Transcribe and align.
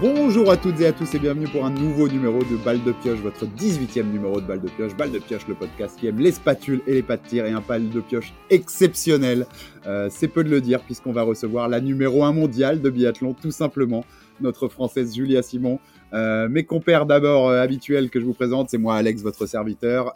Bonjour 0.00 0.50
à 0.50 0.56
toutes 0.56 0.80
et 0.80 0.86
à 0.86 0.94
tous 0.94 1.14
et 1.14 1.18
bienvenue 1.18 1.46
pour 1.46 1.66
un 1.66 1.70
nouveau 1.70 2.08
numéro 2.08 2.42
de 2.42 2.56
Balle 2.56 2.82
de 2.82 2.90
Pioche, 2.90 3.18
votre 3.18 3.44
18e 3.44 4.10
numéro 4.10 4.40
de 4.40 4.46
Balle 4.46 4.62
de 4.62 4.68
Pioche. 4.70 4.96
Balle 4.96 5.10
de 5.10 5.18
Pioche, 5.18 5.46
le 5.46 5.54
podcast 5.54 6.00
qui 6.00 6.06
aime 6.06 6.18
les 6.20 6.32
spatules 6.32 6.80
et 6.86 6.94
les 6.94 7.02
pas 7.02 7.18
de 7.18 7.28
tir 7.28 7.44
et 7.44 7.50
un 7.50 7.60
balle 7.60 7.90
de 7.90 8.00
pioche 8.00 8.32
exceptionnel. 8.48 9.46
Euh, 9.86 10.08
c'est 10.10 10.28
peu 10.28 10.42
de 10.42 10.48
le 10.48 10.62
dire 10.62 10.80
puisqu'on 10.80 11.12
va 11.12 11.20
recevoir 11.20 11.68
la 11.68 11.82
numéro 11.82 12.24
1 12.24 12.32
mondiale 12.32 12.80
de 12.80 12.88
biathlon, 12.88 13.34
tout 13.34 13.50
simplement, 13.50 14.06
notre 14.40 14.68
française 14.68 15.14
Julia 15.14 15.42
Simon. 15.42 15.78
Euh, 16.14 16.48
mes 16.48 16.64
compères 16.64 17.04
d'abord 17.04 17.50
euh, 17.50 17.60
habituels 17.60 18.08
que 18.08 18.20
je 18.20 18.24
vous 18.24 18.32
présente, 18.32 18.70
c'est 18.70 18.78
moi 18.78 18.96
Alex, 18.96 19.20
votre 19.20 19.44
serviteur. 19.44 20.14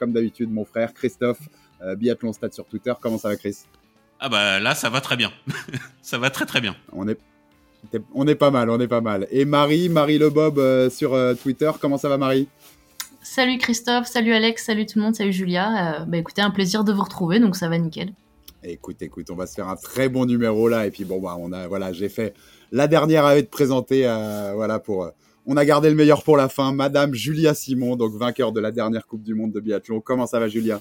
Comme 0.00 0.10
d'habitude, 0.10 0.50
mon 0.50 0.64
frère 0.64 0.92
Christophe, 0.92 1.48
biathlon 1.96 2.32
stat 2.32 2.50
sur 2.50 2.64
Twitter. 2.64 2.94
Comment 3.00 3.18
ça 3.18 3.28
va 3.28 3.36
Chris? 3.36 3.58
Ah 4.18 4.28
bah 4.28 4.58
là, 4.58 4.74
ça 4.74 4.90
va 4.90 5.00
très 5.00 5.16
bien. 5.16 5.30
ça 6.02 6.18
va 6.18 6.30
très 6.30 6.46
très 6.46 6.60
bien. 6.60 6.74
On 6.92 7.06
est 7.06 7.16
on 8.14 8.26
est 8.26 8.34
pas 8.34 8.50
mal, 8.50 8.70
on 8.70 8.78
est 8.80 8.88
pas 8.88 9.00
mal. 9.00 9.26
Et 9.30 9.44
Marie, 9.44 9.88
Marie 9.88 10.18
Le 10.18 10.30
Bob 10.30 10.58
euh, 10.58 10.90
sur 10.90 11.14
euh, 11.14 11.34
Twitter, 11.34 11.70
comment 11.80 11.98
ça 11.98 12.08
va 12.08 12.18
Marie? 12.18 12.48
Salut 13.22 13.58
Christophe, 13.58 14.06
salut 14.06 14.32
Alex, 14.32 14.64
salut 14.64 14.86
tout 14.86 14.98
le 14.98 15.04
monde, 15.04 15.14
salut 15.14 15.32
Julia. 15.32 16.00
Euh, 16.00 16.04
bah 16.04 16.16
écoutez, 16.16 16.42
un 16.42 16.50
plaisir 16.50 16.84
de 16.84 16.92
vous 16.92 17.02
retrouver, 17.02 17.38
donc 17.38 17.54
ça 17.56 17.68
va 17.68 17.78
nickel. 17.78 18.12
Écoute, 18.62 19.00
écoute, 19.02 19.30
on 19.30 19.34
va 19.34 19.46
se 19.46 19.54
faire 19.54 19.68
un 19.68 19.76
très 19.76 20.08
bon 20.08 20.26
numéro 20.26 20.68
là. 20.68 20.86
Et 20.86 20.90
puis 20.90 21.04
bon, 21.04 21.20
bah, 21.20 21.36
on 21.38 21.52
a, 21.52 21.68
voilà, 21.68 21.92
j'ai 21.92 22.08
fait 22.08 22.34
la 22.72 22.88
dernière 22.88 23.24
à 23.24 23.36
être 23.36 23.50
présentée, 23.50 24.06
euh, 24.06 24.52
voilà, 24.54 24.78
pour. 24.78 25.04
euh, 25.04 25.10
on 25.46 25.56
a 25.56 25.64
gardé 25.64 25.88
le 25.88 25.96
meilleur 25.96 26.22
pour 26.22 26.36
la 26.36 26.48
fin, 26.48 26.72
Madame 26.72 27.14
Julia 27.14 27.54
Simon, 27.54 27.96
donc 27.96 28.12
vainqueur 28.14 28.52
de 28.52 28.60
la 28.60 28.70
dernière 28.70 29.06
Coupe 29.06 29.22
du 29.22 29.34
Monde 29.34 29.52
de 29.52 29.60
biathlon. 29.60 30.00
Comment 30.00 30.26
ça 30.26 30.38
va, 30.38 30.48
Julia? 30.48 30.80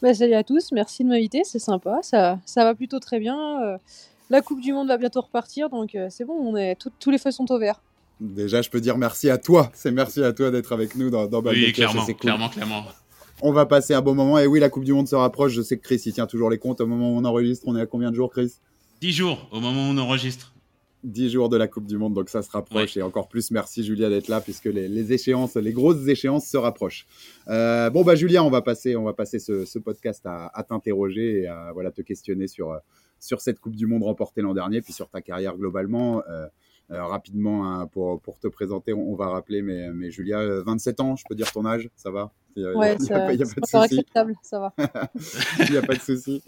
Bah, 0.00 0.14
salut 0.14 0.34
à 0.34 0.44
tous, 0.44 0.72
merci 0.72 1.04
de 1.04 1.08
m'inviter, 1.08 1.42
c'est 1.44 1.58
sympa, 1.58 1.98
ça, 2.02 2.38
ça 2.46 2.64
va 2.64 2.74
plutôt 2.74 3.00
très 3.00 3.20
bien. 3.20 3.78
La 4.32 4.42
Coupe 4.42 4.60
du 4.60 4.72
Monde 4.72 4.88
va 4.88 4.96
bientôt 4.98 5.20
repartir, 5.20 5.68
donc 5.70 5.94
euh, 5.94 6.08
c'est 6.10 6.24
bon, 6.24 6.34
on 6.34 6.56
est 6.56 6.74
tout- 6.74 6.90
tous 6.98 7.10
les 7.10 7.18
feux 7.18 7.30
sont 7.30 7.50
au 7.52 7.58
vert. 7.58 7.80
Déjà, 8.20 8.62
je 8.62 8.70
peux 8.70 8.80
dire 8.80 8.98
merci 8.98 9.30
à 9.30 9.38
toi. 9.38 9.70
C'est 9.74 9.90
merci 9.90 10.22
à 10.22 10.32
toi 10.32 10.50
d'être 10.50 10.72
avec 10.72 10.94
nous 10.96 11.10
dans, 11.10 11.26
dans 11.26 11.42
Oui, 11.42 11.72
clairement, 11.72 12.04
cool. 12.04 12.14
clairement, 12.16 12.48
clairement. 12.48 12.84
On 13.40 13.52
va 13.52 13.66
passer 13.66 13.94
un 13.94 14.02
bon 14.02 14.14
moment. 14.14 14.38
Et 14.38 14.46
oui, 14.46 14.60
la 14.60 14.68
Coupe 14.68 14.84
du 14.84 14.92
Monde 14.92 15.08
se 15.08 15.16
rapproche. 15.16 15.52
Je 15.52 15.62
sais 15.62 15.76
que 15.76 15.82
Chris, 15.82 16.00
il 16.06 16.12
tient 16.12 16.26
toujours 16.26 16.48
les 16.50 16.58
comptes. 16.58 16.80
Au 16.80 16.86
moment 16.86 17.10
où 17.10 17.16
on 17.16 17.24
enregistre, 17.24 17.64
on 17.66 17.74
est 17.76 17.80
à 17.80 17.86
combien 17.86 18.10
de 18.10 18.14
jours, 18.16 18.30
Chris? 18.30 18.52
10 19.00 19.12
jours 19.12 19.48
au 19.50 19.58
moment 19.58 19.88
où 19.88 19.92
on 19.92 19.98
enregistre. 19.98 20.54
10 21.02 21.30
jours 21.30 21.48
de 21.48 21.56
la 21.56 21.66
Coupe 21.66 21.86
du 21.88 21.98
Monde, 21.98 22.14
donc 22.14 22.28
ça 22.28 22.42
se 22.42 22.50
rapproche. 22.52 22.96
Et 22.96 23.02
encore 23.02 23.26
plus, 23.26 23.50
merci 23.50 23.82
Julia 23.82 24.08
d'être 24.08 24.28
là, 24.28 24.40
puisque 24.40 24.66
les, 24.66 24.86
les 24.86 25.12
échéances, 25.12 25.56
les 25.56 25.72
grosses 25.72 26.06
échéances 26.06 26.46
se 26.46 26.56
rapprochent. 26.56 27.06
Euh, 27.48 27.90
bon, 27.90 28.04
bah 28.04 28.14
Julia, 28.14 28.44
on 28.44 28.50
va 28.50 28.62
passer, 28.62 28.94
on 28.94 29.02
va 29.02 29.12
passer 29.12 29.40
ce, 29.40 29.64
ce 29.64 29.80
podcast 29.80 30.24
à, 30.26 30.46
à 30.56 30.62
t'interroger 30.62 31.40
et 31.40 31.46
à 31.48 31.72
voilà, 31.72 31.90
te 31.90 32.02
questionner 32.02 32.46
sur, 32.46 32.70
euh, 32.70 32.78
sur 33.22 33.40
cette 33.40 33.60
Coupe 33.60 33.76
du 33.76 33.86
Monde 33.86 34.02
remportée 34.02 34.42
l'an 34.42 34.52
dernier, 34.52 34.80
puis 34.82 34.92
sur 34.92 35.08
ta 35.08 35.22
carrière 35.22 35.56
globalement. 35.56 36.22
Euh, 36.28 36.46
euh, 36.90 37.04
rapidement, 37.04 37.70
hein, 37.72 37.86
pour, 37.86 38.20
pour 38.20 38.38
te 38.38 38.48
présenter, 38.48 38.92
on, 38.92 39.12
on 39.12 39.14
va 39.14 39.28
rappeler, 39.28 39.62
mais, 39.62 39.90
mais 39.92 40.10
Julia, 40.10 40.40
euh, 40.40 40.62
27 40.66 41.00
ans, 41.00 41.16
je 41.16 41.24
peux 41.26 41.34
dire 41.34 41.50
ton 41.50 41.64
âge, 41.64 41.88
ça 41.96 42.10
va? 42.10 42.32
Il 42.56 42.64
y 42.64 42.66
a- 42.66 42.76
Ouais, 42.76 42.96
il 42.96 43.00
y 43.00 43.04
a 43.04 43.06
ça- 43.06 43.14
pas- 43.14 43.26
a 43.28 43.36
de 43.36 43.44
souci. 43.44 44.04
ça 44.42 44.58
va. 44.60 44.74
Il 45.60 45.70
n'y 45.70 45.76
a 45.78 45.82
pas 45.82 45.94
de 45.94 46.00
souci. 46.00 46.42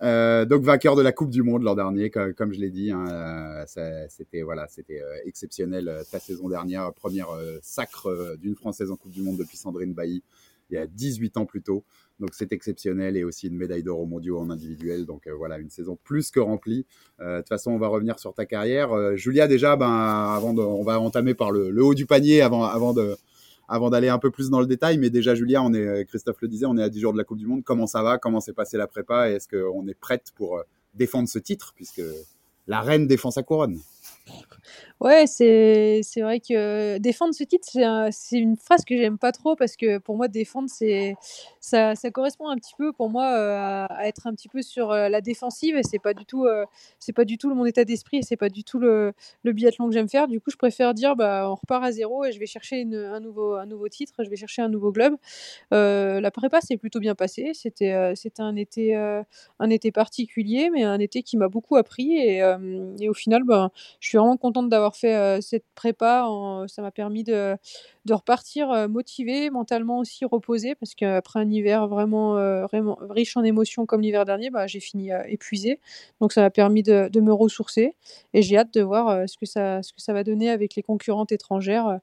Euh, 0.00 0.46
donc 0.46 0.62
vainqueur 0.62 0.96
de 0.96 1.02
la 1.02 1.12
Coupe 1.12 1.28
du 1.30 1.42
Monde 1.42 1.64
l'an 1.64 1.74
dernier, 1.74 2.08
comme, 2.08 2.32
comme 2.32 2.52
je 2.54 2.60
l'ai 2.60 2.70
dit, 2.70 2.92
hein, 2.92 3.04
euh, 3.10 3.64
c'était 4.08 4.40
voilà, 4.42 4.68
c'était 4.68 5.02
euh, 5.02 5.16
exceptionnel 5.26 5.88
euh, 5.88 6.02
ta 6.10 6.18
saison 6.18 6.48
dernière, 6.48 6.94
première 6.94 7.30
euh, 7.30 7.58
sacre 7.60 8.06
euh, 8.08 8.36
d'une 8.36 8.54
Française 8.54 8.90
en 8.90 8.96
Coupe 8.96 9.12
du 9.12 9.20
Monde 9.20 9.36
depuis 9.36 9.58
Sandrine 9.58 9.92
Bailly, 9.92 10.22
il 10.70 10.74
y 10.74 10.78
a 10.78 10.86
18 10.86 11.36
ans 11.36 11.46
plus 11.46 11.62
tôt. 11.62 11.84
Donc 12.18 12.30
c'est 12.32 12.52
exceptionnel 12.52 13.16
et 13.16 13.24
aussi 13.24 13.48
une 13.48 13.56
médaille 13.56 13.82
d'or 13.82 14.00
aux 14.00 14.06
mondiaux 14.06 14.38
en 14.38 14.50
individuel. 14.50 15.06
Donc 15.06 15.26
euh, 15.26 15.34
voilà, 15.34 15.58
une 15.58 15.70
saison 15.70 15.98
plus 16.04 16.30
que 16.30 16.40
remplie. 16.40 16.86
Euh, 17.20 17.36
De 17.36 17.40
toute 17.40 17.48
façon, 17.48 17.70
on 17.70 17.78
va 17.78 17.88
revenir 17.88 18.18
sur 18.18 18.34
ta 18.34 18.46
carrière. 18.46 18.92
Euh, 18.92 19.16
Julia, 19.16 19.48
déjà, 19.48 19.76
ben, 19.76 19.90
avant 19.90 20.52
de, 20.52 20.60
on 20.60 20.82
va 20.82 21.00
entamer 21.00 21.34
par 21.34 21.50
le, 21.50 21.82
haut 21.82 21.94
du 21.94 22.06
panier 22.06 22.42
avant, 22.42 22.64
avant 22.64 22.92
de, 22.92 23.16
avant 23.68 23.88
d'aller 23.90 24.08
un 24.08 24.18
peu 24.18 24.30
plus 24.30 24.50
dans 24.50 24.60
le 24.60 24.66
détail, 24.66 24.98
mais 24.98 25.10
déjà 25.10 25.34
Julia, 25.34 25.62
on 25.62 25.72
est, 25.72 26.04
Christophe 26.06 26.40
le 26.42 26.48
disait, 26.48 26.66
on 26.66 26.76
est 26.76 26.82
à 26.82 26.88
10 26.88 27.00
jours 27.00 27.12
de 27.12 27.18
la 27.18 27.24
Coupe 27.24 27.38
du 27.38 27.46
Monde. 27.46 27.62
Comment 27.64 27.86
ça 27.86 28.02
va? 28.02 28.18
Comment 28.18 28.40
s'est 28.40 28.52
passée 28.52 28.76
la 28.76 28.86
prépa? 28.86 29.30
Est-ce 29.30 29.48
qu'on 29.48 29.86
est 29.88 29.98
prête 29.98 30.32
pour 30.34 30.62
défendre 30.94 31.28
ce 31.28 31.38
titre? 31.38 31.72
Puisque 31.74 32.02
la 32.66 32.80
reine 32.80 33.06
défend 33.06 33.30
sa 33.30 33.42
couronne 33.42 33.78
Ouais, 35.00 35.26
c'est 35.26 36.02
vrai 36.18 36.40
que 36.40 36.98
défendre 36.98 37.34
ce 37.34 37.44
titre, 37.44 37.66
c'est 37.70 37.84
un- 37.84 38.10
c'est 38.10 38.38
une 38.38 38.56
phrase 38.56 38.84
que 38.84 38.96
j'aime 38.96 39.18
pas 39.18 39.32
trop 39.32 39.56
parce 39.56 39.76
que 39.76 39.98
pour 39.98 40.16
moi, 40.16 40.28
défendre, 40.28 40.68
ça, 41.60 41.94
ça 41.94 42.10
correspond 42.10 42.48
un 42.48 42.56
petit 42.56 42.74
peu 42.76 42.92
pour 42.92 43.08
moi 43.10 43.32
euh, 43.34 43.86
à, 43.88 44.06
être 44.08 44.26
un 44.26 44.34
petit 44.34 44.48
peu 44.48 44.62
sur 44.62 44.90
euh, 44.90 45.08
la 45.08 45.20
défensive 45.20 45.76
et 45.76 45.82
c'est 45.82 45.98
pas 45.98 46.14
du 46.14 46.24
tout 46.26 46.44
euh, 46.46 46.64
pas 47.14 47.24
du 47.24 47.38
tout 47.38 47.52
mon 47.54 47.64
état 47.66 47.84
d'esprit 47.84 48.18
et 48.18 48.22
c'est 48.22 48.36
pas 48.36 48.48
du 48.50 48.62
tout 48.64 48.78
le, 48.78 49.12
le 49.42 49.52
biathlon 49.52 49.88
que 49.88 49.94
j'aime 49.94 50.08
faire. 50.08 50.28
Du 50.28 50.40
coup, 50.40 50.50
je 50.50 50.56
préfère 50.56 50.94
dire 50.94 51.16
bah 51.16 51.48
on 51.50 51.54
repart 51.54 51.82
à 51.84 51.92
zéro 51.92 52.24
et 52.24 52.32
je 52.32 52.38
vais 52.38 52.46
chercher 52.46 52.76
une- 52.80 52.94
un 52.94 53.20
nouveau 53.20 53.54
un 53.54 53.66
nouveau 53.66 53.88
titre, 53.88 54.22
je 54.24 54.30
vais 54.30 54.36
chercher 54.36 54.62
un 54.62 54.68
nouveau 54.68 54.92
globe. 54.92 55.16
La 55.70 56.30
prépa 56.30 56.60
s'est 56.60 56.76
plutôt 56.76 57.00
bien 57.00 57.14
passée. 57.14 57.52
C'était 57.54 58.14
c'était 58.16 58.42
un 58.42 58.56
été 58.56 58.94
un 59.58 59.70
été 59.70 59.92
particulier, 59.92 60.70
mais 60.72 60.82
un 60.84 60.98
été 60.98 61.22
qui 61.22 61.36
m'a 61.36 61.48
beaucoup 61.48 61.76
appris 61.76 62.12
et, 62.16 62.38
et 63.00 63.08
au 63.08 63.14
final, 63.14 63.44
ben 63.44 63.70
je 64.00 64.09
suis 64.10 64.18
vraiment 64.18 64.36
contente 64.36 64.68
d'avoir 64.68 64.96
fait 64.96 65.40
cette 65.40 65.64
prépa. 65.74 66.26
ça 66.68 66.82
m'a 66.82 66.90
permis 66.90 67.24
de, 67.24 67.56
de 68.04 68.14
repartir 68.14 68.70
euh, 68.70 68.88
motivée, 68.88 69.50
mentalement 69.50 69.98
aussi 69.98 70.24
reposée, 70.24 70.74
parce 70.74 70.94
qu'après 70.94 71.40
un 71.40 71.50
hiver 71.50 71.88
vraiment, 71.88 72.34
vraiment 72.66 72.98
riche 73.08 73.36
en 73.36 73.42
émotions 73.42 73.86
comme 73.86 74.00
l'hiver 74.00 74.24
dernier, 74.24 74.50
bah, 74.50 74.66
j'ai 74.66 74.80
fini 74.80 75.10
épuisée. 75.26 75.80
Donc 76.20 76.32
ça 76.32 76.42
m'a 76.42 76.50
permis 76.50 76.82
de, 76.82 77.08
de 77.10 77.20
me 77.20 77.32
ressourcer 77.32 77.94
et 78.34 78.42
j'ai 78.42 78.56
hâte 78.56 78.74
de 78.74 78.82
voir 78.82 79.28
ce, 79.28 79.36
que 79.36 79.46
ça, 79.46 79.82
ce 79.82 79.92
que 79.92 80.00
ça 80.00 80.12
va 80.12 80.24
donner 80.24 80.50
avec 80.50 80.74
les 80.74 80.82
concurrentes 80.82 81.32
étrangères 81.32 82.00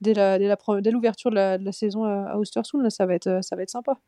dès 0.00 0.14
dès 0.14 0.38
la 0.46 0.56
dès 0.80 0.90
l'ouverture 0.90 1.30
de 1.30 1.36
la, 1.36 1.58
de 1.58 1.64
la 1.64 1.72
saison 1.72 2.04
à, 2.04 2.30
à 2.30 2.36
Ostersund. 2.38 2.88
Ça, 2.90 3.06
va 3.06 3.14
être, 3.14 3.40
ça 3.42 3.56
va 3.56 3.62
être 3.62 3.70
sympa. 3.70 3.98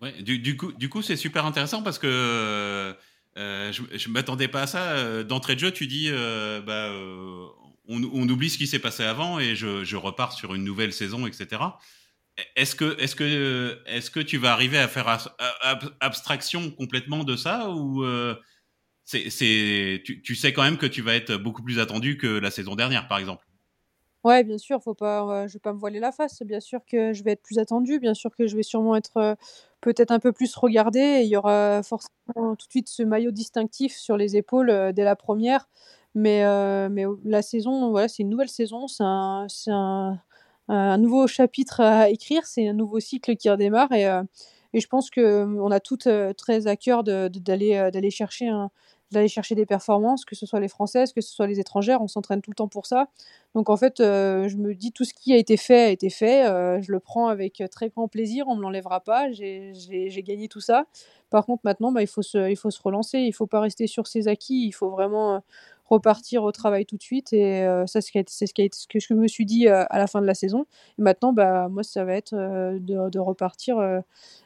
Ouais, 0.00 0.12
du, 0.22 0.38
du 0.38 0.56
coup, 0.56 0.72
du 0.72 0.88
coup, 0.88 1.02
c'est 1.02 1.16
super 1.16 1.44
intéressant 1.44 1.82
parce 1.82 1.98
que 1.98 2.94
euh, 3.38 3.72
je, 3.72 3.82
je 3.96 4.08
m'attendais 4.08 4.48
pas 4.48 4.62
à 4.62 4.66
ça. 4.66 4.92
Euh, 4.92 5.22
D'entrée 5.22 5.54
de 5.54 5.60
jeu, 5.60 5.70
tu 5.70 5.86
dis, 5.86 6.08
euh, 6.10 6.60
bah, 6.60 6.90
on, 7.88 8.28
oublie 8.28 8.50
ce 8.50 8.58
qui 8.58 8.66
s'est 8.66 8.78
passé 8.78 9.04
avant 9.04 9.38
et 9.38 9.54
je, 9.54 9.96
repars 9.96 10.32
sur 10.32 10.54
une 10.54 10.64
nouvelle 10.64 10.92
saison, 10.92 11.26
etc. 11.26 11.62
Est-ce 12.56 12.74
que, 12.74 12.98
est-ce 13.00 13.16
que, 13.16 13.78
est-ce 13.86 14.10
que 14.10 14.20
tu 14.20 14.38
vas 14.38 14.52
arriver 14.52 14.78
à 14.78 14.88
faire 14.88 15.28
abstraction 16.00 16.70
complètement 16.70 17.24
de 17.24 17.36
ça 17.36 17.70
ou 17.70 18.04
c'est, 19.04 20.02
tu, 20.04 20.20
tu 20.22 20.34
sais 20.34 20.52
quand 20.52 20.62
même 20.62 20.76
que 20.76 20.86
tu 20.86 21.02
vas 21.02 21.14
être 21.14 21.36
beaucoup 21.36 21.62
plus 21.62 21.78
attendu 21.78 22.18
que 22.18 22.26
la 22.26 22.50
saison 22.50 22.76
dernière, 22.76 23.08
par 23.08 23.18
exemple? 23.18 23.44
Ouais, 24.24 24.44
bien 24.44 24.58
sûr, 24.58 24.82
faut 24.82 24.94
pas, 24.94 25.46
je 25.46 25.54
vais 25.54 25.60
pas 25.60 25.72
me 25.72 25.78
voiler 25.78 26.00
la 26.00 26.12
face. 26.12 26.42
Bien 26.42 26.60
sûr 26.60 26.80
que 26.90 27.12
je 27.12 27.22
vais 27.22 27.32
être 27.32 27.42
plus 27.42 27.58
attendue, 27.58 27.98
bien 28.00 28.14
sûr 28.14 28.34
que 28.36 28.46
je 28.46 28.56
vais 28.56 28.62
sûrement 28.62 28.96
être 28.96 29.36
peut-être 29.80 30.10
un 30.10 30.18
peu 30.18 30.32
plus 30.32 30.54
regardée. 30.56 31.00
Et 31.00 31.22
il 31.22 31.28
y 31.28 31.36
aura 31.36 31.82
forcément 31.82 32.56
tout 32.56 32.66
de 32.66 32.70
suite 32.70 32.88
ce 32.88 33.02
maillot 33.02 33.30
distinctif 33.30 33.94
sur 33.96 34.16
les 34.16 34.36
épaules 34.36 34.70
euh, 34.70 34.92
dès 34.92 35.04
la 35.04 35.16
première. 35.16 35.68
Mais, 36.14 36.44
euh, 36.44 36.88
mais 36.90 37.04
la 37.24 37.42
saison, 37.42 37.90
voilà, 37.90 38.08
c'est 38.08 38.22
une 38.22 38.30
nouvelle 38.30 38.48
saison, 38.48 38.88
c'est 38.88 39.04
un, 39.04 39.46
un, 40.68 40.98
nouveau 40.98 41.26
chapitre 41.26 41.80
à 41.80 42.08
écrire, 42.10 42.44
c'est 42.46 42.68
un 42.68 42.72
nouveau 42.72 43.00
cycle 43.00 43.36
qui 43.36 43.48
redémarre. 43.50 43.92
Et, 43.92 44.06
euh, 44.08 44.22
et 44.72 44.80
je 44.80 44.88
pense 44.88 45.10
que 45.10 45.20
euh, 45.20 45.46
on 45.62 45.70
a 45.70 45.80
toutes 45.80 46.08
très 46.36 46.66
à 46.66 46.76
cœur 46.76 47.04
d'aller 47.04 48.10
chercher 48.10 48.48
un, 48.48 48.70
d'aller 49.10 49.28
chercher 49.28 49.54
des 49.54 49.66
performances, 49.66 50.24
que 50.24 50.34
ce 50.34 50.46
soit 50.46 50.60
les 50.60 50.68
françaises, 50.68 51.12
que 51.12 51.20
ce 51.20 51.32
soit 51.32 51.46
les 51.46 51.60
étrangères, 51.60 52.02
on 52.02 52.08
s'entraîne 52.08 52.42
tout 52.42 52.50
le 52.50 52.54
temps 52.56 52.68
pour 52.68 52.86
ça. 52.86 53.08
Donc 53.54 53.70
en 53.70 53.76
fait, 53.76 54.00
euh, 54.00 54.48
je 54.48 54.56
me 54.56 54.74
dis 54.74 54.92
tout 54.92 55.04
ce 55.04 55.14
qui 55.14 55.32
a 55.32 55.36
été 55.36 55.56
fait 55.56 55.84
a 55.84 55.88
été 55.88 56.10
fait. 56.10 56.46
euh, 56.46 56.80
je 56.82 56.92
le 56.92 57.00
prends 57.00 57.28
avec 57.28 57.62
très 57.70 57.88
grand 57.88 58.08
plaisir. 58.08 58.46
On 58.48 58.56
me 58.56 58.62
l'enlèvera 58.62 59.00
pas. 59.00 59.30
J'ai 59.32 59.72
gagné 60.26 60.48
tout 60.48 60.60
ça. 60.60 60.84
Par 61.30 61.46
contre, 61.46 61.62
maintenant, 61.64 61.92
bah, 61.92 62.02
il 62.02 62.06
faut 62.06 62.22
se, 62.22 62.50
il 62.50 62.56
faut 62.56 62.70
se 62.70 62.80
relancer. 62.82 63.18
Il 63.20 63.32
faut 63.32 63.46
pas 63.46 63.60
rester 63.60 63.86
sur 63.86 64.06
ses 64.06 64.28
acquis. 64.28 64.66
Il 64.66 64.72
faut 64.72 64.90
vraiment 64.90 65.36
euh, 65.36 65.38
repartir 65.88 66.44
au 66.44 66.52
travail 66.52 66.86
tout 66.86 66.96
de 66.96 67.02
suite. 67.02 67.32
Et 67.32 67.62
euh, 67.62 67.86
ça, 67.86 68.00
c'est 68.00 68.28
ce 68.28 68.46
ce, 68.46 68.86
que 68.86 69.00
je 69.00 69.14
me 69.14 69.28
suis 69.28 69.46
dit 69.46 69.68
euh, 69.68 69.84
à 69.90 69.98
la 69.98 70.06
fin 70.06 70.20
de 70.20 70.26
la 70.26 70.34
saison. 70.34 70.66
Et 70.98 71.02
maintenant, 71.02 71.32
bah, 71.32 71.68
moi, 71.68 71.82
ça 71.82 72.04
va 72.04 72.14
être 72.14 72.34
euh, 72.34 72.78
de, 72.80 73.18
repartir 73.18 73.78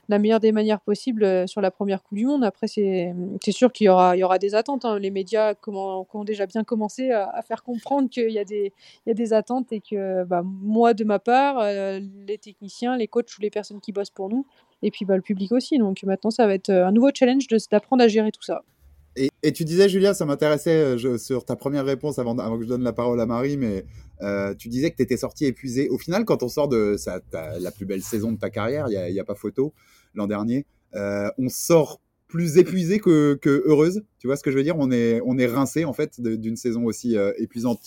la 0.08 0.18
meilleure 0.18 0.40
des 0.40 0.52
manières 0.52 0.80
possibles 0.80 1.46
sur 1.46 1.60
la 1.60 1.70
première 1.70 2.02
Coupe 2.02 2.16
du 2.16 2.26
Monde. 2.26 2.44
Après, 2.44 2.66
c'est 2.66 3.14
sûr 3.50 3.72
qu'il 3.72 3.86
y 3.86 3.88
aura, 3.88 4.16
il 4.16 4.20
y 4.20 4.24
aura 4.24 4.38
des 4.38 4.54
attentes. 4.54 4.84
hein. 4.84 4.98
Les 4.98 5.10
médias 5.10 5.54
comment, 5.54 6.06
ont 6.12 6.24
déjà 6.24 6.46
bien 6.46 6.64
commencé 6.64 7.10
à, 7.10 7.42
faire 7.42 7.62
comprendre 7.62 8.08
qu'il 8.08 8.30
y 8.30 8.38
a 8.38 8.44
des 8.44 8.72
il 9.06 9.10
y 9.10 9.12
a 9.12 9.14
des 9.14 9.32
attentes 9.32 9.72
et 9.72 9.80
que 9.80 10.24
bah, 10.24 10.42
moi, 10.44 10.94
de 10.94 11.04
ma 11.04 11.18
part, 11.18 11.62
les 11.64 12.38
techniciens, 12.38 12.96
les 12.96 13.08
coachs 13.08 13.36
ou 13.38 13.42
les 13.42 13.50
personnes 13.50 13.80
qui 13.80 13.92
bossent 13.92 14.10
pour 14.10 14.28
nous, 14.28 14.46
et 14.82 14.90
puis 14.90 15.04
bah, 15.04 15.16
le 15.16 15.22
public 15.22 15.52
aussi. 15.52 15.78
Donc 15.78 16.02
maintenant, 16.02 16.30
ça 16.30 16.46
va 16.46 16.54
être 16.54 16.70
un 16.70 16.92
nouveau 16.92 17.10
challenge 17.14 17.46
d'apprendre 17.70 18.02
à 18.02 18.08
gérer 18.08 18.32
tout 18.32 18.42
ça. 18.42 18.62
Et, 19.16 19.28
et 19.42 19.52
tu 19.52 19.64
disais, 19.64 19.88
Julia, 19.88 20.14
ça 20.14 20.24
m'intéressait 20.24 20.96
euh, 20.96 21.18
sur 21.18 21.44
ta 21.44 21.56
première 21.56 21.84
réponse 21.84 22.18
avant, 22.18 22.36
avant 22.38 22.56
que 22.56 22.64
je 22.64 22.68
donne 22.68 22.82
la 22.82 22.92
parole 22.92 23.20
à 23.20 23.26
Marie, 23.26 23.56
mais 23.56 23.84
euh, 24.22 24.54
tu 24.54 24.68
disais 24.68 24.90
que 24.90 24.96
tu 24.96 25.02
étais 25.02 25.16
sorti 25.16 25.46
épuisé. 25.46 25.88
Au 25.88 25.98
final, 25.98 26.24
quand 26.24 26.42
on 26.42 26.48
sort 26.48 26.68
de 26.68 26.96
ça, 26.96 27.20
la 27.32 27.70
plus 27.70 27.86
belle 27.86 28.02
saison 28.02 28.32
de 28.32 28.38
ta 28.38 28.50
carrière, 28.50 28.86
il 28.88 29.12
n'y 29.12 29.18
a, 29.18 29.22
a 29.22 29.24
pas 29.24 29.34
photo, 29.34 29.72
l'an 30.14 30.26
dernier, 30.26 30.66
euh, 30.94 31.28
on 31.38 31.48
sort 31.48 32.00
plus 32.28 32.56
épuisé 32.56 33.00
que, 33.00 33.34
que 33.34 33.62
heureuse. 33.66 34.02
Tu 34.18 34.26
vois 34.26 34.36
ce 34.36 34.42
que 34.42 34.50
je 34.50 34.56
veux 34.56 34.62
dire? 34.62 34.76
On 34.78 34.90
est, 34.90 35.20
on 35.26 35.38
est 35.38 35.46
rincé, 35.46 35.84
en 35.84 35.92
fait, 35.92 36.20
d'une 36.20 36.56
saison 36.56 36.84
aussi 36.84 37.16
euh, 37.16 37.32
épuisante 37.36 37.80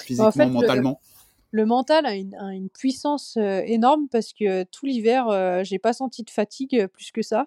physiquement, 0.00 0.48
mentalement 0.50 1.00
le, 1.50 1.66
mental 1.66 2.06
a 2.06 2.14
une, 2.14 2.68
puissance 2.68 3.36
énorme 3.36 4.06
parce 4.12 4.32
que 4.32 4.62
tout 4.64 4.86
l'hiver, 4.86 5.64
j'ai 5.64 5.78
pas 5.78 5.94
senti 5.94 6.22
de 6.22 6.30
fatigue 6.30 6.86
plus 6.88 7.10
que 7.10 7.22
ça. 7.22 7.46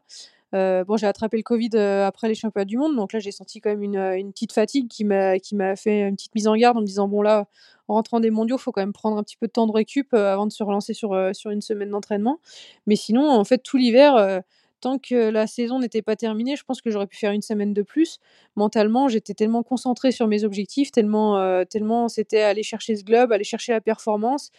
Bon, 0.53 0.97
j'ai 0.97 1.07
attrapé 1.07 1.37
le 1.37 1.43
Covid 1.43 1.77
après 1.77 2.27
les 2.27 2.35
championnats 2.35 2.65
du 2.65 2.77
monde, 2.77 2.95
donc 2.95 3.13
là 3.13 3.19
j'ai 3.19 3.31
senti 3.31 3.61
quand 3.61 3.69
même 3.69 3.83
une, 3.83 3.97
une 3.97 4.31
petite 4.31 4.53
fatigue 4.53 4.87
qui 4.89 5.05
m'a 5.05 5.39
qui 5.39 5.55
m'a 5.55 5.75
fait 5.75 6.07
une 6.07 6.15
petite 6.15 6.35
mise 6.35 6.47
en 6.47 6.55
garde 6.55 6.77
en 6.77 6.81
me 6.81 6.85
disant 6.85 7.07
bon 7.07 7.21
là 7.21 7.47
en 7.87 7.95
rentrant 7.95 8.19
des 8.19 8.29
mondiaux, 8.31 8.57
faut 8.57 8.71
quand 8.71 8.81
même 8.81 8.93
prendre 8.93 9.17
un 9.17 9.23
petit 9.23 9.37
peu 9.37 9.47
de 9.47 9.51
temps 9.51 9.67
de 9.67 9.71
récup 9.71 10.13
avant 10.13 10.47
de 10.47 10.51
se 10.51 10.63
relancer 10.63 10.93
sur 10.93 11.15
sur 11.33 11.51
une 11.51 11.61
semaine 11.61 11.89
d'entraînement. 11.89 12.39
Mais 12.87 12.95
sinon, 12.95 13.29
en 13.29 13.43
fait, 13.43 13.59
tout 13.59 13.77
l'hiver 13.77 14.43
tant 14.81 14.97
que 14.97 15.29
la 15.29 15.47
saison 15.47 15.79
n'était 15.79 16.01
pas 16.01 16.15
terminée, 16.15 16.55
je 16.55 16.63
pense 16.63 16.81
que 16.81 16.89
j'aurais 16.89 17.07
pu 17.07 17.17
faire 17.17 17.31
une 17.31 17.41
semaine 17.41 17.73
de 17.73 17.83
plus. 17.83 18.19
Mentalement, 18.55 19.07
j'étais 19.07 19.33
tellement 19.33 19.63
concentrée 19.63 20.11
sur 20.11 20.27
mes 20.27 20.43
objectifs, 20.43 20.91
tellement, 20.91 21.37
euh, 21.37 21.63
tellement 21.63 22.09
c'était 22.09 22.41
aller 22.41 22.63
chercher 22.63 22.95
ce 22.97 23.03
globe, 23.03 23.31
aller 23.31 23.43
chercher 23.45 23.71
la 23.71 23.81
performance. 23.81 24.51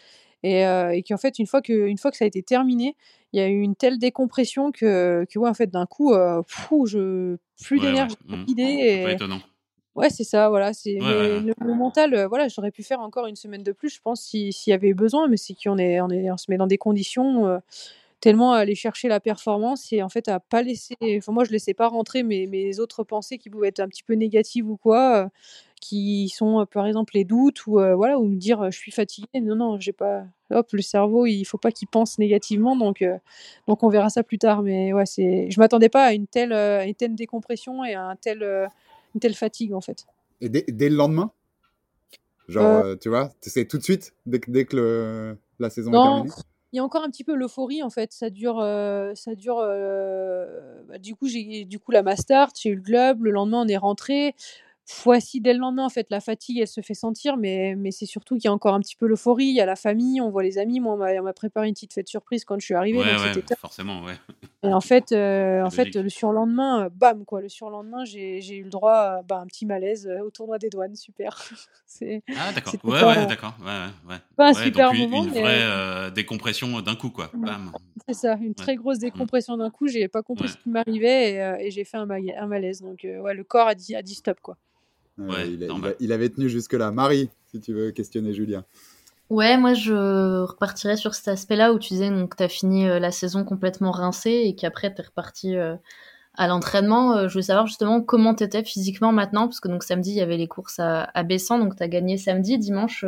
Et, 0.43 0.65
euh, 0.65 0.99
qu'en 1.07 1.17
fait, 1.17 1.39
une 1.39 1.47
fois 1.47 1.61
que, 1.61 1.87
une 1.87 1.97
fois 1.97 2.11
que 2.11 2.17
ça 2.17 2.25
a 2.25 2.27
été 2.27 2.43
terminé, 2.43 2.95
il 3.31 3.39
y 3.39 3.43
a 3.43 3.47
eu 3.47 3.61
une 3.61 3.75
telle 3.75 3.97
décompression 3.97 4.71
que, 4.71 5.25
que 5.29 5.39
ouais, 5.39 5.49
en 5.49 5.53
fait, 5.53 5.67
d'un 5.67 5.85
coup, 5.85 6.13
euh, 6.13 6.41
je 6.85 7.37
plus 7.63 7.79
d'énergie, 7.79 8.15
ouais, 8.29 8.37
mmh. 8.37 8.45
d'idées. 8.45 9.01
Pas 9.05 9.11
étonnant. 9.13 9.39
Ouais, 9.95 10.09
c'est 10.09 10.23
ça, 10.23 10.49
voilà. 10.49 10.73
C'est 10.73 10.97
le, 10.99 11.53
mental, 11.75 12.25
voilà, 12.27 12.47
j'aurais 12.47 12.71
pu 12.71 12.83
faire 12.83 12.99
encore 12.99 13.27
une 13.27 13.35
semaine 13.35 13.63
de 13.63 13.71
plus, 13.71 13.89
je 13.89 14.01
pense, 14.01 14.21
s'il 14.21 14.51
y 14.67 14.73
avait 14.73 14.93
besoin, 14.93 15.27
mais 15.27 15.37
c'est 15.37 15.53
qu'on 15.53 15.77
est, 15.77 16.01
on 16.01 16.09
est, 16.09 16.31
on 16.31 16.37
se 16.37 16.49
met 16.49 16.57
dans 16.57 16.67
des 16.67 16.79
conditions 16.79 17.59
tellement 18.23 18.53
à 18.53 18.59
aller 18.59 18.73
chercher 18.75 19.09
la 19.09 19.19
performance 19.19 19.91
et 19.91 20.01
en 20.01 20.07
fait 20.07 20.29
à 20.29 20.39
pas 20.39 20.61
laisser 20.61 20.95
enfin 21.17 21.33
moi 21.33 21.43
je 21.43 21.51
laissais 21.51 21.73
pas 21.73 21.89
rentrer 21.89 22.23
mes, 22.23 22.47
mes 22.47 22.79
autres 22.79 23.03
pensées 23.03 23.37
qui 23.37 23.49
pouvaient 23.49 23.67
être 23.67 23.81
un 23.81 23.89
petit 23.89 24.03
peu 24.03 24.13
négatives 24.13 24.69
ou 24.69 24.77
quoi 24.77 25.29
qui 25.81 26.29
sont 26.29 26.65
par 26.71 26.87
exemple 26.87 27.11
les 27.15 27.25
doutes 27.25 27.67
ou 27.67 27.73
voilà 27.73 28.17
ou 28.17 28.25
me 28.25 28.37
dire 28.37 28.71
je 28.71 28.77
suis 28.77 28.93
fatigué 28.93 29.27
non 29.41 29.55
non 29.55 29.77
j'ai 29.77 29.91
pas 29.91 30.23
hop 30.51 30.71
le 30.71 30.81
cerveau 30.81 31.25
il 31.25 31.43
faut 31.43 31.57
pas 31.57 31.71
qu'il 31.71 31.89
pense 31.89 32.17
négativement 32.17 32.77
donc 32.77 33.03
donc 33.67 33.83
on 33.83 33.89
verra 33.89 34.09
ça 34.09 34.23
plus 34.23 34.37
tard. 34.37 34.63
Mais 34.63 34.93
ouais 34.93 35.05
c'est 35.05 35.49
je 35.51 35.59
m'attendais 35.59 35.89
pas 35.89 36.05
à 36.05 36.13
une 36.13 36.27
telle 36.27 36.53
une 36.53 36.95
telle 36.95 37.15
décompression 37.15 37.83
et 37.83 37.93
à 37.93 38.03
un 38.03 38.15
tel 38.15 38.41
une 39.13 39.19
telle 39.19 39.35
fatigue 39.35 39.73
en 39.73 39.81
fait. 39.81 40.05
Et 40.39 40.47
dès, 40.47 40.63
dès 40.69 40.89
le 40.89 40.95
lendemain? 40.95 41.31
Genre 42.47 42.97
tu 43.01 43.09
vois 43.09 43.33
c'est 43.41 43.65
tout 43.65 43.77
de 43.77 43.83
suite 43.83 44.13
dès 44.25 44.39
que, 44.39 44.49
dès 44.49 44.63
que 44.65 44.77
le, 44.77 45.37
la 45.59 45.69
saison 45.69 45.91
est 45.91 46.01
terminée? 46.01 46.29
Il 46.73 46.77
y 46.77 46.79
a 46.79 46.83
encore 46.83 47.03
un 47.03 47.09
petit 47.09 47.23
peu 47.23 47.35
l'euphorie 47.35 47.83
en 47.83 47.91
fait. 47.91 48.11
Ça 48.11 48.31
dure, 48.31 48.59
euh, 48.59 49.13
ça 49.13 49.35
dure. 49.35 49.59
Euh, 49.59 50.81
bah, 50.87 50.97
du 50.97 51.15
coup, 51.15 51.27
j'ai 51.27 51.65
du 51.65 51.79
coup 51.79 51.91
la 51.91 52.01
master, 52.01 52.49
j'ai 52.59 52.69
eu 52.69 52.75
le 52.75 52.81
globe. 52.81 53.23
Le 53.23 53.29
lendemain, 53.31 53.61
on 53.63 53.67
est 53.67 53.77
rentré 53.77 54.35
voici 55.03 55.41
dès 55.41 55.53
le 55.53 55.59
lendemain, 55.59 55.85
en 55.85 55.89
fait, 55.89 56.07
la 56.09 56.19
fatigue, 56.19 56.59
elle 56.59 56.67
se 56.67 56.81
fait 56.81 56.93
sentir, 56.93 57.37
mais, 57.37 57.75
mais 57.75 57.91
c'est 57.91 58.05
surtout 58.05 58.35
qu'il 58.35 58.45
y 58.45 58.47
a 58.47 58.53
encore 58.53 58.73
un 58.73 58.79
petit 58.79 58.95
peu 58.95 59.07
l'euphorie, 59.07 59.45
il 59.45 59.55
y 59.55 59.61
a 59.61 59.65
la 59.65 59.75
famille, 59.75 60.21
on 60.21 60.29
voit 60.29 60.43
les 60.43 60.57
amis. 60.57 60.79
Moi, 60.79 60.93
on 60.93 61.23
m'a 61.23 61.33
préparé 61.33 61.67
une 61.67 61.73
petite 61.73 61.93
fête 61.93 62.07
surprise 62.07 62.45
quand 62.45 62.59
je 62.59 62.65
suis 62.65 62.73
arrivée. 62.73 62.99
Ouais, 62.99 63.05
ouais, 63.05 63.55
forcément, 63.57 64.03
ouais. 64.03 64.15
Et 64.63 64.73
en 64.73 64.81
fait, 64.81 65.11
euh, 65.11 65.61
en 65.63 65.69
fait 65.69 65.93
le 65.95 66.09
surlendemain, 66.09 66.85
euh, 66.85 66.89
bam, 66.89 67.25
quoi, 67.25 67.41
le 67.41 67.49
surlendemain, 67.49 68.05
j'ai 68.05 68.55
eu 68.55 68.63
le 68.63 68.69
droit 68.69 68.93
à 68.93 69.21
bah, 69.21 69.39
un 69.39 69.45
petit 69.45 69.65
malaise 69.65 70.07
euh, 70.07 70.21
au 70.21 70.29
tournoi 70.29 70.57
des 70.57 70.69
douanes, 70.69 70.95
super. 70.95 71.37
ah, 72.37 72.51
d'accord, 72.53 72.73
ouais, 72.83 73.03
ouais, 73.03 73.25
d'accord. 73.25 73.55
Ouais, 73.61 74.09
ouais. 74.09 74.17
Pas 74.35 74.49
un 74.49 74.53
super 74.53 74.91
donc, 74.91 74.99
moment. 74.99 75.23
Une 75.25 75.31
vraie 75.31 76.11
décompression 76.11 76.81
d'un 76.81 76.95
coup, 76.95 77.09
quoi. 77.09 77.31
C'est 78.07 78.13
ça, 78.13 78.37
une 78.41 78.55
très 78.55 78.75
grosse 78.75 78.97
mmh. 78.97 79.01
décompression 79.01 79.57
d'un 79.57 79.69
coup, 79.69 79.87
j'ai 79.87 80.07
pas 80.07 80.23
compris 80.23 80.49
ce 80.49 80.57
qui 80.57 80.69
m'arrivait 80.69 81.33
et, 81.33 81.65
et 81.67 81.71
j'ai 81.71 81.85
fait 81.85 81.97
un, 81.97 82.09
un, 82.09 82.47
malaise. 82.47 82.81
Donc, 82.81 83.01
ouais, 83.03 83.33
le 83.33 83.43
corps 83.43 83.67
a 83.67 83.75
dit, 83.75 83.95
a 83.95 84.01
dit 84.01 84.15
stop, 84.15 84.39
quoi 84.41 84.57
il, 85.17 86.11
avait 86.11 86.29
tenu 86.29 86.49
jusque-là. 86.49 86.91
Marie, 86.91 87.29
si 87.51 87.59
tu 87.59 87.73
veux 87.73 87.91
questionner 87.91 88.33
Julien. 88.33 88.63
Ouais, 89.29 89.57
moi 89.57 89.73
je 89.73 90.43
repartirais 90.43 90.97
sur 90.97 91.15
cet 91.15 91.27
aspect-là 91.27 91.73
où 91.73 91.79
tu 91.79 91.93
disais 91.93 92.09
que 92.09 92.35
tu 92.35 92.43
as 92.43 92.49
fini 92.49 92.87
euh, 92.87 92.99
la 92.99 93.11
saison 93.11 93.43
complètement 93.43 93.91
rincée 93.91 94.43
et 94.45 94.55
qu'après 94.55 94.93
tu 94.93 95.01
es 95.01 95.05
reparti 95.05 95.55
euh, 95.55 95.75
à 96.35 96.47
l'entraînement. 96.47 97.13
Euh, 97.13 97.27
je 97.27 97.33
voulais 97.33 97.43
savoir 97.43 97.65
justement 97.65 98.01
comment 98.01 98.35
tu 98.35 98.43
étais 98.43 98.63
physiquement 98.63 99.11
maintenant, 99.11 99.47
parce 99.47 99.59
que 99.59 99.69
donc 99.69 99.83
samedi 99.83 100.11
il 100.11 100.17
y 100.17 100.21
avait 100.21 100.37
les 100.37 100.47
courses 100.47 100.79
à, 100.79 101.09
à 101.13 101.23
Bessan, 101.23 101.59
donc 101.59 101.75
tu 101.75 101.83
as 101.83 101.87
gagné 101.87 102.17
samedi, 102.17 102.57
dimanche 102.57 103.05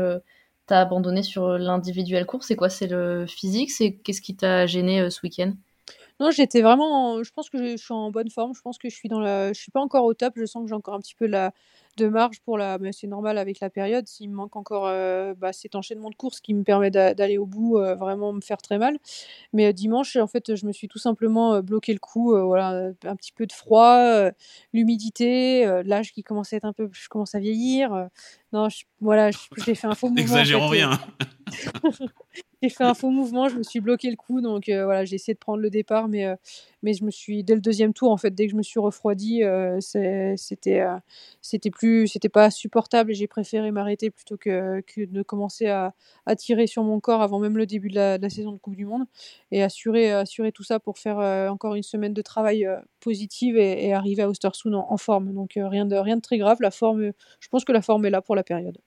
tu 0.67 0.73
as 0.73 0.79
abandonné 0.79 1.21
sur 1.21 1.59
l'individuel 1.59 2.25
course. 2.25 2.47
C'est 2.47 2.55
quoi? 2.55 2.69
C'est 2.69 2.87
le 2.87 3.27
physique? 3.27 3.69
C'est 3.71 3.93
qu'est-ce 3.93 4.21
qui 4.21 4.35
t'a 4.35 4.65
gêné 4.65 5.11
ce 5.11 5.19
week-end? 5.21 5.53
Non, 6.19 6.31
j'étais 6.31 6.61
vraiment. 6.61 7.21
Je 7.21 7.31
pense 7.31 7.51
que 7.51 7.57
je 7.57 7.77
suis 7.77 7.93
en 7.93 8.09
bonne 8.09 8.31
forme. 8.31 8.55
Je 8.55 8.61
pense 8.61 8.79
que 8.79 8.89
je 8.89 8.95
suis 8.95 9.09
dans 9.09 9.19
la. 9.19 9.53
Je 9.53 9.59
suis 9.59 9.71
pas 9.71 9.81
encore 9.81 10.05
au 10.05 10.15
top. 10.15 10.33
Je 10.37 10.45
sens 10.45 10.63
que 10.63 10.69
j'ai 10.69 10.75
encore 10.75 10.95
un 10.95 11.01
petit 11.01 11.13
peu 11.13 11.27
la, 11.27 11.51
de 11.97 12.07
marge 12.07 12.39
pour 12.41 12.57
la. 12.57 12.77
Mais 12.77 12.91
c'est 12.91 13.07
normal 13.07 13.37
avec 13.37 13.59
la 13.59 13.69
période. 13.69 14.07
S'il 14.07 14.29
me 14.29 14.35
manque 14.35 14.55
encore 14.55 14.87
euh, 14.87 15.33
bah, 15.35 15.53
cet 15.53 15.75
enchaînement 15.75 16.09
de 16.09 16.15
courses 16.15 16.39
qui 16.39 16.53
me 16.53 16.63
permet 16.63 16.91
d'aller 16.91 17.37
au 17.37 17.45
bout, 17.45 17.77
euh, 17.77 17.95
vraiment 17.95 18.33
me 18.33 18.41
faire 18.41 18.57
très 18.57 18.77
mal. 18.77 18.97
Mais 19.53 19.67
euh, 19.67 19.71
dimanche, 19.73 20.15
en 20.15 20.27
fait, 20.27 20.55
je 20.55 20.65
me 20.65 20.71
suis 20.71 20.87
tout 20.87 20.99
simplement 20.99 21.61
bloqué 21.61 21.93
le 21.93 21.99
cou. 21.99 22.35
voilà, 22.45 22.91
un 23.03 23.15
petit 23.15 23.31
peu 23.31 23.45
de 23.45 23.53
froid, 23.53 24.29
l'humidité, 24.73 25.65
l'âge 25.83 26.11
qui 26.11 26.23
commence 26.23 26.53
à 26.53 26.57
être 26.57 26.65
un 26.65 26.73
peu. 26.73 26.89
Je 26.91 27.07
commence 27.09 27.35
à 27.35 27.39
vieillir. 27.39 28.09
non, 28.53 28.67
voilà, 29.01 29.31
j'ai 29.57 29.75
fait 29.75 29.87
un 29.87 29.95
faux 29.95 30.07
mouvement. 30.07 30.21
N'exagérons 30.21 30.67
rien. 30.67 30.99
j'ai 32.61 32.69
fait 32.69 32.83
un 32.83 32.93
faux 32.93 33.09
mouvement, 33.09 33.49
je 33.49 33.57
me 33.57 33.63
suis 33.63 33.79
bloqué 33.79 34.09
le 34.09 34.15
cou, 34.15 34.41
donc 34.41 34.69
euh, 34.69 34.85
voilà, 34.85 35.05
j'ai 35.05 35.15
essayé 35.15 35.33
de 35.33 35.39
prendre 35.39 35.59
le 35.59 35.69
départ, 35.69 36.07
mais, 36.07 36.25
euh, 36.25 36.35
mais 36.83 36.93
je 36.93 37.03
me 37.03 37.11
suis, 37.11 37.43
dès 37.43 37.55
le 37.55 37.61
deuxième 37.61 37.93
tour, 37.93 38.11
en 38.11 38.17
fait, 38.17 38.31
dès 38.31 38.45
que 38.45 38.51
je 38.51 38.57
me 38.57 38.63
suis 38.63 38.79
refroidi, 38.79 39.43
euh, 39.43 39.79
c'était 39.79 40.35
c'était 41.41 41.69
plus, 41.71 42.07
c'était 42.07 42.29
pas 42.29 42.49
supportable 42.51 43.11
et 43.11 43.13
j'ai 43.13 43.27
préféré 43.27 43.71
m'arrêter 43.71 44.09
plutôt 44.09 44.37
que, 44.37 44.81
que 44.81 45.05
de 45.05 45.21
commencer 45.23 45.67
à, 45.67 45.93
à, 46.25 46.35
tirer 46.35 46.67
sur 46.67 46.83
mon 46.83 46.99
corps 46.99 47.21
avant 47.21 47.39
même 47.39 47.57
le 47.57 47.65
début 47.65 47.89
de 47.89 47.95
la, 47.95 48.29
saison 48.29 48.51
de 48.51 48.57
Coupe 48.57 48.75
du 48.75 48.85
Monde 48.85 49.05
et 49.51 49.63
assurer, 49.63 50.11
assurer 50.11 50.51
tout 50.51 50.63
ça 50.63 50.79
pour 50.79 50.97
faire 50.97 51.17
encore 51.51 51.75
une 51.75 51.83
semaine 51.83 52.13
de 52.13 52.21
travail 52.21 52.67
positive 52.99 53.57
et, 53.57 53.93
arriver 53.93 54.23
à 54.23 54.29
Ostersund 54.29 54.75
en, 54.75 54.87
en 54.89 54.97
forme. 54.97 55.33
Donc 55.33 55.53
rien, 55.55 55.85
de, 55.85 55.95
rien 55.95 56.17
de 56.17 56.21
très 56.21 56.37
grave, 56.37 56.57
la 56.61 56.71
forme, 56.71 57.11
je 57.39 57.47
pense 57.49 57.65
que 57.65 57.71
la 57.71 57.81
forme 57.81 58.05
est 58.05 58.09
là 58.09 58.21
pour 58.21 58.35
la 58.35 58.43
période. 58.43 58.77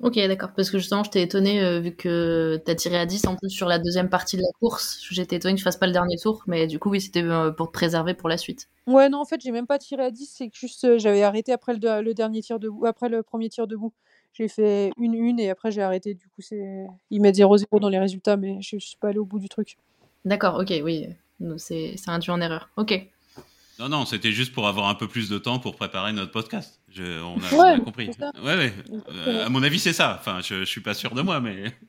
Ok, 0.00 0.14
d'accord. 0.14 0.50
Parce 0.54 0.70
que 0.70 0.78
justement, 0.78 1.02
je 1.02 1.10
t'ai 1.10 1.22
étonné 1.22 1.60
euh, 1.60 1.80
vu 1.80 1.94
que 1.94 2.60
tu 2.64 2.70
as 2.70 2.74
tiré 2.76 2.96
à 2.96 3.04
10 3.04 3.26
en 3.26 3.34
plus 3.34 3.50
sur 3.50 3.66
la 3.66 3.80
deuxième 3.80 4.08
partie 4.08 4.36
de 4.36 4.42
la 4.42 4.48
course. 4.60 5.00
J'étais 5.10 5.36
étonné 5.36 5.54
que 5.54 5.58
tu 5.58 5.64
fasses 5.64 5.76
pas 5.76 5.88
le 5.88 5.92
dernier 5.92 6.16
tour, 6.16 6.44
mais 6.46 6.68
du 6.68 6.78
coup, 6.78 6.90
oui, 6.90 7.00
c'était 7.00 7.24
euh, 7.24 7.50
pour 7.50 7.66
te 7.66 7.72
préserver 7.72 8.14
pour 8.14 8.28
la 8.28 8.36
suite. 8.36 8.68
Ouais, 8.86 9.08
non, 9.08 9.18
en 9.18 9.24
fait, 9.24 9.40
j'ai 9.40 9.50
même 9.50 9.66
pas 9.66 9.78
tiré 9.78 10.04
à 10.04 10.10
10, 10.12 10.32
c'est 10.32 10.48
que 10.50 10.56
juste 10.56 10.84
euh, 10.84 10.98
j'avais 10.98 11.24
arrêté 11.24 11.52
après 11.52 11.74
le, 11.74 12.12
dernier 12.14 12.42
tir 12.42 12.60
debout, 12.60 12.86
après 12.86 13.08
le 13.08 13.24
premier 13.24 13.48
tir 13.48 13.66
debout. 13.66 13.92
J'ai 14.34 14.46
fait 14.46 14.92
une 14.98 15.14
une 15.14 15.40
et 15.40 15.50
après 15.50 15.72
j'ai 15.72 15.82
arrêté. 15.82 16.14
Du 16.14 16.28
coup, 16.28 16.42
c'est 16.42 16.86
ils 17.10 17.20
mettent 17.20 17.36
0-0 17.36 17.80
dans 17.80 17.88
les 17.88 17.98
résultats, 17.98 18.36
mais 18.36 18.60
je, 18.60 18.78
je 18.78 18.86
suis 18.86 18.98
pas 18.98 19.08
allé 19.08 19.18
au 19.18 19.24
bout 19.24 19.40
du 19.40 19.48
truc. 19.48 19.78
D'accord, 20.24 20.60
ok, 20.60 20.72
oui. 20.84 21.08
C'est 21.56 21.96
induit 22.06 22.30
en 22.30 22.40
erreur. 22.40 22.68
Ok. 22.76 23.08
Non, 23.78 23.88
non, 23.88 24.04
c'était 24.06 24.32
juste 24.32 24.52
pour 24.52 24.66
avoir 24.66 24.88
un 24.88 24.94
peu 24.94 25.06
plus 25.06 25.28
de 25.28 25.38
temps 25.38 25.60
pour 25.60 25.76
préparer 25.76 26.12
notre 26.12 26.32
podcast. 26.32 26.80
on, 26.98 27.38
a, 27.40 27.78
compris. 27.78 28.10
Ouais, 28.42 28.56
ouais. 28.56 28.72
Euh, 29.10 29.46
à 29.46 29.48
mon 29.48 29.62
avis, 29.62 29.78
c'est 29.78 29.92
ça. 29.92 30.16
Enfin, 30.18 30.40
je, 30.40 30.60
je 30.60 30.64
suis 30.64 30.80
pas 30.80 30.94
sûr 30.94 31.14
de 31.14 31.22
moi, 31.22 31.40
mais. 31.40 31.64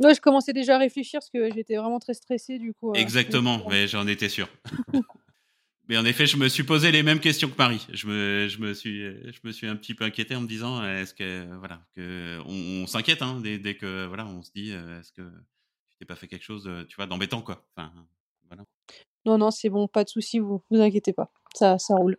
Ouais, 0.00 0.12
je 0.12 0.20
commençais 0.20 0.52
déjà 0.52 0.74
à 0.74 0.78
réfléchir 0.78 1.20
parce 1.20 1.30
que 1.30 1.54
j'étais 1.54 1.76
vraiment 1.76 2.00
très 2.00 2.14
stressé 2.14 2.58
du 2.58 2.74
coup. 2.74 2.90
Euh, 2.90 2.94
Exactement, 2.94 3.64
mais 3.70 3.86
j'en 3.86 4.08
étais 4.08 4.28
sûr. 4.28 4.48
mais 5.88 5.96
en 5.96 6.04
effet, 6.04 6.26
je 6.26 6.36
me 6.36 6.48
suis 6.48 6.64
posé 6.64 6.90
les 6.90 7.04
mêmes 7.04 7.20
questions 7.20 7.48
que 7.48 7.56
Marie. 7.56 7.86
Je 7.92 8.08
me, 8.08 8.48
je 8.48 8.58
me 8.58 8.74
suis, 8.74 9.02
je 9.04 9.38
me 9.44 9.52
suis 9.52 9.68
un 9.68 9.76
petit 9.76 9.94
peu 9.94 10.02
inquiété 10.02 10.34
en 10.34 10.40
me 10.40 10.48
disant, 10.48 10.84
est-ce 10.84 11.14
que, 11.14 11.46
voilà, 11.60 11.80
que 11.94 12.40
on, 12.44 12.88
s'inquiète 12.88 13.22
hein, 13.22 13.40
dès, 13.40 13.60
dès, 13.60 13.76
que, 13.76 14.06
voilà, 14.06 14.26
on 14.26 14.42
se 14.42 14.50
dit, 14.50 14.72
euh, 14.72 14.98
est-ce 14.98 15.12
que 15.12 15.22
tu 15.22 15.96
t'es 16.00 16.04
pas 16.04 16.16
fait 16.16 16.26
quelque 16.26 16.44
chose, 16.44 16.68
tu 16.88 16.96
vois, 16.96 17.06
d'embêtant 17.06 17.40
quoi. 17.40 17.64
Enfin. 17.76 17.92
Non, 19.26 19.38
non, 19.38 19.50
c'est 19.50 19.70
bon, 19.70 19.88
pas 19.88 20.04
de 20.04 20.08
souci, 20.08 20.38
vous 20.38 20.60
vous 20.70 20.80
inquiétez 20.80 21.12
pas, 21.12 21.30
ça, 21.54 21.78
ça 21.78 21.94
roule. 21.94 22.16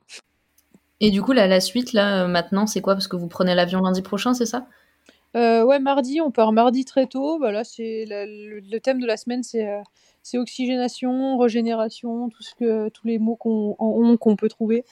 Et 1.02 1.12
du 1.12 1.22
coup, 1.22 1.34
là, 1.34 1.48
la 1.48 1.60
suite, 1.60 1.94
là, 1.94 2.24
euh, 2.24 2.28
maintenant, 2.28 2.68
c'est 2.68 2.82
quoi? 2.82 2.94
Parce 2.94 3.08
que 3.08 3.16
vous 3.16 3.28
prenez 3.28 3.54
l'avion 3.54 3.82
lundi 3.82 4.02
prochain, 4.02 4.34
c'est 4.34 4.46
ça? 4.46 4.68
Euh, 5.36 5.64
Ouais, 5.64 5.80
mardi, 5.80 6.22
on 6.22 6.32
part 6.32 6.54
mardi 6.54 6.86
très 6.86 7.08
tôt. 7.08 7.38
Bah, 7.40 7.52
là, 7.52 7.64
c'est 7.64 8.06
le, 8.08 8.80
thème 8.80 9.02
de 9.02 9.06
la 9.06 9.18
semaine, 9.18 9.44
c'est 9.44 9.68
euh, 9.68 10.40
oxygénation, 10.40 11.38
régénération, 11.38 12.30
tout 12.30 12.44
ce 12.44 12.56
que, 12.56 12.90
tous 12.90 13.08
les 13.08 13.20
mots 13.20 13.36
qu'on 13.36 14.36
peut 14.38 14.50
trouver. 14.50 14.86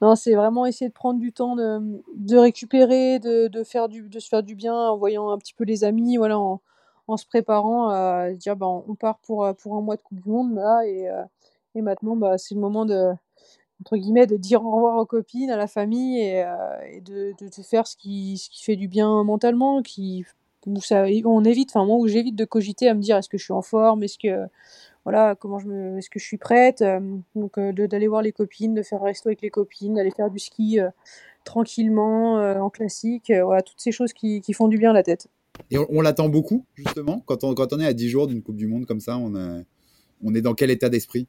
Non, 0.00 0.16
c'est 0.16 0.34
vraiment 0.34 0.64
essayer 0.64 0.88
de 0.88 0.94
prendre 0.94 1.20
du 1.20 1.30
temps 1.32 1.56
de, 1.56 2.02
de 2.16 2.36
récupérer, 2.38 3.18
de, 3.18 3.48
de, 3.48 3.64
faire 3.64 3.90
du, 3.90 4.08
de 4.08 4.18
se 4.18 4.28
faire 4.28 4.42
du 4.42 4.54
bien 4.54 4.74
en 4.74 4.96
voyant 4.96 5.30
un 5.30 5.36
petit 5.36 5.52
peu 5.52 5.64
les 5.64 5.84
amis, 5.84 6.16
voilà, 6.16 6.38
en, 6.38 6.62
en 7.06 7.16
se 7.18 7.26
préparant 7.26 7.90
à 7.90 8.30
dire 8.30 8.56
bah, 8.56 8.66
on 8.66 8.94
part 8.94 9.18
pour, 9.18 9.46
pour 9.56 9.76
un 9.76 9.82
mois 9.82 9.96
de 9.96 10.02
Coupe 10.02 10.20
du 10.22 10.28
Monde 10.30 10.54
là, 10.54 10.86
et, 10.86 11.10
et 11.74 11.82
maintenant, 11.82 12.16
bah, 12.16 12.38
c'est 12.38 12.54
le 12.54 12.60
moment 12.60 12.84
de, 12.84 13.12
entre 13.80 13.96
guillemets, 13.96 14.26
de 14.26 14.36
dire 14.36 14.64
au 14.64 14.70
revoir 14.70 14.96
aux 14.96 15.06
copines, 15.06 15.50
à 15.50 15.56
la 15.56 15.66
famille 15.66 16.20
et, 16.20 16.42
euh, 16.42 16.80
et 16.92 17.00
de, 17.00 17.32
de, 17.40 17.62
faire 17.62 17.86
ce 17.86 17.96
qui, 17.96 18.38
ce 18.38 18.50
qui 18.50 18.64
fait 18.64 18.76
du 18.76 18.88
bien 18.88 19.24
mentalement, 19.24 19.82
qui, 19.82 20.24
où 20.66 20.80
ça, 20.80 21.06
on 21.24 21.44
évite, 21.44 21.70
enfin 21.70 21.86
moi 21.86 21.96
où 21.96 22.06
j'évite 22.06 22.36
de 22.36 22.44
cogiter 22.44 22.88
à 22.88 22.94
me 22.94 23.00
dire 23.00 23.16
est-ce 23.16 23.28
que 23.28 23.38
je 23.38 23.44
suis 23.44 23.52
en 23.52 23.62
forme, 23.62 24.02
est-ce 24.02 24.18
que 24.18 24.46
voilà 25.04 25.34
comment 25.34 25.58
je 25.58 25.66
me, 25.66 25.98
est-ce 25.98 26.10
que 26.10 26.18
je 26.18 26.26
suis 26.26 26.36
prête, 26.36 26.82
euh, 26.82 27.00
donc 27.34 27.56
euh, 27.56 27.72
d'aller 27.72 28.08
voir 28.08 28.20
les 28.20 28.32
copines, 28.32 28.74
de 28.74 28.82
faire 28.82 29.02
un 29.02 29.06
resto 29.06 29.30
avec 29.30 29.40
les 29.40 29.50
copines, 29.50 29.94
d'aller 29.94 30.10
faire 30.10 30.30
du 30.30 30.38
ski 30.38 30.78
tranquillement, 31.44 32.34
en 32.34 32.68
classique. 32.68 33.32
voilà, 33.42 33.62
toutes 33.62 33.80
ces 33.80 33.92
choses 33.92 34.12
qui, 34.12 34.42
qui, 34.42 34.52
font 34.52 34.68
du 34.68 34.76
bien 34.76 34.90
à 34.90 34.92
la 34.92 35.02
tête. 35.02 35.28
Et 35.70 35.78
on, 35.78 36.02
l'attend 36.02 36.28
beaucoup, 36.28 36.66
justement, 36.74 37.22
quand 37.24 37.44
on, 37.44 37.54
quand 37.54 37.72
on 37.72 37.80
est 37.80 37.86
à 37.86 37.94
10 37.94 38.08
jours 38.10 38.26
d'une 38.26 38.42
Coupe 38.42 38.56
du 38.56 38.66
Monde 38.66 38.84
comme 38.84 39.00
ça, 39.00 39.16
on, 39.16 39.64
on 40.22 40.34
est 40.34 40.42
dans 40.42 40.52
quel 40.52 40.70
état 40.70 40.90
d'esprit? 40.90 41.26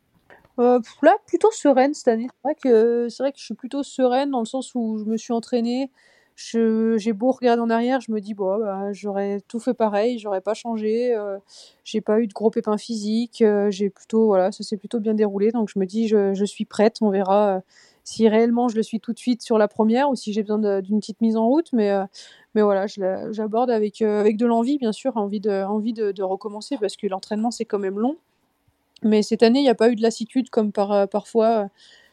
Là, 0.58 1.16
plutôt 1.28 1.52
sereine 1.52 1.94
cette 1.94 2.08
année. 2.08 2.28
C'est 2.30 2.44
vrai, 2.44 2.56
que, 2.56 3.08
que 3.08 3.38
je 3.38 3.44
suis 3.44 3.54
plutôt 3.54 3.84
sereine 3.84 4.32
dans 4.32 4.40
le 4.40 4.46
sens 4.46 4.74
où 4.76 4.98
je 4.98 5.06
me 5.06 5.18
suis 5.18 5.34
entraînée, 5.34 5.90
j'ai 6.36 7.14
beau 7.14 7.32
regarder 7.32 7.62
en 7.62 7.70
arrière, 7.70 8.02
je 8.02 8.12
me 8.12 8.20
dis 8.20 8.34
bon, 8.34 8.58
bah, 8.60 8.92
j'aurais 8.94 9.42
tout 9.48 9.60
fait 9.60 9.74
pareil, 9.74 10.18
j'aurais 10.20 10.42
pas 10.42 10.54
changé, 10.54 11.16
euh, 11.16 11.38
j'ai 11.84 12.02
pas 12.02 12.20
eu 12.20 12.28
de 12.28 12.34
gros 12.34 12.50
pépins 12.50 12.78
physiques, 12.78 13.42
euh, 13.42 13.70
j'ai 13.70 13.90
plutôt 13.90 14.28
voilà, 14.28 14.52
ça 14.52 14.64
s'est 14.64 14.78
plutôt 14.78 15.00
bien 15.00 15.14
déroulé, 15.14 15.52
donc 15.52 15.70
je 15.74 15.80
me 15.80 15.86
dis 15.86 16.08
je, 16.08 16.34
je 16.34 16.46
suis 16.46 16.66
prête, 16.66 16.98
on 17.02 17.10
verra 17.10 17.58
euh, 17.58 17.60
si 18.04 18.28
réellement 18.28 18.68
je 18.70 18.76
le 18.76 18.84
suis 18.84 19.00
tout 19.00 19.14
de 19.14 19.20
suite 19.20 19.42
sur 19.42 19.58
la 19.58 19.68
première 19.68 20.10
ou 20.10 20.16
si 20.16 20.34
j'ai 20.34 20.42
besoin 20.42 20.82
d'une 20.82 21.00
petite 21.00 21.22
mise 21.22 21.38
en 21.38 21.48
route, 21.48 21.72
mais 21.74 21.92
mais 22.56 22.62
voilà, 22.64 22.86
j'aborde 22.88 23.70
avec 23.70 24.02
avec 24.02 24.38
de 24.38 24.46
l'envie 24.46 24.78
bien 24.78 24.92
sûr, 24.92 25.18
envie 25.18 25.40
de 25.40 25.64
envie 25.64 25.94
de 25.94 26.24
recommencer 26.24 26.78
parce 26.80 26.98
que 26.98 27.08
l'entraînement 27.08 27.52
c'est 27.52 27.66
quand 27.66 27.80
même 27.80 28.00
long, 28.00 28.18
mais 29.04 29.24
cette 29.24 29.44
année 29.44 29.60
il 29.60 29.64
n'y 29.64 29.70
a 29.70 29.76
pas 29.76 29.90
eu 29.90 29.96
de 29.96 30.02
lassitude 30.02 30.50
comme 30.50 30.72
par 30.72 31.08
parfois 31.10 31.70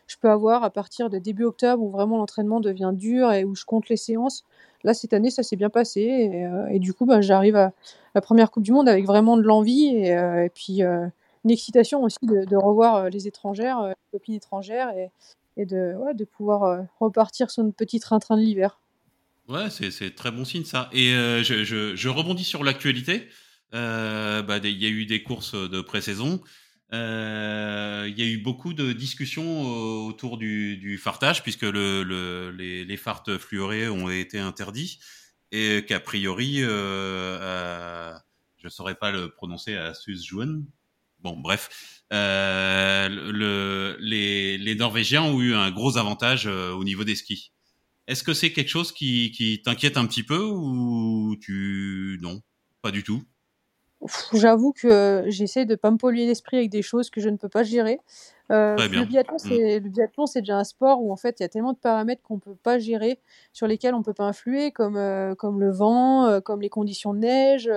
je 0.08 0.16
peux 0.16 0.30
avoir 0.30 0.64
à 0.64 0.70
partir 0.70 1.10
de 1.10 1.18
début 1.18 1.44
octobre 1.44 1.82
où 1.82 1.90
vraiment 1.90 2.16
l'entraînement 2.16 2.60
devient 2.60 2.92
dur 2.94 3.30
et 3.30 3.44
où 3.44 3.54
je 3.54 3.64
compte 3.64 3.88
les 3.88 3.96
séances. 3.96 4.44
Là, 4.82 4.94
cette 4.94 5.12
année, 5.12 5.30
ça 5.30 5.42
s'est 5.42 5.56
bien 5.56 5.70
passé. 5.70 6.00
Et, 6.00 6.46
euh, 6.46 6.78
du 6.78 6.94
coup, 6.94 7.04
bah, 7.04 7.20
j'arrive 7.20 7.56
à 7.56 7.72
la 8.14 8.20
première 8.20 8.50
Coupe 8.50 8.62
du 8.62 8.72
Monde 8.72 8.88
avec 8.88 9.04
vraiment 9.04 9.36
de 9.36 9.42
l'envie 9.42 9.86
et, 9.86 10.16
euh, 10.16 10.48
puis 10.52 10.82
euh, 10.82 11.06
une 11.44 11.50
excitation 11.50 12.02
aussi 12.02 12.18
de, 12.22 12.56
revoir 12.56 13.10
les 13.10 13.28
étrangères, 13.28 13.82
les 13.82 13.94
copines 14.12 14.34
étrangères 14.34 14.90
et, 14.96 15.10
et 15.56 15.66
de, 15.66 15.94
de 16.14 16.24
pouvoir 16.24 16.84
repartir 17.00 17.50
sur 17.50 17.62
notre 17.62 17.76
petit 17.76 18.00
train-train 18.00 18.36
de 18.36 18.42
l'hiver. 18.42 18.80
Ouais, 19.48 19.68
c'est 19.70 20.14
très 20.14 20.30
bon 20.30 20.44
signe 20.44 20.64
ça. 20.64 20.90
Et 20.92 21.10
je, 21.12 21.94
je, 21.94 22.08
rebondis 22.08 22.44
sur 22.44 22.64
l'actualité. 22.64 23.28
Bah, 23.72 24.58
il 24.64 24.82
y 24.82 24.86
a 24.86 24.90
eu 24.90 25.06
des 25.06 25.22
courses 25.22 25.54
de 25.54 25.80
pré-saison. 25.80 26.40
Euh, 26.94 28.06
il 28.08 28.18
y 28.18 28.22
a 28.22 28.26
eu 28.26 28.38
beaucoup 28.38 28.72
de 28.72 28.92
discussions 28.92 29.44
euh, 29.44 30.08
autour 30.08 30.38
du, 30.38 30.78
du 30.78 30.96
fartage, 30.98 31.42
puisque 31.42 31.62
le, 31.62 32.02
le, 32.02 32.50
les, 32.50 32.84
les 32.84 32.96
fartes 32.96 33.36
fluorés 33.38 33.88
ont 33.88 34.08
été 34.08 34.38
interdits, 34.38 34.98
et 35.52 35.84
qu'a 35.86 36.00
priori, 36.00 36.62
euh, 36.62 38.14
je 38.58 38.66
ne 38.66 38.70
saurais 38.70 38.94
pas 38.94 39.10
le 39.12 39.30
prononcer, 39.30 39.76
à 39.76 39.92
Susjuen, 39.94 40.64
bon 41.20 41.36
bref, 41.38 42.02
euh, 42.12 43.08
le, 43.08 43.96
les, 44.00 44.56
les 44.58 44.74
Norvégiens 44.74 45.22
ont 45.22 45.40
eu 45.42 45.54
un 45.54 45.70
gros 45.70 45.98
avantage 45.98 46.46
euh, 46.46 46.72
au 46.72 46.84
niveau 46.84 47.04
des 47.04 47.16
skis. 47.16 47.52
Est-ce 48.06 48.22
que 48.22 48.32
c'est 48.34 48.52
quelque 48.52 48.70
chose 48.70 48.92
qui, 48.92 49.30
qui 49.32 49.60
t'inquiète 49.62 49.98
un 49.98 50.06
petit 50.06 50.22
peu 50.22 50.40
ou 50.40 51.36
tu 51.40 52.18
non, 52.22 52.40
pas 52.82 52.90
du 52.90 53.02
tout? 53.02 53.22
J'avoue 54.32 54.72
que 54.72 55.24
j'essaie 55.26 55.64
de 55.64 55.74
pas 55.74 55.90
me 55.90 55.96
polluer 55.96 56.26
l'esprit 56.26 56.56
avec 56.56 56.70
des 56.70 56.82
choses 56.82 57.10
que 57.10 57.20
je 57.20 57.28
ne 57.28 57.36
peux 57.36 57.48
pas 57.48 57.64
gérer. 57.64 57.98
Euh, 58.50 58.76
le 58.76 59.04
biathlon, 59.04 59.34
mmh. 59.34 59.38
c'est 59.38 59.80
le 59.80 59.88
biathlon, 59.88 60.26
c'est 60.26 60.40
déjà 60.40 60.56
un 60.56 60.64
sport 60.64 61.02
où 61.02 61.12
en 61.12 61.16
fait 61.16 61.40
il 61.40 61.42
y 61.42 61.46
a 61.46 61.48
tellement 61.48 61.72
de 61.72 61.78
paramètres 61.78 62.22
qu'on 62.22 62.38
peut 62.38 62.54
pas 62.54 62.78
gérer, 62.78 63.20
sur 63.52 63.66
lesquels 63.66 63.94
on 63.94 64.02
peut 64.02 64.14
pas 64.14 64.24
influer, 64.24 64.70
comme 64.70 64.96
euh, 64.96 65.34
comme 65.34 65.60
le 65.60 65.70
vent, 65.70 66.26
euh, 66.26 66.40
comme 66.40 66.62
les 66.62 66.70
conditions 66.70 67.12
de 67.12 67.18
neige, 67.18 67.70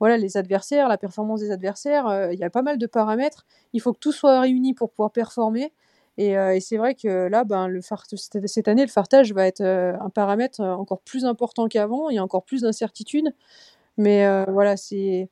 voilà 0.00 0.16
les 0.16 0.36
adversaires, 0.36 0.88
la 0.88 0.96
performance 0.96 1.40
des 1.40 1.50
adversaires. 1.50 2.30
Il 2.32 2.38
y 2.38 2.44
a 2.44 2.50
pas 2.50 2.62
mal 2.62 2.78
de 2.78 2.86
paramètres. 2.86 3.44
Il 3.74 3.82
faut 3.82 3.92
que 3.92 3.98
tout 3.98 4.12
soit 4.12 4.40
réuni 4.40 4.72
pour 4.72 4.90
pouvoir 4.90 5.10
performer. 5.12 5.74
Et, 6.16 6.30
et 6.30 6.60
c'est 6.60 6.78
vrai 6.78 6.94
que 6.94 7.28
là, 7.28 7.44
ben, 7.44 7.68
le 7.68 7.80
cette 7.82 8.68
année, 8.68 8.82
le 8.82 8.90
fartage 8.90 9.34
va 9.34 9.46
être 9.46 9.62
un 9.62 10.08
paramètre 10.08 10.60
encore 10.60 11.00
plus 11.02 11.26
important 11.26 11.68
qu'avant. 11.68 12.08
Il 12.08 12.16
y 12.16 12.18
a 12.18 12.24
encore 12.24 12.44
plus 12.44 12.62
d'incertitudes. 12.62 13.34
Mais 13.98 14.26
voilà, 14.46 14.78
c'est 14.78 15.28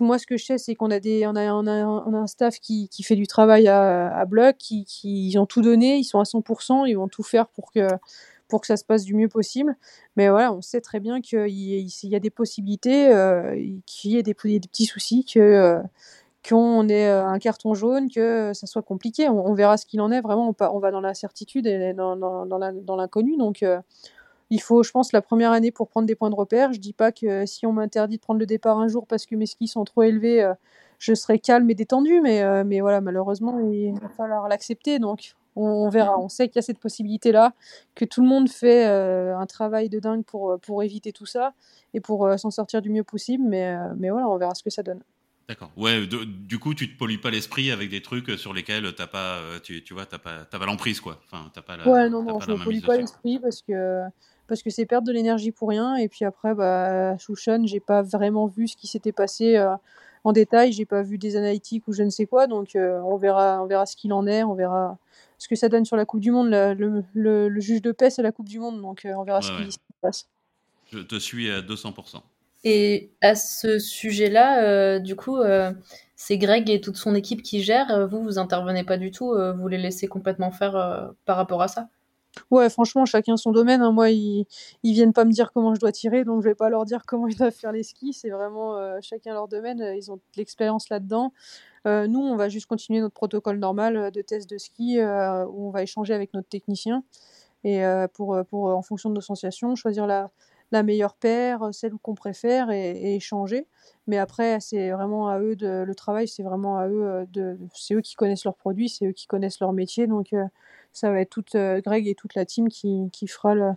moi, 0.00 0.18
ce 0.18 0.26
que 0.26 0.36
je 0.36 0.44
sais, 0.44 0.58
c'est 0.58 0.74
qu'on 0.74 0.90
a, 0.90 1.00
des, 1.00 1.26
on 1.26 1.36
a, 1.36 1.52
on 1.52 1.66
a, 1.66 2.16
un 2.16 2.26
staff 2.26 2.58
qui, 2.60 2.88
qui, 2.88 3.02
fait 3.02 3.16
du 3.16 3.26
travail 3.26 3.68
à, 3.68 4.14
à 4.16 4.24
bloc, 4.24 4.56
qui, 4.58 4.84
qui 4.84 5.28
ils 5.28 5.38
ont 5.38 5.46
tout 5.46 5.62
donné, 5.62 5.98
ils 5.98 6.04
sont 6.04 6.18
à 6.18 6.24
100%, 6.24 6.88
ils 6.88 6.94
vont 6.94 7.08
tout 7.08 7.22
faire 7.22 7.48
pour 7.48 7.70
que, 7.72 7.86
pour 8.48 8.60
que 8.60 8.66
ça 8.66 8.76
se 8.76 8.84
passe 8.84 9.04
du 9.04 9.14
mieux 9.14 9.28
possible. 9.28 9.76
Mais 10.16 10.28
voilà, 10.28 10.52
on 10.52 10.60
sait 10.60 10.80
très 10.80 11.00
bien 11.00 11.20
qu'il 11.20 11.48
y, 11.48 11.86
y, 12.02 12.14
a 12.14 12.20
des 12.20 12.30
possibilités, 12.30 13.08
euh, 13.08 13.54
qu'il 13.86 14.12
y 14.12 14.16
ait 14.16 14.22
des, 14.22 14.34
petits 14.34 14.86
soucis, 14.86 15.24
que 15.24 15.40
euh, 15.40 15.78
qu'on 16.48 16.88
ait 16.88 17.08
euh, 17.08 17.24
un 17.24 17.38
carton 17.38 17.74
jaune, 17.74 18.10
que 18.10 18.52
ça 18.52 18.66
soit 18.66 18.82
compliqué. 18.82 19.28
On, 19.28 19.54
verra 19.54 19.76
ce 19.76 19.86
qu'il 19.86 20.00
en 20.00 20.10
est. 20.10 20.20
Vraiment, 20.20 20.48
on, 20.48 20.64
on 20.64 20.78
va 20.80 20.90
dans 20.90 21.00
l'incertitude 21.00 21.66
et 21.66 21.94
dans, 21.94 22.16
dans, 22.16 22.46
dans 22.46 22.96
l'inconnu. 22.96 23.36
Donc, 23.36 23.62
euh, 23.62 23.80
il 24.52 24.60
faut, 24.60 24.82
je 24.82 24.90
pense, 24.90 25.12
la 25.12 25.22
première 25.22 25.50
année 25.50 25.70
pour 25.70 25.88
prendre 25.88 26.06
des 26.06 26.14
points 26.14 26.28
de 26.28 26.34
repère. 26.34 26.74
Je 26.74 26.78
dis 26.78 26.92
pas 26.92 27.10
que 27.10 27.46
si 27.46 27.64
on 27.64 27.72
m'interdit 27.72 28.16
de 28.16 28.20
prendre 28.20 28.38
le 28.38 28.44
départ 28.44 28.78
un 28.78 28.86
jour 28.86 29.06
parce 29.06 29.24
que 29.24 29.34
mes 29.34 29.46
skis 29.46 29.66
sont 29.66 29.82
trop 29.84 30.02
élevés, 30.02 30.42
euh, 30.42 30.52
je 30.98 31.14
serai 31.14 31.38
calme 31.38 31.70
et 31.70 31.74
détendu. 31.74 32.20
Mais, 32.20 32.42
euh, 32.42 32.62
mais 32.62 32.82
voilà, 32.82 33.00
malheureusement, 33.00 33.58
il 33.60 33.94
va 33.94 34.10
falloir 34.10 34.48
l'accepter. 34.48 34.98
Donc, 34.98 35.32
on, 35.56 35.88
verra. 35.88 36.18
On 36.18 36.28
sait 36.28 36.48
qu'il 36.48 36.56
y 36.56 36.58
a 36.58 36.62
cette 36.62 36.80
possibilité-là, 36.80 37.54
que 37.94 38.04
tout 38.04 38.20
le 38.20 38.28
monde 38.28 38.50
fait 38.50 38.86
euh, 38.86 39.34
un 39.38 39.46
travail 39.46 39.88
de 39.88 39.98
dingue 40.00 40.22
pour, 40.22 40.58
pour 40.60 40.82
éviter 40.82 41.12
tout 41.12 41.26
ça 41.26 41.54
et 41.94 42.00
pour 42.00 42.28
s'en 42.38 42.50
sortir 42.50 42.82
du 42.82 42.90
mieux 42.90 43.04
possible. 43.04 43.44
Mais, 43.46 43.74
mais 43.96 44.10
voilà, 44.10 44.28
on 44.28 44.36
verra 44.36 44.54
ce 44.54 44.62
que 44.62 44.70
ça 44.70 44.82
donne. 44.82 45.00
D'accord. 45.48 45.70
Ouais, 45.78 46.06
du 46.06 46.58
coup, 46.58 46.74
tu 46.74 46.92
te 46.92 46.98
pollues 46.98 47.18
pas 47.18 47.30
l'esprit 47.30 47.70
avec 47.70 47.88
des 47.88 48.02
trucs 48.02 48.38
sur 48.38 48.52
lesquels 48.52 48.94
t'as 48.94 49.06
pas, 49.06 49.38
tu, 49.62 49.82
tu 49.82 49.94
vois, 49.94 50.04
t'as 50.04 50.18
pas, 50.18 50.66
l'emprise, 50.66 51.00
quoi. 51.00 51.18
Enfin, 51.24 51.50
t'as 51.54 51.62
pas 51.62 51.78
la, 51.78 51.88
ouais, 51.88 52.10
non, 52.10 52.22
non, 52.22 52.38
je 52.38 52.52
me 52.52 52.62
pollue 52.62 52.84
pas 52.84 52.98
l'esprit 52.98 53.38
parce 53.38 53.62
que 53.62 54.02
parce 54.52 54.62
que 54.62 54.68
c'est 54.68 54.84
perdre 54.84 55.06
de 55.06 55.12
l'énergie 55.14 55.50
pour 55.50 55.70
rien. 55.70 55.96
Et 55.96 56.08
puis 56.10 56.26
après, 56.26 56.54
bah, 56.54 57.16
Shushan, 57.16 57.64
j'ai 57.64 57.80
pas 57.80 58.02
vraiment 58.02 58.48
vu 58.48 58.68
ce 58.68 58.76
qui 58.76 58.86
s'était 58.86 59.10
passé 59.10 59.56
euh, 59.56 59.74
en 60.24 60.32
détail. 60.32 60.72
J'ai 60.72 60.84
pas 60.84 61.00
vu 61.00 61.16
des 61.16 61.36
analytiques 61.36 61.88
ou 61.88 61.94
je 61.94 62.02
ne 62.02 62.10
sais 62.10 62.26
quoi. 62.26 62.46
Donc 62.46 62.76
euh, 62.76 63.00
on 63.00 63.16
verra, 63.16 63.62
on 63.62 63.66
verra 63.66 63.86
ce 63.86 63.96
qu'il 63.96 64.12
en 64.12 64.26
est. 64.26 64.42
On 64.42 64.52
verra 64.52 64.98
ce 65.38 65.48
que 65.48 65.56
ça 65.56 65.70
donne 65.70 65.86
sur 65.86 65.96
la 65.96 66.04
Coupe 66.04 66.20
du 66.20 66.30
Monde. 66.32 66.50
Le, 66.50 67.02
le, 67.14 67.60
juge 67.60 67.80
de 67.80 67.92
paix, 67.92 68.10
c'est 68.10 68.20
la 68.20 68.30
Coupe 68.30 68.46
du 68.46 68.58
Monde. 68.58 68.82
Donc 68.82 69.06
euh, 69.06 69.14
on 69.14 69.24
verra 69.24 69.40
ce 69.40 69.50
qui 69.52 69.72
se 69.72 69.78
passe. 70.02 70.28
Je 70.92 70.98
te 70.98 71.18
suis 71.18 71.50
à 71.50 71.62
200%. 71.62 72.20
Et 72.64 73.10
à 73.22 73.34
ce 73.34 73.78
sujet-là, 73.78 74.98
du 74.98 75.16
coup, 75.16 75.38
c'est 76.14 76.36
Greg 76.36 76.68
et 76.68 76.82
toute 76.82 76.96
son 76.96 77.14
équipe 77.14 77.42
qui 77.42 77.62
gèrent. 77.62 78.06
Vous, 78.06 78.22
vous 78.22 78.38
intervenez 78.38 78.84
pas 78.84 78.98
du 78.98 79.12
tout. 79.12 79.34
vous 79.56 79.68
les 79.68 79.78
laissez 79.78 80.08
complètement 80.08 80.50
faire 80.50 81.10
par 81.24 81.38
rapport 81.38 81.62
à 81.62 81.68
ça 81.68 81.88
Ouais, 82.50 82.70
franchement, 82.70 83.04
chacun 83.04 83.36
son 83.36 83.52
domaine. 83.52 83.82
Hein. 83.82 83.92
Moi, 83.92 84.10
ils, 84.10 84.46
ils 84.82 84.92
viennent 84.92 85.12
pas 85.12 85.24
me 85.24 85.32
dire 85.32 85.52
comment 85.52 85.74
je 85.74 85.80
dois 85.80 85.92
tirer, 85.92 86.24
donc 86.24 86.42
je 86.42 86.48
vais 86.48 86.54
pas 86.54 86.70
leur 86.70 86.84
dire 86.84 87.04
comment 87.06 87.26
ils 87.26 87.36
doivent 87.36 87.52
faire 87.52 87.72
les 87.72 87.82
skis. 87.82 88.12
C'est 88.12 88.30
vraiment 88.30 88.76
euh, 88.76 88.98
chacun 89.02 89.32
leur 89.34 89.48
domaine. 89.48 89.84
Ils 89.96 90.10
ont 90.10 90.20
l'expérience 90.36 90.88
là-dedans. 90.88 91.32
Euh, 91.86 92.06
nous, 92.06 92.20
on 92.20 92.36
va 92.36 92.48
juste 92.48 92.66
continuer 92.66 93.00
notre 93.00 93.14
protocole 93.14 93.58
normal 93.58 93.96
euh, 93.96 94.10
de 94.10 94.22
test 94.22 94.48
de 94.48 94.58
ski 94.58 94.98
où 95.00 95.68
on 95.68 95.70
va 95.70 95.82
échanger 95.82 96.14
avec 96.14 96.32
notre 96.34 96.48
technicien 96.48 97.02
et 97.64 97.84
pour, 98.14 98.36
pour, 98.50 98.66
en 98.70 98.82
fonction 98.82 99.08
de 99.08 99.14
nos 99.14 99.20
sensations, 99.20 99.76
choisir 99.76 100.08
la, 100.08 100.32
la 100.72 100.82
meilleure 100.82 101.14
paire, 101.14 101.68
celle 101.72 101.92
qu'on 102.02 102.14
préfère 102.14 102.70
et, 102.70 103.14
échanger. 103.14 103.66
Mais 104.06 104.18
après, 104.18 104.58
c'est 104.60 104.90
vraiment 104.90 105.28
à 105.28 105.38
eux 105.38 105.54
de, 105.54 105.84
le 105.86 105.94
travail, 105.94 106.26
c'est 106.26 106.42
vraiment 106.42 106.78
à 106.78 106.88
eux 106.88 107.26
de, 107.32 107.58
c'est 107.74 107.94
eux 107.94 108.00
qui 108.00 108.14
connaissent 108.14 108.44
leurs 108.44 108.56
produits, 108.56 108.88
c'est 108.88 109.06
eux 109.06 109.12
qui 109.12 109.26
connaissent 109.26 109.60
leur 109.60 109.72
métier, 109.72 110.06
donc 110.06 110.34
ça 110.92 111.10
va 111.10 111.20
être 111.20 111.30
toute 111.30 111.54
euh, 111.54 111.80
Greg 111.80 112.06
et 112.06 112.14
toute 112.14 112.34
la 112.34 112.44
team 112.44 112.68
qui, 112.68 113.08
qui 113.12 113.26
fera 113.26 113.54
le, 113.54 113.72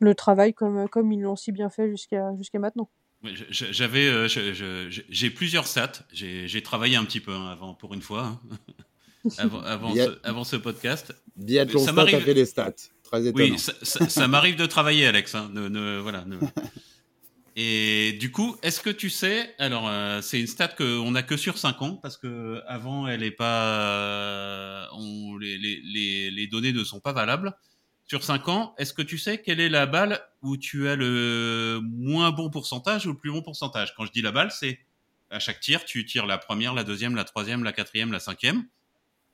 le, 0.00 0.14
travail 0.14 0.54
comme, 0.54 0.88
comme 0.88 1.12
ils 1.12 1.20
l'ont 1.20 1.36
si 1.36 1.52
bien 1.52 1.70
fait 1.70 1.88
jusqu'à 1.90 2.32
maintenant. 2.54 2.88
J'avais, 3.50 4.06
euh, 4.06 4.28
j'ai 4.88 5.30
plusieurs 5.30 5.66
stats. 5.66 6.04
J'ai 6.12 6.62
travaillé 6.62 6.96
un 6.96 7.04
petit 7.04 7.20
peu 7.20 7.32
hein, 7.32 7.48
avant, 7.48 7.74
pour 7.74 7.94
une 7.94 8.02
fois, 8.02 8.40
avant, 9.38 9.60
avant, 9.62 9.94
ce, 9.94 10.18
avant, 10.22 10.44
ce, 10.44 10.56
podcast. 10.56 11.14
Biathlon 11.36 11.84
ça 11.84 11.92
m'arrive 11.92 12.20
fait 12.20 12.34
des 12.34 12.46
stats. 12.46 12.72
Très 13.02 13.26
étonnant. 13.26 13.52
Oui, 13.52 13.58
ça, 13.58 13.72
ça, 13.82 14.28
m'arrive 14.28 14.56
de 14.56 14.66
travailler, 14.66 15.06
Alex. 15.06 15.34
Hein. 15.34 15.50
Ne, 15.52 15.68
ne, 15.68 15.98
voilà. 15.98 16.24
Ne. 16.24 16.38
Et 17.56 18.14
du 18.14 18.32
coup, 18.32 18.56
est-ce 18.62 18.80
que 18.80 18.90
tu 18.90 19.10
sais, 19.10 19.54
alors 19.58 19.88
euh, 19.88 20.20
c'est 20.20 20.40
une 20.40 20.48
stat 20.48 20.68
qu'on 20.68 21.12
n'a 21.12 21.22
que 21.22 21.36
sur 21.36 21.56
5 21.56 21.82
ans, 21.82 21.94
parce 21.94 22.16
que 22.16 22.60
avant 22.66 23.06
elle 23.06 23.22
est 23.22 23.30
pas, 23.30 24.88
on, 24.92 25.36
les, 25.36 25.56
les, 25.56 26.30
les, 26.32 26.46
données 26.48 26.72
ne 26.72 26.82
sont 26.82 26.98
pas 26.98 27.12
valables. 27.12 27.56
Sur 28.06 28.24
5 28.24 28.48
ans, 28.48 28.74
est-ce 28.76 28.92
que 28.92 29.02
tu 29.02 29.18
sais 29.18 29.40
quelle 29.40 29.60
est 29.60 29.68
la 29.68 29.86
balle 29.86 30.20
où 30.42 30.56
tu 30.56 30.88
as 30.88 30.96
le 30.96 31.80
moins 31.82 32.32
bon 32.32 32.50
pourcentage 32.50 33.06
ou 33.06 33.12
le 33.12 33.18
plus 33.18 33.30
bon 33.30 33.40
pourcentage? 33.40 33.94
Quand 33.94 34.04
je 34.04 34.10
dis 34.10 34.20
la 34.20 34.32
balle, 34.32 34.50
c'est 34.50 34.80
à 35.30 35.38
chaque 35.38 35.60
tir, 35.60 35.84
tu 35.84 36.04
tires 36.04 36.26
la 36.26 36.38
première, 36.38 36.74
la 36.74 36.84
deuxième, 36.84 37.14
la 37.14 37.24
troisième, 37.24 37.62
la 37.62 37.72
quatrième, 37.72 38.10
la 38.10 38.20
cinquième. 38.20 38.66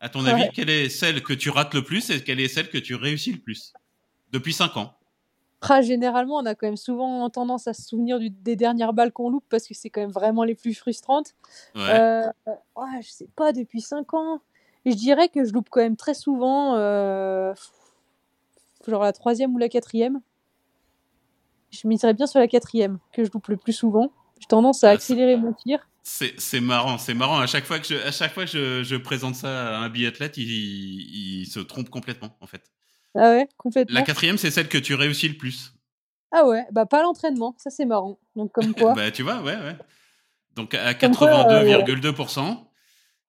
À 0.00 0.09
ton 0.09 0.25
avis, 0.25 0.49
quelle 0.54 0.71
est 0.71 0.88
celle 0.88 1.23
que 1.23 1.33
tu 1.35 1.50
rates 1.50 1.75
le 1.75 1.83
plus 1.83 2.11
et 2.11 2.25
quelle 2.25 2.40
est 2.40 2.49
celle 2.49 2.71
que 2.71 2.78
tu 2.78 2.95
réussis 2.95 3.33
le 3.33 3.38
plus 3.38 3.73
Depuis 4.33 4.52
5 4.54 4.76
ans? 4.78 4.95
Généralement, 5.83 6.37
on 6.37 6.47
a 6.47 6.54
quand 6.54 6.66
même 6.66 6.78
souvent 6.78 7.28
tendance 7.28 7.66
à 7.69 7.75
se 7.75 7.83
souvenir 7.83 8.19
des 8.19 8.57
dernières 8.57 8.95
balles 8.95 9.12
qu'on 9.12 9.28
loupe 9.28 9.45
parce 9.50 9.66
que 9.66 9.75
c'est 9.75 9.90
quand 9.90 10.00
même 10.00 10.11
vraiment 10.11 10.42
les 10.42 10.54
plus 10.54 10.73
frustrantes. 10.75 11.35
Ouais. 11.75 11.83
Euh, 11.90 12.23
je 13.02 13.09
sais 13.11 13.28
pas, 13.37 13.52
depuis 13.52 13.83
5 13.83 14.14
ans. 14.14 14.40
je 14.87 14.95
dirais 14.95 15.28
que 15.28 15.45
je 15.45 15.52
loupe 15.52 15.69
quand 15.71 15.83
même 15.83 15.97
très 15.97 16.14
souvent. 16.14 16.76
Euh, 16.76 17.52
genre 18.88 19.02
la 19.02 19.12
troisième 19.12 19.54
ou 19.54 19.59
la 19.59 19.69
quatrième. 19.69 20.21
Je 21.71 21.87
miserais 21.87 22.14
bien 22.14 22.26
sur 22.26 22.40
la 22.40 22.49
quatrième, 22.49 22.99
que 23.12 23.23
je 23.23 23.30
loupe 23.30 23.49
le 23.49 23.59
plus 23.59 23.75
souvent. 23.75 24.11
J'ai 24.40 24.47
tendance 24.47 24.83
à 24.83 24.88
Ah, 24.88 24.92
accélérer 24.92 25.37
mon 25.37 25.52
tir. 25.52 25.89
C'est 26.02 26.38
c'est 26.40 26.61
marrant, 26.61 26.97
c'est 26.99 27.14
marrant. 27.14 27.38
À 27.40 27.47
chaque 27.47 27.64
fois 27.66 27.78
que 27.78 27.87
je, 27.87 27.95
à 27.95 28.11
chaque 28.11 28.33
fois 28.33 28.45
que 28.47 28.50
je, 28.50 28.83
je 28.83 28.97
présente 28.97 29.35
ça 29.35 29.76
à 29.76 29.80
un 29.80 29.88
biathlète, 29.88 30.37
il, 30.38 30.45
il 31.42 31.47
se 31.47 31.61
trompe 31.61 31.90
complètement, 31.90 32.37
en 32.40 32.47
fait. 32.47 32.62
Ah 33.14 33.30
ouais, 33.30 33.49
complètement. 33.57 33.95
La 33.95 34.02
quatrième, 34.02 34.38
c'est 34.38 34.50
celle 34.50 34.69
que 34.69 34.78
tu 34.78 34.95
réussis 34.95 35.28
le 35.28 35.37
plus. 35.37 35.73
Ah 36.33 36.47
ouais, 36.47 36.64
bah 36.73 36.87
pas 36.87 37.02
l'entraînement, 37.02 37.54
ça 37.59 37.71
c'est 37.71 37.85
marrant. 37.87 38.19
Donc 38.37 38.52
comme 38.52 38.73
quoi. 38.75 38.95
bah, 38.97 39.11
tu 39.11 39.23
vois, 39.23 39.42
ouais, 39.42 39.57
ouais. 39.57 39.76
Donc 40.57 40.75
à 40.75 40.95
Comme 40.95 41.14
quoi, 41.14 41.50
euh, 41.50 41.64
82,2%. 41.64 42.66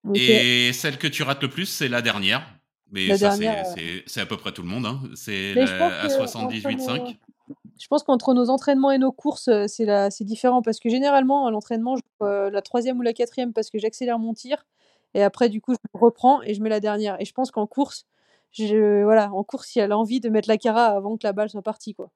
ok. 0.07 0.17
Et 0.17 0.71
celle 0.73 0.97
que 0.97 1.07
tu 1.07 1.23
rates 1.23 1.41
le 1.41 1.49
plus, 1.49 1.65
c'est 1.65 1.87
la 1.89 2.01
dernière. 2.01 2.45
Mais 2.91 3.07
La 3.07 3.17
ça, 3.17 3.31
c'est- 3.75 4.03
c'est 4.05 4.19
à 4.21 4.25
peu 4.25 4.37
près 4.37 4.51
tout 4.51 4.61
le 4.63 4.67
monde. 4.67 4.85
Hein. 4.85 5.01
C'est 5.15 5.57
à 5.61 6.07
que 6.07 6.13
78,5. 6.13 7.17
Je 7.81 7.87
pense 7.87 8.03
qu'entre 8.03 8.33
nos 8.33 8.49
entraînements 8.49 8.91
et 8.91 8.97
nos 8.97 9.11
courses, 9.11 9.47
euh, 9.47 9.65
c'est 9.67 10.23
différent 10.23 10.61
parce 10.61 10.79
que 10.79 10.89
généralement, 10.89 11.47
à 11.47 11.51
l'entraînement, 11.51 11.95
je 11.95 12.01
euh, 12.21 12.49
la 12.49 12.61
troisième 12.61 12.99
ou 12.99 13.01
la 13.01 13.13
quatrième 13.13 13.53
parce 13.53 13.69
que 13.69 13.79
j'accélère 13.79 14.19
mon 14.19 14.33
tir 14.33 14.65
et 15.13 15.23
après, 15.23 15.49
du 15.49 15.61
coup, 15.61 15.73
je 15.73 15.99
reprends 15.99 16.41
et 16.41 16.53
je 16.53 16.61
mets 16.61 16.69
la 16.69 16.79
dernière. 16.79 17.19
Et 17.19 17.25
je 17.25 17.33
pense 17.33 17.51
qu'en 17.51 17.67
course, 17.67 18.05
je... 18.51 19.03
voilà, 19.03 19.31
en 19.31 19.43
course, 19.43 19.75
il 19.75 19.79
y 19.79 19.81
a 19.81 19.87
l'envie 19.87 20.19
de 20.19 20.29
mettre 20.29 20.47
la 20.47 20.57
cara 20.57 20.87
avant 20.87 21.17
que 21.17 21.25
la 21.25 21.33
balle 21.33 21.49
soit 21.49 21.61
partie, 21.61 21.93
quoi. 21.93 22.11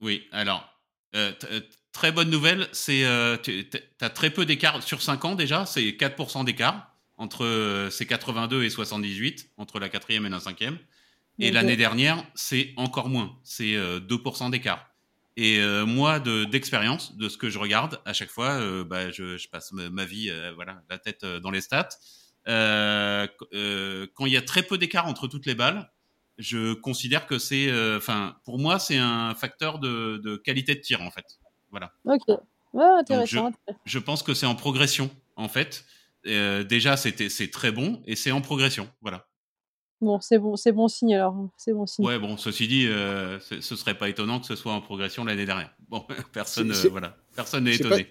Oui, 0.00 0.22
alors, 0.32 0.66
euh, 1.14 1.32
euh, 1.50 1.60
très 1.92 2.10
bonne 2.10 2.30
nouvelle, 2.30 2.68
c'est 2.72 3.04
euh, 3.04 3.36
tu 3.36 3.68
as 4.00 4.10
très 4.10 4.30
peu 4.30 4.46
d'écart 4.46 4.82
sur 4.82 5.02
5 5.02 5.24
ans 5.24 5.34
déjà, 5.34 5.66
c'est 5.66 5.82
4% 5.82 6.44
d'écart 6.44 6.94
entre 7.18 7.88
ces 7.90 8.06
82 8.06 8.64
et 8.64 8.70
78, 8.70 9.50
entre 9.58 9.78
la 9.78 9.90
quatrième 9.90 10.24
et 10.24 10.30
la 10.30 10.40
cinquième. 10.40 10.78
Et 11.38 11.50
l'année 11.50 11.76
dernière, 11.76 12.22
c'est 12.34 12.72
encore 12.76 13.08
moins, 13.08 13.36
c'est 13.44 13.74
euh, 13.74 14.00
2% 14.00 14.50
d'écart. 14.50 14.89
Et 15.36 15.58
euh, 15.60 15.86
moi, 15.86 16.18
de- 16.20 16.44
d'expérience, 16.44 17.16
de, 17.16 17.28
ce 17.28 17.36
que 17.38 17.48
je 17.50 17.58
regarde, 17.58 18.00
à 18.04 18.12
chaque 18.12 18.30
fois, 18.30 18.50
euh, 18.60 18.84
bah, 18.84 19.10
je, 19.10 19.36
je 19.36 19.48
passe 19.48 19.72
ma, 19.72 20.04
vie, 20.04 20.28
euh, 20.30 20.52
voilà, 20.54 20.82
la 20.90 20.98
tête 20.98 21.24
dans 21.24 21.50
les 21.50 21.60
stats. 21.60 21.88
Qu- 22.46 24.06
quand 24.14 24.26
il 24.26 24.32
y 24.32 24.36
a 24.36 24.42
très 24.42 24.62
peu 24.62 24.78
d'écart 24.78 25.06
entre 25.06 25.28
toutes 25.28 25.46
les 25.46 25.54
balles, 25.54 25.90
je 26.38 26.72
considère 26.74 27.26
que 27.26 27.38
c'est, 27.38 27.70
enfin, 27.96 28.36
pour 28.44 28.58
moi, 28.58 28.78
c'est 28.78 28.96
un 28.98 29.34
facteur 29.34 29.78
de, 29.78 30.18
de 30.24 30.36
qualité 30.36 30.74
de 30.74 30.80
tir 30.80 31.02
en 31.02 31.10
fait. 31.10 31.38
Voilà. 31.70 31.92
Ok. 32.04 32.22
Ouais, 32.72 32.84
intéressant. 32.98 33.46
intéressant. 33.48 33.80
Je 33.84 33.98
pense 33.98 34.22
que 34.22 34.32
c'est 34.34 34.46
en 34.46 34.54
progression 34.54 35.10
en 35.36 35.48
fait. 35.48 35.84
Déjà, 36.24 36.96
c'était, 36.96 37.28
c'est 37.28 37.50
très 37.50 37.72
bon 37.72 38.02
et 38.06 38.16
c'est 38.16 38.30
en 38.32 38.40
progression. 38.40 38.88
Voilà. 39.02 39.26
Bon, 40.00 40.18
c'est 40.20 40.38
bon, 40.38 40.56
c'est 40.56 40.72
bon 40.72 40.88
signe 40.88 41.14
alors. 41.14 41.36
C'est 41.56 41.72
bon 41.72 41.86
signe. 41.86 42.06
Ouais, 42.06 42.18
bon, 42.18 42.36
ceci 42.36 42.66
dit, 42.68 42.86
euh, 42.88 43.38
ce 43.40 43.76
serait 43.76 43.96
pas 43.96 44.08
étonnant 44.08 44.40
que 44.40 44.46
ce 44.46 44.56
soit 44.56 44.72
en 44.72 44.80
progression 44.80 45.24
l'année 45.24 45.44
dernière. 45.46 45.74
Bon, 45.88 46.04
personne, 46.32 46.72
euh, 46.72 46.88
voilà, 46.90 47.16
personne 47.36 47.64
n'est 47.64 47.74
étonné. 47.74 48.06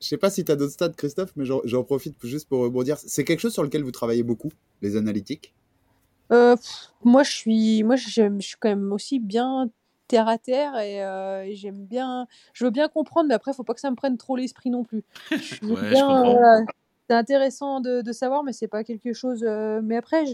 Je 0.00 0.08
sais 0.08 0.16
pas 0.16 0.30
si 0.30 0.44
tu 0.44 0.52
as 0.52 0.56
d'autres 0.56 0.72
stats, 0.72 0.90
Christophe, 0.90 1.32
mais 1.36 1.44
j'en 1.44 1.82
profite 1.84 2.16
juste 2.24 2.48
pour 2.48 2.60
rebondir. 2.60 2.98
C'est 2.98 3.24
quelque 3.24 3.40
chose 3.40 3.52
sur 3.52 3.62
lequel 3.62 3.82
vous 3.82 3.90
travaillez 3.90 4.22
beaucoup, 4.22 4.50
les 4.82 4.96
analytiques? 4.96 5.54
Euh, 6.30 6.56
pff, 6.56 6.92
moi, 7.02 7.22
je 7.22 7.30
suis, 7.30 7.82
moi, 7.82 7.96
je 7.96 8.08
suis 8.40 8.56
quand 8.60 8.68
même 8.68 8.92
aussi 8.92 9.18
bien 9.18 9.70
terre 10.06 10.28
à 10.28 10.38
terre 10.38 10.78
et, 10.78 11.02
euh, 11.02 11.44
et 11.44 11.56
j'aime 11.56 11.86
bien, 11.86 12.26
je 12.52 12.64
veux 12.64 12.70
bien 12.70 12.88
comprendre, 12.88 13.28
mais 13.28 13.34
après, 13.34 13.52
faut 13.54 13.64
pas 13.64 13.74
que 13.74 13.80
ça 13.80 13.90
me 13.90 13.96
prenne 13.96 14.18
trop 14.18 14.36
l'esprit 14.36 14.70
non 14.70 14.84
plus. 14.84 15.02
Ouais, 15.62 15.94
c'est 17.08 17.14
intéressant 17.14 17.80
de, 17.80 18.00
de 18.00 18.12
savoir, 18.12 18.44
mais 18.44 18.52
c'est 18.52 18.68
pas 18.68 18.84
quelque 18.84 19.12
chose. 19.12 19.42
euh, 19.42 19.80
mais 19.82 19.96
après, 19.96 20.26
je, 20.26 20.32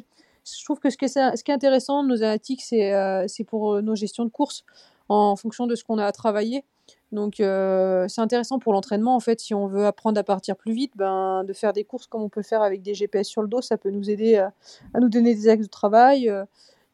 je 0.59 0.65
trouve 0.65 0.79
que 0.79 0.91
ce, 0.91 0.97
qui 0.97 1.05
est 1.05 1.55
intéressant 1.55 2.03
nos 2.03 2.23
analytiques, 2.23 2.63
c'est, 2.63 2.93
euh, 2.93 3.27
pour 3.47 3.75
euh, 3.75 3.83
nos 3.83 3.95
gestions 3.95 4.25
de 4.25 4.31
course 4.31 4.65
en 5.09 5.37
fonction 5.37 5.67
de 5.67 5.75
ce 5.75 5.85
qu'on 5.85 5.99
a 5.99 6.05
à 6.05 6.13
travailler. 6.13 6.65
Donc, 7.13 7.41
euh, 7.41 8.07
c'est 8.09 8.21
intéressant 8.21 8.61
pour 8.61 8.73
l'entraînement. 8.73 9.17
En 9.17 9.21
fait, 9.21 9.41
si 9.41 9.53
on 9.53 9.67
veut 9.67 9.85
apprendre 9.85 10.19
à 10.21 10.23
partir 10.23 10.57
plus 10.57 10.73
vite, 10.73 10.93
ben, 10.95 11.43
de 11.45 11.53
faire 11.53 11.73
des 11.73 11.83
courses 11.83 12.07
comme 12.07 12.23
on 12.23 12.29
peut 12.29 12.43
faire 12.43 12.63
avec 12.63 12.83
des 12.83 12.95
GPS 12.95 13.27
sur 13.27 13.43
le 13.43 13.49
dos, 13.49 13.61
ça 13.61 13.77
peut 13.77 13.91
nous 13.91 14.11
aider 14.11 14.37
à, 14.37 14.53
à 14.95 15.01
nous 15.01 15.09
donner 15.09 15.35
des 15.35 15.49
axes 15.49 15.65
de 15.65 15.71
travail. 15.71 16.29
Euh, 16.29 16.45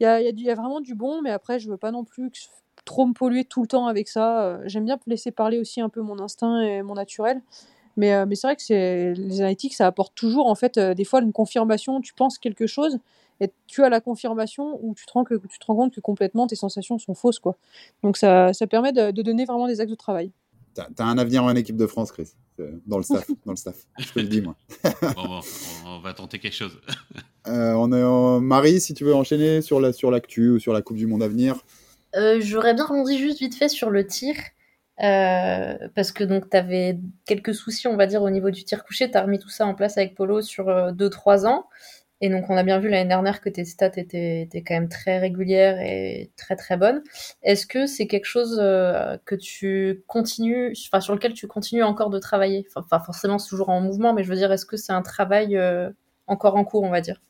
Il 0.01 0.05
y, 0.05 0.07
a, 0.07 0.21
y 0.23 0.43
y 0.43 0.51
a 0.51 0.55
vraiment 0.55 0.81
du 0.81 0.95
bon, 0.95 1.21
mais 1.23 1.31
après, 1.31 1.59
je 1.59 1.69
veux 1.69 1.77
pas 1.77 1.91
non 1.91 2.05
plus 2.05 2.31
trop 2.87 3.05
me 3.05 3.13
polluer 3.13 3.45
tout 3.45 3.61
le 3.61 3.67
temps 3.67 3.87
avec 3.87 4.09
ça. 4.09 4.45
Euh, 4.45 4.63
J'aime 4.67 4.87
bien 4.87 4.99
laisser 5.07 5.31
parler 5.31 5.59
aussi 5.59 5.83
un 5.83 5.91
peu 5.91 6.01
mon 6.01 6.19
instinct 6.19 6.61
et 6.61 6.83
mon 6.83 6.95
naturel. 6.95 7.43
Mais, 7.99 8.15
euh, 8.15 8.27
mais 8.27 8.35
c'est 8.35 8.47
vrai 8.47 8.57
que 8.57 9.15
les 9.15 9.41
analytiques, 9.41 9.75
ça 9.75 9.87
apporte 9.87 10.15
toujours, 10.15 10.47
en 10.47 10.55
fait, 10.55 10.77
euh, 10.79 10.95
des 10.95 11.05
fois, 11.05 11.21
une 11.21 11.33
confirmation. 11.33 12.01
Tu 12.01 12.15
penses 12.15 12.39
quelque 12.39 12.67
chose 12.67 12.99
et 13.41 13.51
tu 13.67 13.85
as 13.85 13.89
la 13.89 14.01
confirmation 14.01 14.79
ou 14.83 14.95
tu 14.95 15.07
te 15.07 15.13
rends, 15.13 15.25
que, 15.25 15.35
tu 15.35 15.59
te 15.59 15.67
rends 15.67 15.77
compte 15.77 15.95
que 15.95 16.01
complètement 16.01 16.47
tes 16.47 16.57
sensations 16.57 16.99
sont 16.99 17.15
fausses. 17.15 17.39
Quoi. 17.39 17.57
Donc 18.03 18.17
ça, 18.17 18.53
ça 18.53 18.67
permet 18.67 18.93
de, 18.93 19.11
de 19.11 19.23
donner 19.23 19.45
vraiment 19.45 19.67
des 19.67 19.81
axes 19.81 19.91
de 19.91 19.97
travail. 19.97 20.33
T'as 20.77 20.89
as 20.99 21.05
un 21.05 21.17
avenir 21.17 21.43
en 21.43 21.55
équipe 21.55 21.77
de 21.77 21.87
France, 21.87 22.13
Chris, 22.13 22.33
euh, 22.61 22.73
dans 22.87 22.99
le 22.99 23.03
staff. 23.03 23.27
dans 23.47 23.53
le 23.53 23.57
staff. 23.57 23.77
Je 23.99 24.13
te 24.13 24.19
le 24.19 24.27
dis, 24.27 24.43
moi. 24.43 24.57
Bon, 24.85 25.25
bon, 25.25 25.41
on, 25.87 26.01
va 26.01 26.13
tenter 26.13 26.39
quelque 26.39 26.55
chose. 26.55 26.79
Euh, 27.49 27.75
on 27.75 27.93
est 27.93 28.03
en... 28.03 28.41
Marie, 28.41 28.81
si 28.81 28.93
tu 28.93 29.05
veux 29.05 29.15
enchaîner 29.15 29.63
sur 29.63 29.79
la 29.79 29.93
sur 29.93 30.11
l'actu 30.11 30.51
ou 30.51 30.59
sur 30.59 30.73
la 30.73 30.83
Coupe 30.83 30.97
du 30.97 31.07
Monde 31.07 31.23
à 31.23 31.29
venir. 31.29 31.63
Euh, 32.17 32.41
J'aurais 32.41 32.75
bien 32.75 32.85
rebondi 32.85 33.17
juste 33.19 33.39
vite 33.39 33.55
fait 33.55 33.69
sur 33.69 33.89
le 33.89 34.05
tir. 34.05 34.35
euh, 35.01 35.77
parce 35.95 36.11
que 36.11 36.25
donc 36.25 36.51
tu 36.51 36.57
avais 36.57 36.99
quelques 37.25 37.55
soucis, 37.55 37.87
on 37.87 37.97
va 37.97 38.09
dire, 38.09 38.21
au 38.23 38.31
niveau 38.31 38.51
du 38.51 38.65
tir 38.65 38.85
couché. 38.85 39.09
Tu 39.09 39.17
as 39.17 39.23
remis 39.23 39.39
tout 39.39 39.49
ça 39.49 39.65
en 39.65 39.77
place 39.77 39.97
avec 39.97 40.17
Polo 40.17 40.43
sur 40.43 40.67
2-3 40.67 41.47
ans. 41.47 41.69
Et 42.23 42.31
donc, 42.31 42.49
on 42.49 42.57
a 42.57 42.63
bien 42.63 42.79
vu 42.79 42.89
l'année 42.89 43.09
dernière 43.09 43.43
que 43.43 43.51
tes 43.51 43.67
stats 43.67 43.91
étaient, 43.97 44.43
étaient 44.43 44.63
quand 44.63 44.75
même 44.75 44.89
très 44.89 45.19
régulières 45.19 45.79
et 45.81 46.31
très 46.37 46.57
très 46.57 46.79
bonnes. 46.79 47.03
Est-ce 47.43 47.67
que 47.67 47.87
c'est 47.87 48.07
quelque 48.07 48.25
chose 48.25 48.59
euh, 48.59 49.19
que 49.27 49.35
tu 49.35 50.03
continues, 50.07 50.75
enfin, 50.87 51.01
sur 51.01 51.15
lequel 51.15 51.35
tu 51.35 51.47
continues 51.47 51.83
encore 51.83 52.09
de 52.09 52.19
travailler? 52.19 52.67
Enfin, 52.75 53.01
forcément, 53.01 53.39
c'est 53.39 53.51
toujours 53.51 53.69
en 53.69 53.83
mouvement, 53.83 54.15
mais 54.15 54.25
je 54.25 54.31
veux 54.31 54.37
dire, 54.37 54.51
est-ce 54.51 54.65
que 54.65 54.79
c'est 54.79 54.95
un 54.95 55.03
travail 55.03 55.59
euh, 55.59 55.91
encore 56.27 56.57
en 56.57 56.65
cours, 56.65 56.85
on 56.85 56.91
va 56.91 57.03
dire? 57.03 57.21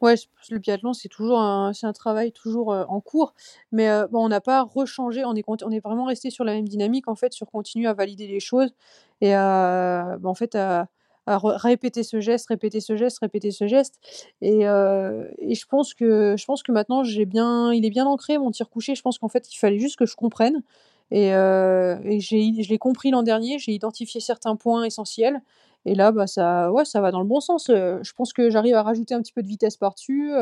Ouais, 0.00 0.14
le 0.50 0.58
biathlon, 0.58 0.92
c'est 0.92 1.08
toujours 1.08 1.40
un, 1.40 1.72
un 1.82 1.92
travail 1.92 2.30
toujours 2.30 2.72
euh, 2.72 2.84
en 2.88 3.00
cours, 3.00 3.34
mais 3.72 3.88
bon, 4.12 4.24
on 4.24 4.28
n'a 4.28 4.40
pas 4.40 4.62
rechangé, 4.62 5.24
on 5.24 5.34
est, 5.34 5.42
on 5.48 5.70
est 5.72 5.80
vraiment 5.80 6.04
resté 6.04 6.30
sur 6.30 6.44
la 6.44 6.52
même 6.54 6.68
dynamique, 6.68 7.08
en 7.08 7.16
fait, 7.16 7.32
sur 7.32 7.50
continuer 7.50 7.88
à 7.88 7.94
valider 7.94 8.28
les 8.28 8.38
choses. 8.38 8.72
Et 9.20 9.36
en 9.36 10.34
fait, 10.36 10.54
à, 10.54 10.86
à 11.28 11.38
répéter 11.38 12.02
ce 12.02 12.20
geste, 12.20 12.48
répéter 12.48 12.80
ce 12.80 12.96
geste, 12.96 13.18
répéter 13.20 13.50
ce 13.50 13.66
geste. 13.66 13.98
Et, 14.40 14.66
euh, 14.66 15.28
et 15.38 15.54
je 15.54 15.66
pense 15.66 15.94
que, 15.94 16.34
je 16.38 16.44
pense 16.44 16.62
que 16.62 16.72
maintenant, 16.72 17.04
j'ai 17.04 17.26
bien, 17.26 17.72
il 17.72 17.84
est 17.84 17.90
bien 17.90 18.06
ancré, 18.06 18.38
mon 18.38 18.50
tir 18.50 18.70
couché. 18.70 18.94
Je 18.94 19.02
pense 19.02 19.18
qu'en 19.18 19.28
fait, 19.28 19.52
il 19.52 19.58
fallait 19.58 19.78
juste 19.78 19.96
que 19.96 20.06
je 20.06 20.16
comprenne. 20.16 20.62
Et, 21.10 21.34
euh, 21.34 21.96
je 22.20 22.68
l'ai 22.68 22.78
compris 22.78 23.10
l'an 23.10 23.22
dernier, 23.22 23.58
j'ai 23.58 23.72
identifié 23.72 24.20
certains 24.20 24.56
points 24.56 24.84
essentiels. 24.84 25.40
Et 25.84 25.94
là, 25.94 26.12
bah, 26.12 26.26
ça, 26.26 26.72
ouais, 26.72 26.84
ça 26.84 27.00
va 27.00 27.10
dans 27.10 27.20
le 27.20 27.26
bon 27.26 27.40
sens. 27.40 27.68
Euh, 27.70 27.98
Je 28.02 28.12
pense 28.14 28.32
que 28.32 28.50
j'arrive 28.50 28.74
à 28.74 28.82
rajouter 28.82 29.14
un 29.14 29.22
petit 29.22 29.32
peu 29.32 29.42
de 29.42 29.48
vitesse 29.48 29.76
par-dessus. 29.76 30.32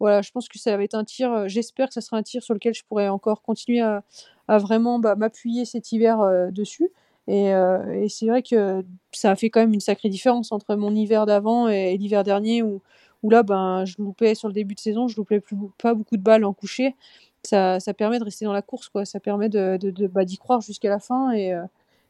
Voilà, 0.00 0.22
je 0.22 0.30
pense 0.30 0.48
que 0.48 0.58
ça 0.58 0.76
va 0.76 0.82
être 0.82 0.94
un 0.94 1.04
tir. 1.04 1.48
J'espère 1.48 1.88
que 1.88 1.94
ça 1.94 2.00
sera 2.00 2.16
un 2.16 2.22
tir 2.22 2.42
sur 2.42 2.54
lequel 2.54 2.72
je 2.72 2.82
pourrai 2.88 3.08
encore 3.08 3.42
continuer 3.42 3.80
à, 3.80 4.02
à 4.48 4.58
vraiment 4.58 4.98
bah, 4.98 5.14
m'appuyer 5.14 5.64
cet 5.66 5.92
hiver 5.92 6.18
dessus. 6.52 6.90
Et, 7.28 7.54
euh, 7.54 7.92
et 8.02 8.08
c'est 8.08 8.26
vrai 8.26 8.42
que 8.42 8.84
ça 9.12 9.30
a 9.30 9.36
fait 9.36 9.50
quand 9.50 9.60
même 9.60 9.72
une 9.74 9.80
sacrée 9.80 10.08
différence 10.08 10.52
entre 10.52 10.74
mon 10.74 10.94
hiver 10.94 11.26
d'avant 11.26 11.68
et, 11.68 11.92
et 11.94 11.96
l'hiver 11.98 12.24
dernier 12.24 12.62
où, 12.62 12.82
où 13.22 13.30
là, 13.30 13.42
ben, 13.42 13.84
je 13.84 13.94
loupais 13.98 14.34
sur 14.34 14.48
le 14.48 14.54
début 14.54 14.74
de 14.74 14.80
saison, 14.80 15.06
je 15.08 15.16
loupais 15.16 15.40
plus, 15.40 15.56
pas 15.80 15.94
beaucoup 15.94 16.16
de 16.16 16.22
balles 16.22 16.44
en 16.44 16.52
coucher. 16.52 16.96
Ça, 17.42 17.80
ça 17.80 17.94
permet 17.94 18.18
de 18.18 18.24
rester 18.24 18.44
dans 18.44 18.52
la 18.52 18.62
course, 18.62 18.88
quoi. 18.88 19.04
Ça 19.04 19.20
permet 19.20 19.48
de, 19.48 19.76
de, 19.80 19.90
de- 19.90 20.06
bah, 20.06 20.24
d'y 20.24 20.38
croire 20.38 20.60
jusqu'à 20.60 20.88
la 20.90 20.98
fin 20.98 21.30
et, 21.32 21.52
euh, 21.54 21.62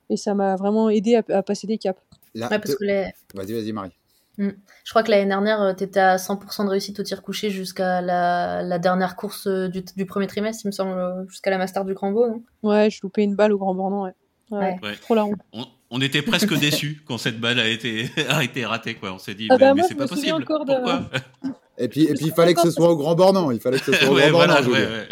et 0.09 0.17
ça 0.17 0.35
m'a 0.35 0.57
vraiment 0.57 0.89
aidé 0.91 1.17
à, 1.17 1.23
à 1.37 1.43
passer 1.43 1.67
des 1.67 1.79
caps. 1.79 2.01
Là, 2.35 2.49
Ouais, 2.51 2.59
parce 2.59 2.75
te- 2.75 2.79
que 2.79 2.85
les- 2.85 3.13
Vas-y, 3.35 3.53
vas-y, 3.53 3.73
Marie. 3.73 3.93
Je 4.39 4.91
crois 4.91 5.03
que 5.03 5.11
l'année 5.11 5.27
dernière, 5.27 5.75
tu 5.77 5.85
étais 5.85 6.01
à 6.01 6.17
100% 6.17 6.65
de 6.65 6.71
réussite 6.71 6.99
au 6.99 7.03
tir 7.03 7.23
couché 7.23 7.51
jusqu'à 7.51 8.01
la, 8.01 8.63
la 8.63 8.79
dernière 8.79 9.15
course 9.15 9.47
euh, 9.47 9.69
du, 9.69 9.83
du 9.97 10.07
premier 10.07 10.27
trimestre, 10.27 10.65
il 10.65 10.69
me 10.69 10.73
semble, 10.73 10.99
euh, 10.99 11.27
jusqu'à 11.29 11.51
la 11.51 11.59
Master 11.59 11.85
du 11.85 11.95
Crambo, 11.95 12.27
non? 12.27 12.43
Ouais, 12.63 12.89
je 12.89 13.01
loupais 13.03 13.23
une 13.23 13.35
balle 13.37 13.53
au 13.53 13.59
Grand 13.59 13.75
Bornand, 13.75 14.05
ouais. 14.05 14.15
Ouais. 14.51 14.77
Trop 15.03 15.15
la 15.15 15.25
honte. 15.25 15.39
On, 15.53 15.65
on 15.91 16.01
était 16.01 16.23
presque 16.23 16.53
déçus 16.59 17.03
quand 17.07 17.19
cette 17.19 17.39
balle 17.41 17.59
a 17.61 17.69
été, 17.69 18.11
a 18.29 18.43
été 18.45 18.65
ratée. 18.65 18.95
Quoi. 18.95 19.13
On 19.13 19.19
s'est 19.19 19.35
dit, 19.35 19.47
Ah 19.51 19.55
mais, 19.55 19.59
bah, 19.59 19.75
mais 19.75 19.81
moi, 19.81 19.89
c'est 19.89 19.95
pas 19.95 20.09
possible. 20.09 20.45
Pourquoi 20.45 21.11
Et 21.79 21.89
puis, 21.89 22.03
et 22.05 22.13
puis 22.15 22.27
il 22.27 22.33
fallait 22.33 22.53
que 22.55 22.61
ce 22.61 22.71
soit 22.71 22.91
au 22.91 22.97
Grand 22.97 23.15
Bornand. 23.15 23.51
Il 23.53 23.61
fallait 23.61 23.79
que 23.79 23.87
ce 23.87 23.93
soit 23.93 24.11
au 24.11 24.15
Ouais, 24.17 24.29
Grand 24.29 24.39
voilà, 24.45 24.61
veux 24.61 24.73
ouais. 24.73 25.09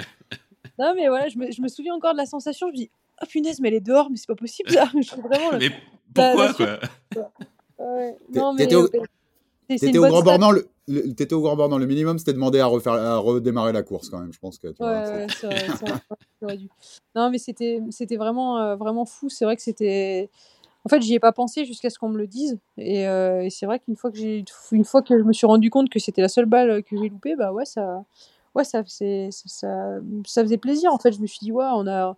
Non, 0.78 0.92
mais 0.94 1.08
voilà, 1.08 1.28
je 1.28 1.38
me, 1.38 1.50
je 1.50 1.62
me 1.62 1.68
souviens 1.68 1.94
encore 1.94 2.12
de 2.12 2.18
la 2.18 2.26
sensation. 2.26 2.66
Je 2.68 2.72
me 2.72 2.76
dis, 2.76 2.90
ah 3.18 3.26
punaise, 3.26 3.58
mais 3.60 3.68
elle 3.68 3.74
est 3.74 3.80
dehors, 3.80 4.10
mais 4.10 4.16
c'est 4.18 4.26
pas 4.28 4.34
possible 4.34 4.70
ça. 4.70 4.90
Je 4.94 5.08
trouve 5.08 5.24
vraiment 5.24 5.58
Mais 5.58 5.70
La- 5.70 6.34
pourquoi 6.34 6.46
la 6.46 6.52
quoi? 6.52 6.78
T'étais 8.56 8.74
au- 8.74 8.88
T'étais 9.68 9.98
au 9.98 10.02
Grand 10.06 10.20
stat. 10.22 10.24
Bornand. 10.24 10.50
Le, 10.50 10.68
le- 10.88 11.14
t'étais 11.14 11.34
au 11.34 11.40
Grand 11.42 11.56
Bornand. 11.56 11.78
Le 11.78 11.86
minimum, 11.86 12.18
c'était 12.18 12.32
demander 12.32 12.60
à 12.60 12.66
refaire, 12.66 12.94
à 12.94 13.18
redémarrer 13.18 13.72
la 13.72 13.82
course 13.82 14.08
quand 14.08 14.18
même. 14.18 14.32
Je 14.32 14.38
pense 14.38 14.58
que. 14.58 14.68
Tu 14.68 14.74
vois, 14.78 15.00
Ouais, 15.00 15.26
c'est- 15.28 15.46
ouais, 15.46 15.58
ça, 15.68 15.76
ça, 15.76 15.86
ça, 15.86 16.16
j'aurais 16.40 16.56
dû. 16.56 16.68
Non, 17.14 17.30
mais 17.30 17.38
c'était, 17.38 17.80
c'était 17.90 18.16
vraiment, 18.16 18.58
euh, 18.58 18.76
vraiment 18.76 19.04
fou. 19.04 19.28
C'est 19.28 19.44
vrai 19.44 19.56
que 19.56 19.62
c'était. 19.62 20.30
En 20.84 20.88
fait, 20.88 21.02
j'y 21.02 21.14
ai 21.14 21.18
pas 21.20 21.32
pensé 21.32 21.64
jusqu'à 21.66 21.90
ce 21.90 21.98
qu'on 21.98 22.08
me 22.08 22.16
le 22.16 22.26
dise. 22.26 22.58
Et, 22.78 23.06
euh, 23.06 23.42
et 23.42 23.50
c'est 23.50 23.66
vrai 23.66 23.78
qu'une 23.80 23.96
fois 23.96 24.10
que 24.10 24.16
j'ai, 24.16 24.44
une 24.72 24.84
fois 24.84 25.02
que 25.02 25.18
je 25.18 25.24
me 25.24 25.32
suis 25.32 25.46
rendu 25.46 25.68
compte 25.70 25.90
que 25.90 25.98
c'était 25.98 26.22
la 26.22 26.28
seule 26.28 26.46
balle 26.46 26.82
que 26.82 26.96
j'ai 26.96 27.08
loupée, 27.10 27.36
bah 27.36 27.52
ouais, 27.52 27.66
ça, 27.66 28.04
ouais, 28.54 28.64
ça, 28.64 28.82
ça, 28.86 29.04
ça, 30.24 30.42
faisait 30.42 30.56
plaisir. 30.56 30.92
En 30.92 30.98
fait, 30.98 31.12
je 31.12 31.20
me 31.20 31.26
suis 31.26 31.40
dit, 31.40 31.52
ouais, 31.52 31.66
on 31.74 31.86
a. 31.86 32.16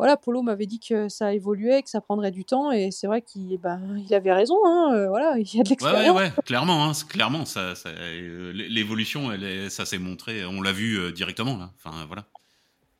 Voilà, 0.00 0.16
Polo 0.16 0.40
m'avait 0.40 0.64
dit 0.64 0.80
que 0.80 1.10
ça 1.10 1.34
évoluait, 1.34 1.82
que 1.82 1.90
ça 1.90 2.00
prendrait 2.00 2.30
du 2.30 2.46
temps, 2.46 2.72
et 2.72 2.90
c'est 2.90 3.06
vrai 3.06 3.20
qu'il 3.20 3.58
ben, 3.58 3.98
il 3.98 4.14
avait 4.14 4.32
raison. 4.32 4.56
Hein, 4.64 4.94
euh, 4.94 5.08
voilà, 5.08 5.34
il 5.38 5.54
y 5.54 5.60
a 5.60 5.62
de 5.62 5.68
l'expérience. 5.68 6.16
Ouais, 6.16 6.22
ouais, 6.22 6.32
clairement, 6.46 6.86
hein, 6.86 6.92
clairement, 7.06 7.44
ça, 7.44 7.74
ça 7.74 7.90
euh, 7.90 8.50
l'évolution, 8.54 9.28
ça 9.68 9.84
s'est 9.84 9.98
montré, 9.98 10.42
on 10.46 10.62
l'a 10.62 10.72
vu 10.72 10.98
euh, 10.98 11.12
directement 11.12 11.58
là. 11.58 11.70
Enfin, 11.76 12.06
voilà. 12.06 12.24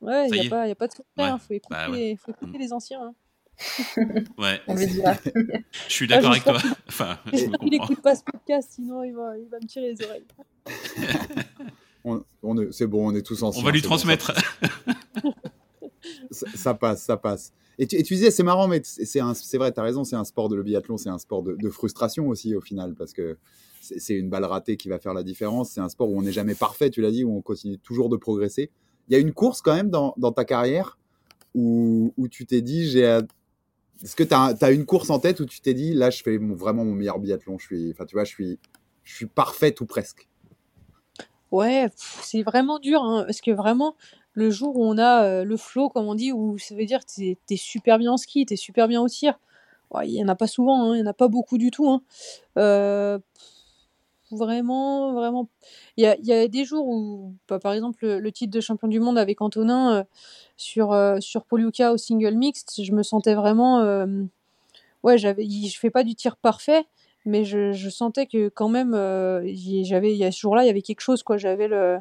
Ouais, 0.02 0.28
il 0.28 0.42
n'y 0.42 0.52
a, 0.52 0.60
a, 0.60 0.74
pas 0.74 0.88
de 0.88 0.92
secret, 0.92 1.04
il 1.16 1.22
hein, 1.22 1.38
faut 1.38 1.54
écouter, 1.54 1.74
bah 1.74 1.86
faut 2.22 2.32
écouter 2.32 2.58
mm. 2.58 2.60
les 2.60 2.72
anciens. 2.74 3.00
Hein. 3.02 3.14
Ouais. 4.36 4.60
je 4.68 5.92
suis 5.92 6.06
d'accord 6.06 6.32
avec 6.32 6.44
toi. 6.44 6.58
Enfin, 6.86 7.18
il 7.32 7.70
n'écoute 7.70 8.02
pas 8.02 8.14
ce 8.14 8.24
podcast, 8.24 8.72
sinon 8.74 9.04
il 9.04 9.14
va, 9.14 9.38
il 9.38 9.48
va 9.48 9.56
me 9.58 9.66
tirer 9.66 9.94
les 9.94 10.04
oreilles. 10.04 10.26
on, 12.42 12.72
c'est 12.72 12.86
bon, 12.86 13.08
on 13.10 13.14
est 13.14 13.22
tous 13.22 13.42
ensemble. 13.42 13.64
On 13.64 13.66
va 13.66 13.72
lui 13.72 13.80
transmettre. 13.80 14.34
Ça, 16.30 16.74
passe, 16.74 17.02
ça 17.02 17.16
passe. 17.16 17.52
Et 17.78 17.86
tu, 17.86 18.02
disais, 18.02 18.30
c'est 18.30 18.42
marrant, 18.42 18.68
mais 18.68 18.82
c'est 18.84 19.20
vrai, 19.56 19.72
tu 19.72 19.80
as 19.80 19.82
raison, 19.82 20.04
c'est 20.04 20.16
un 20.16 20.24
sport 20.24 20.48
de 20.48 20.56
le 20.56 20.62
biathlon, 20.62 20.98
c'est 20.98 21.08
un 21.08 21.18
sport 21.18 21.42
de, 21.42 21.70
frustration 21.70 22.28
aussi 22.28 22.54
au 22.54 22.60
final, 22.60 22.94
parce 22.94 23.12
que 23.12 23.38
c'est 23.80 24.14
une 24.14 24.28
balle 24.28 24.44
ratée 24.44 24.76
qui 24.76 24.88
va 24.88 24.98
faire 24.98 25.14
la 25.14 25.22
différence. 25.22 25.70
C'est 25.70 25.80
un 25.80 25.88
sport 25.88 26.10
où 26.10 26.18
on 26.18 26.22
n'est 26.22 26.32
jamais 26.32 26.54
parfait, 26.54 26.90
tu 26.90 27.00
l'as 27.00 27.10
dit, 27.10 27.24
où 27.24 27.34
on 27.34 27.40
continue 27.40 27.78
toujours 27.78 28.10
de 28.10 28.16
progresser. 28.16 28.70
Il 29.08 29.14
y 29.14 29.16
a 29.16 29.18
une 29.18 29.32
course 29.32 29.62
quand 29.62 29.74
même 29.74 29.88
dans, 29.88 30.12
ta 30.12 30.44
carrière 30.44 30.98
où, 31.54 32.12
tu 32.30 32.44
t'es 32.44 32.60
dit, 32.60 32.88
j'ai 32.88 33.20
est-ce 34.02 34.16
que 34.16 34.24
tu 34.24 34.34
as, 34.34 34.70
une 34.70 34.86
course 34.86 35.10
en 35.10 35.18
tête 35.18 35.40
où 35.40 35.46
tu 35.46 35.60
t'es 35.60 35.74
dit, 35.74 35.92
là, 35.92 36.10
je 36.10 36.22
fais 36.22 36.38
vraiment 36.38 36.84
mon 36.84 36.94
meilleur 36.94 37.18
biathlon 37.18 37.58
je 37.58 37.66
suis, 37.66 37.90
Enfin, 37.90 38.06
tu 38.06 38.14
vois, 38.14 38.24
je 38.24 38.32
suis, 38.32 38.58
ou 39.80 39.86
presque? 39.86 40.28
Ouais, 41.50 41.88
c'est 41.96 42.42
vraiment 42.42 42.78
dur, 42.78 43.02
hein, 43.02 43.24
parce 43.24 43.40
que 43.40 43.50
vraiment, 43.50 43.96
le 44.32 44.50
jour 44.50 44.76
où 44.76 44.84
on 44.84 44.98
a 44.98 45.24
euh, 45.24 45.44
le 45.44 45.56
flow, 45.56 45.88
comme 45.88 46.06
on 46.06 46.14
dit, 46.14 46.32
où 46.32 46.58
ça 46.58 46.74
veut 46.74 46.84
dire 46.84 47.00
que 47.00 47.12
tu 47.12 47.36
es, 47.50 47.56
super 47.56 47.98
bien 47.98 48.12
en 48.12 48.16
ski, 48.16 48.46
tu 48.46 48.54
es 48.54 48.56
super 48.56 48.88
bien 48.88 49.00
au 49.00 49.08
tir, 49.08 49.38
il 50.04 50.10
n'y 50.10 50.22
en 50.22 50.28
a 50.28 50.36
pas 50.36 50.46
souvent, 50.46 50.82
hein, 50.82 50.96
il 50.96 51.02
n'y 51.02 51.08
en 51.08 51.10
a 51.10 51.14
pas 51.14 51.28
beaucoup 51.28 51.58
du 51.58 51.70
tout. 51.70 51.88
Hein. 51.88 52.02
Euh, 52.58 53.18
vraiment, 54.30 55.12
vraiment. 55.12 55.48
Il 55.96 56.04
y 56.04 56.06
a, 56.06 56.16
y 56.20 56.32
a, 56.32 56.46
des 56.46 56.64
jours 56.64 56.86
où, 56.86 57.34
bah, 57.48 57.58
par 57.58 57.72
exemple, 57.72 58.06
le, 58.06 58.32
titre 58.32 58.52
de 58.52 58.60
champion 58.60 58.86
du 58.86 59.00
monde 59.00 59.18
avec 59.18 59.40
Antonin 59.40 59.92
euh, 59.92 60.04
sur, 60.56 60.96
sur 61.20 61.44
Poliuka 61.44 61.92
au 61.92 61.96
single 61.96 62.34
mixte, 62.34 62.82
je 62.84 62.92
me 62.92 63.02
sentais 63.02 63.34
vraiment. 63.34 64.04
ouais, 65.02 65.18
j'avais, 65.18 65.48
je 65.48 65.78
fais 65.78 65.90
pas 65.90 66.04
du 66.04 66.14
tir 66.14 66.36
parfait, 66.36 66.84
mais 67.24 67.44
je, 67.44 67.72
je 67.72 67.90
sentais 67.90 68.26
que 68.26 68.48
quand 68.48 68.68
même, 68.68 68.92
j'avais, 68.92 70.12
il 70.12 70.18
y 70.18 70.24
a 70.24 70.30
ce 70.30 70.38
jour-là, 70.38 70.62
il 70.62 70.68
y 70.68 70.70
avait 70.70 70.82
quelque 70.82 71.00
chose, 71.00 71.24
quoi. 71.24 71.36
J'avais 71.36 71.66
le 71.66 71.98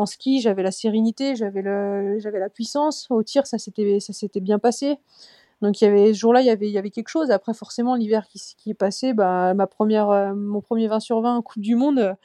en 0.00 0.06
ski, 0.06 0.40
j'avais 0.40 0.62
la 0.62 0.70
sérénité, 0.70 1.36
j'avais 1.36 1.60
le, 1.60 2.18
j'avais 2.18 2.38
la 2.38 2.48
puissance. 2.48 3.06
Au 3.10 3.22
tir, 3.22 3.46
ça 3.46 3.58
s'était, 3.58 4.00
ça 4.00 4.14
s'était 4.14 4.40
bien 4.40 4.58
passé. 4.58 4.98
Donc 5.60 5.80
il 5.80 5.84
y 5.84 5.86
avait 5.86 6.14
ce 6.14 6.18
jour-là, 6.18 6.40
il 6.40 6.46
y 6.46 6.50
avait, 6.50 6.68
il 6.68 6.72
y 6.72 6.78
avait 6.78 6.90
quelque 6.90 7.08
chose. 7.08 7.30
Après, 7.30 7.52
forcément, 7.52 7.94
l'hiver 7.94 8.26
qui, 8.26 8.40
qui 8.56 8.70
est 8.70 8.74
passé, 8.74 9.12
bah, 9.12 9.52
ma 9.52 9.66
première, 9.66 10.08
euh, 10.08 10.34
mon 10.34 10.62
premier 10.62 10.88
20 10.88 11.00
sur 11.00 11.20
20 11.20 11.36
en 11.36 11.42
Coupe 11.42 11.62
du 11.62 11.74
Monde, 11.74 12.16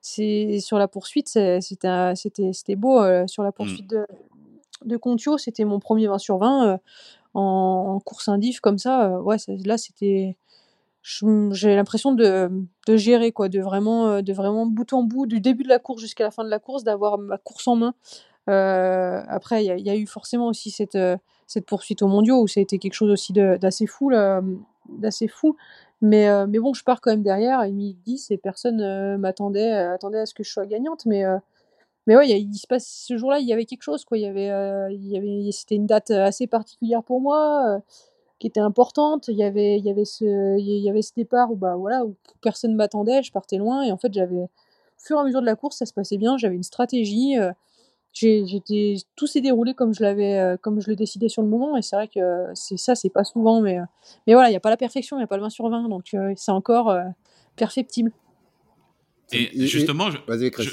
c'est 0.00 0.58
sur 0.58 0.76
la 0.76 0.88
poursuite, 0.88 1.28
c'était, 1.28 1.60
c'était, 2.16 2.52
c'était 2.52 2.76
beau. 2.76 3.00
Euh, 3.00 3.28
sur 3.28 3.44
la 3.44 3.52
poursuite 3.52 3.92
mm. 3.92 3.96
de, 3.96 4.06
de 4.86 4.96
Contio, 4.96 5.38
c'était 5.38 5.64
mon 5.64 5.78
premier 5.78 6.08
20 6.08 6.18
sur 6.18 6.38
20 6.38 6.66
euh, 6.66 6.76
en, 7.34 8.00
course 8.04 8.28
indif 8.28 8.58
comme 8.58 8.78
ça. 8.78 9.20
ouais, 9.20 9.36
là, 9.64 9.78
c'était 9.78 10.36
j'ai 11.02 11.74
l'impression 11.74 12.12
de, 12.12 12.50
de, 12.86 12.96
gérer 12.96 13.32
quoi 13.32 13.48
de 13.48 13.60
vraiment 13.60 14.08
euh, 14.08 14.22
de 14.22 14.32
vraiment 14.32 14.66
bout 14.66 14.92
en 14.92 15.02
bout 15.02 15.26
du 15.26 15.40
début 15.40 15.62
de 15.62 15.68
la 15.68 15.78
course 15.78 16.00
jusqu'à 16.00 16.24
la 16.24 16.30
fin 16.30 16.44
de 16.44 16.50
la 16.50 16.58
course 16.58 16.84
d'avoir 16.84 17.18
ma 17.18 17.38
course 17.38 17.66
en 17.68 17.76
main. 17.76 17.94
Euh, 18.48 19.22
après 19.28 19.64
il 19.64 19.86
y, 19.86 19.90
a 19.90 19.96
eu 19.96 20.06
forcément 20.06 20.48
aussi 20.48 20.70
cette 20.70 20.96
euh, 20.96 21.16
cette 21.46 21.66
poursuite 21.66 22.02
aux 22.02 22.08
mondiaux 22.08 22.42
où 22.42 22.48
ça 22.48 22.60
a 22.60 22.62
été 22.62 22.78
quelque 22.78 22.94
chose 22.94 23.10
aussi 23.10 23.32
d'assez 23.32 23.86
fou 23.86 24.12
d'assez 24.88 25.28
fou. 25.28 25.56
Mais 26.02 26.28
mais 26.46 26.58
bon 26.58 26.74
je 26.74 26.84
pars 26.84 27.00
quand 27.00 27.10
même 27.10 27.22
derrière 27.22 27.62
et 27.62 27.72
10 27.72 28.30
et 28.30 28.38
personne 28.38 29.16
m'attendait 29.18 29.72
attendait 29.72 30.20
à 30.20 30.26
ce 30.26 30.34
que 30.34 30.42
je 30.42 30.50
sois 30.50 30.66
gagnante. 30.66 31.06
Mais 31.06 31.24
mais 32.06 32.16
ouais, 32.16 32.28
il, 32.28 32.54
se 32.56 32.66
passe 32.66 32.86
ce 33.06 33.16
jour-là, 33.18 33.38
il 33.40 33.46
y 33.46 33.52
avait 33.52 33.66
quelque 33.66 33.82
chose, 33.82 34.04
quoi. 34.06 34.16
Il 34.16 34.22
y 34.22 34.26
avait, 34.26 34.48
il 34.94 35.06
y 35.06 35.16
avait, 35.18 35.50
c'était 35.52 35.76
une 35.76 35.86
date 35.86 36.10
assez 36.10 36.46
particulière 36.46 37.02
pour 37.04 37.20
moi 37.20 37.82
qui 38.40 38.46
était 38.46 38.60
importante. 38.60 39.28
Il 39.28 39.36
y 39.36 39.44
avait, 39.44 39.78
il 39.78 39.84
y 39.84 39.90
avait 39.90 40.06
ce, 40.06 40.58
il 40.58 40.82
y 40.82 40.90
avait 40.90 41.02
ce 41.02 41.12
départ 41.14 41.52
où 41.52 41.56
bah 41.56 41.76
voilà, 41.76 42.04
où 42.04 42.16
personne 42.40 42.74
m'attendait, 42.74 43.22
je 43.22 43.30
partais 43.30 43.58
loin 43.58 43.82
et 43.82 43.92
en 43.92 43.98
fait 43.98 44.12
j'avais, 44.12 44.34
au 44.34 44.48
fur 44.98 45.16
et 45.18 45.20
à 45.20 45.24
mesure 45.24 45.42
de 45.42 45.46
la 45.46 45.54
course, 45.54 45.76
ça 45.76 45.86
se 45.86 45.92
passait 45.92 46.16
bien. 46.16 46.36
J'avais 46.38 46.56
une 46.56 46.62
stratégie. 46.62 47.38
Euh, 47.38 47.52
j'étais, 48.12 48.96
tout 49.14 49.26
s'est 49.26 49.42
déroulé 49.42 49.74
comme 49.74 49.94
je 49.94 50.02
l'avais, 50.02 50.38
euh, 50.38 50.56
comme 50.56 50.80
je 50.80 50.88
le 50.88 50.96
décidais 50.96 51.28
sur 51.28 51.42
le 51.42 51.48
moment. 51.48 51.76
Et 51.76 51.82
c'est 51.82 51.94
vrai 51.94 52.08
que 52.08 52.46
c'est 52.54 52.78
ça, 52.78 52.94
c'est 52.94 53.10
pas 53.10 53.24
souvent, 53.24 53.60
mais, 53.60 53.78
euh, 53.78 53.84
mais 54.26 54.32
voilà, 54.32 54.48
il 54.48 54.52
n'y 54.52 54.56
a 54.56 54.60
pas 54.60 54.70
la 54.70 54.78
perfection, 54.78 55.16
il 55.16 55.20
n'y 55.20 55.24
a 55.24 55.28
pas 55.28 55.36
le 55.36 55.42
20 55.42 55.50
sur 55.50 55.68
20, 55.68 55.88
donc 55.88 56.16
c'est 56.36 56.50
encore 56.50 56.92
perfectible. 57.56 58.10
Et 59.32 59.66
justement, 59.66 60.10
je, 60.10 60.18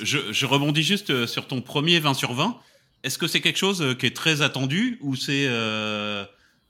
je, 0.03 0.31
je, 0.31 0.45
rebondis 0.47 0.81
juste 0.81 1.27
sur 1.27 1.47
ton 1.47 1.61
premier 1.61 1.99
20 1.99 2.15
sur 2.15 2.33
20. 2.33 2.57
Est-ce 3.03 3.19
que 3.19 3.27
c'est 3.27 3.39
quelque 3.39 3.59
chose 3.59 3.95
qui 3.99 4.07
est 4.07 4.15
très 4.15 4.41
attendu 4.41 4.97
ou 5.03 5.15
c'est 5.15 5.47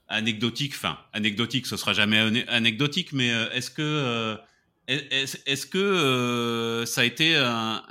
anecdotique, 0.08 0.72
enfin 0.74 0.98
anecdotique, 1.12 1.66
ce 1.66 1.76
sera 1.76 1.92
jamais 1.92 2.44
anecdotique, 2.48 3.12
mais 3.12 3.30
euh, 3.32 3.50
est-ce 3.50 3.70
que 3.70 3.82
euh, 3.82 4.36
est-ce 4.86 5.66
que 5.66 5.78
euh, 5.78 6.86
ça 6.86 7.02
a 7.02 7.04
été 7.04 7.36
un, 7.36 7.82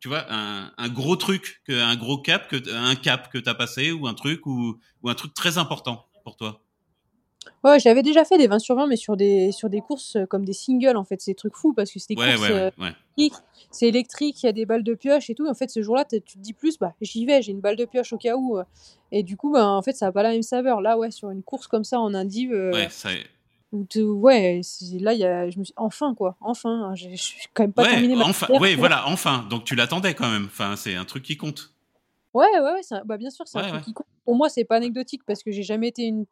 tu 0.00 0.08
vois, 0.08 0.24
un, 0.30 0.88
gros 0.88 1.16
truc, 1.16 1.60
un 1.68 1.96
gros 1.96 2.16
cap, 2.16 2.48
que, 2.48 2.74
un 2.74 2.94
cap 2.94 3.30
que 3.30 3.36
tu 3.36 3.48
as 3.48 3.54
passé 3.54 3.92
ou 3.92 4.06
un 4.06 4.14
truc 4.14 4.46
ou, 4.46 4.80
ou 5.02 5.10
un 5.10 5.14
truc 5.14 5.34
très 5.34 5.58
important 5.58 6.06
pour 6.24 6.38
toi? 6.38 6.65
Ouais, 7.64 7.78
j'avais 7.78 8.02
déjà 8.02 8.24
fait 8.24 8.38
des 8.38 8.46
20 8.46 8.58
sur 8.58 8.76
20, 8.76 8.86
mais 8.86 8.96
sur 8.96 9.16
des, 9.16 9.52
sur 9.52 9.68
des 9.68 9.80
courses 9.80 10.16
comme 10.28 10.44
des 10.44 10.52
singles, 10.52 10.96
en 10.96 11.04
fait. 11.04 11.20
C'est 11.20 11.32
des 11.32 11.36
trucs 11.36 11.56
fous 11.56 11.72
parce 11.72 11.90
que 11.90 11.98
c'est 11.98 12.14
des 12.14 12.16
courses 12.16 13.32
c'est 13.70 13.88
électrique, 13.88 14.42
il 14.42 14.46
y 14.46 14.48
a 14.48 14.52
des 14.52 14.64
balles 14.64 14.84
de 14.84 14.94
pioche 14.94 15.28
et 15.30 15.34
tout. 15.34 15.46
En 15.46 15.54
fait, 15.54 15.70
ce 15.70 15.82
jour-là, 15.82 16.04
tu 16.04 16.20
te 16.20 16.38
dis 16.38 16.52
plus, 16.52 16.78
bah, 16.78 16.94
j'y 17.00 17.26
vais, 17.26 17.42
j'ai 17.42 17.52
une 17.52 17.60
balle 17.60 17.76
de 17.76 17.84
pioche 17.84 18.12
au 18.12 18.18
cas 18.18 18.36
où. 18.36 18.58
Et 19.12 19.22
du 19.22 19.36
coup, 19.36 19.50
bah, 19.50 19.66
en 19.66 19.82
fait, 19.82 19.92
ça 19.92 20.06
n'a 20.06 20.12
pas 20.12 20.22
la 20.22 20.30
même 20.30 20.42
saveur. 20.42 20.80
Là, 20.80 20.96
ouais, 20.96 21.10
sur 21.10 21.30
une 21.30 21.42
course 21.42 21.66
comme 21.66 21.84
ça 21.84 22.00
en 22.00 22.14
indiv. 22.14 22.52
ouais, 22.52 22.88
ça 22.90 23.10
ouais, 23.94 24.60
là, 25.00 25.12
y 25.14 25.24
a, 25.24 25.50
je 25.50 25.58
me 25.58 25.64
suis 25.64 25.74
enfin 25.76 26.14
quoi, 26.14 26.36
enfin, 26.40 26.90
hein, 26.90 26.94
je 26.94 27.14
suis 27.16 27.48
quand 27.52 27.64
même 27.64 27.72
pas 27.72 27.84
terminé 27.84 28.14
ma 28.14 28.24
enfin, 28.24 28.46
Oui, 28.60 28.74
voilà, 28.74 29.08
enfin. 29.08 29.46
Donc 29.50 29.64
tu 29.64 29.74
l'attendais 29.74 30.14
quand 30.14 30.30
même. 30.30 30.46
Enfin, 30.46 30.76
c'est 30.76 30.94
un 30.94 31.04
truc 31.04 31.22
qui 31.22 31.36
compte. 31.36 31.72
Ouais, 32.34 32.46
ouais, 32.54 32.60
ouais 32.60 33.00
bah, 33.04 33.16
bien 33.16 33.30
sûr, 33.30 33.46
c'est 33.46 33.58
un 33.58 33.68
truc 33.68 33.82
qui 33.82 33.92
compte. 33.92 34.06
Pour 34.26 34.34
moi, 34.34 34.48
c'est 34.48 34.64
pas 34.64 34.76
anecdotique 34.76 35.22
parce 35.24 35.42
que 35.44 35.52
j'ai 35.52 35.62
jamais 35.62 35.86
été 35.88 36.02
une, 36.02 36.26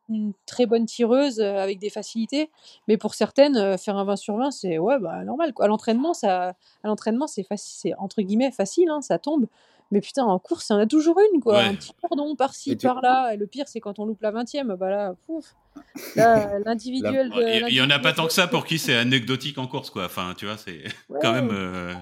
très 0.46 0.66
bonne 0.66 0.84
tireuse 0.84 1.38
euh, 1.40 1.58
avec 1.58 1.78
des 1.78 1.90
facilités. 1.90 2.50
Mais 2.88 2.96
pour 2.96 3.14
certaines, 3.14 3.56
euh, 3.56 3.78
faire 3.78 3.96
un 3.96 4.04
20 4.04 4.16
sur 4.16 4.36
20, 4.36 4.50
c'est 4.50 4.78
ouais, 4.78 4.98
bah, 4.98 5.24
normal. 5.24 5.54
Quoi. 5.54 5.64
À 5.64 5.68
l'entraînement, 5.68 6.12
ça, 6.12 6.48
à 6.48 6.88
l'entraînement, 6.88 7.28
c'est 7.28 7.44
facile, 7.44 7.78
c'est 7.80 7.94
entre 7.94 8.20
guillemets 8.20 8.50
facile, 8.50 8.90
hein, 8.90 9.00
ça 9.00 9.18
tombe. 9.18 9.46
Mais 9.92 10.00
putain, 10.00 10.24
en 10.24 10.40
course, 10.40 10.70
il 10.70 10.72
y 10.72 10.76
en 10.76 10.80
a 10.80 10.86
toujours 10.86 11.20
une, 11.32 11.40
quoi. 11.40 11.60
Un 11.60 11.76
petit 11.76 11.92
cordon 12.02 12.34
par-ci, 12.34 12.74
par-là. 12.74 13.32
Et 13.32 13.36
le 13.36 13.46
pire, 13.46 13.68
c'est 13.68 13.78
quand 13.78 14.00
on 14.00 14.06
loupe 14.06 14.22
la 14.22 14.32
20e, 14.32 14.74
bah 14.76 14.90
là, 14.90 15.14
pouf. 15.26 15.54
l'individuel. 16.16 17.30
Il 17.68 17.74
y, 17.74 17.80
en 17.80 17.90
a 17.90 18.00
pas 18.00 18.12
tant 18.12 18.26
que 18.26 18.32
ça 18.32 18.48
pour 18.48 18.64
qui 18.64 18.78
c'est 18.78 18.96
anecdotique 18.96 19.56
en 19.58 19.68
course, 19.68 19.90
quoi. 19.90 20.06
Enfin, 20.06 20.34
tu 20.36 20.46
vois, 20.46 20.56
c'est 20.56 20.82
quand 21.22 21.32
même. 21.32 21.50
Euh, 21.52 21.94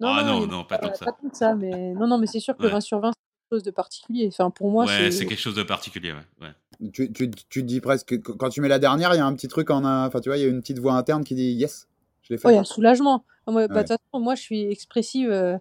non, 0.00 0.08
ah 0.08 0.24
non, 0.24 0.46
non, 0.46 0.64
pas, 0.64 0.78
tant 0.78 0.90
que 0.90 0.98
ça. 0.98 1.04
Pas 1.04 1.16
ça. 1.32 1.54
mais 1.54 1.92
non, 1.92 2.08
non, 2.08 2.18
mais 2.18 2.26
c'est 2.26 2.40
sûr 2.40 2.56
que 2.56 2.62
le 2.62 2.70
20 2.70 2.80
sur 2.80 2.98
20, 3.00 3.12
c'est 3.12 3.14
quelque 3.14 3.25
chose 3.50 3.62
de 3.62 3.70
particulier. 3.70 4.28
Enfin, 4.28 4.50
pour 4.50 4.70
moi, 4.70 4.86
ouais, 4.86 5.10
c'est 5.10 5.26
quelque 5.26 5.40
chose 5.40 5.54
de 5.54 5.62
particulier, 5.62 6.12
ouais. 6.12 6.48
Tu, 6.92 7.10
tu, 7.12 7.30
tu, 7.30 7.62
dis 7.62 7.80
presque, 7.80 8.20
quand 8.20 8.50
tu 8.50 8.60
mets 8.60 8.68
la 8.68 8.78
dernière, 8.78 9.14
il 9.14 9.16
y 9.16 9.20
a 9.20 9.26
un 9.26 9.34
petit 9.34 9.48
truc 9.48 9.70
en. 9.70 9.84
Enfin, 9.84 10.20
tu 10.20 10.28
vois, 10.28 10.36
il 10.36 10.42
y 10.42 10.46
a 10.46 10.48
une 10.48 10.60
petite 10.60 10.78
voix 10.78 10.94
interne 10.94 11.24
qui 11.24 11.34
dit 11.34 11.52
yes, 11.52 11.88
je 12.22 12.34
l'ai 12.34 12.38
fait. 12.38 12.48
Ouais, 12.48 12.58
un 12.58 12.64
soulagement. 12.64 13.24
Moi, 13.46 13.68
bah, 13.68 13.82
de 13.82 13.88
toute 13.88 13.88
façon, 13.88 14.22
moi, 14.22 14.34
je 14.34 14.42
suis 14.42 14.62
expressive. 14.70 15.30
Euh, 15.30 15.56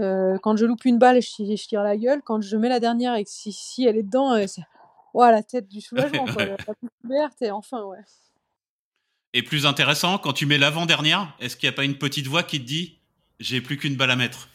euh, 0.00 0.38
quand 0.42 0.56
je 0.56 0.66
loupe 0.66 0.84
une 0.84 0.98
balle, 0.98 1.22
je, 1.22 1.28
je, 1.38 1.66
tire 1.66 1.82
la 1.82 1.96
gueule. 1.96 2.20
Quand 2.22 2.40
je 2.40 2.56
mets 2.56 2.68
la 2.68 2.80
dernière 2.80 3.14
et 3.14 3.24
que 3.24 3.30
si, 3.30 3.52
si 3.52 3.84
elle 3.84 3.96
est 3.96 4.02
dedans, 4.02 4.34
euh, 4.34 4.46
c'est 4.46 4.62
ouais, 5.14 5.30
la 5.30 5.42
tête 5.42 5.68
du 5.68 5.80
soulagement, 5.80 6.24
quoi. 6.26 6.44
la 6.44 6.56
tête 6.56 6.76
ouverte 7.04 7.42
et 7.42 7.50
enfin, 7.50 7.82
ouais. 7.84 7.98
Et 9.32 9.42
plus 9.42 9.66
intéressant, 9.66 10.18
quand 10.18 10.32
tu 10.32 10.46
mets 10.46 10.58
l'avant-dernière, 10.58 11.34
est-ce 11.40 11.56
qu'il 11.56 11.68
n'y 11.68 11.74
a 11.74 11.76
pas 11.76 11.84
une 11.84 11.98
petite 11.98 12.26
voix 12.26 12.42
qui 12.42 12.60
te 12.60 12.66
dit 12.66 12.98
j'ai 13.38 13.60
plus 13.60 13.76
qu'une 13.76 13.96
balle 13.96 14.10
à 14.10 14.16
mettre? 14.16 14.48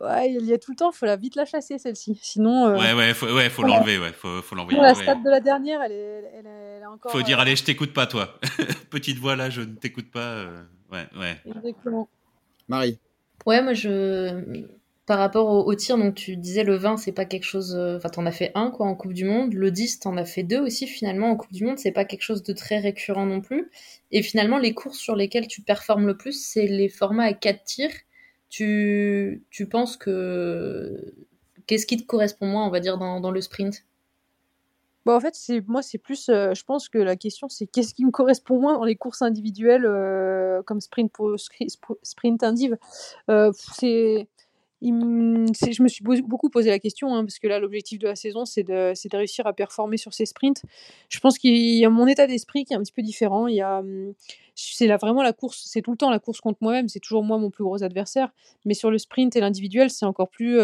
Ouais, 0.00 0.32
il 0.32 0.46
y 0.46 0.54
a 0.54 0.58
tout 0.58 0.70
le 0.70 0.76
temps, 0.76 0.92
faut 0.92 1.04
la 1.04 1.16
vite 1.16 1.36
la 1.36 1.44
chasser 1.44 1.78
celle-ci. 1.78 2.18
Sinon. 2.22 2.68
Euh, 2.68 2.78
ouais, 2.78 2.94
ouais, 2.94 3.12
faut, 3.12 3.26
ouais, 3.26 3.50
faut 3.50 3.62
l'enlever, 3.62 3.98
ouais, 3.98 4.12
faut, 4.12 4.40
faut 4.40 4.54
l'envoyer. 4.54 4.80
La 4.80 4.94
stade 4.94 5.22
de 5.22 5.28
la 5.28 5.40
dernière, 5.40 5.82
elle 5.82 5.92
est, 5.92 6.24
elle 6.38 6.46
est, 6.46 6.86
encore. 6.86 7.12
Faut 7.12 7.20
dire, 7.20 7.38
euh, 7.38 7.42
allez, 7.42 7.54
je 7.54 7.64
t'écoute 7.64 7.92
pas, 7.92 8.06
toi. 8.06 8.38
Petite 8.90 9.18
voix 9.18 9.36
là, 9.36 9.50
je 9.50 9.60
ne 9.60 9.74
t'écoute 9.74 10.10
pas. 10.10 10.36
Euh, 10.36 10.62
ouais, 10.90 11.06
ouais. 11.18 11.36
Exactement. 11.44 12.08
Marie. 12.68 12.98
Ouais, 13.44 13.62
moi 13.62 13.74
je. 13.74 14.64
Par 15.04 15.18
rapport 15.18 15.66
au, 15.66 15.74
tir, 15.74 15.98
donc 15.98 16.14
tu 16.14 16.36
disais 16.36 16.62
le 16.62 16.76
20, 16.76 16.96
c'est 16.96 17.10
pas 17.10 17.24
quelque 17.24 17.44
chose. 17.44 17.76
Enfin, 17.96 18.08
t'en 18.10 18.26
as 18.26 18.32
fait 18.32 18.52
un 18.54 18.70
quoi 18.70 18.86
en 18.86 18.94
Coupe 18.94 19.12
du 19.12 19.24
Monde. 19.24 19.52
Le 19.54 19.72
10, 19.72 19.98
t'en 19.98 20.16
as 20.16 20.24
fait 20.24 20.44
deux 20.44 20.60
aussi 20.60 20.86
finalement 20.86 21.30
en 21.30 21.36
Coupe 21.36 21.52
du 21.52 21.64
Monde. 21.64 21.78
C'est 21.78 21.90
pas 21.90 22.04
quelque 22.04 22.22
chose 22.22 22.44
de 22.44 22.52
très 22.52 22.78
récurrent 22.78 23.26
non 23.26 23.40
plus. 23.40 23.70
Et 24.12 24.22
finalement, 24.22 24.56
les 24.56 24.72
courses 24.72 24.98
sur 24.98 25.16
lesquelles 25.16 25.48
tu 25.48 25.62
performes 25.62 26.06
le 26.06 26.16
plus, 26.16 26.40
c'est 26.40 26.68
les 26.68 26.88
formats 26.88 27.24
à 27.24 27.32
4 27.32 27.64
tirs 27.64 27.90
tu, 28.50 29.42
tu 29.50 29.66
penses 29.66 29.96
que 29.96 31.14
qu'est-ce 31.66 31.86
qui 31.86 31.96
te 31.96 32.04
correspond 32.04 32.46
moins, 32.46 32.66
on 32.66 32.70
va 32.70 32.80
dire, 32.80 32.98
dans, 32.98 33.20
dans 33.20 33.30
le 33.30 33.40
sprint? 33.40 33.84
Bon, 35.06 35.14
en 35.14 35.20
fait, 35.20 35.34
moi, 35.66 35.82
c'est 35.82 35.98
plus. 35.98 36.28
Euh, 36.28 36.52
je 36.52 36.62
pense 36.64 36.88
que 36.88 36.98
la 36.98 37.16
question, 37.16 37.48
c'est 37.48 37.66
qu'est-ce 37.66 37.94
qui 37.94 38.04
me 38.04 38.10
correspond 38.10 38.60
moins 38.60 38.74
dans 38.74 38.84
les 38.84 38.96
courses 38.96 39.22
individuelles 39.22 39.86
euh, 39.86 40.62
comme 40.64 40.80
sprint 40.80 41.10
pour 41.10 41.34
sprint 42.02 42.42
indiv. 42.42 42.76
Euh, 43.30 43.50
c'est, 43.54 44.28
je 44.82 45.82
me 45.82 45.88
suis 45.88 46.04
beaucoup 46.04 46.50
posé 46.50 46.70
la 46.70 46.78
question 46.78 47.14
hein, 47.14 47.24
parce 47.24 47.38
que 47.38 47.48
là, 47.48 47.58
l'objectif 47.58 47.98
de 47.98 48.08
la 48.08 48.16
saison, 48.16 48.44
c'est 48.44 48.62
de, 48.62 48.92
de, 48.92 49.16
réussir 49.16 49.46
à 49.46 49.52
performer 49.52 49.96
sur 49.96 50.12
ces 50.12 50.26
sprints. 50.26 50.62
Je 51.08 51.20
pense 51.20 51.38
qu'il 51.38 51.56
y 51.56 51.84
a 51.84 51.90
mon 51.90 52.06
état 52.06 52.26
d'esprit 52.26 52.64
qui 52.64 52.74
est 52.74 52.76
un 52.76 52.82
petit 52.82 52.92
peu 52.92 53.02
différent. 53.02 53.46
Il 53.46 53.56
y 53.56 53.62
a, 53.62 53.78
hum, 53.78 54.12
c'est 54.74 54.86
là 54.86 54.96
vraiment 54.96 55.22
la 55.22 55.32
course, 55.32 55.62
c'est 55.66 55.82
tout 55.82 55.92
le 55.92 55.96
temps 55.96 56.10
la 56.10 56.18
course 56.18 56.40
contre 56.40 56.58
moi-même. 56.60 56.88
C'est 56.88 57.00
toujours 57.00 57.22
moi 57.22 57.38
mon 57.38 57.50
plus 57.50 57.64
gros 57.64 57.82
adversaire. 57.82 58.30
Mais 58.64 58.74
sur 58.74 58.90
le 58.90 58.98
sprint 58.98 59.36
et 59.36 59.40
l'individuel, 59.40 59.90
c'est 59.90 60.06
encore 60.06 60.28
plus 60.28 60.58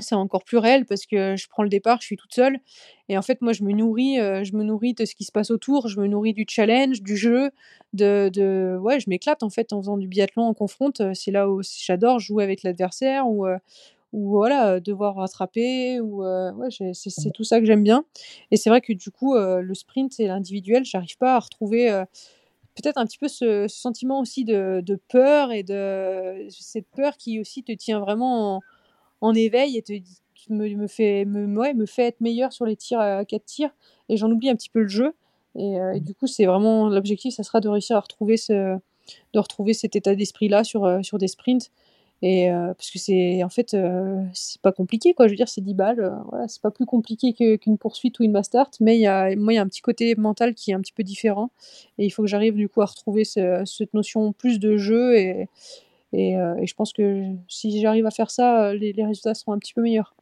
c'est 0.00 0.14
encore 0.14 0.44
plus 0.44 0.58
réel 0.58 0.84
parce 0.86 1.06
que 1.06 1.36
je 1.36 1.48
prends 1.48 1.62
le 1.62 1.68
départ, 1.68 1.98
je 2.00 2.06
suis 2.06 2.16
toute 2.16 2.34
seule. 2.34 2.58
Et 3.08 3.16
en 3.18 3.22
fait, 3.22 3.40
moi, 3.40 3.52
je 3.52 3.62
me 3.62 3.72
nourris, 3.72 4.18
euh, 4.18 4.44
je 4.44 4.54
me 4.56 4.62
nourris 4.62 4.94
de 4.94 5.04
ce 5.04 5.14
qui 5.14 5.24
se 5.24 5.32
passe 5.32 5.50
autour, 5.50 5.88
je 5.88 6.00
me 6.00 6.06
nourris 6.06 6.32
du 6.32 6.44
challenge, 6.48 7.02
du 7.02 7.16
jeu, 7.16 7.50
de, 7.92 8.30
de... 8.32 8.78
ouais, 8.80 9.00
je 9.00 9.08
m'éclate 9.08 9.42
en 9.42 9.50
fait 9.50 9.72
en 9.72 9.80
faisant 9.80 9.96
du 9.96 10.08
biathlon 10.08 10.44
en 10.44 10.54
confronte. 10.54 11.00
Euh, 11.00 11.14
c'est 11.14 11.30
là 11.30 11.50
où 11.50 11.60
j'adore 11.62 12.18
jouer 12.18 12.44
avec 12.44 12.62
l'adversaire 12.62 13.28
ou, 13.28 13.46
euh, 13.46 13.58
ou 14.12 14.30
voilà, 14.30 14.80
devoir 14.80 15.16
rattraper. 15.16 16.00
Ou 16.00 16.24
ouais, 16.24 16.68
c'est 16.92 17.30
tout 17.32 17.44
ça 17.44 17.60
que 17.60 17.66
j'aime 17.66 17.84
bien. 17.84 18.04
Et 18.50 18.56
c'est 18.56 18.70
vrai 18.70 18.80
que 18.80 18.92
du 18.92 19.10
coup, 19.10 19.36
le 19.36 19.74
sprint 19.74 20.18
et 20.18 20.26
l'individuel, 20.26 20.84
j'arrive 20.84 21.16
pas 21.16 21.36
à 21.36 21.38
retrouver 21.38 22.04
peut-être 22.74 22.98
un 22.98 23.06
petit 23.06 23.18
peu 23.18 23.28
ce, 23.28 23.66
sentiment 23.68 24.20
aussi 24.20 24.44
de, 24.44 24.82
de, 24.84 24.98
peur 25.08 25.52
et 25.52 25.62
de 25.62 26.46
cette 26.50 26.86
peur 26.96 27.16
qui 27.16 27.40
aussi 27.40 27.62
te 27.62 27.72
tient 27.72 28.00
vraiment 28.00 28.56
en 28.56 28.60
en 29.20 29.34
éveil 29.34 29.76
et 29.76 29.82
te, 29.82 29.92
me, 30.48 30.68
me, 30.74 30.86
fait, 30.86 31.24
me, 31.24 31.46
me 31.46 31.86
fait 31.86 32.06
être 32.06 32.20
meilleur 32.20 32.52
sur 32.52 32.64
les 32.64 32.76
tirs 32.76 33.00
à 33.00 33.24
4 33.24 33.44
tirs 33.44 33.70
et 34.08 34.16
j'en 34.16 34.30
oublie 34.30 34.50
un 34.50 34.56
petit 34.56 34.70
peu 34.70 34.80
le 34.80 34.88
jeu. 34.88 35.14
Et, 35.56 35.80
euh, 35.80 35.98
du 35.98 36.14
coup, 36.14 36.26
c'est 36.26 36.46
vraiment 36.46 36.88
l'objectif, 36.88 37.34
ça 37.34 37.42
sera 37.42 37.60
de 37.60 37.68
réussir 37.68 37.96
à 37.96 38.00
retrouver, 38.00 38.36
ce, 38.36 38.78
de 39.32 39.38
retrouver 39.38 39.74
cet 39.74 39.96
état 39.96 40.14
d'esprit-là 40.14 40.64
sur, 40.64 40.84
euh, 40.84 41.02
sur 41.02 41.18
des 41.18 41.28
sprints. 41.28 41.70
Et 42.22 42.50
euh, 42.50 42.74
parce 42.74 42.90
que 42.90 42.98
c'est 42.98 43.42
en 43.42 43.48
fait, 43.48 43.76
c'est 44.34 44.60
pas 44.60 44.72
compliqué 44.72 45.14
quoi. 45.14 45.26
Je 45.26 45.32
veux 45.32 45.36
dire, 45.36 45.48
c'est 45.48 45.62
10 45.62 45.74
balles. 45.74 46.12
voilà, 46.28 46.48
c'est 46.48 46.60
pas 46.60 46.70
plus 46.70 46.86
compliqué 46.86 47.32
qu'une 47.32 47.78
poursuite 47.78 48.18
ou 48.20 48.24
une 48.24 48.32
mass 48.32 48.50
Mais 48.80 48.96
il 48.96 49.00
y 49.00 49.06
a, 49.06 49.34
moi, 49.36 49.52
il 49.52 49.56
y 49.56 49.58
a 49.58 49.62
un 49.62 49.68
petit 49.68 49.80
côté 49.80 50.14
mental 50.16 50.54
qui 50.54 50.70
est 50.70 50.74
un 50.74 50.80
petit 50.80 50.92
peu 50.92 51.02
différent. 51.02 51.50
Et 51.98 52.06
il 52.06 52.10
faut 52.10 52.22
que 52.22 52.28
j'arrive 52.28 52.54
du 52.54 52.68
coup 52.68 52.82
à 52.82 52.86
retrouver 52.86 53.24
cette 53.24 53.94
notion 53.94 54.32
plus 54.32 54.58
de 54.58 54.76
jeu 54.76 55.16
et, 55.16 55.48
euh, 56.14 56.56
et, 56.56 56.66
je 56.66 56.74
pense 56.74 56.92
que 56.92 57.24
si 57.48 57.80
j'arrive 57.80 58.06
à 58.06 58.10
faire 58.10 58.30
ça, 58.30 58.68
euh, 58.70 58.74
les, 58.74 58.92
résultats 59.04 59.34
seront 59.34 59.52
un 59.52 59.58
petit 59.58 59.74
peu 59.74 59.82
meilleurs. 59.82 60.14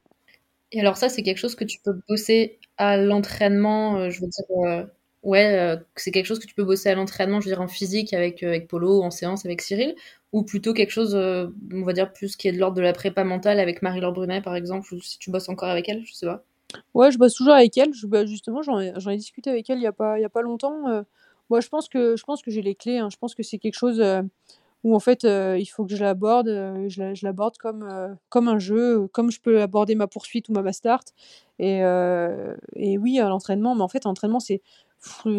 Et 0.73 0.81
alors 0.81 0.97
ça, 0.97 1.09
c'est 1.09 1.23
quelque 1.23 1.39
chose 1.39 1.55
que 1.55 1.65
tu 1.65 1.81
peux 1.83 1.99
bosser 2.09 2.59
à 2.77 2.97
l'entraînement, 2.99 3.97
euh, 3.97 4.11
je 4.11 4.21
veux 4.21 4.27
dire, 4.29 4.87
ouais, 5.23 5.77
c'est 5.97 6.11
quelque 6.11 6.27
chose 6.27 6.39
que 6.39 6.47
tu 6.47 6.55
peux 6.55 6.65
bosser 6.65 6.91
à 6.91 6.95
l'entraînement, 6.95 7.41
je 7.41 7.47
veux 7.49 7.55
dire, 7.55 7.63
en 7.63 7.69
physique 7.69 8.13
avec, 8.13 8.43
avec 8.43 8.69
Polo, 8.69 9.03
en 9.03 9.11
séance 9.11 9.47
avec 9.47 9.63
Cyril, 9.63 9.95
ou 10.33 10.43
plutôt 10.43 10.75
quelque 10.75 10.91
chose, 10.91 11.14
on 11.14 11.83
va 11.83 11.93
dire, 11.93 12.12
plus 12.12 12.37
qui 12.37 12.49
est 12.49 12.53
de 12.53 12.59
l'ordre 12.59 12.77
de 12.77 12.83
la 12.83 12.93
prépa 12.93 13.25
mentale 13.25 13.61
avec 13.61 13.83
Marie-Laure 13.83 14.12
Brunet, 14.12 14.43
par 14.43 14.57
exemple, 14.57 14.93
ou 14.95 15.01
si 15.01 15.19
tu 15.19 15.31
bosses 15.31 15.49
encore 15.49 15.71
avec 15.71 15.88
elle, 15.88 16.05
je 16.05 16.12
sais 16.12 16.27
pas. 16.27 16.45
Ouais, 16.93 17.11
je 17.11 17.19
bosse 17.19 17.35
toujours 17.35 17.55
avec 17.55 17.77
elle. 17.79 17.93
Bah, 18.05 18.27
justement, 18.27 18.62
j'en 18.62 18.79
ai, 18.79 18.93
ai, 18.95 19.17
discuté 19.17 19.49
avec 19.49 19.71
elle 19.71 19.79
il 19.79 19.83
n'y 19.83 19.87
a, 19.87 19.93
pas, 19.93 20.17
a 20.23 20.29
pas 20.29 20.43
longtemps. 20.43 21.05
moi, 21.49 21.61
je 21.61 21.69
pense 21.69 21.88
que, 21.88 22.17
je 22.17 22.25
pense 22.25 22.43
que 22.43 22.51
j'ai 22.51 22.62
les 22.62 22.75
clés. 22.75 22.99
Hein. 22.99 23.09
Je 23.11 23.17
pense 23.17 23.35
que 23.35 23.43
c'est 23.43 23.59
quelque 23.59 23.79
chose 23.79 24.03
où 24.85 24.95
en 24.95 25.01
fait 25.01 25.25
euh, 25.25 25.57
il 25.59 25.67
faut 25.67 25.85
que 25.85 25.95
je 25.95 26.03
l'aborde, 26.03 26.49
euh, 26.49 26.88
je 26.88 27.25
l'aborde 27.25 27.57
comme, 27.59 27.83
euh, 27.91 28.14
comme 28.29 28.49
un 28.49 28.59
jeu, 28.59 29.09
comme 29.09 29.31
je 29.31 29.41
peux 29.41 29.61
aborder 29.61 29.95
ma 29.95 30.07
poursuite 30.07 30.49
ou 30.49 30.53
ma 30.53 30.73
start. 30.73 31.14
Et, 31.59 31.79
et 32.77 32.99
oui, 32.99 33.19
à 33.19 33.29
l'entraînement, 33.29 33.75
mais 33.75 33.83
en 33.83 33.88
fait, 33.88 34.05
l'entraînement, 34.05 34.38
c'est 34.38 34.62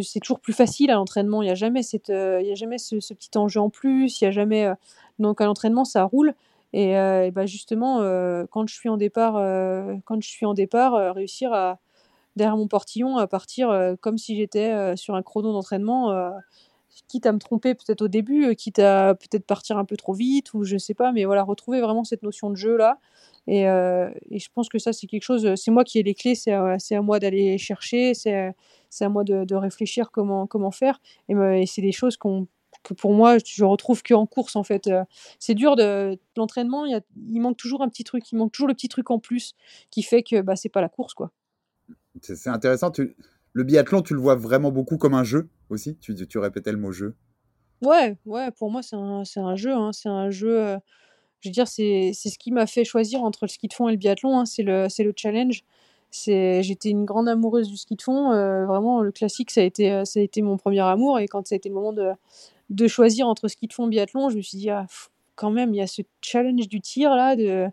c'est 0.02 0.20
toujours 0.20 0.40
plus 0.40 0.54
facile 0.54 0.92
à 0.92 0.96
l'entraînement. 0.96 1.42
Il 1.42 1.46
n'y 1.46 1.52
a 1.52 1.56
jamais, 1.56 1.82
y 1.82 2.12
a 2.52 2.56
jamais 2.56 2.78
ce, 2.78 3.00
ce, 3.00 3.14
petit 3.14 3.38
enjeu 3.38 3.60
en 3.60 3.70
plus. 3.70 4.22
Il 4.22 4.24
y 4.24 4.28
a 4.28 4.32
jamais, 4.32 4.72
donc 5.20 5.42
à 5.42 5.46
l'entraînement, 5.46 5.86
ça 5.86 6.04
roule. 6.04 6.34
Et, 6.74 6.92
et 6.92 7.32
bah 7.32 7.46
justement, 7.46 7.98
quand 8.52 8.68
je 8.68 8.74
suis 8.74 8.90
en 8.90 8.98
départ, 8.98 9.34
quand 10.06 10.22
je 10.22 10.28
suis 10.30 10.46
en 10.46 10.54
départ, 10.54 11.14
réussir 11.14 11.52
à 11.54 11.80
derrière 12.36 12.58
mon 12.58 12.68
portillon 12.68 13.18
à 13.18 13.28
partir 13.28 13.96
comme 14.02 14.18
si 14.18 14.38
j'étais 14.38 14.96
sur 14.96 15.16
un 15.16 15.24
chrono 15.24 15.52
d'entraînement 15.52 16.32
quitte 17.08 17.26
à 17.26 17.32
me 17.32 17.40
tromper 17.40 17.76
peut-être 17.76 18.02
au 18.02 18.08
début, 18.08 18.46
euh, 18.46 18.54
quitte 18.54 18.80
à 18.80 19.16
peut-être 19.16 19.46
partir 19.46 19.78
un 19.78 19.86
peu 19.86 19.98
trop 19.98 20.14
vite 20.14 20.54
ou 20.54 20.64
je 20.64 20.78
sais 20.78 20.94
pas, 20.94 21.12
mais 21.12 21.26
voilà, 21.26 21.44
retrouver 21.44 21.82
vraiment 21.82 22.04
cette 22.04 22.24
notion 22.24 22.50
de 22.50 22.56
jeu 22.56 22.78
là. 22.78 23.00
Et, 23.48 23.68
euh, 23.68 24.10
et 24.30 24.40
je 24.40 24.50
pense 24.54 24.70
que 24.70 24.78
ça, 24.78 24.94
c'est 24.94 25.08
quelque 25.08 25.24
chose, 25.24 25.56
c'est 25.56 25.72
moi 25.72 25.84
qui 25.84 26.00
ai 26.00 26.04
les 26.04 26.14
clés, 26.14 26.36
c'est 26.36 26.52
à, 26.52 26.78
à 26.92 27.02
moi 27.02 27.20
d'aller 27.20 27.58
chercher, 27.58 28.14
c'est 28.14 28.54
à 29.02 29.10
moi 29.10 29.24
de, 29.24 29.44
de, 29.44 29.56
réfléchir 29.56 30.12
comment, 30.12 30.46
comment 30.46 30.72
faire. 30.72 31.02
Et, 31.30 31.66
c'est 31.66 31.82
des 31.82 31.92
choses 31.92 32.16
que 32.18 32.94
pour 32.94 33.14
moi, 33.14 33.38
je 33.44 33.64
retrouve 33.64 34.04
qu'en 34.04 34.28
course 34.28 34.56
en 34.56 34.64
fait. 34.64 34.90
C'est 35.40 35.56
dur 35.56 35.76
de 35.76 36.20
l'entraînement, 36.38 36.86
il, 36.86 37.02
il 37.32 37.40
manque 37.40 37.58
toujours 37.58 37.82
un 37.82 37.90
petit 37.90 38.04
truc, 38.04 38.32
il 38.32 38.36
manque 38.36 38.52
toujours 38.52 38.68
le 38.68 38.76
petit 38.76 38.90
truc 38.90 39.10
en 39.10 39.20
plus 39.20 39.56
qui 39.90 40.04
fait 40.04 40.22
que 40.22 40.42
bah, 40.42 40.56
c'est 40.56 40.70
pas 40.70 40.82
la 40.82 40.90
course 40.90 41.16
quoi. 41.16 41.32
C'est 42.22 42.48
intéressant, 42.48 42.92
tu, 42.92 43.16
le 43.54 43.64
biathlon, 43.64 44.02
tu 44.02 44.14
le 44.14 44.20
vois 44.20 44.36
vraiment 44.36 44.72
beaucoup 44.72 44.98
comme 44.98 45.14
un 45.14 45.24
jeu 45.24 45.50
aussi? 45.70 45.98
Tu, 45.98 46.16
tu 46.28 46.38
répétais 46.38 46.72
le 46.72 46.78
mot 46.78 46.92
jeu. 46.92 47.16
Ouais, 47.82 48.18
ouais, 48.26 48.52
pour 48.52 48.72
moi, 48.72 48.82
c'est 48.82 48.96
un, 48.96 49.24
un, 49.38 49.56
jeu. 49.56 49.74
Hein, 49.74 49.92
c'est 49.94 50.10
un 50.10 50.30
jeu. 50.30 50.60
Euh, 50.60 50.78
je 51.42 51.50
dire, 51.50 51.68
c'est 51.68 52.12
ce 52.14 52.38
qui 52.38 52.52
m'a 52.52 52.68
fait 52.68 52.84
choisir 52.84 53.24
entre 53.24 53.46
le 53.46 53.50
ski 53.50 53.68
de 53.68 53.74
fond 53.74 53.88
et 53.88 53.92
le 53.92 53.98
biathlon. 53.98 54.40
Hein, 54.40 54.46
c'est 54.46 54.64
le, 54.64 54.88
le 55.00 55.14
challenge. 55.16 55.64
J'étais 56.12 56.90
une 56.90 57.06
grande 57.06 57.30
amoureuse 57.30 57.70
du 57.70 57.78
ski 57.78 57.96
de 57.96 58.02
fond. 58.02 58.32
Euh, 58.32 58.66
vraiment, 58.66 59.02
le 59.02 59.12
classique, 59.12 59.52
ça 59.52 59.62
a, 59.62 59.64
été, 59.64 59.92
euh, 59.92 60.06
ça 60.06 60.20
a 60.20 60.24
été 60.24 60.42
mon 60.42 60.58
premier 60.58 60.82
amour. 60.82 61.20
Et 61.20 61.28
quand 61.28 61.48
ça 61.48 61.56
a 61.56 61.58
été 61.58 61.70
le 61.70 61.76
moment 61.76 61.94
de, 61.94 62.12
de 62.70 62.88
choisir 62.88 63.28
entre 63.28 63.48
ski 63.48 63.68
de 63.68 63.74
fond 63.74 63.88
et 63.88 63.90
biathlon, 63.90 64.30
je 64.30 64.38
me 64.38 64.42
suis 64.42 64.58
dit, 64.58 64.70
ah, 64.70 64.86
quand 65.36 65.52
même, 65.52 65.74
il 65.74 65.78
y 65.78 65.82
a 65.82 65.88
ce 65.88 66.02
challenge 66.22 66.68
du 66.68 66.82
tir 66.82 67.16
là, 67.16 67.38
de, 67.38 67.68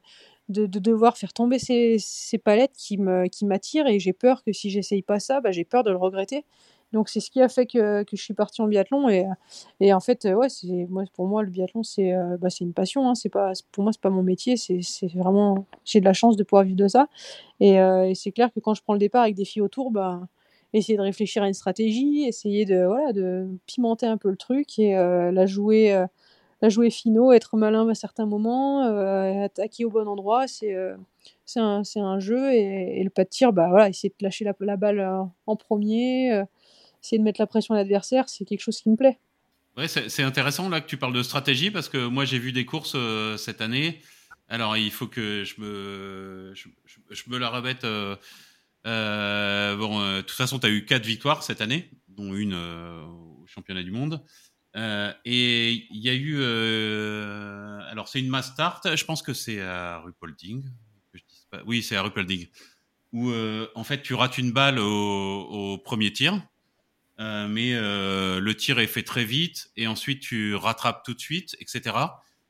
de, 0.49 0.67
devoir 0.67 1.17
faire 1.17 1.33
tomber 1.33 1.59
ces, 1.59 1.97
ces 1.99 2.39
palettes 2.39 2.77
qui 2.77 2.97
m'attirent 2.99 3.87
qui 3.87 3.95
et 3.95 3.99
j'ai 3.99 4.13
peur 4.13 4.43
que 4.45 4.53
si 4.53 4.71
j'essaye 4.71 5.03
pas 5.03 5.19
ça, 5.21 5.41
bah, 5.41 5.51
j'ai 5.53 5.65
peur 5.65 5.85
de 5.85 5.91
le 5.91 5.97
regretter. 5.97 6.45
Donc 6.93 7.09
c'est 7.09 7.21
ce 7.21 7.31
qui 7.31 7.43
a 7.43 7.49
fait 7.49 7.67
que, 7.67 8.05
que, 8.05 8.17
je 8.17 8.23
suis 8.23 8.33
partie 8.33 8.63
en 8.63 8.69
biathlon 8.69 9.09
et, 9.09 9.27
et 9.81 9.93
en 9.93 9.99
fait 9.99 10.25
ouais 10.25 10.49
c'est 10.49 10.87
moi 10.89 11.03
pour 11.15 11.27
moi 11.27 11.43
le 11.43 11.51
biathlon 11.51 11.83
c'est 11.83 12.15
euh, 12.15 12.37
bah, 12.39 12.49
une 12.61 12.73
passion 12.73 13.09
hein, 13.09 13.17
c'est 13.17 13.29
pas 13.29 13.53
pour 13.73 13.83
moi 13.83 13.93
c'est 13.93 14.01
pas 14.01 14.11
mon 14.11 14.23
métier. 14.23 14.57
C'est 14.57 15.13
vraiment 15.15 15.67
j'ai 15.85 16.01
de 16.01 16.05
la 16.05 16.13
chance 16.13 16.37
de 16.37 16.45
pouvoir 16.45 16.65
vivre 16.65 16.77
de 16.77 16.89
ça. 16.89 17.09
Et, 17.61 17.81
euh, 17.81 18.09
et 18.09 18.15
c'est 18.15 18.31
clair 18.31 18.53
que 18.53 18.61
quand 18.61 18.75
je 18.75 18.83
prends 18.83 18.93
le 18.93 19.01
départ 19.01 19.23
avec 19.23 19.35
des 19.35 19.45
filles 19.45 19.63
autour 19.63 19.91
bah 19.91 20.29
essayer 20.73 20.97
de 20.97 21.03
réfléchir 21.03 21.43
à 21.43 21.49
une 21.49 21.55
stratégie 21.55 22.25
essayer 22.25 22.65
de 22.65 22.85
voilà 22.85 23.13
de 23.13 23.49
pimenter 23.67 24.07
un 24.07 24.17
peu 24.17 24.31
le 24.31 24.37
truc 24.37 24.79
et 24.79 24.97
euh, 24.97 25.33
la 25.33 25.47
jouer 25.47 26.07
jouer 26.69 26.91
finaux, 26.91 27.33
être 27.33 27.57
malin 27.57 27.89
à 27.89 27.95
certains 27.95 28.27
moments, 28.27 28.85
euh, 28.85 29.45
attaquer 29.45 29.85
au 29.85 29.91
bon 29.91 30.07
endroit, 30.07 30.47
c'est 30.49 30.75
euh, 30.75 30.97
c'est 31.45 31.61
un, 31.61 31.83
un, 31.97 32.21
jeu. 32.21 32.53
Et, 32.53 33.03
le 33.03 33.11
pas 33.11 33.25
de 33.25 33.29
tir, 33.29 33.53
bah, 33.53 33.69
voilà, 33.69 33.89
essayer 33.89 34.09
de 34.09 34.25
lâcher 34.25 34.45
la, 34.45 34.77
balle 34.77 35.01
euh, 35.01 35.23
en 35.47 35.57
premier, 35.57 36.43
essayer 37.03 37.19
de 37.19 37.25
mettre 37.25 37.41
la 37.41 37.47
pression 37.47 37.75
à 37.75 37.79
l'adversaire, 37.79 38.29
c'est 38.29 38.45
quelque 38.45 38.61
chose 38.61 38.81
qui 38.81 38.91
me 38.91 38.97
plaît. 38.97 39.19
Ouais, 39.77 39.89
c'est 39.89 40.23
intéressant 40.23 40.71
là 40.71 40.81
que 40.81 40.87
tu 40.87 40.97
parles 40.97 41.13
de 41.13 41.23
stratégie 41.23 41.71
parce 41.71 41.91
que 41.91 42.07
moi 42.07 42.25
j'ai 42.25 42.39
vu 42.39 42.53
des 42.53 42.65
courses 42.65 42.97
cette 43.37 43.61
année. 43.61 44.01
Alors 44.49 44.77
il 44.79 44.91
faut 44.91 45.07
que 45.07 45.45
je 45.45 45.61
me, 45.61 46.55
je, 46.55 47.25
me 47.29 47.37
la 47.37 47.51
remette. 47.51 47.83
bon, 47.83 48.17
de 48.85 50.21
toute 50.23 50.31
façon, 50.31 50.59
tu 50.59 50.67
as 50.67 50.71
eu 50.71 50.87
quatre 50.87 51.05
victoires 51.05 51.43
cette 51.43 51.61
année, 51.61 51.91
dont 52.09 52.35
une 52.35 52.55
au 52.55 53.47
championnat 53.47 53.83
du 53.83 53.91
monde. 53.91 54.25
Euh, 54.77 55.13
et 55.25 55.87
il 55.91 56.01
y 56.01 56.11
a 56.11 56.15
eu, 56.15 56.37
euh, 56.39 57.81
alors 57.89 58.09
c'est 58.09 58.21
une 58.21 58.29
mass 58.29 58.53
start, 58.53 58.95
je 58.95 59.05
pense 59.05 59.23
que 59.23 59.33
c'est 59.33 59.61
à 59.61 60.01
Rupolding. 60.01 60.65
Oui, 61.65 61.83
c'est 61.83 61.97
à 61.97 62.03
Rupolding. 62.03 62.47
Où 63.13 63.31
euh, 63.31 63.69
en 63.75 63.85
fait 63.85 64.03
tu 64.03 64.13
rates 64.13 64.37
une 64.37 64.53
balle 64.53 64.79
au, 64.79 65.79
premier 65.79 66.13
tir, 66.13 66.43
mais 67.19 67.73
le 67.73 68.53
tir 68.53 68.79
est 68.79 68.87
fait 68.87 69.03
très 69.03 69.25
vite 69.25 69.71
et 69.77 69.87
ensuite 69.87 70.21
tu 70.21 70.55
rattrapes 70.55 71.05
tout 71.05 71.15
de 71.15 71.21
suite, 71.21 71.57
etc. 71.61 71.97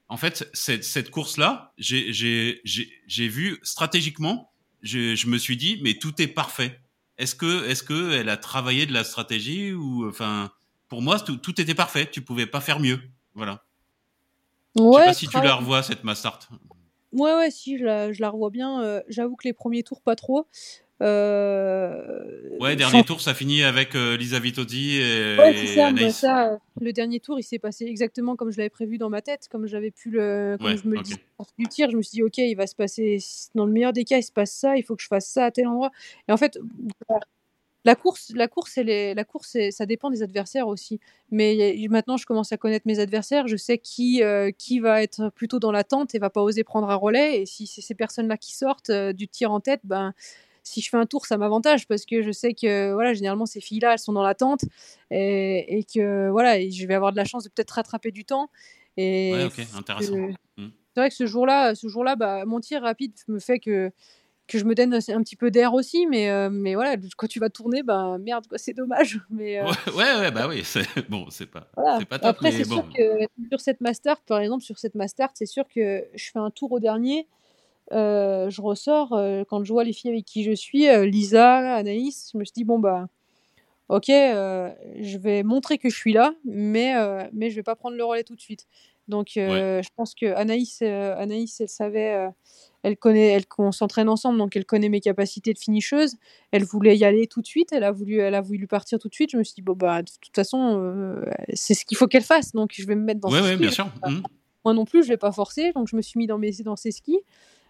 En 0.09 0.17
fait, 0.17 0.49
cette, 0.53 0.85
cette 0.85 1.11
course-là, 1.11 1.73
j'ai 1.79 2.61
vu 3.29 3.59
stratégiquement, 3.63 4.51
je 4.83 5.27
me 5.29 5.39
suis 5.39 5.57
dit, 5.57 5.79
mais 5.83 5.95
tout 5.95 6.21
est 6.21 6.29
parfait. 6.29 6.81
Est-ce 7.19 7.35
que, 7.35 7.67
est-ce 7.69 7.83
que 7.83 8.13
elle 8.13 8.29
a 8.29 8.37
travaillé 8.37 8.85
de 8.85 8.93
la 8.93 9.05
stratégie 9.05 9.73
ou, 9.73 10.07
enfin, 10.09 10.51
pour 10.89 11.03
moi, 11.03 11.19
tout, 11.21 11.61
était 11.61 11.75
parfait. 11.75 12.09
Tu 12.11 12.21
pouvais 12.21 12.47
pas 12.47 12.61
faire 12.61 12.81
mieux. 12.81 13.01
Voilà. 13.35 13.63
Ouais, 14.77 14.93
je 14.93 14.99
sais 14.99 15.07
pas 15.07 15.15
si 15.15 15.29
tu 15.29 15.41
la 15.41 15.55
revois, 15.55 15.83
cette 15.83 16.05
Mastart. 16.05 16.49
Ouais, 17.13 17.35
ouais, 17.35 17.51
si, 17.51 17.79
je 17.79 17.85
la, 17.85 18.13
je 18.13 18.21
la 18.21 18.31
revois 18.31 18.51
bien. 18.51 18.83
Euh, 18.83 19.01
j'avoue 19.09 19.37
que 19.37 19.49
les 19.49 19.53
premiers 19.53 19.83
tours, 19.83 20.03
pas 20.03 20.17
trop. 20.17 20.47
Euh... 21.03 22.57
Ouais, 22.59 22.75
dernier 22.75 23.05
tour, 23.05 23.21
ça 23.21 23.35
finit 23.35 23.63
avec 23.63 23.95
euh, 23.95 24.17
Lisa 24.17 24.39
Vitozzi 24.39 24.97
et, 24.97 25.37
ouais, 25.37 25.67
ça, 25.67 26.11
ça, 26.11 26.59
Le 26.81 26.93
dernier 26.93 27.21
tour, 27.21 27.39
il 27.39 27.43
s'est 27.43 27.59
passé 27.59 27.85
exactement 27.85 28.35
comme 28.35 28.51
je 28.51 28.57
l'avais 28.57 28.71
prévu 28.71 28.97
dans 28.97 29.11
ma 29.11 29.21
tête, 29.21 29.49
comme 29.51 29.67
j'avais 29.67 29.91
pu 29.91 30.11
le, 30.11 30.57
comme 30.59 30.77
je 30.77 30.89
me 30.89 31.03
dis 31.03 31.17
du 31.59 31.67
tir, 31.67 31.91
je 31.91 31.99
me 31.99 32.03
suis 32.03 32.17
dit 32.17 32.23
ok, 32.23 32.39
il 32.39 32.55
va 32.55 32.67
se 32.67 32.75
passer 32.75 33.19
dans 33.55 33.67
le 33.67 33.73
meilleur 33.73 33.93
des 33.93 34.05
cas, 34.05 34.17
il 34.17 34.23
se 34.23 34.33
passe 34.33 34.53
ça, 34.53 34.79
il 34.79 34.85
faut 34.85 34.97
que 34.97 35.03
je 35.03 35.09
fasse 35.09 35.29
ça 35.29 35.45
à 35.45 35.51
tel 35.51 35.67
endroit. 35.67 35.91
Et 36.29 36.33
en 36.33 36.39
fait, 36.39 36.59
la 37.87 37.95
course, 37.95 38.33
la 38.35 38.49
course, 38.49 38.79
elle 38.79 39.15
la 39.15 39.25
course, 39.25 39.57
ça 39.71 39.87
dépend 39.87 40.11
des 40.11 40.25
adversaires 40.25 40.67
aussi. 40.67 40.99
Mais 41.31 41.77
maintenant, 41.89 42.17
je 42.17 42.27
commence 42.27 42.51
à 42.51 42.57
connaître 42.57 42.85
mes 42.85 42.99
adversaires. 42.99 43.47
Je 43.47 43.57
sais 43.57 43.79
qui, 43.79 44.25
euh, 44.25 44.51
qui 44.51 44.81
va 44.81 45.05
être 45.05 45.31
plutôt 45.31 45.61
dans 45.61 45.71
l'attente 45.71 46.13
et 46.13 46.19
va 46.19 46.29
pas 46.29 46.43
oser 46.43 46.65
prendre 46.65 46.91
un 46.91 46.97
relais. 46.97 47.41
Et 47.41 47.47
si 47.47 47.69
c'est 47.69 47.83
ces 47.83 47.95
personnes-là 47.95 48.37
qui 48.39 48.57
sortent 48.57 48.91
euh, 48.91 49.13
du 49.13 49.29
tir 49.29 49.53
en 49.53 49.61
tête, 49.61 49.81
ben 49.85 50.15
si 50.65 50.81
je 50.81 50.91
fais 50.91 50.97
un 50.97 51.07
tour, 51.07 51.27
ça 51.27 51.39
m'avantage 51.39 51.87
parce 51.87 52.05
que 52.07 52.23
je 52.23 52.33
sais 52.33 52.55
que 52.55 52.93
voilà, 52.93 53.15
généralement 53.15 53.47
ces 53.47 53.61
filles-là, 53.61 53.93
elles 53.93 54.01
sont 54.01 54.13
dans 54.13 54.25
l'attente 54.25 54.65
et, 55.13 55.79
et, 55.79 55.85
que 55.85 56.29
voilà, 56.29 56.59
je 56.69 56.87
vais 56.89 56.95
avoir 56.95 57.13
de 57.13 57.17
la 57.17 57.25
chance 57.25 57.45
de 57.45 57.51
peut-être 57.51 57.71
rattraper 57.71 58.11
du 58.11 58.25
temps. 58.25 58.51
Et 58.97 59.33
ouais, 59.33 59.45
ok, 59.45 59.65
intéressant. 59.79 60.17
Mmh. 60.57 60.71
C'est 60.93 61.01
vrai 61.01 61.09
que 61.09 61.15
ce 61.15 61.27
jour-là, 61.27 61.77
ce 61.77 61.87
jour-là, 61.87 62.17
bah, 62.17 62.45
mon 62.47 62.59
tir 62.59 62.83
rapide 62.83 63.13
me 63.29 63.39
fait 63.39 63.61
que 63.61 63.93
que 64.47 64.59
je 64.59 64.65
me 64.65 64.75
donne 64.75 64.95
un 64.95 65.23
petit 65.23 65.37
peu 65.37 65.51
d'air 65.51 65.75
aussi, 65.75 66.07
mais, 66.07 66.31
euh, 66.31 66.51
mais 66.51 66.75
voilà, 66.75 66.97
quand 67.17 67.27
tu 67.27 67.41
vas 67.41 67.51
tourner, 67.51 67.83
bah 67.83 68.17
merde, 68.19 68.47
c'est 68.57 68.75
dommage. 68.75 69.21
Mais, 69.31 69.59
euh, 69.59 69.65
ouais, 69.95 70.21
ouais, 70.21 70.31
bah 70.31 70.47
oui, 70.49 70.63
bon, 71.09 71.27
c'est 71.31 71.47
pas, 71.47 71.69
pas 71.75 72.19
top, 72.19 72.23
Après, 72.23 72.53
c'est 72.53 72.65
sûr 72.65 72.89
que 72.95 73.27
sur 73.51 73.61
cette 73.61 73.81
Master, 73.81 74.21
par 74.21 74.41
exemple, 74.41 74.63
sur 74.63 74.79
cette 74.79 74.95
Master, 74.95 75.29
c'est 75.35 75.47
sûr 75.47 75.65
que 75.69 76.05
je 76.15 76.31
fais 76.31 76.39
un 76.39 76.51
tour 76.51 76.73
au 76.73 76.81
dernier, 76.81 77.27
euh, 77.93 78.49
je 78.51 78.61
ressors, 78.61 79.11
quand 79.49 79.65
je 79.65 79.73
vois 79.73 79.85
les 79.85 79.93
filles 79.93 80.11
avec 80.11 80.25
qui 80.25 80.45
je 80.45 80.53
suis, 80.53 80.87
Lisa, 81.07 81.77
Anaïs, 81.77 82.31
je 82.33 82.39
me 82.39 82.45
suis 82.45 82.55
dit, 82.55 82.65
bon, 82.65 82.79
bah, 82.79 83.09
ok, 83.89 84.07
je 84.07 85.19
vais 85.19 85.43
montrer 85.43 85.79
que 85.79 85.89
je 85.89 85.97
suis 85.97 86.13
là, 86.13 86.35
mais, 86.45 86.95
mais 87.33 87.51
je 87.51 87.57
vais 87.57 87.65
pas 87.65 87.77
prendre 87.77 87.97
le 87.97 88.05
relais 88.05 88.25
tout 88.25 88.37
de 88.37 88.41
suite. 88.41 88.67
Donc, 89.09 89.31
je 89.35 89.89
pense 89.97 90.15
que 90.15 90.27
Anaïs, 90.27 90.83
Anaïs 90.83 91.61
elle 91.61 91.69
savait 91.69 92.29
elle 92.87 92.97
connaît, 92.97 93.27
elle, 93.31 93.47
qu'on 93.47 93.73
s'entraîne 93.73 94.09
ensemble, 94.09 94.39
donc 94.39 94.55
elle 94.55 94.65
connaît 94.65 94.89
mes 94.89 95.01
capacités 95.01 95.53
de 95.53 95.59
finisheuse. 95.59 96.15
Elle 96.53 96.63
voulait 96.63 96.97
y 96.97 97.05
aller 97.05 97.27
tout 97.27 97.43
de 97.43 97.47
suite, 97.47 97.73
elle 97.73 97.83
a 97.83 97.91
voulu, 97.91 98.21
elle 98.21 98.37
a 98.37 98.41
voulu 98.41 98.69
partir 98.69 99.01
tout 99.01 99.09
de 99.09 99.15
suite. 99.15 99.31
Je 99.33 99.39
me 99.39 99.43
suis 99.43 99.55
dit 99.57 99.63
bon 99.63 99.73
bah 99.73 100.03
de 100.03 100.11
toute 100.23 100.35
façon 100.37 100.81
euh, 100.81 101.25
c'est 101.53 101.75
ce 101.75 101.85
qu'il 101.85 101.97
faut 101.97 102.07
qu'elle 102.07 102.23
fasse, 102.23 102.53
donc 102.53 102.71
je 102.73 102.87
vais 102.87 102.95
me 102.95 103.03
mettre 103.03 103.19
dans. 103.19 103.33
Oui, 103.33 103.57
bien 103.57 103.73
sûr. 103.73 103.87
Mmh. 104.07 104.21
Moi 104.65 104.73
non 104.73 104.85
plus, 104.85 105.03
je 105.03 105.09
vais 105.09 105.17
pas 105.17 105.33
forcer, 105.33 105.73
donc 105.73 105.89
je 105.89 105.97
me 105.97 106.03
suis 106.03 106.17
mis 106.17 106.29
dans 106.29 106.39
mes 106.39 106.53
dans 106.65 106.77
ses 106.77 106.93
skis. 106.93 107.19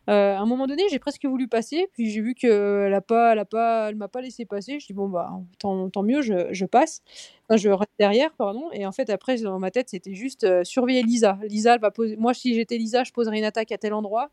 Euh, 0.09 0.37
à 0.37 0.39
un 0.39 0.47
moment 0.47 0.67
donné, 0.67 0.83
j'ai 0.91 0.99
presque 0.99 1.25
voulu 1.25 1.49
passer, 1.49 1.89
puis 1.95 2.11
j'ai 2.11 2.21
vu 2.21 2.35
qu'elle 2.35 2.93
a 2.93 3.01
pas, 3.01 3.33
elle 3.33 3.39
a 3.39 3.45
pas, 3.47 3.89
elle 3.89 3.97
m'a 3.97 4.09
pas 4.09 4.21
laissé 4.21 4.45
passer. 4.45 4.79
Je 4.81 4.87
dis 4.87 4.93
bon 4.93 5.09
bah 5.09 5.31
tant, 5.59 5.89
tant 5.89 6.03
mieux, 6.03 6.21
je, 6.21 6.49
je 6.53 6.67
passe. 6.67 7.01
Enfin, 7.49 7.57
je 7.57 7.71
reste 7.71 7.91
derrière, 7.99 8.35
pardon. 8.35 8.69
Et 8.75 8.85
en 8.85 8.93
fait 8.93 9.09
après 9.09 9.39
dans 9.39 9.59
ma 9.59 9.71
tête 9.71 9.89
c'était 9.89 10.15
juste 10.15 10.45
euh, 10.45 10.63
surveiller 10.63 11.03
Lisa. 11.03 11.39
Lisa, 11.49 11.77
elle 11.77 11.81
va 11.81 11.91
poser. 11.91 12.17
Moi 12.17 12.35
si 12.35 12.55
j'étais 12.55 12.77
Lisa, 12.77 13.03
je 13.03 13.13
poserais 13.13 13.39
une 13.39 13.45
attaque 13.45 13.73
à 13.73 13.79
tel 13.79 13.95
endroit 13.95 14.31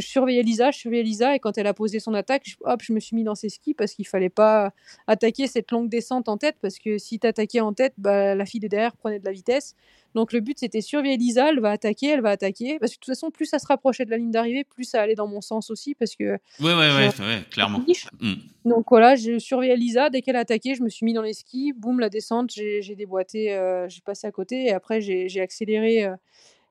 je 0.00 0.06
surveillais 0.06 0.42
Lisa, 0.42 0.70
je 0.70 0.78
surveillais 0.78 1.02
Lisa, 1.02 1.34
et 1.34 1.38
quand 1.38 1.56
elle 1.58 1.66
a 1.66 1.74
posé 1.74 2.00
son 2.00 2.14
attaque, 2.14 2.42
je, 2.44 2.56
hop, 2.62 2.82
je 2.82 2.92
me 2.92 3.00
suis 3.00 3.16
mis 3.16 3.24
dans 3.24 3.34
ses 3.34 3.48
skis 3.48 3.74
parce 3.74 3.94
qu'il 3.94 4.06
fallait 4.06 4.28
pas 4.28 4.72
attaquer 5.06 5.46
cette 5.46 5.70
longue 5.70 5.88
descente 5.88 6.28
en 6.28 6.36
tête, 6.36 6.56
parce 6.60 6.78
que 6.78 6.98
si 6.98 7.18
tu 7.18 7.26
attaquais 7.26 7.60
en 7.60 7.72
tête, 7.72 7.94
bah, 7.98 8.34
la 8.34 8.46
fille 8.46 8.60
de 8.60 8.68
derrière 8.68 8.96
prenait 8.96 9.18
de 9.18 9.24
la 9.24 9.32
vitesse. 9.32 9.74
Donc 10.14 10.32
le 10.32 10.40
but 10.40 10.58
c'était 10.58 10.80
surveiller 10.80 11.16
Lisa, 11.16 11.48
elle 11.50 11.58
va 11.58 11.70
attaquer, 11.70 12.10
elle 12.10 12.20
va 12.20 12.30
attaquer, 12.30 12.78
parce 12.78 12.92
que 12.92 12.96
de 12.96 13.00
toute 13.00 13.14
façon, 13.14 13.30
plus 13.30 13.46
ça 13.46 13.58
se 13.58 13.66
rapprochait 13.66 14.04
de 14.04 14.10
la 14.10 14.16
ligne 14.16 14.30
d'arrivée, 14.30 14.64
plus 14.64 14.84
ça 14.84 15.02
allait 15.02 15.16
dans 15.16 15.26
mon 15.26 15.40
sens 15.40 15.70
aussi, 15.70 15.94
parce 15.94 16.14
que. 16.14 16.24
Ouais, 16.24 16.38
ouais, 16.60 16.74
ouais, 16.74 17.08
ouais 17.20 17.42
clairement. 17.50 17.84
Mmh. 18.20 18.34
Donc 18.64 18.86
voilà, 18.88 19.16
j'ai 19.16 19.40
surveillé 19.40 19.76
Lisa, 19.76 20.10
dès 20.10 20.22
qu'elle 20.22 20.36
a 20.36 20.40
attaqué, 20.40 20.74
je 20.76 20.82
me 20.82 20.88
suis 20.88 21.04
mis 21.04 21.14
dans 21.14 21.22
les 21.22 21.32
skis, 21.32 21.72
boum, 21.72 21.98
la 21.98 22.10
descente, 22.10 22.52
j'ai 22.52 22.94
déboîté, 22.96 23.54
euh, 23.54 23.88
j'ai 23.88 24.02
passé 24.02 24.26
à 24.26 24.30
côté, 24.30 24.66
et 24.66 24.72
après 24.72 25.00
j'ai 25.00 25.40
accéléré. 25.40 26.04
Euh, 26.04 26.14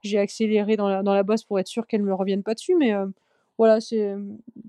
j'ai 0.04 0.20
accéléré 0.20 0.76
dans 0.76 0.90
la, 0.90 1.04
dans 1.04 1.14
la 1.14 1.24
bosse 1.24 1.44
pour 1.44 1.60
être 1.60 1.68
sûr 1.68 1.88
qu'elle 1.88 2.04
me 2.04 2.14
revienne 2.14 2.44
pas 2.44 2.54
dessus. 2.54 2.76
Mais 2.78 2.94
voilà, 3.58 3.80
c'est, 3.82 4.16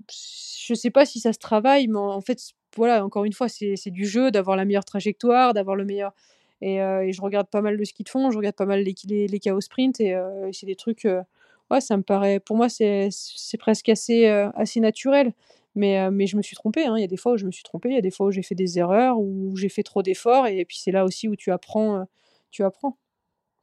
je 0.09 0.73
sais 0.73 0.91
pas 0.91 1.05
si 1.05 1.19
ça 1.19 1.33
se 1.33 1.39
travaille, 1.39 1.87
mais 1.87 1.97
en 1.99 2.21
fait, 2.21 2.39
voilà, 2.75 3.03
encore 3.05 3.25
une 3.25 3.33
fois, 3.33 3.47
c'est 3.49 3.89
du 3.91 4.05
jeu, 4.05 4.31
d'avoir 4.31 4.57
la 4.57 4.65
meilleure 4.65 4.85
trajectoire, 4.85 5.53
d'avoir 5.53 5.75
le 5.75 5.85
meilleur. 5.85 6.13
Et, 6.61 6.75
et, 6.75 7.11
je 7.11 7.21
regarde 7.21 7.47
pas 7.47 7.61
mal 7.61 7.75
le 7.75 7.85
ski 7.85 8.03
de 8.03 8.09
fond, 8.09 8.31
je 8.31 8.37
regarde 8.37 8.55
pas 8.55 8.65
mal 8.65 8.81
les, 8.83 8.95
les, 9.07 9.27
les 9.27 9.39
chaos 9.39 9.61
sprint, 9.61 9.99
et, 9.99 10.15
c'est 10.53 10.65
des 10.65 10.75
trucs. 10.75 11.07
ouais, 11.71 11.81
ça 11.81 11.97
me 11.97 12.03
paraît. 12.03 12.39
Pour 12.39 12.55
moi, 12.57 12.69
c'est 12.69 13.09
presque 13.59 13.89
assez, 13.89 14.27
assez 14.27 14.79
naturel. 14.79 15.33
Mais, 15.77 16.09
mais 16.09 16.25
je 16.25 16.37
me 16.37 16.41
suis 16.41 16.55
trompée. 16.55 16.85
Hein. 16.85 16.95
Il 16.97 17.01
y 17.01 17.03
a 17.03 17.07
des 17.07 17.17
fois 17.17 17.33
où 17.33 17.37
je 17.37 17.45
me 17.45 17.51
suis 17.51 17.63
trompée, 17.63 17.89
il 17.89 17.95
y 17.95 17.97
a 17.97 18.01
des 18.01 18.11
fois 18.11 18.27
où 18.27 18.31
j'ai 18.31 18.43
fait 18.43 18.55
des 18.55 18.79
erreurs, 18.79 19.19
où 19.19 19.55
j'ai 19.57 19.67
fait 19.69 19.83
trop 19.83 20.01
d'efforts, 20.03 20.47
et 20.47 20.63
puis 20.63 20.77
c'est 20.77 20.91
là 20.91 21.03
aussi 21.03 21.27
où 21.27 21.35
tu 21.35 21.51
apprends. 21.51 22.05
tu 22.51 22.63
apprends. 22.63 22.97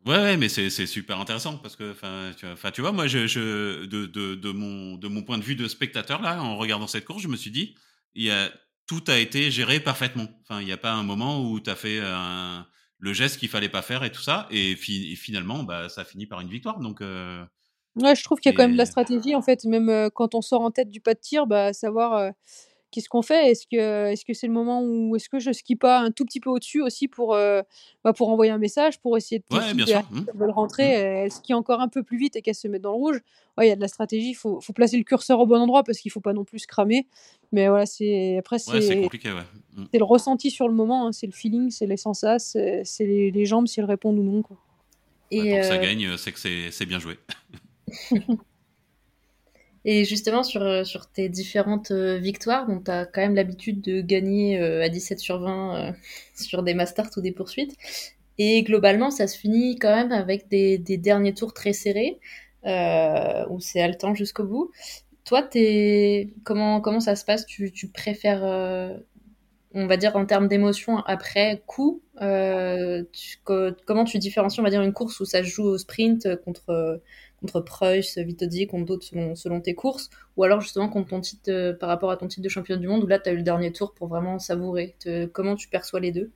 Ouais, 0.05 0.17
ouais, 0.17 0.37
mais 0.37 0.49
c'est 0.49 0.87
super 0.87 1.21
intéressant 1.21 1.59
parce 1.59 1.77
que, 1.77 1.93
enfin, 1.93 2.33
tu, 2.37 2.47
tu, 2.73 2.81
vois, 2.81 2.91
moi, 2.91 3.07
je, 3.07 3.27
je 3.29 3.85
de, 3.87 4.07
de, 4.07 4.35
de, 4.35 4.51
mon, 4.51 4.97
de 4.97 5.07
mon 5.07 5.23
point 5.23 5.38
de 5.38 5.45
vue 5.45 5.55
de 5.55 5.69
spectateur, 5.69 6.21
là, 6.21 6.43
en 6.43 6.57
regardant 6.57 6.88
cette 6.88 7.05
course, 7.05 7.23
je 7.23 7.29
me 7.29 7.37
suis 7.37 7.53
dit, 7.53 7.77
il 8.15 8.25
y 8.25 8.31
a, 8.31 8.51
tout 8.87 9.05
a 9.07 9.19
été 9.19 9.51
géré 9.53 9.79
parfaitement. 9.79 10.27
Enfin, 10.43 10.61
il 10.61 10.67
n'y 10.67 10.73
a 10.73 10.77
pas 10.77 10.93
un 10.93 11.05
moment 11.05 11.49
où 11.49 11.61
tu 11.61 11.71
as 11.71 11.77
fait 11.77 12.01
un, 12.01 12.67
le 12.99 13.12
geste 13.12 13.38
qu'il 13.38 13.49
fallait 13.49 13.69
pas 13.69 13.83
faire 13.83 14.03
et 14.03 14.11
tout 14.11 14.23
ça, 14.23 14.49
et, 14.51 14.75
finalement, 14.77 15.62
bah, 15.62 15.88
ça 15.88 16.05
finit 16.05 16.27
par 16.27 16.41
une 16.41 16.49
victoire. 16.49 16.81
Donc, 16.81 17.01
euh, 17.01 17.45
ouais, 17.97 18.17
je 18.17 18.25
trouve 18.25 18.41
qu'il 18.41 18.51
y 18.51 18.55
a 18.55 18.57
quand 18.57 18.65
même 18.65 18.73
de 18.73 18.79
la 18.79 18.87
stratégie, 18.87 19.37
en 19.37 19.43
fait, 19.43 19.65
même 19.65 19.88
euh, 19.88 20.11
quand 20.12 20.35
on 20.35 20.43
sort 20.43 20.62
en 20.62 20.73
tête 20.73 20.91
du 20.91 21.01
pas 21.01 21.15
de 21.15 21.21
tir, 21.21 21.47
bah, 21.47 21.73
savoir. 21.73 22.15
Euh, 22.15 22.31
qu'est-ce 22.93 23.09
qu'on 23.09 23.23
fait? 23.23 23.51
Est-ce 23.51 23.67
que 23.67 24.11
est-ce 24.13 24.25
que 24.25 24.35
c'est 24.35 24.47
le 24.47 24.53
moment 24.53 24.83
où 24.83 25.17
est-ce 25.17 25.29
que 25.29 25.41
je 25.41 25.51
skie 25.51 25.75
pas 25.75 25.99
un 25.99 26.13
tout 26.13 26.25
petit 26.25 26.39
peu 26.39 26.51
au-dessus 26.51 26.81
aussi 26.81 27.09
pour 27.09 27.35
euh, 27.35 27.63
bah, 28.05 28.13
pour 28.13 28.29
envoyer 28.29 28.53
un 28.53 28.59
message 28.59 29.01
pour 29.01 29.17
essayer 29.17 29.41
de 29.41 29.57
ouais, 29.57 29.75
bien 29.75 29.87
sûr. 29.87 30.03
Mmh. 30.11 30.27
veulent 30.35 30.51
rentrer, 30.51 30.89
mmh. 30.89 31.07
elle 31.07 31.33
skie 31.33 31.55
encore 31.55 31.81
un 31.81 31.89
peu 31.89 32.05
plus 32.05 32.19
vite 32.19 32.37
et 32.37 32.43
qu'elle 32.43 32.55
se 32.55 32.69
mette 32.69 32.83
dans 32.83 32.93
le 32.93 32.97
rouge. 32.97 33.21
Ouais, 33.59 33.67
il 33.67 33.69
y 33.71 33.73
a 33.73 33.77
de 33.77 33.81
la 33.81 33.89
stratégie, 33.89 34.31
il 34.31 34.35
faut, 34.35 34.61
faut, 34.61 34.73
placer 34.73 34.97
le 34.97 35.05
curseur 35.05 35.41
au 35.41 35.47
bon 35.47 35.61
endroit 35.61 35.83
parce 35.83 35.99
qu'il 35.99 36.11
faut 36.11 36.21
pas 36.21 36.33
non 36.33 36.45
plus 36.45 36.61
se 36.61 36.67
cramer. 36.67 37.07
Mais 37.51 37.69
voilà, 37.69 37.87
c'est 37.87 38.37
après 38.39 38.59
c'est 38.59 38.89
ouais, 38.89 39.03
compliqué, 39.03 39.33
ouais. 39.33 39.43
Mmh. 39.75 39.85
C'est 39.93 39.99
le 39.99 40.05
ressenti 40.05 40.51
sur 40.51 40.69
le 40.69 40.75
moment, 40.75 41.09
hein, 41.09 41.13
c'est 41.13 41.27
le 41.27 41.33
feeling, 41.33 41.71
c'est 41.71 41.87
les 41.87 41.97
sensations, 41.97 42.61
c'est 42.85 43.07
les, 43.07 43.31
les, 43.31 43.45
jambes 43.45 43.67
si 43.67 43.81
elles 43.81 43.87
répondent 43.87 44.19
ou 44.19 44.23
non 44.23 44.43
quoi. 44.43 44.59
Et 45.31 45.39
pour 45.39 45.61
que 45.61 45.63
ça 45.63 45.75
euh 45.75 45.83
gagne, 45.83 46.17
c'est 46.19 46.33
que 46.33 46.39
c'est 46.71 46.87
bien 46.87 46.99
joué. 46.99 47.19
Et 49.85 50.05
justement, 50.05 50.42
sur, 50.45 50.62
euh, 50.62 50.85
sur 50.85 51.07
tes 51.11 51.29
différentes 51.29 51.90
euh, 51.90 52.18
victoires, 52.18 52.68
tu 52.85 52.90
as 52.90 53.05
quand 53.07 53.21
même 53.21 53.35
l'habitude 53.35 53.81
de 53.81 54.01
gagner 54.01 54.61
euh, 54.61 54.85
à 54.85 54.88
17 54.88 55.18
sur 55.18 55.40
20 55.40 55.95
sur 56.35 56.62
des 56.62 56.75
masters 56.75 57.11
ou 57.16 57.21
des 57.21 57.33
poursuites. 57.33 57.77
Et 58.38 58.62
globalement, 58.62 59.11
ça 59.11 59.27
se 59.27 59.38
finit 59.38 59.77
quand 59.79 59.95
même 59.95 60.12
avec 60.12 60.49
des, 60.49 60.79
des 60.79 60.97
derniers 60.99 61.35
tours 61.35 61.53
très 61.53 61.73
serrés, 61.73 62.18
où 62.64 63.61
c'est 63.61 63.81
haletant 63.83 64.14
jusqu'au 64.14 64.45
bout. 64.45 64.71
Toi, 65.25 65.49
es... 65.55 66.31
Comment, 66.45 66.81
comment 66.81 67.01
ça 67.01 67.16
se 67.16 67.25
passe? 67.25 67.47
Tu, 67.47 67.73
tu 67.73 67.88
préfères, 67.88 68.42
on 69.75 69.87
va 69.87 69.97
dire 69.97 70.17
en 70.17 70.27
termes 70.27 70.49
d'émotion 70.49 70.99
après 70.99 71.63
coup, 71.67 72.03
tu, 72.21 73.39
comment 73.45 74.05
tu 74.05 74.19
différencies, 74.19 74.61
on 74.61 74.65
va 74.65 74.71
dire, 74.71 74.83
une 74.83 74.93
course 74.93 75.21
où 75.21 75.25
ça 75.25 75.43
se 75.43 75.49
joue 75.49 75.65
au 75.65 75.79
sprint 75.79 76.37
contre 76.45 77.01
contre 77.43 77.61
Preuss, 77.61 78.19
Vitozzi, 78.19 78.67
contre 78.67 78.87
d'autres 78.87 79.07
selon, 79.35 79.61
tes 79.61 79.75
courses, 79.75 80.09
ou 80.37 80.45
alors 80.45 80.61
justement 80.61 80.89
contre 80.89 81.09
ton 81.09 81.21
titre, 81.21 81.51
euh, 81.51 81.75
par 81.75 81.89
rapport 81.89 82.11
à 82.11 82.17
ton 82.17 82.29
titre 82.29 82.43
de 82.43 82.49
championne 82.49 82.81
du 82.81 82.89
monde, 82.89 83.05
où 83.05 83.07
là 83.07 83.19
tu 83.19 83.29
as 83.29 83.33
eu 83.33 83.37
le 83.37 83.43
dernier 83.43 83.73
tour 83.73 83.93
pour 83.93 84.09
vraiment 84.09 84.39
savourer. 84.39 84.97
comment 85.33 85.57
tu 85.57 85.69
perçois 85.69 86.01
les 86.01 86.13
deux? 86.13 86.31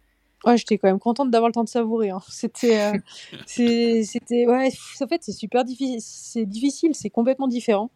Ouais, 0.45 0.57
j'étais 0.59 0.77
quand 0.77 0.89
même 0.89 0.99
contente 0.99 1.31
d'avoir 1.31 1.49
le 1.49 1.55
temps 1.55 1.65
de 1.65 1.69
savourer. 1.69 2.11
Hein. 2.11 2.21
C'était, 2.29 2.79
euh, 2.81 2.99
c'était, 3.47 4.47
ouais, 4.47 4.69
en 5.01 5.07
fait, 5.07 5.23
c'est 5.23 5.33
super 5.33 5.65
difficile. 5.65 6.01
C'est 6.01 6.45
difficile, 6.45 6.95
c'est 6.95 7.11
complètement 7.11 7.49
différent. 7.49 7.91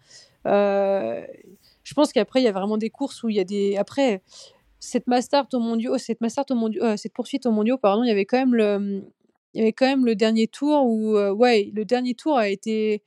Euh, 0.47 1.23
je 1.85 1.95
pense 1.95 2.13
qu'après, 2.13 2.41
il 2.41 2.45
y 2.45 2.49
a 2.49 2.53
vraiment 2.53 2.79
des 2.79 2.89
courses 2.89 3.23
où 3.23 3.29
il 3.29 3.37
y 3.37 3.41
a 3.41 3.45
des. 3.45 3.77
Après, 3.77 4.23
cette 4.81 5.07
master 5.07 5.47
au 5.53 5.61
mondiaux, 5.61 5.99
cette 5.99 6.21
master 6.21 6.45
au 6.51 6.55
mondiaux, 6.55 6.97
cette 6.97 7.13
poursuite 7.13 7.47
au 7.47 7.53
mondiaux, 7.53 7.79
pardon, 7.79 8.03
il 8.03 8.09
y 8.09 8.11
avait 8.11 8.25
quand 8.25 8.39
même 8.39 8.55
le, 8.55 9.05
il 9.55 9.59
y 9.59 9.63
avait 9.63 9.73
quand 9.73 9.87
même 9.87 10.05
le 10.07 10.15
dernier 10.15 10.47
tour 10.49 10.85
où, 10.87 11.17
ouais, 11.17 11.71
le 11.75 11.85
dernier 11.85 12.15
tour 12.15 12.37
a 12.39 12.49
été 12.49 13.03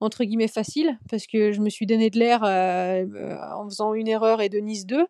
entre 0.00 0.24
guillemets 0.24 0.48
facile 0.48 0.98
parce 1.08 1.26
que 1.28 1.52
je 1.52 1.60
me 1.60 1.70
suis 1.70 1.86
donné 1.86 2.10
de 2.10 2.18
l'air 2.18 2.42
en 2.42 3.64
faisant 3.68 3.94
une 3.94 4.08
erreur 4.08 4.40
et 4.40 4.48
de 4.48 4.58
Nice 4.58 4.86
2. 4.86 5.06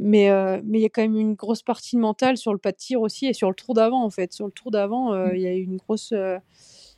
Mais 0.00 0.28
mais 0.64 0.78
il 0.80 0.82
y 0.82 0.86
a 0.86 0.90
quand 0.90 1.02
même 1.02 1.16
une 1.16 1.34
grosse 1.34 1.62
partie 1.62 1.96
mentale 1.96 2.36
sur 2.36 2.52
le 2.52 2.58
pas 2.58 2.72
de 2.72 2.76
tir 2.76 3.00
aussi 3.00 3.26
et 3.26 3.32
sur 3.32 3.48
le 3.48 3.54
tour 3.54 3.74
d'avant 3.74 4.04
en 4.04 4.10
fait. 4.10 4.32
Sur 4.32 4.46
le 4.46 4.52
tour 4.52 4.70
d'avant, 4.70 5.14
mmh. 5.14 5.30
il 5.34 5.40
y 5.40 5.46
a 5.46 5.54
eu 5.54 5.62
une 5.62 5.76
grosse 5.76 6.12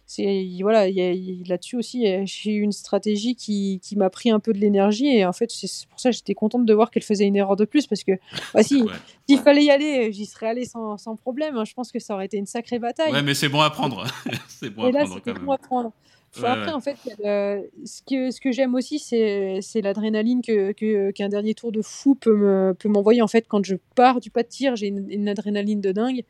c'est 0.06 0.48
voilà 0.60 0.88
là-dessus 0.88 1.76
aussi 1.76 2.06
j'ai 2.26 2.52
eu 2.52 2.60
une 2.60 2.72
stratégie 2.72 3.34
qui, 3.34 3.80
qui 3.82 3.96
m'a 3.96 4.08
pris 4.08 4.30
un 4.30 4.38
peu 4.38 4.52
de 4.52 4.58
l'énergie 4.58 5.08
et 5.08 5.24
en 5.26 5.32
fait 5.32 5.50
c'est 5.50 5.88
pour 5.88 5.98
ça 5.98 6.10
que 6.10 6.16
j'étais 6.16 6.34
contente 6.34 6.64
de 6.64 6.72
voir 6.72 6.92
qu'elle 6.92 7.02
faisait 7.02 7.26
une 7.26 7.34
erreur 7.34 7.56
de 7.56 7.64
plus 7.64 7.88
parce 7.88 8.04
que 8.04 8.12
bah, 8.54 8.62
si 8.62 8.84
s'il 9.28 9.38
fallait 9.40 9.64
y 9.64 9.70
aller 9.70 10.12
j'y 10.12 10.26
serais 10.26 10.46
allé 10.46 10.64
sans, 10.64 10.96
sans 10.96 11.16
problème 11.16 11.56
hein. 11.56 11.64
je 11.64 11.74
pense 11.74 11.90
que 11.90 11.98
ça 11.98 12.14
aurait 12.14 12.26
été 12.26 12.36
une 12.36 12.46
sacrée 12.46 12.78
bataille. 12.78 13.12
Ouais 13.12 13.22
mais 13.22 13.34
c'est 13.34 13.48
bon 13.48 13.60
à 13.60 13.70
prendre. 13.70 14.06
C'est 14.48 14.70
bon, 14.70 14.84
à 14.84 14.90
prendre 14.90 15.20
quand 15.22 15.34
même. 15.34 15.44
bon 15.44 15.52
après 15.52 16.72
en 16.72 16.80
fait 16.80 16.96
ce 17.04 18.02
que 18.08 18.30
ce 18.30 18.40
que 18.40 18.52
j'aime 18.52 18.74
aussi 18.74 18.98
c'est 18.98 19.58
c'est 19.60 19.82
l'adrénaline 19.82 20.40
que 20.40 21.10
qu'un 21.10 21.28
dernier 21.28 21.54
tour 21.54 21.72
de 21.72 21.82
fou 21.82 22.14
peut 22.14 22.36
me 22.36 22.74
peut 22.78 22.88
m'envoyer. 22.88 23.22
En 23.22 23.28
fait 23.28 23.46
quand 23.48 23.64
je 23.64 23.74
pars 23.96 24.20
du 24.20 24.30
pas 24.30 24.44
de 24.44 24.48
tir 24.48 24.76
j'ai 24.76 24.86
une, 24.86 25.10
une 25.10 25.28
adrénaline 25.28 25.80
de 25.80 25.92
dingue. 25.92 26.24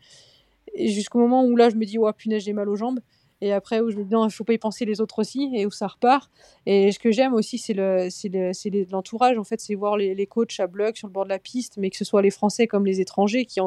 Et 0.76 0.88
jusqu'au 0.88 1.18
moment 1.18 1.44
où 1.44 1.56
là, 1.56 1.70
je 1.70 1.76
me 1.76 1.84
dis, 1.84 1.98
ouais, 1.98 2.12
punaise, 2.12 2.44
j'ai 2.44 2.52
mal 2.52 2.68
aux 2.68 2.76
jambes. 2.76 3.00
Et 3.42 3.52
après, 3.52 3.80
où 3.80 3.90
je 3.90 3.96
me 3.96 4.04
dis, 4.04 4.14
non, 4.14 4.26
il 4.26 4.30
faut 4.30 4.44
pas 4.44 4.54
y 4.54 4.58
penser 4.58 4.86
les 4.86 5.00
autres 5.00 5.18
aussi, 5.18 5.50
et 5.54 5.66
où 5.66 5.70
ça 5.70 5.86
repart. 5.86 6.30
Et 6.64 6.90
ce 6.90 6.98
que 6.98 7.10
j'aime 7.10 7.34
aussi, 7.34 7.58
c'est 7.58 7.74
le, 7.74 8.08
c'est 8.10 8.30
le, 8.30 8.86
l'entourage, 8.90 9.36
en 9.36 9.44
fait, 9.44 9.60
c'est 9.60 9.74
voir 9.74 9.96
les, 9.96 10.14
les 10.14 10.26
coachs 10.26 10.58
à 10.58 10.66
bloc 10.66 10.96
sur 10.96 11.06
le 11.06 11.12
bord 11.12 11.24
de 11.24 11.28
la 11.28 11.38
piste, 11.38 11.76
mais 11.76 11.90
que 11.90 11.96
ce 11.96 12.04
soit 12.04 12.22
les 12.22 12.30
Français 12.30 12.66
comme 12.66 12.86
les 12.86 13.00
étrangers 13.00 13.44
qui, 13.44 13.60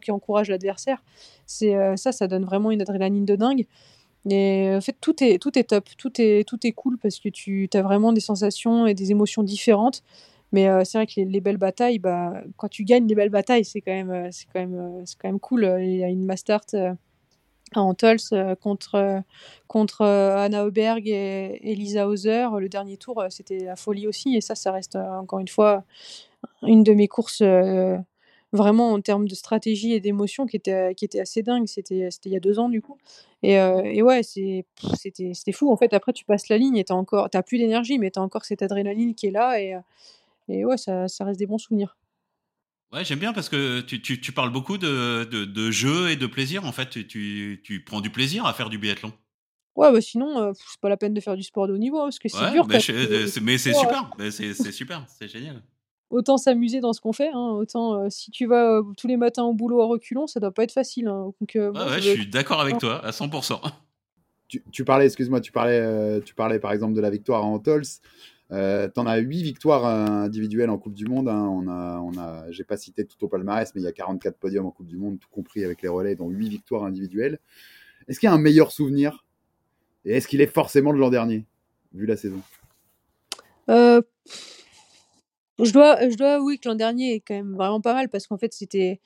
qui 0.00 0.10
encouragent 0.10 0.48
l'adversaire. 0.48 1.02
C'est, 1.46 1.74
euh, 1.74 1.96
ça, 1.96 2.12
ça 2.12 2.26
donne 2.26 2.44
vraiment 2.44 2.70
une 2.70 2.80
adrénaline 2.80 3.26
de 3.26 3.36
dingue. 3.36 3.66
Et 4.30 4.72
en 4.74 4.80
fait, 4.80 4.96
tout 5.00 5.22
est, 5.22 5.38
tout 5.38 5.58
est 5.58 5.64
top, 5.64 5.88
tout 5.98 6.20
est, 6.20 6.48
tout 6.48 6.66
est 6.66 6.72
cool 6.72 6.96
parce 6.96 7.18
que 7.18 7.28
tu 7.28 7.68
as 7.74 7.82
vraiment 7.82 8.12
des 8.12 8.20
sensations 8.20 8.86
et 8.86 8.94
des 8.94 9.10
émotions 9.10 9.42
différentes. 9.42 10.02
Mais 10.52 10.68
euh, 10.68 10.84
c'est 10.84 10.98
vrai 10.98 11.06
que 11.06 11.14
les, 11.16 11.24
les, 11.24 11.40
belles 11.40 11.56
batailles, 11.56 11.98
bah, 11.98 12.34
quand 12.56 12.68
tu 12.68 12.84
gagnes 12.84 13.06
les 13.06 13.14
belles 13.14 13.30
batailles, 13.30 13.64
c'est 13.64 13.80
quand 13.80 13.92
même, 13.92 14.10
euh, 14.10 14.28
c'est 14.30 14.46
quand 14.52 14.60
même, 14.60 15.02
c'est 15.06 15.18
quand 15.18 15.28
même 15.28 15.40
cool. 15.40 15.64
Il 15.80 15.96
y 15.96 16.04
a 16.04 16.08
une 16.08 16.24
Mastart 16.24 16.66
en 17.76 17.94
Tols 17.94 18.56
contre, 18.60 19.22
contre 19.68 20.04
Anna 20.04 20.64
Auberg 20.64 21.06
et 21.06 21.60
Elisa 21.62 22.08
Hauser. 22.08 22.48
Le 22.58 22.68
dernier 22.68 22.96
tour, 22.96 23.24
c'était 23.30 23.64
la 23.64 23.76
folie 23.76 24.06
aussi. 24.06 24.36
Et 24.36 24.40
ça, 24.40 24.54
ça 24.54 24.72
reste 24.72 24.96
encore 24.96 25.38
une 25.38 25.48
fois 25.48 25.84
une 26.62 26.82
de 26.84 26.92
mes 26.92 27.08
courses 27.08 27.42
vraiment 28.54 28.92
en 28.92 29.00
termes 29.00 29.26
de 29.26 29.34
stratégie 29.34 29.94
et 29.94 30.00
d'émotion 30.00 30.46
qui 30.46 30.56
était, 30.56 30.94
qui 30.94 31.04
était 31.04 31.20
assez 31.20 31.42
dingue. 31.42 31.66
C'était 31.66 32.08
il 32.24 32.32
y 32.32 32.36
a 32.36 32.40
deux 32.40 32.58
ans 32.58 32.68
du 32.68 32.82
coup. 32.82 32.98
Et, 33.42 33.54
et 33.54 34.02
ouais, 34.02 34.22
c'était 34.22 35.52
fou. 35.52 35.72
En 35.72 35.76
fait, 35.76 35.94
après, 35.94 36.12
tu 36.12 36.24
passes 36.24 36.48
la 36.48 36.58
ligne 36.58 36.76
et 36.76 36.84
tu 36.84 36.92
n'as 36.92 37.42
plus 37.42 37.58
d'énergie, 37.58 37.98
mais 37.98 38.10
tu 38.10 38.18
as 38.18 38.22
encore 38.22 38.44
cette 38.44 38.62
adrénaline 38.62 39.14
qui 39.14 39.28
est 39.28 39.30
là. 39.30 39.60
Et, 39.60 39.76
et 40.48 40.64
ouais, 40.64 40.76
ça, 40.76 41.08
ça 41.08 41.24
reste 41.24 41.38
des 41.38 41.46
bons 41.46 41.58
souvenirs. 41.58 41.96
Ouais, 42.92 43.04
j'aime 43.04 43.18
bien 43.18 43.32
parce 43.32 43.48
que 43.48 43.80
tu, 43.80 44.02
tu, 44.02 44.20
tu 44.20 44.32
parles 44.32 44.50
beaucoup 44.50 44.76
de, 44.76 45.24
de, 45.24 45.46
de, 45.46 45.70
jeu 45.70 46.10
et 46.10 46.16
de 46.16 46.26
plaisir. 46.26 46.66
En 46.66 46.72
fait, 46.72 47.06
tu, 47.06 47.60
tu, 47.64 47.84
prends 47.84 48.02
du 48.02 48.10
plaisir 48.10 48.44
à 48.44 48.52
faire 48.52 48.68
du 48.68 48.76
biathlon. 48.76 49.12
Ouais, 49.74 49.90
bah 49.90 50.02
sinon, 50.02 50.38
euh, 50.38 50.52
c'est 50.54 50.80
pas 50.80 50.90
la 50.90 50.98
peine 50.98 51.14
de 51.14 51.20
faire 51.20 51.34
du 51.34 51.42
sport 51.42 51.66
de 51.66 51.72
haut 51.72 51.78
niveau 51.78 52.02
parce 52.02 52.18
que 52.18 52.28
c'est 52.28 52.50
dur. 52.50 52.66
Mais, 52.66 52.80
je, 52.80 53.40
mais 53.40 53.56
c'est 53.56 53.72
super, 53.72 54.10
c'est 54.30 54.72
super, 54.72 55.06
c'est 55.08 55.28
génial. 55.28 55.62
Autant 56.10 56.36
s'amuser 56.36 56.80
dans 56.80 56.92
ce 56.92 57.00
qu'on 57.00 57.14
fait, 57.14 57.30
hein, 57.32 57.52
autant 57.52 57.94
euh, 57.94 58.10
si 58.10 58.30
tu 58.30 58.44
vas 58.44 58.80
euh, 58.80 58.82
tous 58.98 59.06
les 59.06 59.16
matins 59.16 59.44
au 59.44 59.54
boulot 59.54 59.80
à 59.80 59.86
reculons, 59.86 60.26
ça 60.26 60.40
doit 60.40 60.52
pas 60.52 60.64
être 60.64 60.72
facile. 60.72 61.08
Hein, 61.08 61.32
donc, 61.40 61.52
ouais, 61.54 61.68
ouais, 61.68 62.02
je 62.02 62.10
suis 62.10 62.26
d'accord 62.26 62.60
avec 62.60 62.76
toi 62.76 63.02
à 63.02 63.12
100%. 63.12 63.60
Tu, 64.48 64.62
tu 64.70 64.84
parlais, 64.84 65.06
excuse-moi, 65.06 65.40
tu 65.40 65.52
parlais, 65.52 66.20
tu 66.20 66.34
parlais 66.34 66.58
par 66.58 66.72
exemple 66.72 66.92
de 66.92 67.00
la 67.00 67.08
victoire 67.08 67.42
à 67.42 67.46
Antols. 67.46 67.84
Euh, 68.52 68.88
tu 68.92 69.00
en 69.00 69.06
as 69.06 69.16
8 69.16 69.42
victoires 69.42 69.86
individuelles 69.86 70.70
en 70.70 70.78
Coupe 70.78 70.94
du 70.94 71.06
Monde. 71.06 71.28
Hein. 71.28 71.48
On 71.50 71.68
a, 71.68 71.98
on 72.00 72.16
a, 72.18 72.50
j'ai 72.50 72.64
pas 72.64 72.76
cité 72.76 73.06
tout 73.06 73.22
au 73.24 73.28
palmarès, 73.28 73.74
mais 73.74 73.80
il 73.80 73.84
y 73.84 73.88
a 73.88 73.92
44 73.92 74.36
podiums 74.36 74.66
en 74.66 74.70
Coupe 74.70 74.86
du 74.86 74.98
Monde, 74.98 75.18
tout 75.18 75.28
compris 75.30 75.64
avec 75.64 75.80
les 75.82 75.88
relais, 75.88 76.14
dont 76.14 76.28
8 76.28 76.48
victoires 76.48 76.84
individuelles. 76.84 77.38
Est-ce 78.08 78.20
qu'il 78.20 78.28
y 78.28 78.30
a 78.30 78.34
un 78.34 78.38
meilleur 78.38 78.72
souvenir? 78.72 79.24
Et 80.04 80.16
est-ce 80.16 80.28
qu'il 80.28 80.40
est 80.40 80.46
forcément 80.46 80.92
de 80.92 80.98
l'an 80.98 81.10
dernier, 81.10 81.46
vu 81.94 82.06
la 82.06 82.16
saison? 82.16 82.40
Euh, 83.68 84.02
je, 85.62 85.72
dois, 85.72 86.08
je 86.08 86.16
dois 86.16 86.34
avouer 86.34 86.58
que 86.58 86.68
l'an 86.68 86.74
dernier 86.74 87.14
est 87.14 87.20
quand 87.20 87.34
même 87.34 87.54
vraiment 87.54 87.80
pas 87.80 87.94
mal 87.94 88.08
parce 88.08 88.26
qu'en 88.26 88.38
fait, 88.38 88.52
c'était. 88.52 89.00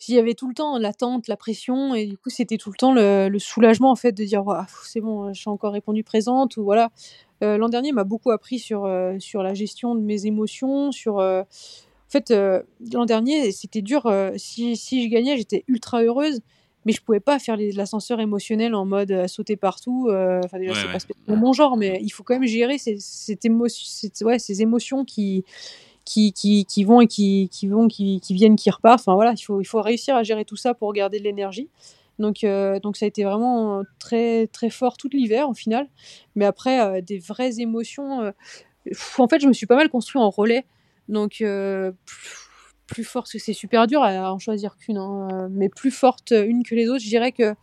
S'il 0.00 0.14
y 0.14 0.18
avait 0.18 0.34
tout 0.34 0.46
le 0.46 0.54
temps 0.54 0.78
l'attente, 0.78 1.26
la 1.26 1.36
pression, 1.36 1.92
et 1.92 2.06
du 2.06 2.16
coup, 2.16 2.30
c'était 2.30 2.56
tout 2.56 2.70
le 2.70 2.76
temps 2.76 2.92
le, 2.92 3.36
soulagement 3.40 3.90
en 3.90 3.96
fait 3.96 4.12
de 4.12 4.22
dire 4.22 4.44
c'est 4.84 5.00
bon, 5.00 5.34
suis 5.34 5.50
encore 5.50 5.72
répondu 5.72 6.04
présente, 6.04 6.56
ou 6.56 6.62
voilà. 6.62 6.92
Euh, 7.42 7.56
l'an 7.56 7.68
dernier 7.68 7.92
m'a 7.92 8.04
beaucoup 8.04 8.30
appris 8.30 8.58
sur, 8.58 8.84
euh, 8.84 9.18
sur 9.18 9.42
la 9.42 9.54
gestion 9.54 9.94
de 9.94 10.00
mes 10.00 10.26
émotions, 10.26 10.92
sur... 10.92 11.18
Euh, 11.18 11.42
en 11.42 12.10
fait, 12.10 12.32
l'an 12.92 13.04
dernier, 13.04 13.52
c'était 13.52 13.82
dur. 13.82 14.10
si, 14.36 14.76
si 14.76 15.04
je 15.04 15.10
gagnais, 15.10 15.36
j'étais 15.36 15.64
ultra 15.68 16.02
heureuse 16.02 16.40
mais 16.86 16.92
je 16.92 17.02
pouvais 17.02 17.20
pas 17.20 17.38
faire 17.38 17.58
l'ascenseur 17.74 18.18
émotionnel 18.18 18.74
en 18.74 18.86
mode 18.86 19.26
sauter 19.26 19.56
partout. 19.56 20.06
Enfin, 20.08 20.58
déjà, 20.58 20.72
c'est 20.98 21.14
pas 21.26 21.34
mon 21.34 21.52
genre, 21.52 21.76
mais 21.76 21.98
il 22.00 22.08
faut 22.08 22.22
quand 22.22 22.32
même 22.32 22.48
gérer 22.48 22.78
ces, 22.78 22.96
cette 22.98 23.44
ouais, 24.22 24.38
ces 24.38 24.62
émotions 24.62 25.04
qui, 25.04 25.44
qui, 26.06 26.32
qui, 26.32 26.64
qui, 26.64 26.84
vont 26.84 27.02
et 27.02 27.06
qui, 27.06 27.50
qui 27.52 27.66
vont, 27.66 27.88
qui, 27.88 28.20
qui, 28.20 28.32
viennent, 28.32 28.56
qui 28.56 28.70
repartent. 28.70 29.00
Enfin, 29.00 29.14
voilà, 29.14 29.34
il 29.36 29.42
faut, 29.42 29.60
il 29.60 29.66
faut 29.66 29.82
réussir 29.82 30.16
à 30.16 30.22
gérer 30.22 30.46
tout 30.46 30.56
ça 30.56 30.72
pour 30.72 30.94
garder 30.94 31.18
de 31.18 31.24
l'énergie. 31.24 31.68
Donc, 32.18 32.42
euh, 32.42 32.80
donc 32.80 32.96
ça 32.96 33.04
a 33.04 33.08
été 33.08 33.24
vraiment 33.24 33.82
très, 33.98 34.48
très 34.48 34.70
fort 34.70 34.96
tout 34.96 35.08
l'hiver 35.12 35.48
au 35.48 35.54
final. 35.54 35.88
Mais 36.34 36.44
après, 36.44 36.80
euh, 36.80 37.00
des 37.00 37.18
vraies 37.18 37.60
émotions. 37.60 38.22
Euh, 38.22 38.32
en 39.18 39.28
fait, 39.28 39.40
je 39.40 39.48
me 39.48 39.52
suis 39.52 39.66
pas 39.66 39.76
mal 39.76 39.88
construit 39.88 40.20
en 40.20 40.30
relais. 40.30 40.64
Donc, 41.08 41.36
plus, 41.38 41.94
plus 42.86 43.04
forte, 43.04 43.28
c'est 43.28 43.52
super 43.54 43.86
dur 43.86 44.02
à 44.02 44.32
en 44.32 44.38
choisir 44.38 44.76
qu'une, 44.76 44.98
hein, 44.98 45.48
mais 45.50 45.70
plus 45.70 45.90
forte 45.90 46.32
une 46.32 46.62
que 46.62 46.74
les 46.74 46.88
autres. 46.88 47.02
Je 47.02 47.08
dirais 47.08 47.32
que 47.32 47.54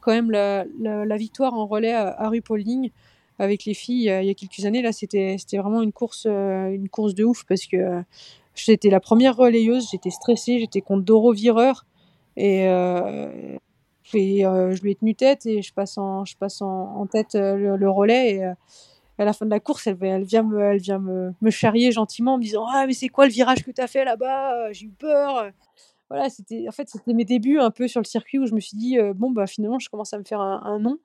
quand 0.00 0.12
même 0.12 0.30
la, 0.30 0.64
la, 0.80 1.16
victoire 1.16 1.52
en 1.54 1.66
relais 1.66 1.92
à, 1.92 2.08
à 2.08 2.28
RuPauling 2.28 2.90
avec 3.38 3.66
les 3.66 3.74
filles 3.74 4.10
il 4.22 4.26
y 4.26 4.30
a 4.30 4.34
quelques 4.34 4.64
années, 4.64 4.80
là, 4.80 4.92
c'était 4.92 5.36
vraiment 5.52 5.82
une 5.82 5.92
course, 5.92 6.24
une 6.26 6.88
course 6.88 7.14
de 7.14 7.24
ouf 7.24 7.44
parce 7.46 7.66
que 7.66 8.02
j'étais 8.54 8.88
la 8.88 9.00
première 9.00 9.36
relayeuse, 9.36 9.88
j'étais 9.90 10.10
stressée, 10.10 10.60
j'étais 10.60 10.80
contre 10.80 11.04
Doro 11.04 11.32
Vireur. 11.32 11.84
Et, 12.36 12.66
et 14.12 14.44
euh, 14.44 14.74
je 14.74 14.82
lui 14.82 14.92
ai 14.92 14.94
tenu 14.94 15.14
tête 15.14 15.46
et 15.46 15.62
je 15.62 15.72
passe 15.72 15.96
en, 15.96 16.24
je 16.24 16.36
passe 16.36 16.60
en, 16.60 16.96
en 16.96 17.06
tête 17.06 17.34
euh, 17.36 17.76
le, 17.76 17.90
relais. 17.90 18.34
Et 18.34 18.44
euh, 18.44 18.52
à 19.18 19.24
la 19.24 19.32
fin 19.32 19.46
de 19.46 19.50
la 19.50 19.60
course, 19.60 19.86
elle, 19.86 20.24
vient, 20.24 20.42
me, 20.42 20.60
elle 20.60 20.80
vient 20.80 20.98
me, 20.98 21.32
me 21.40 21.50
charrier 21.50 21.92
gentiment 21.92 22.34
en 22.34 22.38
me 22.38 22.42
disant 22.42 22.66
Ah, 22.68 22.86
mais 22.86 22.92
c'est 22.92 23.08
quoi 23.08 23.26
le 23.26 23.32
virage 23.32 23.64
que 23.64 23.70
tu 23.70 23.80
as 23.80 23.86
fait 23.86 24.04
là-bas? 24.04 24.72
J'ai 24.72 24.86
eu 24.86 24.90
peur. 24.90 25.50
Voilà, 26.10 26.28
c'était 26.28 26.66
en 26.68 26.70
fait 26.70 26.86
c'était 26.86 27.14
mes 27.14 27.24
débuts 27.24 27.58
un 27.58 27.70
peu 27.70 27.88
sur 27.88 27.98
le 27.98 28.04
circuit 28.04 28.38
où 28.38 28.46
je 28.46 28.54
me 28.54 28.60
suis 28.60 28.76
dit 28.76 28.98
bon 29.14 29.30
bah 29.30 29.46
finalement 29.46 29.78
je 29.78 29.88
commence 29.88 30.12
à 30.12 30.18
me 30.18 30.22
faire 30.22 30.38
un, 30.38 30.78
nom 30.78 30.98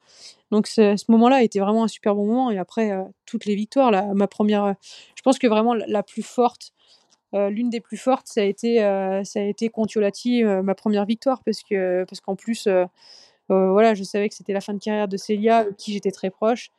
donc 0.52 0.68
ce, 0.68 1.10
moment-là 1.10 1.42
était 1.42 1.60
vraiment 1.60 1.86
un 1.86 1.88
super 1.88 2.16
bon 2.16 2.28
moment 2.28 2.52
et 2.52 2.58
après 2.58 2.92
toutes 3.26 3.46
les 3.46 3.56
victoires 3.56 3.92
là 3.92 4.14
ma 4.14 4.28
première 4.28 4.76
je 5.16 5.22
pense 5.22 5.40
que 5.40 5.48
vraiment 5.48 5.74
la 5.74 6.04
plus 6.04 6.22
forte 6.22 6.74
euh, 7.36 7.50
l'une 7.50 7.70
des 7.70 7.80
plus 7.80 7.98
fortes, 7.98 8.28
ça 8.28 8.42
a 8.42 8.44
été, 8.44 8.84
euh, 8.84 9.24
ça 9.24 9.40
a 9.40 9.44
été 9.44 9.70
Contiolati, 9.70 10.44
euh, 10.44 10.64
ma 10.64 10.74
première 10.74 11.06
victoire, 11.06 11.44
parce 11.44 11.62
que 11.62 12.04
parce 12.06 12.22
qu'en 12.22 12.36
plus, 12.36 12.68
voilà, 13.50 13.94
je 13.96 14.04
savais 14.04 14.30
que 14.30 14.36
c'était 14.36 14.54
la 14.54 14.62
fin 14.62 14.74
de 14.74 14.80
carrière 14.80 15.08
de 15.08 15.18
Célia, 15.18 15.60
avec 15.60 15.76
qui 15.78 15.94
j'étais 15.94 16.12
très 16.12 16.30
proche. 16.30 16.70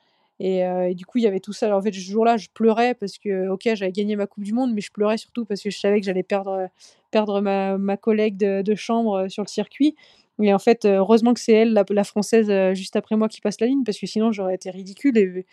Et, 0.42 0.62
du 0.94 1.04
coup, 1.04 1.18
il 1.18 1.24
y 1.24 1.26
avait 1.26 1.40
tout 1.40 1.52
ça. 1.52 1.66
Alors, 1.66 1.80
en 1.80 1.82
fait, 1.82 1.92
ce 1.92 2.00
jour-là, 2.00 2.36
je 2.38 2.48
pleurais 2.54 2.94
parce 2.94 3.18
que, 3.18 3.48
ok, 3.48 3.62
j'avais 3.74 3.92
gagné 3.92 4.16
ma 4.16 4.26
Coupe 4.26 4.44
du 4.44 4.52
Monde, 4.54 4.72
mais 4.72 4.80
je 4.80 4.90
pleurais 4.90 5.18
surtout 5.18 5.44
parce 5.44 5.62
que 5.62 5.68
je 5.70 5.78
savais 5.78 6.00
que 6.00 6.06
j'allais 6.06 6.22
perdre, 6.22 6.68
perdre 7.10 7.40
ma, 7.40 7.76
ma 7.76 7.96
collègue 7.96 8.36
de, 8.36 8.62
de, 8.62 8.74
chambre 8.74 9.28
sur 9.28 9.42
le 9.42 9.48
circuit. 9.48 9.96
Et 10.40 10.54
en 10.54 10.58
fait, 10.58 10.86
heureusement 10.86 11.34
que 11.34 11.40
c'est 11.40 11.52
elle, 11.52 11.84
la, 11.90 12.04
française, 12.04 12.50
juste 12.74 12.96
après 12.96 13.16
moi, 13.16 13.28
qui 13.28 13.40
passe 13.40 13.60
la 13.60 13.66
ligne, 13.66 13.84
parce 13.84 13.98
que 13.98 14.06
sinon, 14.06 14.32
j'aurais 14.32 14.54
été 14.54 14.70
ridicule 14.70 15.18
et 15.18 15.46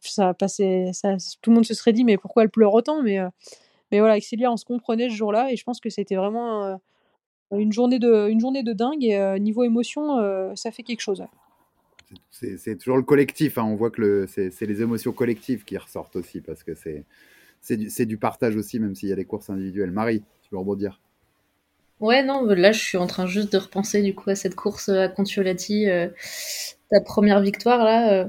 ça 0.00 0.34
passait, 0.34 0.90
tout 1.42 1.50
le 1.50 1.54
monde 1.54 1.66
se 1.66 1.74
serait 1.74 1.92
dit, 1.92 2.04
mais 2.04 2.16
pourquoi 2.16 2.42
elle 2.42 2.50
pleure 2.50 2.74
autant? 2.74 3.02
Mais 3.02 3.20
mais 3.90 3.98
voilà, 3.98 4.14
avec 4.14 4.24
Célia, 4.24 4.50
on 4.50 4.56
se 4.56 4.64
comprenait 4.64 5.08
ce 5.08 5.14
jour-là 5.14 5.52
et 5.52 5.56
je 5.56 5.64
pense 5.64 5.80
que 5.80 5.90
c'était 5.90 6.16
vraiment 6.16 6.64
euh, 6.64 6.76
une, 7.52 7.72
journée 7.72 7.98
de, 7.98 8.28
une 8.28 8.40
journée 8.40 8.62
de 8.62 8.72
dingue 8.72 9.04
et 9.04 9.16
euh, 9.16 9.38
niveau 9.38 9.64
émotion, 9.64 10.18
euh, 10.18 10.52
ça 10.54 10.70
fait 10.70 10.82
quelque 10.82 11.00
chose. 11.00 11.24
C'est 12.30 12.78
toujours 12.78 12.96
le 12.96 13.02
collectif, 13.02 13.58
hein. 13.58 13.64
on 13.64 13.74
voit 13.74 13.90
que 13.90 14.26
c'est 14.26 14.60
les 14.62 14.82
émotions 14.82 15.12
collectives 15.12 15.64
qui 15.64 15.76
ressortent 15.76 16.16
aussi 16.16 16.40
parce 16.40 16.62
que 16.62 16.72
c'est 16.74 17.76
du, 17.76 18.06
du 18.06 18.16
partage 18.16 18.54
aussi, 18.54 18.78
même 18.78 18.94
s'il 18.94 19.08
y 19.08 19.12
a 19.12 19.16
des 19.16 19.24
courses 19.24 19.50
individuelles. 19.50 19.90
Marie, 19.90 20.22
tu 20.42 20.48
veux 20.52 20.58
rebondir? 20.58 21.00
Ouais, 21.98 22.22
non, 22.22 22.44
là 22.44 22.72
je 22.72 22.80
suis 22.80 22.98
en 22.98 23.06
train 23.06 23.26
juste 23.26 23.52
de 23.52 23.58
repenser 23.58 24.02
du 24.02 24.14
coup 24.14 24.30
à 24.30 24.34
cette 24.34 24.54
course 24.54 24.90
à 24.90 25.08
Contiolati, 25.08 25.86
ta 26.90 27.00
première 27.00 27.40
victoire 27.40 27.82
là. 27.84 28.28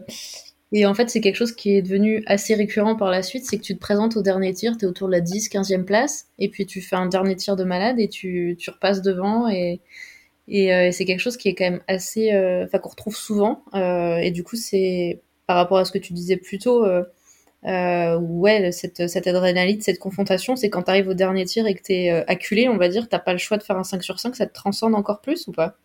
Et 0.73 0.85
en 0.85 0.93
fait, 0.93 1.09
c'est 1.09 1.21
quelque 1.21 1.35
chose 1.35 1.53
qui 1.53 1.75
est 1.75 1.81
devenu 1.81 2.23
assez 2.25 2.53
récurrent 2.53 2.95
par 2.95 3.09
la 3.09 3.23
suite, 3.23 3.45
c'est 3.45 3.57
que 3.57 3.63
tu 3.63 3.75
te 3.75 3.79
présentes 3.79 4.17
au 4.17 4.21
dernier 4.21 4.53
tir, 4.53 4.77
tu 4.77 4.85
es 4.85 4.87
autour 4.87 5.07
de 5.07 5.13
la 5.13 5.21
10, 5.21 5.49
15e 5.49 5.85
place, 5.85 6.27
et 6.39 6.49
puis 6.49 6.65
tu 6.65 6.81
fais 6.81 6.97
un 6.97 7.05
dernier 7.05 7.35
tir 7.37 7.55
de 7.55 7.63
malade 7.63 7.99
et 7.99 8.09
tu, 8.09 8.57
tu 8.59 8.69
repasses 8.69 9.01
devant, 9.01 9.47
et, 9.47 9.79
euh, 10.51 10.91
c'est 10.91 11.05
quelque 11.05 11.19
chose 11.19 11.37
qui 11.37 11.49
est 11.49 11.55
quand 11.55 11.65
même 11.65 11.81
assez... 11.87 12.33
Euh, 12.33 12.65
enfin, 12.65 12.79
qu'on 12.79 12.89
retrouve 12.89 13.15
souvent, 13.15 13.63
euh, 13.75 14.17
et 14.17 14.31
du 14.31 14.43
coup, 14.43 14.55
c'est 14.57 15.21
par 15.47 15.55
rapport 15.57 15.77
à 15.77 15.85
ce 15.85 15.91
que 15.91 15.99
tu 15.99 16.13
disais 16.13 16.37
plus 16.37 16.59
tôt, 16.59 16.85
ouais, 17.63 18.71
cette, 18.71 19.07
cette 19.07 19.27
adrénaline, 19.27 19.81
cette 19.81 19.99
confrontation, 19.99 20.57
c'est 20.57 20.69
quand 20.69 20.83
tu 20.83 20.89
arrives 20.91 21.07
au 21.07 21.13
dernier 21.13 21.45
tir 21.45 21.65
et 21.67 21.75
que 21.75 21.83
tu 21.83 21.93
es 21.93 22.09
acculé, 22.27 22.67
on 22.67 22.77
va 22.77 22.89
dire, 22.89 23.07
t'as 23.09 23.19
pas 23.19 23.31
le 23.31 23.39
choix 23.39 23.57
de 23.57 23.63
faire 23.63 23.77
un 23.77 23.85
5 23.85 24.03
sur 24.03 24.19
5, 24.19 24.35
ça 24.35 24.45
te 24.45 24.53
transcende 24.53 24.95
encore 24.95 25.21
plus 25.21 25.47
ou 25.47 25.53
pas? 25.53 25.77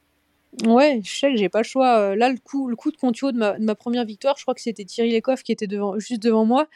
Ouais, 0.66 1.00
je 1.02 1.10
sais 1.10 1.30
que 1.30 1.36
j'ai 1.36 1.48
pas 1.48 1.60
le 1.60 1.64
choix. 1.64 1.98
Euh, 1.98 2.14
là, 2.14 2.28
le 2.28 2.36
coup, 2.36 2.68
le 2.68 2.76
coup 2.76 2.90
de 2.90 2.96
Contio 2.96 3.32
de 3.32 3.38
ma, 3.38 3.58
de 3.58 3.64
ma 3.64 3.74
première 3.74 4.04
victoire, 4.04 4.36
je 4.36 4.42
crois 4.44 4.54
que 4.54 4.60
c'était 4.60 4.84
Thierry 4.84 5.10
Lecoff 5.12 5.42
qui 5.42 5.50
était 5.50 5.66
devant, 5.66 5.98
juste 5.98 6.22
devant 6.22 6.44
moi. 6.44 6.66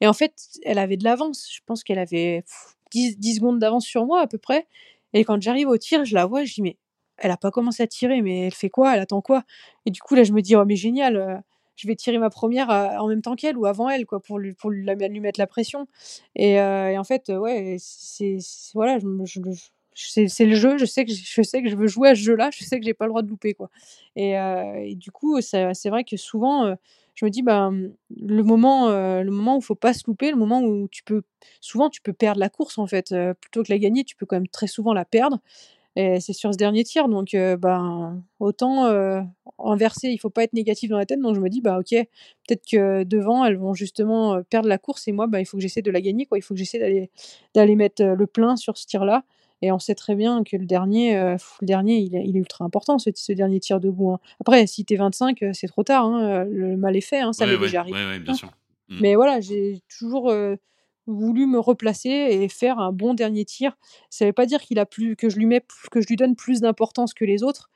Et 0.00 0.08
en 0.08 0.12
fait, 0.12 0.34
elle 0.64 0.78
avait 0.78 0.96
de 0.96 1.04
l'avance. 1.04 1.48
Je 1.52 1.60
pense 1.66 1.84
qu'elle 1.84 2.00
avait 2.00 2.44
10, 2.92 3.18
10 3.18 3.36
secondes 3.36 3.60
d'avance 3.60 3.86
sur 3.86 4.04
moi 4.06 4.20
à 4.22 4.26
peu 4.26 4.38
près. 4.38 4.66
Et 5.12 5.24
quand 5.24 5.40
j'arrive 5.42 5.68
au 5.68 5.78
tir, 5.78 6.04
je 6.04 6.14
la 6.14 6.26
vois, 6.26 6.44
je 6.44 6.54
dis 6.54 6.62
mais 6.62 6.76
elle 7.18 7.30
a 7.30 7.36
pas 7.36 7.50
commencé 7.52 7.82
à 7.82 7.86
tirer, 7.86 8.22
mais 8.22 8.46
elle 8.46 8.54
fait 8.54 8.70
quoi? 8.70 8.94
Elle 8.94 9.00
attend 9.00 9.22
quoi? 9.22 9.44
Et 9.86 9.90
du 9.90 10.00
coup 10.00 10.14
là, 10.16 10.24
je 10.24 10.32
me 10.32 10.42
dis 10.42 10.56
oh 10.56 10.64
mais 10.64 10.76
génial, 10.76 11.16
euh, 11.16 11.36
je 11.76 11.86
vais 11.88 11.96
tirer 11.96 12.18
ma 12.18 12.30
première 12.30 12.70
euh, 12.70 12.96
en 12.98 13.08
même 13.08 13.22
temps 13.22 13.36
qu'elle 13.36 13.56
ou 13.56 13.66
avant 13.66 13.88
elle 13.90 14.06
quoi 14.06 14.20
pour 14.20 14.38
lui 14.38 14.54
pour 14.54 14.70
lui, 14.70 14.84
mettre 15.20 15.40
la 15.40 15.46
pression. 15.46 15.86
Et, 16.36 16.60
en 16.60 17.04
fait 17.04 17.28
ouais, 17.30 17.76
c'est 17.78 18.38
voilà, 18.74 18.98
je, 18.98 19.06
c'est 20.08 20.44
le 20.44 20.54
jeu, 20.54 20.78
je 20.78 20.84
sais, 20.84 21.04
que 21.04 21.12
je 21.12 21.42
sais 21.42 21.62
que 21.62 21.68
je 21.68 21.76
veux 21.76 21.86
jouer 21.86 22.10
à 22.10 22.14
ce 22.14 22.20
jeu-là, 22.20 22.50
je 22.52 22.64
sais 22.64 22.78
que 22.78 22.84
j'ai 22.84 22.94
pas 22.94 23.06
le 23.06 23.10
droit 23.10 23.22
de 23.22 23.28
louper. 23.28 23.54
Quoi. 23.54 23.70
Et, 24.16 24.32
et 24.32 24.94
du 24.96 25.10
coup, 25.10 25.40
c'est 25.40 25.88
vrai 25.88 26.04
que 26.04 26.16
souvent, 26.16 26.74
je 27.14 27.24
me 27.24 27.30
dis, 27.30 27.42
bah, 27.42 27.70
le, 28.16 28.42
moment, 28.42 28.88
le 28.88 29.30
moment 29.30 29.56
où 29.56 29.60
il 29.60 29.64
faut 29.64 29.74
pas 29.74 29.92
se 29.92 30.04
louper, 30.06 30.30
le 30.30 30.36
moment 30.36 30.62
où 30.62 30.88
tu 30.88 31.02
peux, 31.02 31.22
souvent, 31.60 31.90
tu 31.90 32.00
peux 32.00 32.12
perdre 32.12 32.40
la 32.40 32.48
course 32.48 32.78
en 32.78 32.86
fait, 32.86 33.14
plutôt 33.40 33.62
que 33.62 33.72
la 33.72 33.78
gagner, 33.78 34.04
tu 34.04 34.16
peux 34.16 34.26
quand 34.26 34.36
même 34.36 34.48
très 34.48 34.66
souvent 34.66 34.92
la 34.92 35.04
perdre. 35.04 35.38
Et 35.96 36.20
c'est 36.20 36.32
sur 36.32 36.52
ce 36.52 36.56
dernier 36.56 36.84
tir, 36.84 37.08
donc 37.08 37.32
ben, 37.32 38.22
autant 38.38 38.84
inverser, 39.58 40.08
il 40.08 40.18
faut 40.18 40.30
pas 40.30 40.44
être 40.44 40.52
négatif 40.52 40.88
dans 40.88 40.98
la 40.98 41.06
tête. 41.06 41.20
Donc 41.20 41.34
je 41.34 41.40
me 41.40 41.48
dis, 41.48 41.60
bah 41.60 41.78
ok, 41.78 41.90
peut-être 41.90 42.64
que 42.70 43.02
devant, 43.04 43.44
elles 43.44 43.56
vont 43.56 43.74
justement 43.74 44.40
perdre 44.44 44.68
la 44.68 44.78
course 44.78 45.08
et 45.08 45.12
moi, 45.12 45.26
bah, 45.26 45.40
il 45.40 45.46
faut 45.46 45.56
que 45.56 45.62
j'essaie 45.62 45.82
de 45.82 45.90
la 45.90 46.00
gagner. 46.00 46.26
Quoi. 46.26 46.38
Il 46.38 46.42
faut 46.42 46.54
que 46.54 46.58
j'essaie 46.58 47.10
d'aller 47.54 47.76
mettre 47.76 48.04
le 48.04 48.26
plein 48.26 48.56
sur 48.56 48.78
ce 48.78 48.86
tir-là. 48.86 49.24
Et 49.62 49.72
on 49.72 49.78
sait 49.78 49.94
très 49.94 50.14
bien 50.14 50.42
que 50.42 50.56
le 50.56 50.64
dernier, 50.64 51.14
le 51.14 51.66
dernier 51.66 51.98
il, 51.98 52.16
est, 52.16 52.24
il, 52.24 52.36
est, 52.36 52.40
ultra 52.40 52.64
important, 52.64 52.98
ce, 52.98 53.10
ce 53.14 53.32
dernier 53.32 53.60
tir 53.60 53.80
debout. 53.80 54.12
Hein. 54.12 54.20
Après, 54.40 54.66
si 54.66 54.84
t'es 54.84 54.96
25, 54.96 55.44
c'est 55.52 55.66
trop 55.66 55.84
tard. 55.84 56.06
Hein, 56.06 56.44
le 56.44 56.76
mal 56.76 56.96
est 56.96 57.02
fait, 57.02 57.20
hein, 57.20 57.32
ça 57.32 57.46
m'est 57.46 57.58
déjà 57.58 57.80
arrivé. 57.80 58.18
bien 58.20 58.34
sûr. 58.34 58.50
Mmh. 58.88 58.98
Mais 59.00 59.14
voilà, 59.14 59.40
j'ai 59.40 59.82
toujours 59.98 60.32
voulu 61.06 61.46
me 61.46 61.58
replacer 61.58 62.08
et 62.08 62.48
faire 62.48 62.78
un 62.78 62.92
bon 62.92 63.14
dernier 63.14 63.44
tir. 63.44 63.76
Ça 64.08 64.24
ne 64.24 64.30
veut 64.30 64.32
pas 64.32 64.46
dire 64.46 64.60
qu'il 64.60 64.78
a 64.78 64.86
plus, 64.86 65.16
que, 65.16 65.28
je 65.28 65.36
lui 65.36 65.46
mets, 65.46 65.62
que 65.90 66.00
je 66.00 66.06
lui 66.06 66.16
donne 66.16 66.36
plus 66.36 66.60
d'importance 66.60 67.14
que 67.14 67.24
les 67.24 67.42
autres, 67.42 67.70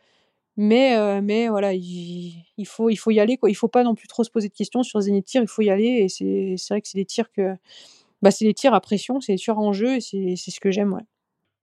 mais, 0.56 0.96
euh, 0.96 1.20
mais 1.22 1.48
voilà, 1.48 1.74
il, 1.74 2.44
il, 2.56 2.66
faut, 2.66 2.90
il 2.90 2.96
faut 2.96 3.10
y 3.10 3.20
aller. 3.20 3.36
Quoi. 3.36 3.50
Il 3.50 3.54
ne 3.54 3.58
faut 3.58 3.68
pas 3.68 3.82
non 3.82 3.94
plus 3.94 4.08
trop 4.08 4.24
se 4.24 4.30
poser 4.30 4.48
de 4.48 4.54
questions 4.54 4.82
sur 4.82 4.98
les 5.00 5.06
derniers 5.06 5.22
tirs, 5.22 5.42
il 5.42 5.48
faut 5.48 5.62
y 5.62 5.70
aller. 5.70 6.04
Et 6.04 6.08
c'est, 6.08 6.54
vrai 6.70 6.80
que 6.80 6.88
c'est 6.88 6.98
des 6.98 7.04
tirs 7.04 7.30
que. 7.32 7.54
Bah, 8.22 8.30
c'est 8.30 8.44
des 8.44 8.54
tirs 8.54 8.72
à 8.72 8.80
pression, 8.80 9.20
c'est 9.20 9.32
des 9.34 9.38
tirs 9.38 9.58
en 9.58 9.72
jeu, 9.72 9.96
et 9.96 10.00
c'est, 10.00 10.34
c'est 10.36 10.50
ce 10.50 10.60
que 10.60 10.70
j'aime. 10.70 10.94
Ouais. 10.94 11.02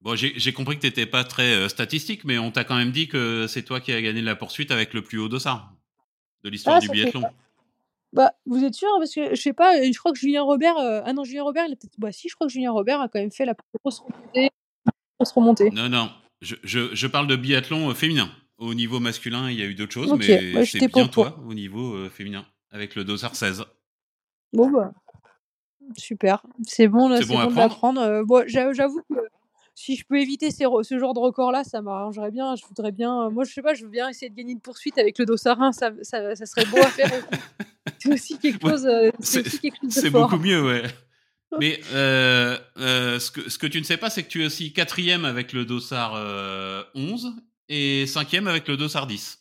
Bon, 0.01 0.15
j'ai, 0.15 0.53
compris 0.53 0.77
que 0.77 0.81
tu 0.81 0.87
n'étais 0.87 1.05
pas 1.05 1.23
très 1.23 1.53
euh, 1.53 1.69
statistique, 1.69 2.23
mais 2.23 2.39
on 2.39 2.49
t'a 2.51 2.63
quand 2.63 2.75
même 2.75 2.91
dit 2.91 3.07
que 3.07 3.45
c'est 3.47 3.61
toi 3.61 3.79
qui 3.79 3.91
as 3.91 4.01
gagné 4.01 4.21
la 4.21 4.35
poursuite 4.35 4.71
avec 4.71 4.93
le 4.93 5.03
plus 5.03 5.19
haut 5.19 5.29
dossard 5.29 5.73
de 6.43 6.49
l'histoire 6.49 6.77
ah, 6.77 6.79
du 6.79 6.89
biathlon. 6.89 7.21
Bah, 8.13 8.33
vous 8.47 8.63
êtes 8.63 8.73
sûr? 8.73 8.89
Parce 8.97 9.13
que 9.13 9.35
je 9.35 9.41
sais 9.41 9.53
pas, 9.53 9.79
je 9.81 9.97
crois 9.97 10.11
que 10.11 10.17
Julien 10.17 10.41
Robert. 10.41 10.77
euh, 10.77 11.01
Ah 11.05 11.13
non, 11.13 11.23
Julien 11.23 11.43
Robert, 11.43 11.65
il 11.67 11.73
a 11.73 11.75
peut-être. 11.75 11.99
Bah, 11.99 12.11
si, 12.11 12.29
je 12.29 12.35
crois 12.35 12.47
que 12.47 12.53
Julien 12.53 12.71
Robert 12.71 12.99
a 12.99 13.07
quand 13.09 13.19
même 13.19 13.31
fait 13.31 13.45
la 13.45 13.53
grosse 13.79 13.99
remontée. 13.99 14.49
remontée. 15.35 15.69
Non, 15.69 15.87
non, 15.87 16.11
je, 16.41 16.55
je, 16.63 16.93
je 16.95 17.07
parle 17.07 17.27
de 17.27 17.35
biathlon 17.35 17.91
euh, 17.91 17.93
féminin. 17.93 18.29
Au 18.57 18.73
niveau 18.73 18.99
masculin, 18.99 19.49
il 19.49 19.59
y 19.59 19.61
a 19.61 19.65
eu 19.65 19.75
d'autres 19.75 19.93
choses, 19.93 20.11
Ok, 20.11 20.19
mais 20.19 20.53
bah, 20.53 20.65
c'est 20.65 20.87
bien 20.87 21.07
toi 21.07 21.39
au 21.47 21.53
niveau 21.53 21.95
euh, 21.95 22.09
féminin, 22.09 22.45
avec 22.71 22.95
le 22.95 23.03
dossard 23.03 23.35
16. 23.35 23.65
Bon, 24.53 24.69
bah, 24.69 24.91
super. 25.97 26.43
C'est 26.67 26.87
bon, 26.87 27.07
là, 27.07 27.17
C'est 27.17 27.27
bon 27.27 27.39
à 27.39 27.45
bon 27.45 27.49
de 27.49 27.53
prendre 27.53 27.69
l'apprendre. 27.69 28.01
Euh, 28.01 28.23
bon, 28.23 28.43
j'a- 28.47 28.73
j'avoue 28.73 29.01
que 29.09 29.15
si 29.75 29.95
je 29.95 30.05
peux 30.05 30.19
éviter 30.19 30.51
ces 30.51 30.65
ce 30.83 30.99
genre 30.99 31.13
de 31.13 31.19
record-là, 31.19 31.63
ça 31.63 31.81
m'arrangerait 31.81 32.31
bien. 32.31 32.55
Je 32.55 32.65
voudrais 32.65 32.91
bien. 32.91 33.29
Moi, 33.29 33.43
je 33.45 33.53
sais 33.53 33.61
pas, 33.61 33.73
je 33.73 33.83
veux 33.83 33.89
bien 33.89 34.09
essayer 34.09 34.29
de 34.29 34.35
gagner 34.35 34.51
une 34.53 34.61
poursuite 34.61 34.97
avec 34.97 35.17
le 35.17 35.25
dossard 35.25 35.61
1. 35.61 35.71
Ça, 35.71 35.91
ça, 36.01 36.35
ça 36.35 36.45
serait 36.45 36.65
beau 36.65 36.77
à 36.77 36.87
faire 36.89 37.11
aussi. 37.11 37.25
C'est 37.99 38.13
aussi 38.13 38.39
quelque 38.39 38.63
Ouais, 38.63 38.71
chose, 38.71 38.85
euh, 38.85 39.09
c'est 39.19 39.43
c'est 39.43 39.47
aussi 39.47 39.59
quelque 39.59 39.77
chose 39.81 39.93
de 39.95 40.01
c'est 40.01 40.09
fort. 40.11 40.29
beaucoup 40.29 40.41
mieux, 40.43 40.63
ouais. 40.63 40.83
Mais 41.59 41.81
euh, 41.93 42.57
euh, 42.77 43.19
ce, 43.19 43.31
que, 43.31 43.49
ce 43.49 43.57
que 43.57 43.67
tu 43.67 43.79
ne 43.79 43.83
sais 43.83 43.97
pas, 43.97 44.09
c'est 44.09 44.23
que 44.23 44.29
tu 44.29 44.43
es 44.43 44.45
aussi 44.45 44.71
quatrième 44.73 45.25
avec 45.25 45.51
le 45.53 45.65
dossard 45.65 46.13
euh, 46.15 46.83
11 46.95 47.33
et 47.69 48.05
cinquième 48.07 48.47
avec 48.47 48.67
le 48.67 48.77
dossard 48.77 49.07
10. 49.07 49.39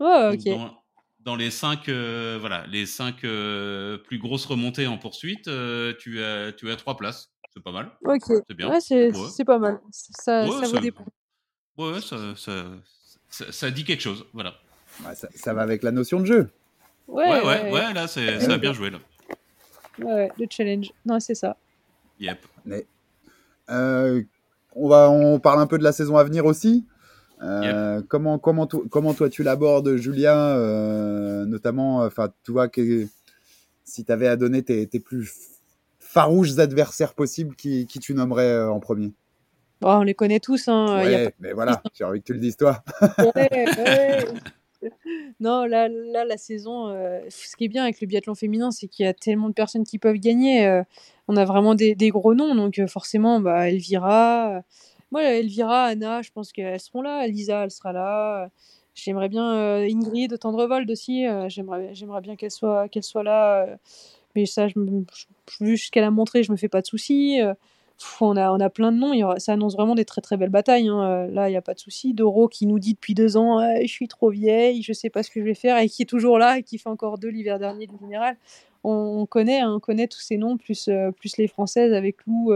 Ouais, 0.00 0.30
Donc 0.30 0.40
ok. 0.40 0.44
dans, 0.46 0.82
dans 1.20 1.36
les 1.36 1.50
cinq, 1.50 1.88
euh, 1.88 2.36
voilà, 2.40 2.66
les 2.68 2.86
cinq 2.86 3.24
euh, 3.24 3.98
plus 3.98 4.18
grosses 4.18 4.46
remontées 4.46 4.86
en 4.86 4.96
poursuite, 4.98 5.48
euh, 5.48 5.92
tu 5.98 6.22
as, 6.22 6.52
tu 6.52 6.70
as 6.70 6.76
trois 6.76 6.96
places. 6.96 7.32
C'est 7.54 7.62
pas 7.62 7.72
mal. 7.72 7.90
Ok. 8.04 8.22
C'est 8.48 8.54
bien. 8.54 8.70
Ouais, 8.70 8.80
c'est 8.80 9.10
Ouais. 9.12 9.28
c'est 9.34 9.44
pas 9.44 9.58
mal. 9.58 9.80
Ça, 9.90 10.44
Ouais, 10.44 10.50
ça 10.50 10.66
ça, 10.66 10.80
ouais, 11.78 12.00
ça, 12.00 12.16
ça, 12.36 12.64
ça, 13.30 13.52
ça 13.52 13.70
dit 13.70 13.84
quelque 13.84 14.02
chose. 14.02 14.26
Voilà. 14.32 14.54
Ouais, 15.06 15.14
ça, 15.14 15.28
ça 15.34 15.54
va 15.54 15.62
avec 15.62 15.82
la 15.82 15.90
notion 15.92 16.20
de 16.20 16.26
jeu. 16.26 16.50
Ouais, 17.06 17.24
Ouais, 17.24 17.30
ouais, 17.30 17.44
ouais, 17.46 17.62
ouais. 17.64 17.72
ouais, 17.72 17.94
là, 17.94 18.06
c'est, 18.06 18.40
ça 18.40 18.52
a 18.54 18.58
bien 18.58 18.72
joué, 18.72 18.90
là. 18.90 18.98
Ouais, 20.00 20.30
le 20.38 20.46
challenge. 20.50 20.92
Non, 21.06 21.18
c'est 21.20 21.34
ça. 21.34 21.56
Yep. 22.20 22.38
Mais, 22.64 22.86
euh, 23.70 24.22
on, 24.74 24.88
va, 24.88 25.10
on 25.10 25.40
parle 25.40 25.60
un 25.60 25.66
peu 25.66 25.78
de 25.78 25.84
la 25.84 25.92
saison 25.92 26.16
à 26.16 26.24
venir 26.24 26.44
aussi. 26.46 26.84
Euh, 27.42 28.02
comment, 28.08 28.38
comment, 28.38 28.66
to- 28.66 28.86
comment 28.90 29.14
toi 29.14 29.28
tu 29.30 29.42
l'abordes, 29.44 29.96
Julien 29.96 30.36
euh, 30.36 31.44
Notamment, 31.46 31.98
enfin, 32.02 32.32
tu 32.44 32.50
vois 32.52 32.68
que 32.68 33.06
si 33.84 34.04
tu 34.04 34.12
avais 34.12 34.26
à 34.28 34.36
donner 34.36 34.62
tes, 34.62 34.86
tes 34.88 34.98
plus 35.00 35.32
farouches 36.18 36.58
adversaires 36.58 37.14
possibles, 37.14 37.54
qui, 37.54 37.86
qui 37.86 38.00
tu 38.00 38.12
nommerais 38.12 38.42
euh, 38.50 38.70
en 38.72 38.80
premier 38.80 39.12
Bon, 39.80 39.98
on 39.98 40.02
les 40.02 40.14
connaît 40.14 40.40
tous. 40.40 40.66
Hein. 40.66 40.86
y 40.88 41.14
a 41.14 41.18
Ouais, 41.18 41.34
mais 41.38 41.52
voilà, 41.52 41.80
j'ai 41.94 42.02
envie 42.02 42.18
que 42.20 42.24
tu 42.26 42.32
le 42.32 42.40
dises 42.40 42.56
toi. 42.56 42.82
pas- 42.98 43.14
ouais, 43.36 43.66
ouais. 43.78 44.24
Non, 45.38 45.64
là, 45.64 45.88
là, 45.88 46.24
la 46.24 46.36
saison, 46.36 46.88
euh, 46.88 47.20
ce 47.28 47.54
qui 47.56 47.64
est 47.66 47.68
bien 47.68 47.84
avec 47.84 48.00
le 48.00 48.06
biathlon 48.08 48.34
féminin, 48.34 48.72
c'est 48.72 48.88
qu'il 48.88 49.04
y 49.04 49.08
a 49.08 49.14
tellement 49.14 49.48
de 49.48 49.54
personnes 49.54 49.84
qui 49.84 49.98
peuvent 50.00 50.16
gagner. 50.16 50.66
euh, 50.66 50.82
on 51.28 51.36
a 51.36 51.44
vraiment 51.44 51.76
des, 51.76 51.94
des 51.94 52.08
gros 52.10 52.34
noms, 52.34 52.54
donc 52.56 52.80
euh, 52.80 52.88
forcément, 52.88 53.38
bah, 53.40 53.68
Elvira. 53.68 54.56
euh, 54.56 54.60
moi, 55.12 55.22
Elvira, 55.22 55.84
Anna, 55.84 56.22
je 56.22 56.30
pense 56.32 56.50
qu'elles 56.52 56.80
seront 56.80 57.02
là. 57.02 57.24
Lisa, 57.28 57.62
elle 57.64 57.70
sera 57.70 57.92
là. 57.92 58.44
euh, 58.44 58.48
J'aimerais 58.94 59.28
bien 59.28 59.48
euh, 59.54 59.88
Ingrid 59.88 60.36
Tendrevold 60.40 60.90
aussi. 60.90 61.24
euh, 61.26 61.48
J'aimerais, 61.48 61.90
j'aimerais 61.94 62.20
bien 62.20 62.34
qu'elle 62.34 62.50
soit, 62.50 62.88
qu'elle 62.88 63.04
soit 63.04 63.22
là. 63.22 63.78
Mais 64.34 64.46
ça, 64.46 64.68
je, 64.68 64.74
vu 65.60 65.76
ce 65.78 65.90
qu'elle 65.90 66.04
a 66.04 66.10
montré, 66.10 66.42
je 66.42 66.52
me 66.52 66.56
fais 66.56 66.68
pas 66.68 66.80
de 66.82 66.86
soucis. 66.86 67.40
euh, 67.40 67.54
on 68.20 68.36
a, 68.36 68.52
on 68.52 68.60
a 68.60 68.70
plein 68.70 68.92
de 68.92 68.96
noms. 68.98 69.12
Il 69.12 69.18
y 69.18 69.24
aura- 69.24 69.40
ça 69.40 69.52
annonce 69.54 69.74
vraiment 69.74 69.94
des 69.96 70.04
très 70.04 70.20
très 70.20 70.36
belles 70.36 70.50
batailles. 70.50 70.88
hein, 70.88 71.02
euh, 71.02 71.26
Là, 71.28 71.48
il 71.48 71.52
n'y 71.52 71.56
a 71.56 71.62
pas 71.62 71.74
de 71.74 71.80
souci. 71.80 72.14
Doro 72.14 72.46
qui 72.48 72.66
nous 72.66 72.78
dit 72.78 72.94
depuis 72.94 73.14
deux 73.14 73.36
ans 73.36 73.58
Ah, 73.58 73.80
Je 73.82 73.86
suis 73.88 74.06
trop 74.08 74.30
vieille, 74.30 74.82
je 74.82 74.92
sais 74.92 75.10
pas 75.10 75.22
ce 75.24 75.30
que 75.30 75.40
je 75.40 75.44
vais 75.44 75.54
faire, 75.54 75.78
et 75.78 75.88
qui 75.88 76.02
est 76.02 76.06
toujours 76.06 76.38
là 76.38 76.58
et 76.58 76.62
qui 76.62 76.78
fait 76.78 76.88
encore 76.88 77.18
deux 77.18 77.28
l'hiver 77.28 77.58
dernier 77.58 77.86
du 77.86 77.96
général. 78.00 78.36
On, 78.84 78.90
on 79.20 79.26
connaît, 79.26 79.60
hein, 79.60 79.72
on 79.74 79.80
connaît 79.80 80.06
tous 80.06 80.20
ces 80.20 80.36
noms, 80.36 80.56
plus, 80.56 80.86
euh, 80.88 81.10
plus 81.10 81.36
les 81.38 81.48
françaises 81.48 81.92
avec 81.92 82.24
Lou 82.26 82.52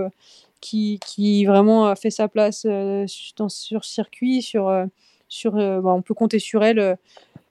qui, 0.61 1.01
qui 1.05 1.45
vraiment 1.45 1.87
a 1.87 1.97
fait 1.97 2.11
sa 2.11 2.29
place 2.29 2.65
sur, 3.07 3.85
circuit. 3.85 4.43
Sur, 4.43 4.87
sur, 5.29 5.53
bah, 5.55 5.93
on 5.93 6.03
peut 6.03 6.15
compter 6.15 6.39
sur 6.39 6.63
elle. 6.63 6.97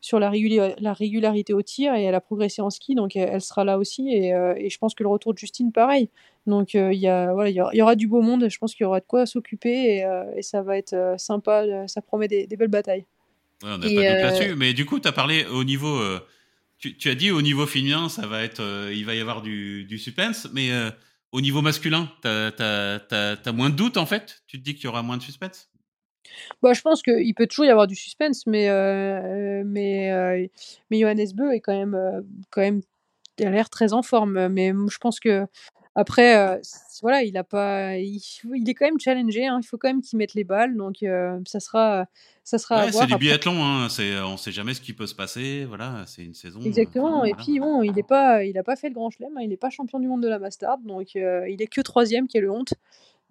Sur 0.01 0.19
la, 0.19 0.31
la 0.79 0.93
régularité 0.93 1.53
au 1.53 1.61
tir 1.61 1.93
et 1.93 2.03
elle 2.03 2.15
a 2.15 2.21
progressé 2.21 2.61
en 2.61 2.71
ski, 2.71 2.95
donc 2.95 3.15
elle, 3.15 3.29
elle 3.31 3.41
sera 3.41 3.63
là 3.63 3.77
aussi. 3.77 4.09
Et, 4.09 4.33
euh, 4.33 4.55
et 4.57 4.69
je 4.69 4.77
pense 4.79 4.95
que 4.95 5.03
le 5.03 5.09
retour 5.09 5.33
de 5.33 5.37
Justine, 5.37 5.71
pareil. 5.71 6.09
Donc 6.47 6.73
euh, 6.73 6.91
il 6.91 6.99
y, 6.99 7.07
a, 7.07 7.31
voilà, 7.33 7.51
il 7.51 7.55
y, 7.55 7.61
aura, 7.61 7.73
y 7.75 7.81
aura 7.81 7.95
du 7.95 8.07
beau 8.07 8.21
monde, 8.21 8.49
je 8.49 8.57
pense 8.57 8.73
qu'il 8.73 8.83
y 8.83 8.87
aura 8.87 8.99
de 8.99 9.05
quoi 9.05 9.27
s'occuper 9.27 9.97
et, 9.97 10.03
euh, 10.03 10.23
et 10.35 10.41
ça 10.41 10.63
va 10.63 10.77
être 10.77 11.15
sympa, 11.17 11.87
ça 11.87 12.01
promet 12.01 12.27
des, 12.27 12.47
des 12.47 12.57
belles 12.57 12.67
batailles. 12.67 13.05
Ouais, 13.63 13.69
on 13.73 13.77
n'a 13.77 13.87
pas 13.87 14.01
là-dessus. 14.01 14.55
Mais 14.55 14.73
du 14.73 14.85
coup, 14.85 14.99
tu 14.99 15.07
as 15.07 15.11
parlé 15.11 15.45
au 15.45 15.63
niveau. 15.63 16.01
tu, 16.79 16.97
tu 16.97 17.09
as 17.09 17.15
dit 17.15 17.29
au 17.29 17.43
niveau 17.43 17.67
féminin, 17.67 18.09
ça 18.09 18.25
va 18.25 18.43
être, 18.43 18.89
il 18.91 19.05
va 19.05 19.13
y 19.13 19.19
avoir 19.19 19.43
du, 19.43 19.85
du 19.85 19.99
suspense. 19.99 20.49
Mais 20.51 20.71
au 21.31 21.41
niveau 21.41 21.61
masculin, 21.61 22.11
tu 22.23 22.27
as, 22.27 23.51
moins 23.53 23.69
de 23.69 23.75
doutes 23.75 23.97
en 23.97 24.07
fait? 24.07 24.41
Tu 24.47 24.57
te 24.57 24.63
dis 24.63 24.73
qu'il 24.73 24.85
y 24.85 24.87
aura 24.87 25.03
moins 25.03 25.17
de 25.17 25.21
suspense? 25.21 25.70
Bah, 26.61 26.73
je 26.73 26.81
pense 26.81 27.01
qu'il 27.01 27.33
peut 27.33 27.47
toujours 27.47 27.65
y 27.65 27.69
avoir 27.69 27.87
du 27.87 27.95
suspense, 27.95 28.45
mais, 28.45 28.69
euh, 28.69 29.63
mais, 29.65 30.11
euh, 30.11 30.47
mais 30.89 30.99
Johannes 30.99 31.31
Beu 31.33 31.53
est 31.53 31.59
quand 31.59 31.73
même, 31.77 31.95
euh, 31.95 32.21
quand 32.49 32.61
même 32.61 32.81
il 33.39 33.47
a 33.47 33.49
l'air 33.49 33.69
très 33.69 33.93
en 33.93 34.03
forme. 34.03 34.47
Mais 34.49 34.69
je 34.69 34.97
pense 34.99 35.19
que 35.19 35.45
après, 35.95 36.37
euh, 36.37 36.61
voilà, 37.01 37.23
il 37.23 37.35
a 37.37 37.43
pas, 37.43 37.97
il, 37.97 38.21
il 38.55 38.69
est 38.69 38.73
quand 38.73 38.85
même 38.85 38.99
challengé. 38.99 39.47
hein, 39.47 39.59
il 39.61 39.65
faut 39.65 39.77
quand 39.77 39.89
même 39.89 40.01
qu'il 40.01 40.17
mette 40.19 40.35
les 40.35 40.43
balles, 40.43 40.77
donc 40.77 40.97
ça 41.45 41.59
sera, 41.59 42.05
ça 42.43 42.57
sera 42.59 42.85
Ouais, 42.85 42.91
c'est 42.91 43.07
du 43.07 43.17
biathlon. 43.17 43.63
Hein. 43.63 43.89
C'est, 43.89 44.19
on 44.19 44.37
sait 44.37 44.51
jamais 44.51 44.73
ce 44.73 44.81
qui 44.81 44.93
peut 44.93 45.07
se 45.07 45.15
passer. 45.15 45.65
Voilà, 45.65 46.03
c'est 46.05 46.23
une 46.23 46.35
saison. 46.35 46.61
Exactement. 46.61 47.25
Et 47.25 47.31
voilà. 47.31 47.43
puis 47.43 47.59
bon, 47.59 47.81
il 47.81 47.93
n'est 47.93 48.03
pas, 48.03 48.43
il 48.43 48.57
a 48.57 48.63
pas 48.63 48.75
fait 48.75 48.89
le 48.89 48.93
grand 48.93 49.09
chelem. 49.09 49.35
hein, 49.35 49.41
il 49.41 49.49
n'est 49.49 49.57
pas 49.57 49.69
champion 49.69 49.99
du 49.99 50.07
monde 50.07 50.21
de 50.21 50.29
la 50.29 50.39
Mastard, 50.39 50.77
donc 50.79 51.15
il 51.15 51.61
est 51.61 51.67
que 51.67 51.81
troisième, 51.81 52.27
qui 52.27 52.37
est 52.37 52.41
le 52.41 52.51
honte. 52.51 52.75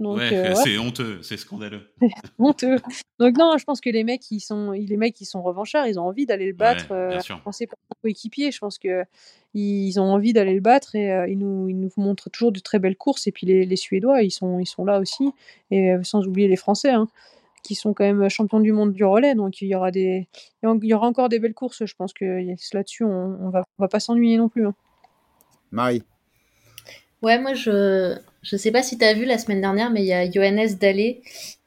Donc 0.01 0.17
Ouais, 0.17 0.33
euh, 0.33 0.49
ouais, 0.55 0.55
c'est 0.65 0.79
honteux, 0.79 1.23
c'est 1.23 1.37
scandaleux. 1.37 1.83
honteux. 2.39 2.77
Donc 3.19 3.37
non, 3.37 3.57
je 3.59 3.65
pense 3.65 3.81
que 3.81 3.91
les 3.91 4.03
mecs, 4.03 4.29
ils 4.31 4.41
sont, 4.41 4.73
les 4.73 4.97
mecs, 4.97 5.21
ils 5.21 5.27
sont 5.27 5.43
revanchards. 5.43 5.87
Ils 5.87 6.01
ont 6.01 6.05
envie 6.05 6.27
d'aller 6.27 6.47
le 6.47 6.55
battre. 6.55 6.91
Ouais, 6.91 6.97
euh, 6.97 7.09
bien 7.11 7.21
sûr. 7.21 7.41
pensez 7.43 7.67
par 7.67 7.77
leurs 7.91 8.01
coéquipiers. 8.01 8.51
Je 8.51 8.59
pense 8.59 8.79
que 8.79 9.05
ils 9.53 10.01
ont 10.01 10.05
envie 10.13 10.33
d'aller 10.33 10.55
le 10.55 10.61
battre 10.61 10.95
et 10.95 11.13
euh, 11.13 11.29
ils 11.29 11.37
nous, 11.39 11.69
ils 11.69 11.79
nous 11.79 11.91
montrent 11.97 12.31
toujours 12.31 12.51
de 12.51 12.61
très 12.61 12.79
belles 12.79 12.97
courses. 12.97 13.27
Et 13.27 13.33
puis 13.33 13.47
les, 13.47 13.67
les 13.67 13.77
Suédois, 13.77 14.23
ils 14.23 14.31
sont, 14.31 14.59
ils 14.59 14.67
sont 14.67 14.85
là 14.85 14.99
aussi. 15.01 15.33
Et 15.71 15.93
sans 16.03 16.27
oublier 16.27 16.49
les 16.49 16.57
Français, 16.57 16.91
hein, 16.91 17.07
qui 17.63 17.75
sont 17.75 17.93
quand 17.93 18.05
même 18.05 18.27
champions 18.31 18.61
du 18.61 18.73
monde 18.73 18.93
du 18.93 19.05
relais. 19.05 19.35
Donc 19.35 19.61
il 19.61 19.69
y 19.69 19.75
aura 19.75 19.91
des, 19.91 20.29
il 20.63 20.85
y 20.85 20.95
aura 20.95 21.07
encore 21.07 21.29
des 21.29 21.39
belles 21.41 21.53
courses. 21.53 21.85
Je 21.85 21.95
pense 21.95 22.15
que 22.15 22.47
là-dessus, 22.73 23.05
on, 23.05 23.37
on 23.41 23.51
va, 23.51 23.65
on 23.79 23.83
va 23.83 23.89
pas 23.89 24.01
s'ennuyer 24.01 24.39
non 24.39 24.49
plus. 24.49 24.67
hein. 24.67 24.75
Marie. 25.71 26.03
Ouais, 27.23 27.39
moi, 27.39 27.53
je 27.53 28.17
je 28.43 28.57
sais 28.57 28.71
pas 28.71 28.83
si 28.83 28.97
tu 28.97 29.05
as 29.05 29.15
vu 29.15 29.25
la 29.25 29.39
semaine 29.39 29.61
dernière, 29.61 29.91
mais 29.91 30.03
il 30.03 30.07
y 30.07 30.13
a 30.13 30.31
Johannes 30.31 30.75
Dallé 30.81 31.23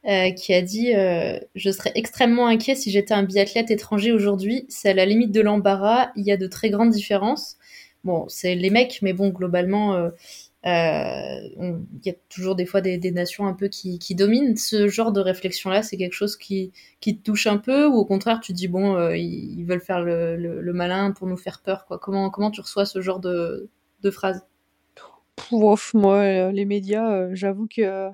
euh, 0.06 0.30
qui 0.32 0.52
a 0.52 0.60
dit 0.60 0.94
euh, 0.94 1.38
Je 1.54 1.70
serais 1.70 1.92
extrêmement 1.94 2.46
inquiet 2.48 2.74
si 2.74 2.90
j'étais 2.90 3.14
un 3.14 3.22
biathlète 3.22 3.70
étranger 3.70 4.12
aujourd'hui. 4.12 4.66
C'est 4.68 4.90
à 4.90 4.94
la 4.94 5.06
limite 5.06 5.32
de 5.32 5.40
l'embarras. 5.40 6.10
Il 6.16 6.24
y 6.24 6.32
a 6.32 6.36
de 6.36 6.46
très 6.46 6.70
grandes 6.70 6.90
différences. 6.90 7.56
Bon, 8.02 8.26
c'est 8.28 8.54
les 8.54 8.70
mecs, 8.70 8.98
mais 9.02 9.12
bon, 9.12 9.30
globalement, 9.30 9.94
euh, 9.94 10.10
il 10.64 12.00
y 12.04 12.10
a 12.10 12.14
toujours 12.28 12.54
des 12.54 12.66
fois 12.66 12.80
des, 12.80 12.98
nations 13.12 13.46
un 13.46 13.54
peu 13.54 13.68
qui, 13.68 13.98
dominent. 14.14 14.56
Ce 14.56 14.88
genre 14.88 15.12
de 15.12 15.20
réflexion-là, 15.20 15.82
c'est 15.82 15.96
quelque 15.96 16.12
chose 16.12 16.36
qui, 16.36 16.72
qui 17.00 17.16
te 17.16 17.22
touche 17.22 17.46
un 17.46 17.56
peu 17.56 17.86
ou 17.86 17.94
au 17.94 18.04
contraire, 18.04 18.40
tu 18.40 18.52
dis, 18.52 18.68
bon, 18.68 19.10
ils, 19.14 19.64
veulent 19.64 19.80
faire 19.80 20.02
le, 20.02 20.72
malin 20.74 21.12
pour 21.12 21.28
nous 21.28 21.36
faire 21.36 21.60
peur. 21.62 21.86
Quoi. 21.86 21.98
Comment, 21.98 22.30
comment 22.30 22.50
tu 22.50 22.60
reçois 22.60 22.84
ce 22.84 23.00
genre 23.00 23.20
de, 23.20 23.70
de 24.02 24.10
phrases 24.10 24.42
Ouf, 25.52 25.94
moi, 25.94 26.50
les 26.52 26.64
médias, 26.64 27.32
j'avoue 27.34 27.66
que 27.66 28.10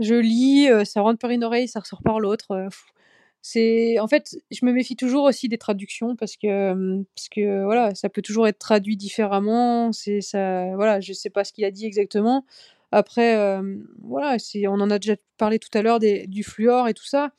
je 0.00 0.14
lis, 0.14 0.68
ça 0.84 1.02
rentre 1.02 1.18
par 1.18 1.30
une 1.30 1.44
oreille, 1.44 1.68
ça 1.68 1.80
ressort 1.80 2.02
par 2.02 2.20
l'autre. 2.20 2.68
c'est 3.42 3.98
en 4.00 4.08
fait, 4.08 4.36
je 4.50 4.64
me 4.66 4.72
méfie 4.72 4.96
toujours 4.96 5.24
aussi 5.24 5.48
des 5.48 5.58
traductions 5.58 6.16
parce 6.16 6.36
que 6.36 6.74
parce 7.16 7.28
que 7.28 7.64
voilà, 7.64 7.94
ça 7.94 8.08
peut 8.08 8.22
toujours 8.22 8.48
être 8.48 8.58
traduit 8.58 8.96
différemment. 8.96 9.92
C'est 9.92 10.20
ça, 10.20 10.74
voilà, 10.76 11.00
je 11.00 11.12
sais 11.12 11.30
pas 11.30 11.44
ce 11.44 11.52
qu'il 11.52 11.64
a 11.64 11.70
dit 11.70 11.86
exactement. 11.86 12.44
Après, 12.92 13.36
voilà, 14.02 14.36
on 14.68 14.80
en 14.80 14.90
a 14.90 14.98
déjà 14.98 15.16
parlé 15.38 15.58
tout 15.58 15.70
à 15.74 15.82
l'heure 15.82 15.98
du 16.00 16.44
fluor 16.44 16.88
et 16.88 16.94
tout 16.94 17.06
ça. 17.06 17.32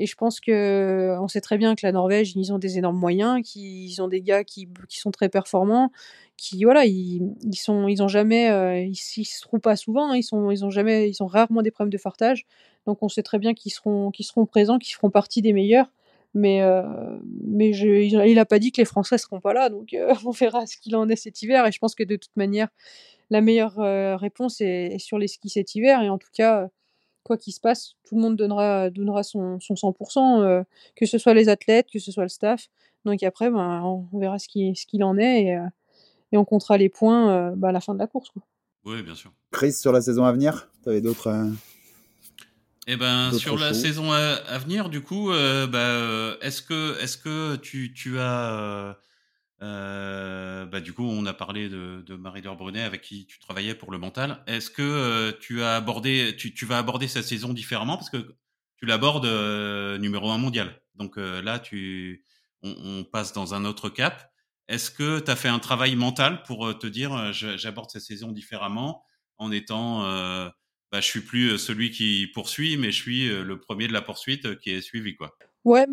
Et 0.00 0.06
je 0.06 0.14
pense 0.14 0.40
que 0.40 1.14
on 1.20 1.28
sait 1.28 1.42
très 1.42 1.58
bien 1.58 1.74
que 1.74 1.84
la 1.84 1.92
Norvège, 1.92 2.32
ils 2.34 2.54
ont 2.54 2.58
des 2.58 2.78
énormes 2.78 2.96
moyens, 2.96 3.42
qu'ils 3.46 4.00
ont 4.00 4.08
des 4.08 4.22
gars 4.22 4.44
qui, 4.44 4.66
sont 4.88 5.10
très 5.10 5.28
performants, 5.28 5.92
qui 6.38 6.64
voilà, 6.64 6.86
ils, 6.86 7.20
sont, 7.54 7.86
ils 7.86 8.02
ont 8.02 8.08
jamais, 8.08 8.50
euh, 8.50 8.78
ils, 8.80 8.94
se 8.96 9.42
trouvent 9.42 9.60
pas 9.60 9.76
souvent, 9.76 10.10
hein, 10.10 10.16
ils 10.16 10.22
sont, 10.22 10.50
ils 10.50 10.64
ont 10.64 10.70
jamais, 10.70 11.10
ils 11.10 11.22
ont 11.22 11.26
rarement 11.26 11.60
des 11.60 11.70
problèmes 11.70 11.92
de 11.92 11.98
fartage. 11.98 12.46
Donc 12.86 13.02
on 13.02 13.10
sait 13.10 13.22
très 13.22 13.38
bien 13.38 13.52
qu'ils 13.52 13.72
seront, 13.72 14.10
présents, 14.46 14.78
qu'ils 14.78 14.94
feront 14.94 15.10
partie 15.10 15.42
des 15.42 15.52
meilleurs. 15.52 15.92
Mais, 16.32 16.62
euh, 16.62 16.82
mais 17.44 17.68
il 17.70 18.38
a 18.38 18.46
pas 18.46 18.58
dit 18.58 18.72
que 18.72 18.80
les 18.80 18.86
Français 18.86 19.18
seront 19.18 19.40
pas 19.40 19.52
là, 19.52 19.68
donc 19.68 19.92
euh, 19.92 20.14
on 20.24 20.30
verra 20.30 20.66
ce 20.66 20.78
qu'il 20.78 20.96
en 20.96 21.10
est 21.10 21.16
cet 21.16 21.42
hiver. 21.42 21.66
Et 21.66 21.72
je 21.72 21.78
pense 21.78 21.94
que 21.94 22.04
de 22.04 22.16
toute 22.16 22.36
manière, 22.36 22.68
la 23.28 23.42
meilleure 23.42 23.76
réponse 24.18 24.62
est, 24.62 24.94
est, 24.94 24.98
sur 24.98 25.18
les 25.18 25.28
skis 25.28 25.50
cet 25.50 25.74
hiver. 25.74 26.00
Et 26.02 26.08
en 26.08 26.16
tout 26.16 26.30
cas, 26.32 26.70
quoi 27.22 27.36
qu'il 27.36 27.52
se 27.52 27.60
passe, 27.60 27.94
tout 28.04 28.16
le 28.16 28.20
monde 28.20 28.36
donnera, 28.36 28.90
donnera 28.90 29.22
son, 29.22 29.60
son 29.60 29.74
100%, 29.74 30.42
euh, 30.42 30.62
que 30.96 31.06
ce 31.06 31.18
soit 31.18 31.34
les 31.34 31.48
athlètes, 31.48 31.88
que 31.92 31.98
ce 31.98 32.12
soit 32.12 32.22
le 32.22 32.28
staff. 32.28 32.68
Donc 33.04 33.22
après, 33.22 33.50
ben, 33.50 33.82
on 33.82 34.18
verra 34.18 34.38
ce 34.38 34.48
qu'il 34.48 34.76
ce 34.76 34.86
qu'il 34.86 35.04
en 35.04 35.16
est 35.16 35.44
et, 35.44 35.56
euh, 35.56 35.66
et, 36.32 36.36
on 36.36 36.44
comptera 36.44 36.76
les 36.76 36.88
points 36.88 37.30
euh, 37.30 37.52
bah, 37.56 37.68
à 37.68 37.72
la 37.72 37.80
fin 37.80 37.94
de 37.94 37.98
la 37.98 38.06
course. 38.06 38.30
Quoi. 38.30 38.42
Oui, 38.84 39.02
bien 39.02 39.14
sûr. 39.14 39.32
Chris, 39.50 39.72
sur 39.72 39.92
la 39.92 40.00
saison 40.00 40.24
à 40.24 40.32
venir, 40.32 40.68
tu 40.82 40.88
avais 40.88 41.00
d'autres. 41.00 41.50
Eh 42.86 42.96
ben, 42.96 43.32
sur 43.32 43.58
la 43.58 43.74
saison 43.74 44.10
à, 44.10 44.58
venir, 44.58 44.88
du 44.88 45.00
coup, 45.00 45.28
bah, 45.28 46.36
est-ce 46.40 46.62
que, 46.62 47.00
est 47.00 47.22
que 47.22 47.56
tu, 47.56 47.92
tu 47.92 48.18
as 48.18 48.98
euh, 49.62 50.64
bah, 50.66 50.80
du 50.80 50.92
coup, 50.92 51.04
on 51.04 51.26
a 51.26 51.34
parlé 51.34 51.68
de, 51.68 52.02
de 52.06 52.14
Marie-Laure 52.14 52.56
Brunet 52.56 52.82
avec 52.82 53.02
qui 53.02 53.26
tu 53.26 53.38
travaillais 53.38 53.74
pour 53.74 53.90
le 53.90 53.98
mental. 53.98 54.42
Est-ce 54.46 54.70
que 54.70 54.82
euh, 54.82 55.32
tu 55.38 55.62
as 55.62 55.76
abordé, 55.76 56.34
tu, 56.38 56.54
tu, 56.54 56.64
vas 56.64 56.78
aborder 56.78 57.08
cette 57.08 57.26
saison 57.26 57.52
différemment? 57.52 57.96
Parce 57.96 58.10
que 58.10 58.36
tu 58.76 58.86
l'abordes 58.86 59.26
euh, 59.26 59.98
numéro 59.98 60.30
un 60.30 60.38
mondial. 60.38 60.80
Donc 60.94 61.18
euh, 61.18 61.42
là, 61.42 61.58
tu, 61.58 62.24
on, 62.62 62.74
on, 62.82 63.04
passe 63.04 63.32
dans 63.32 63.54
un 63.54 63.64
autre 63.66 63.90
cap. 63.90 64.32
Est-ce 64.68 64.90
que 64.90 65.20
tu 65.20 65.30
as 65.30 65.36
fait 65.36 65.48
un 65.48 65.58
travail 65.58 65.94
mental 65.96 66.42
pour 66.44 66.78
te 66.78 66.86
dire, 66.86 67.32
j'aborde 67.32 67.90
cette 67.90 68.02
saison 68.02 68.30
différemment 68.30 69.04
en 69.36 69.50
étant, 69.50 70.02
bah, 70.92 71.00
je 71.00 71.06
suis 71.06 71.22
plus 71.22 71.58
celui 71.58 71.90
qui 71.90 72.28
poursuit, 72.32 72.76
mais 72.76 72.92
je 72.92 73.02
suis 73.02 73.28
le 73.28 73.58
premier 73.58 73.88
de 73.88 73.92
la 73.92 74.00
poursuite 74.00 74.60
qui 74.60 74.70
est 74.70 74.80
suivi, 74.80 75.16
quoi? 75.16 75.36
Ouais, 75.64 75.86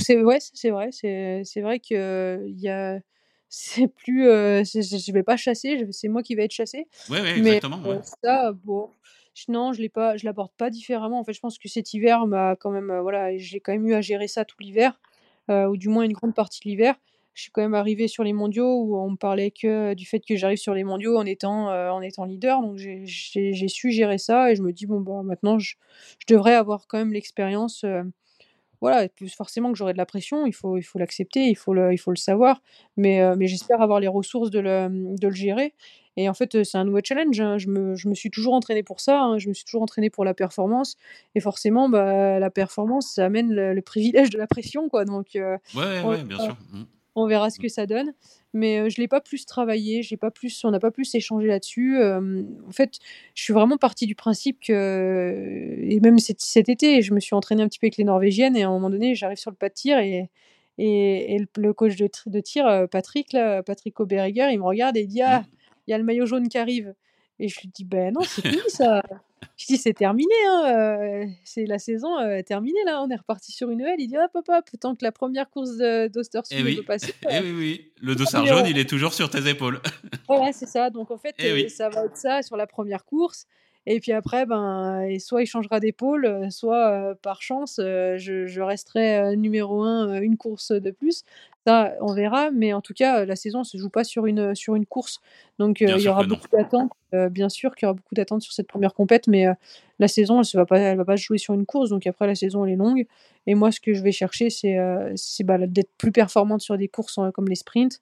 c'est 0.00 0.22
ouais, 0.22 0.38
c'est 0.40 0.70
vrai, 0.70 0.88
c'est 0.90 1.42
c'est 1.44 1.60
vrai 1.60 1.78
que 1.78 2.44
il 2.46 2.60
y 2.60 2.68
a 2.68 2.98
c'est 3.48 3.86
plus 3.86 4.26
euh, 4.28 4.64
je 4.64 5.12
vais 5.12 5.22
pas 5.22 5.36
chasser, 5.36 5.86
c'est 5.92 6.08
moi 6.08 6.22
qui 6.22 6.34
vais 6.34 6.44
être 6.44 6.50
chassé. 6.52 6.88
Ouais, 7.08 7.20
ouais, 7.20 7.38
Mais 7.38 7.56
exactement. 7.56 7.80
Euh, 7.86 8.00
ça, 8.24 8.52
bon, 8.52 8.90
non, 9.48 9.72
je 9.72 9.80
l'ai 9.80 9.88
pas, 9.88 10.16
je 10.16 10.24
l'aborde 10.24 10.50
pas 10.56 10.70
différemment. 10.70 11.20
En 11.20 11.24
fait, 11.24 11.32
je 11.32 11.40
pense 11.40 11.58
que 11.58 11.68
cet 11.68 11.94
hiver 11.94 12.26
m'a 12.26 12.56
quand 12.56 12.70
même, 12.70 12.90
euh, 12.90 13.00
voilà, 13.02 13.36
j'ai 13.36 13.60
quand 13.60 13.70
même 13.72 13.86
eu 13.86 13.94
à 13.94 14.00
gérer 14.00 14.26
ça 14.26 14.44
tout 14.44 14.56
l'hiver, 14.60 14.98
ou 15.48 15.76
du 15.76 15.88
moins 15.88 16.02
une 16.04 16.12
grande 16.14 16.34
partie 16.34 16.60
de 16.64 16.68
l'hiver. 16.68 16.96
Je 17.34 17.42
suis 17.42 17.50
quand 17.50 17.62
même 17.62 17.74
arrivée 17.74 18.06
sur 18.08 18.22
les 18.24 18.32
mondiaux 18.32 18.80
où 18.80 18.96
on 18.96 19.10
me 19.10 19.16
parlait 19.16 19.50
que 19.50 19.94
du 19.94 20.06
fait 20.06 20.20
que 20.20 20.36
j'arrive 20.36 20.58
sur 20.58 20.72
les 20.72 20.84
mondiaux 20.84 21.16
en 21.18 21.26
étant, 21.26 21.68
en 21.68 22.00
étant 22.00 22.24
leader. 22.24 22.60
Donc 22.62 22.78
j'ai 22.78 23.02
j'ai 23.06 23.68
su 23.68 23.90
gérer 23.90 24.18
ça 24.18 24.50
et 24.52 24.56
je 24.56 24.62
me 24.62 24.72
dis: 24.72 24.86
«Bon, 24.86 25.00
bah, 25.00 25.22
maintenant 25.24 25.58
je 25.58 25.74
je 26.20 26.32
devrais 26.32 26.54
avoir 26.54 26.86
quand 26.86 26.98
même 26.98 27.12
l'expérience, 27.12 27.84
voilà, 28.84 29.08
forcément 29.36 29.72
que 29.72 29.78
j'aurai 29.78 29.92
de 29.94 29.98
la 29.98 30.06
pression, 30.06 30.46
il 30.46 30.52
faut 30.54 30.76
il 30.76 30.82
faut 30.82 30.98
l'accepter, 30.98 31.48
il 31.48 31.54
faut 31.56 31.74
le 31.74 31.92
il 31.92 31.98
faut 31.98 32.10
le 32.10 32.16
savoir, 32.16 32.62
mais 32.96 33.20
euh, 33.22 33.34
mais 33.36 33.46
j'espère 33.48 33.80
avoir 33.82 34.00
les 34.00 34.08
ressources 34.08 34.50
de 34.50 34.60
le, 34.60 35.16
de 35.18 35.28
le 35.28 35.34
gérer 35.34 35.74
et 36.16 36.28
en 36.28 36.34
fait, 36.34 36.62
c'est 36.62 36.78
un 36.78 36.84
nouveau 36.84 37.00
challenge, 37.02 37.40
hein. 37.40 37.58
Je 37.58 37.68
me 37.68 37.96
je 37.96 38.08
me 38.08 38.14
suis 38.14 38.30
toujours 38.30 38.54
entraînée 38.54 38.82
pour 38.84 39.00
ça, 39.00 39.20
hein. 39.22 39.38
Je 39.38 39.48
me 39.48 39.54
suis 39.54 39.64
toujours 39.64 39.82
entraînée 39.82 40.10
pour 40.10 40.24
la 40.24 40.34
performance 40.34 40.96
et 41.34 41.40
forcément, 41.40 41.88
bah, 41.88 42.38
la 42.38 42.50
performance, 42.50 43.14
ça 43.14 43.24
amène 43.24 43.52
le 43.52 43.82
privilège 43.82 44.30
de 44.30 44.38
la 44.38 44.46
pression, 44.46 44.88
quoi, 44.88 45.04
donc 45.04 45.34
euh, 45.36 45.58
Ouais, 45.74 46.02
ouais, 46.02 46.22
bien 46.24 46.38
sûr. 46.38 46.56
On 47.14 47.26
verra 47.26 47.50
ce 47.50 47.60
mmh. 47.60 47.62
que 47.62 47.68
ça 47.68 47.86
donne 47.86 48.12
mais 48.54 48.88
je 48.88 49.00
l'ai 49.00 49.08
pas 49.08 49.20
plus 49.20 49.44
travaillé, 49.44 50.02
j'ai 50.02 50.16
pas 50.16 50.30
plus, 50.30 50.64
on 50.64 50.70
n'a 50.70 50.78
pas 50.78 50.92
plus 50.92 51.12
échangé 51.14 51.48
là-dessus. 51.48 52.00
en 52.00 52.70
fait, 52.70 52.98
je 53.34 53.42
suis 53.42 53.52
vraiment 53.52 53.76
partie 53.76 54.06
du 54.06 54.14
principe 54.14 54.60
que, 54.64 55.76
et 55.80 55.98
même 56.00 56.18
cet, 56.20 56.40
cet, 56.40 56.68
été, 56.68 57.02
je 57.02 57.12
me 57.12 57.20
suis 57.20 57.34
entraînée 57.34 57.64
un 57.64 57.68
petit 57.68 57.80
peu 57.80 57.86
avec 57.86 57.96
les 57.96 58.04
Norvégiennes 58.04 58.56
et 58.56 58.62
à 58.62 58.68
un 58.68 58.70
moment 58.70 58.90
donné, 58.90 59.16
j'arrive 59.16 59.38
sur 59.38 59.50
le 59.50 59.56
pas 59.56 59.68
de 59.68 59.74
tir 59.74 59.98
et, 59.98 60.30
et, 60.78 61.44
le, 61.56 61.72
coach 61.72 61.96
de, 61.96 62.08
de, 62.26 62.40
tir, 62.40 62.86
Patrick, 62.90 63.32
là, 63.32 63.62
Patrick 63.64 63.98
Oberger, 63.98 64.48
il 64.52 64.58
me 64.58 64.64
regarde 64.64 64.96
et 64.96 65.02
il 65.02 65.08
dit 65.08 65.22
Ah, 65.22 65.44
il 65.86 65.90
y 65.90 65.94
a 65.94 65.98
le 65.98 66.04
maillot 66.04 66.26
jaune 66.26 66.48
qui 66.48 66.58
arrive. 66.58 66.94
Et 67.40 67.48
je 67.48 67.60
lui 67.60 67.68
dis 67.68 67.84
Ben 67.84 68.14
non, 68.14 68.22
c'est 68.22 68.42
fini 68.46 68.62
ça. 68.68 69.02
Je 69.56 69.66
dis, 69.66 69.76
c'est 69.76 69.94
terminé, 69.94 70.34
hein, 70.46 70.64
euh, 70.66 71.26
c'est 71.44 71.66
la 71.66 71.78
saison 71.78 72.18
euh, 72.18 72.42
terminée, 72.42 72.78
là, 72.86 73.02
on 73.02 73.10
est 73.10 73.16
reparti 73.16 73.52
sur 73.52 73.70
une 73.70 73.80
L. 73.80 73.96
Il 73.98 74.08
dit, 74.08 74.16
hop, 74.16 74.30
hop, 74.34 74.48
hop, 74.48 74.64
tant 74.80 74.94
que 74.94 75.04
la 75.04 75.12
première 75.12 75.50
course 75.50 75.76
d'Ostersund 75.76 76.60
eh 76.60 76.62
oui. 76.62 76.76
peut 76.76 76.84
passer. 76.84 77.14
Eh 77.30 77.40
oui, 77.40 77.52
oui, 77.52 77.92
le 78.00 78.14
dossard 78.14 78.46
jaune, 78.46 78.66
il 78.66 78.78
est 78.78 78.88
toujours 78.88 79.14
sur 79.14 79.30
tes 79.30 79.48
épaules. 79.48 79.80
voilà, 80.28 80.52
c'est 80.52 80.68
ça. 80.68 80.90
Donc, 80.90 81.10
en 81.10 81.18
fait, 81.18 81.34
eh 81.38 81.68
ça 81.68 81.88
va 81.88 82.04
être 82.04 82.16
ça 82.16 82.42
sur 82.42 82.56
la 82.56 82.66
première 82.66 83.04
course. 83.04 83.46
Et 83.86 84.00
puis 84.00 84.12
après, 84.12 84.46
ben, 84.46 85.06
soit 85.18 85.42
il 85.42 85.46
changera 85.46 85.78
d'épaule, 85.78 86.24
euh, 86.24 86.50
soit 86.50 86.90
euh, 86.90 87.14
par 87.20 87.42
chance, 87.42 87.78
euh, 87.78 88.16
je, 88.16 88.46
je, 88.46 88.62
resterai 88.62 89.36
numéro 89.36 89.82
un 89.82 90.20
une 90.20 90.38
course 90.38 90.72
de 90.72 90.90
plus. 90.90 91.24
Ça, 91.66 91.94
on 92.00 92.14
verra. 92.14 92.50
Mais 92.50 92.72
en 92.72 92.80
tout 92.80 92.94
cas, 92.94 93.26
la 93.26 93.36
saison 93.36 93.60
ne 93.60 93.64
se 93.64 93.76
joue 93.76 93.90
pas 93.90 94.04
sur 94.04 94.26
une, 94.26 94.54
sur 94.54 94.74
une 94.74 94.86
course. 94.86 95.20
Donc 95.58 95.80
il 95.80 95.88
y 95.88 96.08
aura 96.08 96.24
beaucoup 96.24 96.48
d'attentes. 96.50 96.92
bien 97.30 97.48
sûr 97.48 97.74
qu'il 97.74 97.86
y 97.86 97.88
aura 97.88 97.94
beaucoup 97.94 98.14
d'attentes 98.14 98.42
sur 98.42 98.52
cette 98.52 98.68
première 98.68 98.94
compète, 98.94 99.28
mais 99.28 99.46
la 99.98 100.08
saison, 100.08 100.40
elle 100.40 100.46
ne 100.54 100.60
va, 100.60 100.66
pas, 100.66 100.78
elle 100.78 100.96
va 100.96 101.04
pas 101.04 101.16
se 101.16 101.22
jouer 101.22 101.38
sur 101.38 101.54
une 101.54 101.66
course. 101.66 101.90
Donc 101.90 102.06
après, 102.06 102.26
la 102.26 102.34
saison, 102.34 102.64
elle 102.64 102.72
est 102.72 102.76
longue. 102.76 103.06
Et 103.46 103.54
moi, 103.54 103.70
ce 103.70 103.80
que 103.80 103.92
je 103.92 104.02
vais 104.02 104.12
chercher, 104.12 104.48
c'est 104.50 104.76
bah, 105.44 105.58
d'être 105.58 105.90
plus 105.98 106.12
performante 106.12 106.62
sur 106.62 106.76
des 106.78 106.88
courses 106.88 107.18
comme 107.34 107.48
les 107.48 107.54
sprints 107.54 108.00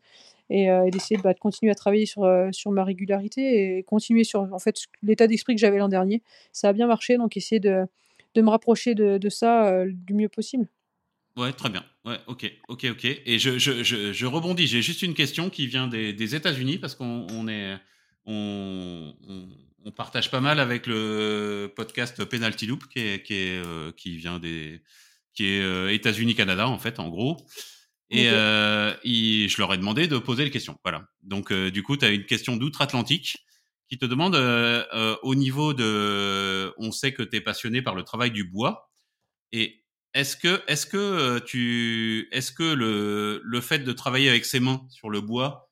euh, 0.51 0.85
et, 0.85 0.91
d'essayer 0.91 1.19
bah, 1.23 1.33
de 1.33 1.39
continuer 1.39 1.71
à 1.71 1.75
travailler 1.75 2.07
sur, 2.07 2.25
euh, 2.25 2.49
sur 2.53 2.71
ma 2.73 2.85
régularité 2.85 3.79
et 3.79 3.83
continuer 3.85 4.25
sur 4.25 4.43
en 4.53 4.59
fait 4.59 4.87
l'état 5.03 5.27
d'esprit 5.27 5.55
que 5.55 5.61
j'avais 5.61 5.79
l'an 5.79 5.89
dernier. 5.89 6.23
Ça 6.53 6.69
a 6.69 6.73
bien 6.73 6.87
marché, 6.87 7.17
donc 7.17 7.37
essayer 7.37 7.61
de, 7.61 7.87
de 8.35 8.43
me 8.43 8.51
rapprocher 8.51 8.95
de, 8.95 9.19
de 9.19 9.29
ça 9.29 9.69
euh, 9.69 9.91
du 9.91 10.15
mieux 10.15 10.29
possible. 10.29 10.69
Ouais, 11.37 11.53
très 11.53 11.71
bien. 11.71 11.85
Ouais, 12.05 12.19
ok, 12.27 12.53
ok, 12.69 12.87
ok. 12.91 13.05
Et 13.05 13.39
je, 13.39 13.57
je, 13.59 13.83
je, 13.83 14.27
rebondis. 14.27 14.67
J'ai 14.67 14.83
juste 14.83 15.03
une 15.03 15.15
question 15.15 15.49
qui 15.49 15.67
vient 15.67 15.89
des, 15.89 16.13
des 16.13 16.35
États-Unis 16.35 16.77
parce 16.77 16.95
qu'on 16.95 17.27
on 17.31 17.49
est, 17.49 17.79
on, 18.27 19.15
on, 19.87 19.91
partage 19.93 20.31
pas 20.31 20.41
mal 20.41 20.61
avec 20.61 20.87
le 20.87 21.73
podcast 21.75 22.23
Penalty 22.25 22.67
Loop 22.67 22.87
qui 22.89 22.99
est, 23.01 23.23
qui 23.23 23.35
est, 23.35 23.63
qui 23.97 24.17
vient 24.19 24.39
des, 24.39 24.83
qui 25.33 25.47
est 25.47 25.95
États-Unis 25.95 26.35
Canada 26.35 26.69
en 26.69 26.79
fait, 26.79 27.01
en 27.01 27.09
gros. 27.09 27.39
Et 28.13 28.29
euh, 28.29 28.95
je 29.03 29.57
leur 29.59 29.73
ai 29.73 29.79
demandé 29.79 30.07
de 30.07 30.19
poser 30.19 30.45
les 30.45 30.51
questions. 30.51 30.79
Voilà. 30.85 31.09
Donc, 31.23 31.51
euh, 31.51 31.71
du 31.71 31.83
coup, 31.83 31.97
tu 31.97 32.05
as 32.05 32.11
une 32.11 32.27
question 32.27 32.57
d'outre-Atlantique 32.57 33.39
qui 33.89 33.99
te 33.99 34.05
demande 34.05 34.35
euh, 34.35 34.85
euh, 34.95 35.17
au 35.23 35.35
niveau 35.35 35.75
de. 35.75 36.73
On 36.79 36.93
sait 36.93 37.13
que 37.13 37.23
tu 37.23 37.37
es 37.37 37.41
passionné 37.41 37.83
par 37.83 37.95
le 37.95 38.03
travail 38.03 38.31
du 38.31 38.45
bois. 38.45 38.91
Et 39.53 39.85
est-ce 40.15 40.37
que, 40.37 40.63
est-ce 40.67 40.87
que 40.87 40.97
euh, 40.97 41.41
tu, 41.41 42.29
est-ce 42.33 42.53
que 42.53 42.63
le, 42.63 43.41
le 43.43 43.61
fait 43.61 43.81
de 43.81 43.93
travailler 43.93 44.29
avec 44.29 44.45
ses 44.45 44.61
mains 44.61 44.87
sur 44.91 45.11
le 45.11 45.21
bois 45.21 45.71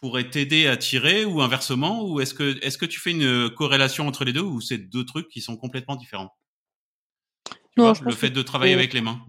pourrait 0.00 0.30
t'aider 0.30 0.68
à 0.68 0.76
tirer 0.76 1.24
ou 1.24 1.42
inversement 1.42 2.04
ou 2.04 2.20
est-ce 2.20 2.34
que, 2.34 2.58
est-ce 2.64 2.78
que 2.78 2.86
tu 2.86 3.00
fais 3.00 3.10
une 3.10 3.50
corrélation 3.50 4.06
entre 4.06 4.24
les 4.24 4.32
deux 4.32 4.42
ou 4.42 4.60
c'est 4.60 4.78
deux 4.78 5.04
trucs 5.04 5.28
qui 5.28 5.40
sont 5.40 5.56
complètement 5.56 5.96
différents? 5.96 6.32
Tu 7.46 7.54
non, 7.78 7.92
vois, 7.92 8.04
le 8.04 8.14
fait 8.14 8.30
de 8.30 8.42
travailler 8.42 8.74
avec 8.74 8.92
les 8.92 9.00
mains 9.00 9.20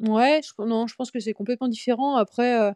Ouais, 0.00 0.40
je 0.42 0.64
non, 0.64 0.86
je 0.86 0.94
pense 0.96 1.10
que 1.10 1.20
c'est 1.20 1.32
complètement 1.32 1.68
différent. 1.68 2.16
Après, 2.16 2.74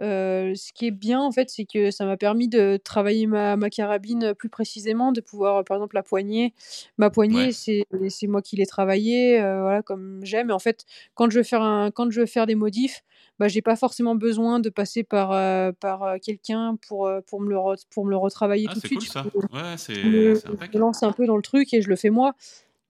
Euh, 0.00 0.54
ce 0.54 0.72
qui 0.72 0.86
est 0.86 0.90
bien, 0.92 1.20
en 1.20 1.32
fait, 1.32 1.50
c'est 1.50 1.64
que 1.64 1.90
ça 1.90 2.04
m'a 2.06 2.16
permis 2.16 2.48
de 2.48 2.78
travailler 2.82 3.26
ma, 3.26 3.56
ma 3.56 3.68
carabine 3.68 4.32
plus 4.34 4.48
précisément, 4.48 5.10
de 5.10 5.20
pouvoir, 5.20 5.64
par 5.64 5.76
exemple, 5.76 5.96
la 5.96 6.02
poignée. 6.02 6.54
Ma 6.98 7.10
poignée, 7.10 7.52
c'est 7.52 7.86
moi 8.28 8.40
qui 8.42 8.56
l'ai 8.56 8.66
travaillée, 8.66 9.40
euh, 9.40 9.62
voilà, 9.62 9.82
comme 9.82 10.20
j'aime. 10.22 10.50
Et 10.50 10.52
en 10.52 10.58
fait, 10.58 10.84
quand 11.14 11.30
je 11.30 11.38
veux 11.38 11.44
faire, 11.44 11.62
un, 11.62 11.90
quand 11.90 12.10
je 12.10 12.20
veux 12.20 12.26
faire 12.26 12.46
des 12.46 12.54
modifs, 12.54 13.02
bah, 13.40 13.48
j'ai 13.48 13.62
pas 13.62 13.76
forcément 13.76 14.14
besoin 14.14 14.60
de 14.60 14.70
passer 14.70 15.02
par, 15.02 15.32
euh, 15.32 15.72
par 15.72 16.20
quelqu'un 16.20 16.76
pour, 16.86 17.10
pour, 17.26 17.40
me 17.40 17.50
le 17.50 17.56
pour 17.90 18.04
me 18.04 18.10
le 18.10 18.16
retravailler 18.16 18.66
ah, 18.68 18.74
tout 18.74 18.80
de 18.80 18.86
suite. 18.86 19.00
Cool, 19.00 19.08
ça. 19.08 19.24
Ouais, 19.52 19.76
c'est 19.76 19.94
je, 19.94 20.78
lance 20.78 21.02
un 21.02 21.12
peu 21.12 21.26
dans 21.26 21.36
le 21.36 21.42
truc 21.42 21.72
et 21.74 21.82
je 21.82 21.88
le 21.88 21.96
fais 21.96 22.10
moi. 22.10 22.34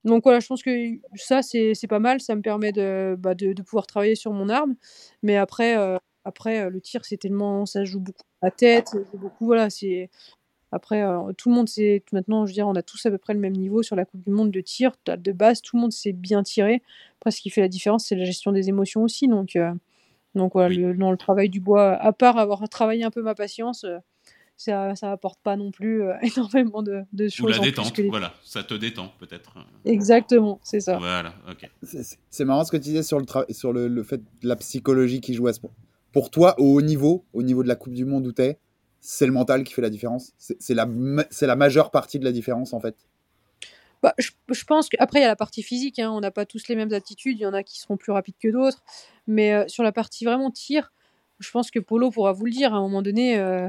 Donc 0.08 0.24
voilà, 0.24 0.40
je 0.40 0.46
pense 0.46 0.62
que 0.62 0.70
ça, 1.14 1.42
c'est 1.42 1.86
pas 1.88 1.98
mal. 1.98 2.20
Ça 2.20 2.34
me 2.34 2.42
permet 2.42 2.72
de, 2.72 3.16
bah, 3.18 3.34
de, 3.34 3.52
de, 3.52 3.62
pouvoir 3.62 3.86
travailler 3.86 4.14
sur 4.14 4.32
mon 4.32 4.48
arme. 4.48 4.74
Mais 5.22 5.36
après, 5.36 5.76
après, 6.28 6.60
euh, 6.60 6.70
le 6.70 6.80
tir, 6.80 7.04
c'est 7.06 7.16
tellement, 7.16 7.64
ça 7.64 7.84
joue 7.84 8.00
beaucoup 8.00 8.22
à 8.42 8.46
la 8.46 8.50
tête, 8.50 8.94
beaucoup, 9.14 9.46
voilà, 9.46 9.70
c'est. 9.70 10.10
Après, 10.70 11.02
euh, 11.02 11.32
tout 11.32 11.48
le 11.48 11.54
monde 11.54 11.68
sait, 11.68 12.04
maintenant, 12.12 12.44
je 12.44 12.50
veux 12.50 12.54
dire, 12.54 12.68
on 12.68 12.74
a 12.74 12.82
tous 12.82 13.06
à 13.06 13.10
peu 13.10 13.16
près 13.16 13.32
le 13.32 13.40
même 13.40 13.54
niveau 13.54 13.82
sur 13.82 13.96
la 13.96 14.04
Coupe 14.04 14.22
du 14.22 14.30
Monde 14.30 14.50
de 14.50 14.60
tir. 14.60 14.92
De 15.06 15.32
base, 15.32 15.62
tout 15.62 15.76
le 15.76 15.80
monde 15.80 15.92
sait 15.92 16.12
bien 16.12 16.42
tirer. 16.42 16.82
Après, 17.18 17.30
ce 17.30 17.40
qui 17.40 17.48
fait 17.48 17.62
la 17.62 17.68
différence, 17.68 18.04
c'est 18.06 18.16
la 18.16 18.24
gestion 18.24 18.52
des 18.52 18.68
émotions 18.68 19.02
aussi. 19.02 19.28
Donc, 19.28 19.56
euh, 19.56 19.72
donc 20.34 20.52
voilà, 20.52 20.68
le, 20.68 20.92
dans 20.94 21.10
le 21.10 21.16
travail 21.16 21.48
du 21.48 21.60
bois, 21.60 21.92
à 21.94 22.12
part 22.12 22.36
avoir 22.36 22.68
travaillé 22.68 23.02
un 23.04 23.10
peu 23.10 23.22
ma 23.22 23.34
patience, 23.34 23.86
ça, 24.58 24.94
ça 24.94 25.12
apporte 25.12 25.40
pas 25.42 25.56
non 25.56 25.70
plus 25.70 26.02
énormément 26.22 26.82
de, 26.82 27.02
de 27.12 27.28
choses. 27.28 27.46
Ou 27.46 27.48
la 27.48 27.58
détente, 27.58 27.98
voilà, 28.08 28.34
ça 28.44 28.62
te 28.62 28.74
détend 28.74 29.12
peut-être. 29.18 29.54
Exactement, 29.84 30.60
c'est 30.62 30.80
ça. 30.80 30.98
Voilà, 30.98 31.32
ok. 31.50 31.70
C'est 32.30 32.44
marrant 32.44 32.64
ce 32.64 32.72
que 32.72 32.76
tu 32.76 32.84
disais 32.84 33.02
sur 33.02 33.18
le, 33.18 33.26
sur 33.50 33.72
le, 33.72 33.88
le 33.88 34.02
fait 34.02 34.18
de 34.42 34.48
la 34.48 34.56
psychologie 34.56 35.20
qui 35.20 35.34
joue 35.34 35.46
à 35.46 35.52
ce 35.52 35.60
point 35.60 35.70
pour 36.12 36.30
toi, 36.30 36.54
au 36.58 36.74
haut 36.74 36.82
niveau, 36.82 37.24
au 37.32 37.42
niveau 37.42 37.62
de 37.62 37.68
la 37.68 37.76
Coupe 37.76 37.92
du 37.92 38.04
Monde 38.04 38.26
où 38.26 38.32
tu 38.32 38.42
es, 38.42 38.58
c'est 39.00 39.26
le 39.26 39.32
mental 39.32 39.64
qui 39.64 39.72
fait 39.72 39.82
la 39.82 39.90
différence? 39.90 40.32
C'est 40.38 40.74
la, 40.74 40.88
la 41.42 41.56
majeure 41.56 41.90
partie 41.90 42.18
de 42.18 42.24
la 42.24 42.32
différence, 42.32 42.72
en 42.72 42.80
fait? 42.80 42.96
Bah, 44.02 44.14
je, 44.18 44.64
pense 44.64 44.88
qu'après, 44.88 45.20
il 45.20 45.22
y 45.22 45.24
a 45.24 45.28
la 45.28 45.36
partie 45.36 45.62
physique. 45.62 45.98
Hein. 45.98 46.10
on 46.10 46.20
n'a 46.20 46.30
pas 46.30 46.46
tous 46.46 46.68
les 46.68 46.76
mêmes 46.76 46.92
attitudes. 46.92 47.38
Il 47.38 47.42
y 47.42 47.46
en 47.46 47.54
a 47.54 47.62
qui 47.62 47.80
seront 47.80 47.96
plus 47.96 48.12
rapides 48.12 48.36
que 48.40 48.48
d'autres. 48.48 48.82
Mais 49.26 49.52
euh, 49.52 49.64
sur 49.68 49.82
la 49.82 49.92
partie 49.92 50.24
vraiment 50.24 50.50
tir, 50.50 50.92
je 51.40 51.50
pense 51.50 51.70
que 51.70 51.78
Polo 51.78 52.10
pourra 52.10 52.32
vous 52.32 52.46
le 52.46 52.52
dire. 52.52 52.74
À 52.74 52.78
un 52.78 52.80
moment 52.80 53.02
donné, 53.02 53.38
euh, 53.38 53.68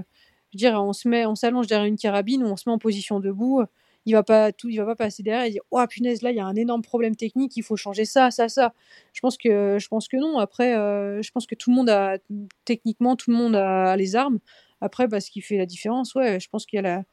on 0.64 0.93
se 0.93 1.08
met, 1.08 1.26
on 1.26 1.36
s'allonge 1.36 1.68
derrière 1.68 1.88
une 1.88 1.97
carabine 1.97 2.43
ou 2.43 2.47
on 2.47 2.58
se 2.58 2.68
met 2.68 2.74
en 2.74 2.80
position 2.80 3.20
debout 3.20 3.64
il 4.06 4.14
va 4.14 4.24
pas 4.24 4.52
tout, 4.52 4.70
il 4.70 4.78
va 4.78 4.86
pas 4.86 4.95
passer 4.95 5.24
derrière 5.24 5.45
et 5.45 5.52
dire 5.52 5.62
oh 5.72 5.84
punaise 5.88 6.22
là 6.22 6.32
il 6.32 6.38
y 6.38 6.39
a 6.39 6.45
un 6.45 6.56
énorme 6.56 6.82
problème 6.82 7.16
technique, 7.16 7.56
il 7.58 7.64
faut 7.64 7.76
changer 7.76 8.06
ça, 8.06 8.32
ça, 8.32 8.50
ça. 8.50 8.74
Je 9.14 9.22
pense 9.22 9.38
que 9.38 9.78
je 9.80 9.88
pense 9.88 10.08
que 10.08 10.18
non. 10.18 10.39
Après, 10.39 10.76
euh, 10.76 11.22
je 11.22 11.32
pense 11.32 11.45
que 11.45 11.56
tout 11.56 11.70
le 11.70 11.76
monde 11.76 11.89
a 11.89 12.18
techniquement 12.66 13.16
tout 13.16 13.32
le 13.32 13.38
monde 13.38 13.56
a, 13.56 13.95
les 13.95 14.16
armes. 14.16 14.39
Après, 14.82 15.08
bah, 15.08 15.20
ce 15.20 15.30
qui 15.30 15.41
fait 15.41 15.58
la 15.58 15.66
différence, 15.66 16.16
ouais, 16.16 16.39
je 16.39 16.50
pense 16.50 16.66
qu'il 16.66 16.78
y 16.78 16.80
a 16.80 16.84
la 16.84 17.04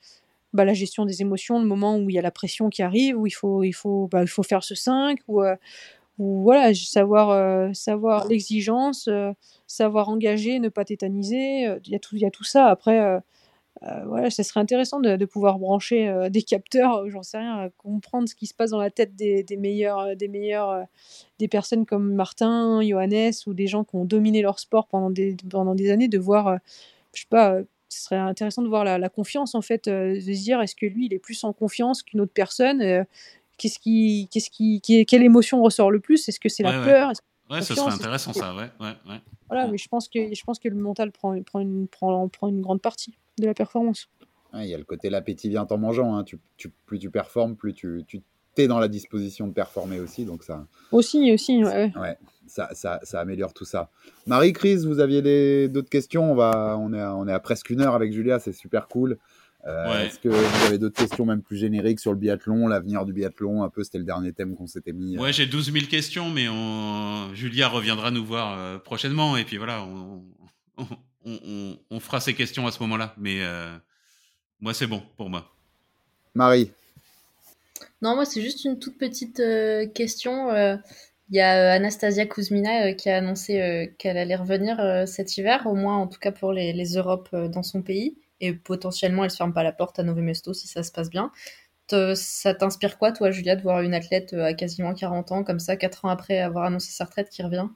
bah, 0.53 0.65
la 0.65 0.75
gestion 0.75 1.05
des 1.05 1.21
émotions, 1.23 1.61
le 1.61 1.67
moment 1.67 1.99
où 1.99 2.09
il 2.09 2.15
y 2.15 2.19
a 2.19 2.23
la 2.23 2.31
pression 2.31 2.71
qui 2.71 2.83
arrive, 2.83 3.19
où 3.19 3.27
il 3.27 3.33
faut 3.33 3.63
il 3.63 3.73
faut 3.75 4.09
bah, 4.11 4.25
faire 4.27 4.65
ce 4.65 4.75
5 4.75 5.21
ou 5.29 5.43
euh, 5.43 5.57
ou 6.19 6.43
voilà 6.43 6.75
savoir 6.75 7.31
euh, 7.31 7.73
savoir 7.73 8.27
l'exigence, 8.29 9.09
savoir 9.67 10.09
engager, 10.09 10.59
ne 10.59 10.69
pas 10.69 10.85
tétaniser. 10.85 11.65
Il 11.85 11.91
y 11.91 11.95
a 11.95 11.99
tout 11.99 12.17
y 12.17 12.25
a 12.25 12.31
tout 12.31 12.45
ça. 12.45 12.67
Après 12.67 13.21
euh, 13.83 14.05
voilà, 14.07 14.31
ça 14.31 14.43
serait 14.43 14.61
intéressant 14.61 15.01
de, 15.01 15.25
pouvoir 15.27 15.59
brancher 15.59 16.09
euh, 16.09 16.31
des 16.31 16.43
capteurs, 16.43 17.09
j'en 17.11 17.23
sais 17.23 17.39
rien, 17.39 17.69
comprendre 17.77 18.27
ce 18.29 18.35
qui 18.35 18.47
se 18.47 18.55
passe 18.55 18.71
dans 18.71 18.81
la 18.81 18.91
tête 18.91 19.15
des, 19.17 19.45
meilleurs, 19.59 19.99
euh, 19.99 20.15
des 20.15 20.29
meilleurs, 20.29 20.87
des 21.39 21.49
personnes 21.49 21.85
comme 21.85 22.15
Martin, 22.15 22.81
Johannes 22.83 23.33
ou 23.47 23.53
des 23.53 23.67
gens 23.67 23.85
qui 23.85 23.97
ont 23.97 24.07
dominé 24.07 24.41
leur 24.41 24.59
sport 24.59 24.87
pendant 24.87 25.11
des, 25.11 25.37
pendant 25.51 25.75
des 25.75 25.91
années, 25.91 26.09
de 26.09 26.19
voir, 26.19 26.59
je 27.15 27.21
sais 27.21 27.27
pas, 27.29 27.59
ce 27.89 28.05
serait 28.05 28.17
intéressant 28.17 28.63
de 28.63 28.69
voir 28.69 28.85
la, 28.85 29.09
confiance 29.11 29.55
en 29.55 29.63
fait, 29.63 29.89
de 29.89 30.19
se 30.19 30.43
dire 30.43 30.61
est-ce 30.63 30.75
que 30.75 30.87
lui 30.87 31.07
il 31.07 31.15
est 31.15 31.19
plus 31.19 31.45
en 31.45 31.53
confiance 31.53 32.03
qu'une 32.03 32.23
autre 32.23 32.33
personne, 32.35 33.05
qu'est-ce 33.59 33.79
qui, 33.79 34.29
qu'est-ce 34.31 34.51
qui, 34.51 34.81
quelle 34.81 35.23
émotion 35.23 35.63
ressort 35.63 35.91
le 35.91 36.01
plus, 36.01 36.29
est-ce 36.29 36.41
que 36.41 36.49
c'est 36.49 36.63
la 36.63 36.83
peur, 36.83 37.13
Ouais, 37.51 37.63
ce 37.63 37.75
serait 37.75 37.93
intéressant 37.93 38.33
ça, 38.33 38.55
ouais, 38.55 38.71
ouais, 38.81 38.95
ouais. 39.09 39.21
Voilà, 39.49 39.69
mais 39.69 39.79
je 39.79 39.89
pense 39.89 40.09
que 40.09 40.35
je 40.35 40.45
pense 40.45 40.59
que 40.59 40.69
le 40.69 40.75
mental 40.75 41.13
prend, 41.13 41.41
prend, 41.43 41.61
une, 41.61 41.87
prend, 41.87 42.29
prend 42.29 42.49
une 42.49 42.61
grande 42.61 42.83
partie 42.83 43.17
de 43.39 43.47
la 43.47 43.55
performance. 43.55 44.09
Il 44.55 44.65
y 44.65 44.75
a 44.75 44.79
le 44.79 44.85
côté 44.85 45.11
l'appétit 45.11 45.49
vient 45.49 45.67
en 45.69 45.79
mangeant. 45.79 46.17
Hein. 46.17 46.25
Tu, 46.25 46.39
tu, 46.57 46.71
plus 46.87 46.99
tu 46.99 47.11
performes, 47.11 47.55
plus 47.57 47.75
tu, 47.75 48.05
tu 48.09 48.23
es 48.57 48.67
dans 48.67 48.79
la 48.79 48.89
disposition 48.89 49.47
de 49.47 49.53
performer 49.53 50.01
aussi. 50.01 50.25
Donc 50.25 50.43
ça, 50.43 50.67
aussi, 50.91 51.33
aussi, 51.33 51.63
ouais. 51.63 51.93
ouais 51.97 52.19
ça, 52.47 52.71
ça, 52.73 53.01
ça, 53.03 53.21
améliore 53.21 53.53
tout 53.53 53.65
ça. 53.65 53.91
Marie-Crise, 54.27 54.87
vous 54.87 54.99
aviez 54.99 55.69
d'autres 55.69 55.91
questions? 55.91 56.33
On, 56.33 56.35
va, 56.35 56.77
on, 56.81 56.93
est 56.93 57.01
à, 57.01 57.15
on 57.15 57.29
est 57.29 57.33
à 57.33 57.41
presque 57.41 57.71
une 57.71 57.81
heure 57.81 57.95
avec 57.95 58.13
Julia, 58.13 58.39
c'est 58.39 58.53
super 58.53 58.89
cool. 58.89 59.19
Euh, 59.67 60.05
est-ce 60.05 60.19
que 60.19 60.29
vous 60.29 60.67
avez 60.67 60.79
d'autres 60.79 60.97
questions, 60.97 61.25
même 61.25 61.43
plus 61.43 61.57
génériques, 61.57 61.99
sur 61.99 62.13
le 62.13 62.19
biathlon, 62.19 62.69
l'avenir 62.69 63.05
du 63.05 63.13
biathlon 63.13 63.65
Un 63.65 63.69
peu, 63.69 63.83
c'était 63.83 63.99
le 63.99 64.05
dernier 64.05 64.33
thème 64.33 64.55
qu'on 64.55 64.67
s'était 64.67 64.93
mis. 64.93 65.17
Euh. 65.17 65.21
Ouais, 65.21 65.33
j'ai 65.33 65.47
12 65.47 65.73
000 65.73 65.87
questions, 65.87 66.31
mais 66.31 66.49
on... 66.49 67.35
Julia 67.35 67.69
reviendra 67.69 68.11
nous 68.11 68.25
voir 68.25 68.57
euh, 68.57 68.79
prochainement. 68.79 69.37
Et 69.37 69.45
puis 69.45 69.57
voilà, 69.57 69.83
on, 69.83 70.23
on, 71.91 72.01
fera 72.01 72.21
ces 72.21 72.35
questions 72.35 72.67
à 72.67 72.73
ce 72.73 72.83
moment-là. 72.83 73.15
Mais 73.19 73.39
euh, 73.43 73.77
moi, 74.61 74.75
c'est 74.75 74.87
bon 74.87 75.03
pour 75.17 75.31
moi. 75.31 75.51
Marie 76.35 76.71
Non, 78.03 78.15
moi, 78.15 78.25
c'est 78.25 78.43
juste 78.43 78.65
une 78.65 78.79
toute 78.79 78.99
petite 78.99 79.41
euh, 79.41 79.87
question. 79.87 80.51
Euh, 80.51 80.77
il 81.31 81.37
y 81.37 81.41
a 81.41 81.73
Anastasia 81.73 82.27
Kuzmina 82.27 82.93
qui 82.95 83.11
a 83.11 83.17
annoncé 83.17 83.93
qu'elle 83.99 84.17
allait 84.17 84.37
revenir 84.37 84.79
cet 85.09 85.37
hiver, 85.37 85.67
au 85.67 85.75
moins 85.75 85.97
en 85.97 86.07
tout 86.07 86.21
cas 86.21 86.31
pour 86.31 86.53
les, 86.53 86.73
les 86.73 86.95
Europes 86.95 87.35
dans 87.35 87.65
son 87.65 87.83
pays. 87.83 88.17
Et 88.41 88.53
potentiellement, 88.53 89.23
elle 89.23 89.29
ne 89.29 89.33
se 89.33 89.37
ferme 89.37 89.53
pas 89.53 89.63
la 89.63 89.73
porte 89.73 89.99
à 89.99 90.03
Nové 90.03 90.23
Mesto 90.23 90.53
si 90.53 90.69
ça 90.69 90.83
se 90.83 90.93
passe 90.93 91.11
bien. 91.11 91.31
ça 91.89 92.55
t'inspire 92.55 92.99
quoi, 92.99 93.13
toi, 93.13 93.31
Julia, 93.31 93.57
de 93.57 93.63
voir 93.63 93.81
une 93.81 93.95
athlète 93.95 94.33
à 94.35 94.55
quasiment 94.55 94.95
40 94.95 95.33
ans, 95.33 95.45
comme 95.45 95.59
ça, 95.59 95.77
4 95.77 96.05
ans 96.05 96.09
après 96.09 96.39
avoir 96.41 96.65
annoncé 96.65 96.91
sa 96.91 97.05
retraite, 97.05 97.31
qui 97.31 97.43
revient? 97.43 97.69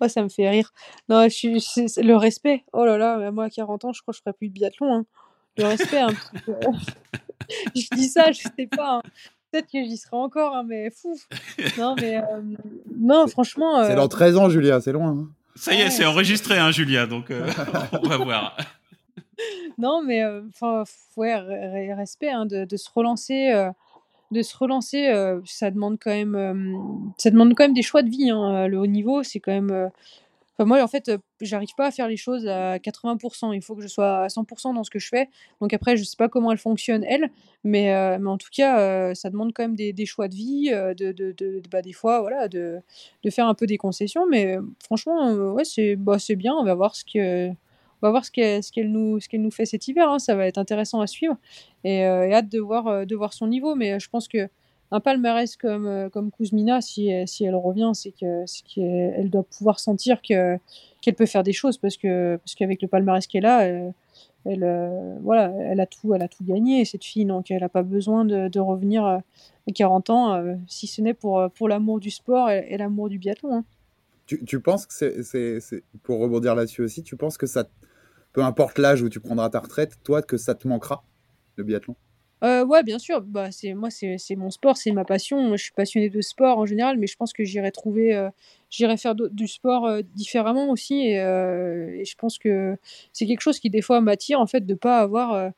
Oh, 0.00 0.08
ça 0.08 0.22
me 0.22 0.28
fait 0.28 0.48
rire. 0.48 0.72
Non, 1.08 1.24
je 1.24 1.28
suis, 1.28 2.02
le 2.02 2.14
respect. 2.14 2.64
Oh 2.72 2.84
là 2.84 2.98
là, 2.98 3.30
moi 3.30 3.44
à 3.44 3.50
40 3.50 3.86
ans, 3.86 3.92
je 3.92 4.02
crois 4.02 4.12
que 4.12 4.18
je 4.18 4.22
ferais 4.22 4.34
plus 4.34 4.48
de 4.48 4.52
biathlon. 4.52 4.94
Hein. 4.94 5.06
Le 5.56 5.64
respect, 5.64 5.98
un 5.98 6.12
petit 6.12 6.42
peu. 6.44 6.54
je 7.74 7.96
dis 7.96 8.08
ça, 8.08 8.30
je 8.30 8.42
sais 8.42 8.66
pas. 8.66 8.96
Hein. 8.96 9.02
Peut-être 9.50 9.70
que 9.70 9.82
j'y 9.82 9.96
serai 9.96 10.16
encore, 10.16 10.54
hein, 10.54 10.64
mais 10.66 10.90
fou. 10.90 11.18
Non, 11.78 11.94
mais 11.98 12.18
euh, 12.18 12.42
non, 12.94 13.26
franchement. 13.26 13.84
C'est 13.86 13.94
dans 13.94 14.08
13 14.08 14.36
ans, 14.36 14.50
Julia, 14.50 14.80
c'est 14.80 14.92
loin. 14.92 15.10
Hein. 15.10 15.28
Ça 15.54 15.72
y 15.72 15.80
est, 15.80 15.88
c'est 15.88 16.04
enregistré, 16.04 16.58
hein, 16.58 16.70
Julia, 16.70 17.06
donc 17.06 17.30
euh, 17.30 17.50
on 17.92 18.06
va 18.06 18.18
voir. 18.18 18.56
Non, 19.78 20.02
mais 20.02 20.24
enfin, 20.48 20.84
ouais, 21.16 21.34
respect 21.94 22.32
de, 22.46 22.64
de, 22.64 22.76
se 22.76 22.88
relancer 22.94 23.52
de 24.30 24.42
se 24.42 24.56
relancer, 24.56 25.12
ça 25.44 25.70
demande 25.70 25.98
quand 26.00 26.10
même, 26.10 27.12
ça 27.18 27.30
demande 27.30 27.54
quand 27.54 27.64
même 27.64 27.74
des 27.74 27.82
choix 27.82 28.02
de 28.02 28.10
vie. 28.10 28.30
Hein, 28.30 28.66
le 28.66 28.78
haut 28.78 28.86
niveau, 28.86 29.22
c'est 29.22 29.40
quand 29.40 29.52
même. 29.52 29.90
Moi, 30.58 30.82
en 30.82 30.88
fait, 30.88 31.12
j'arrive 31.42 31.74
pas 31.76 31.86
à 31.86 31.90
faire 31.90 32.08
les 32.08 32.16
choses 32.16 32.46
à 32.48 32.78
80%. 32.78 33.54
Il 33.54 33.62
faut 33.62 33.76
que 33.76 33.82
je 33.82 33.88
sois 33.88 34.24
à 34.24 34.28
100% 34.28 34.74
dans 34.74 34.84
ce 34.84 34.90
que 34.90 34.98
je 34.98 35.08
fais. 35.08 35.28
Donc 35.60 35.74
après, 35.74 35.98
je 35.98 36.02
sais 36.02 36.16
pas 36.16 36.28
comment 36.28 36.50
elle 36.50 36.58
fonctionne, 36.58 37.04
elle, 37.04 37.30
mais, 37.62 38.18
mais 38.18 38.28
en 38.28 38.38
tout 38.38 38.48
cas, 38.50 39.14
ça 39.14 39.30
demande 39.30 39.52
quand 39.52 39.62
même 39.62 39.76
des, 39.76 39.92
des, 39.92 40.06
choix 40.06 40.28
de 40.28 40.34
vie, 40.34 40.70
de, 40.70 41.12
de, 41.12 41.32
de 41.32 41.62
bah, 41.70 41.82
des 41.82 41.92
fois, 41.92 42.20
voilà, 42.20 42.48
de, 42.48 42.80
de 43.22 43.30
faire 43.30 43.46
un 43.46 43.54
peu 43.54 43.66
des 43.66 43.76
concessions. 43.76 44.26
Mais 44.28 44.56
franchement, 44.82 45.32
ouais, 45.52 45.64
c'est 45.64 45.94
bah, 45.94 46.16
bien. 46.36 46.54
On 46.54 46.64
va 46.64 46.74
voir 46.74 46.96
ce 46.96 47.04
que 47.04 47.52
va 48.06 48.10
voir 48.10 48.24
ce 48.24 48.30
qu'elle 48.30 48.62
ce 48.62 48.72
qu'elle 48.72 48.90
nous, 48.90 49.18
qu'elle 49.28 49.42
nous 49.42 49.50
fait 49.50 49.66
cet 49.66 49.88
hiver. 49.88 50.08
Hein. 50.08 50.18
Ça 50.18 50.34
va 50.34 50.46
être 50.46 50.58
intéressant 50.58 51.00
à 51.00 51.06
suivre 51.06 51.36
et, 51.84 52.04
euh, 52.04 52.32
hâte 52.32 52.48
de 52.48 52.60
voir, 52.60 52.86
euh, 52.86 53.04
de 53.04 53.14
voir 53.14 53.32
son 53.32 53.46
niveau. 53.46 53.74
Mais 53.74 53.92
euh, 53.92 53.98
je 53.98 54.08
pense 54.08 54.28
que 54.28 54.48
un 54.92 55.00
palmarès 55.00 55.56
comme, 55.56 56.08
comme 56.12 56.30
Kuzmina, 56.30 56.80
si, 56.80 57.10
si 57.26 57.44
elle 57.44 57.56
revient, 57.56 57.90
c'est 57.92 58.12
qu'elle 58.12 59.30
doit 59.30 59.42
pouvoir 59.42 59.80
sentir 59.80 60.22
que, 60.22 60.58
qu'elle 61.02 61.16
peut 61.16 61.26
faire 61.26 61.42
des 61.42 61.52
choses 61.52 61.76
parce 61.76 61.96
que 61.96 62.36
parce 62.36 62.54
qu'avec 62.54 62.80
le 62.82 62.86
palmarès 62.86 63.26
qu'elle 63.26 63.46
a, 63.46 63.64
elle, 63.64 63.94
elle, 64.44 65.18
voilà, 65.22 65.52
elle 65.64 65.80
a 65.80 65.86
tout, 65.86 66.14
elle 66.14 66.22
a 66.22 66.28
tout 66.28 66.44
gagné 66.44 66.84
cette 66.84 67.04
fille, 67.04 67.24
donc 67.24 67.50
elle 67.50 67.62
n'a 67.62 67.68
pas 67.68 67.82
besoin 67.82 68.24
de, 68.24 68.46
de, 68.46 68.60
revenir 68.60 69.04
à 69.04 69.24
40 69.74 70.10
ans, 70.10 70.56
si 70.68 70.86
ce 70.86 71.02
n'est 71.02 71.14
pour, 71.14 71.50
pour 71.56 71.68
l'amour 71.68 71.98
du 71.98 72.12
sport 72.12 72.48
et, 72.50 72.76
l'amour 72.76 73.08
du 73.08 73.18
biathlon. 73.18 73.56
Hein. 73.56 73.64
Tu, 74.26 74.44
tu, 74.44 74.60
penses 74.60 74.86
que 74.86 74.94
c'est, 74.94 75.82
pour 76.04 76.20
rebondir 76.20 76.54
là-dessus 76.54 76.82
aussi, 76.82 77.02
tu 77.02 77.16
penses 77.16 77.38
que 77.38 77.46
ça, 77.46 77.68
peu 78.36 78.42
importe 78.42 78.76
l'âge 78.76 79.00
où 79.00 79.08
tu 79.08 79.18
prendras 79.18 79.48
ta 79.48 79.60
retraite, 79.60 79.94
toi, 80.04 80.20
que 80.20 80.36
ça 80.36 80.54
te 80.54 80.68
manquera, 80.68 81.02
le 81.56 81.64
biathlon? 81.64 81.96
Euh, 82.44 82.66
ouais, 82.66 82.82
bien 82.82 82.98
sûr. 82.98 83.22
Bah, 83.22 83.50
c'est 83.50 83.72
moi, 83.72 83.88
c'est 83.88 84.36
mon 84.36 84.50
sport, 84.50 84.76
c'est 84.76 84.92
ma 84.92 85.06
passion. 85.06 85.56
je 85.56 85.62
suis 85.62 85.72
passionnée 85.72 86.10
de 86.10 86.20
sport 86.20 86.58
en 86.58 86.66
général, 86.66 86.98
mais 86.98 87.06
je 87.06 87.16
pense 87.16 87.32
que 87.32 87.44
j'irai 87.44 87.72
trouver, 87.72 88.14
euh, 88.14 88.28
j'irai 88.68 88.98
faire 88.98 89.14
du 89.14 89.48
sport 89.48 89.86
euh, 89.86 90.02
différemment 90.14 90.68
aussi. 90.68 90.96
Et, 90.96 91.14
et, 91.14 92.04
je 92.04 92.14
pense 92.18 92.36
que 92.36 92.76
c'est 93.14 93.24
quelque 93.24 93.40
chose 93.40 93.58
qui 93.58 93.70
des 93.70 93.80
fois 93.80 94.02
m'attire 94.02 94.38
en 94.38 94.46
fait 94.46 94.66
de 94.66 94.74
pas 94.74 94.98
avoir, 94.98 95.50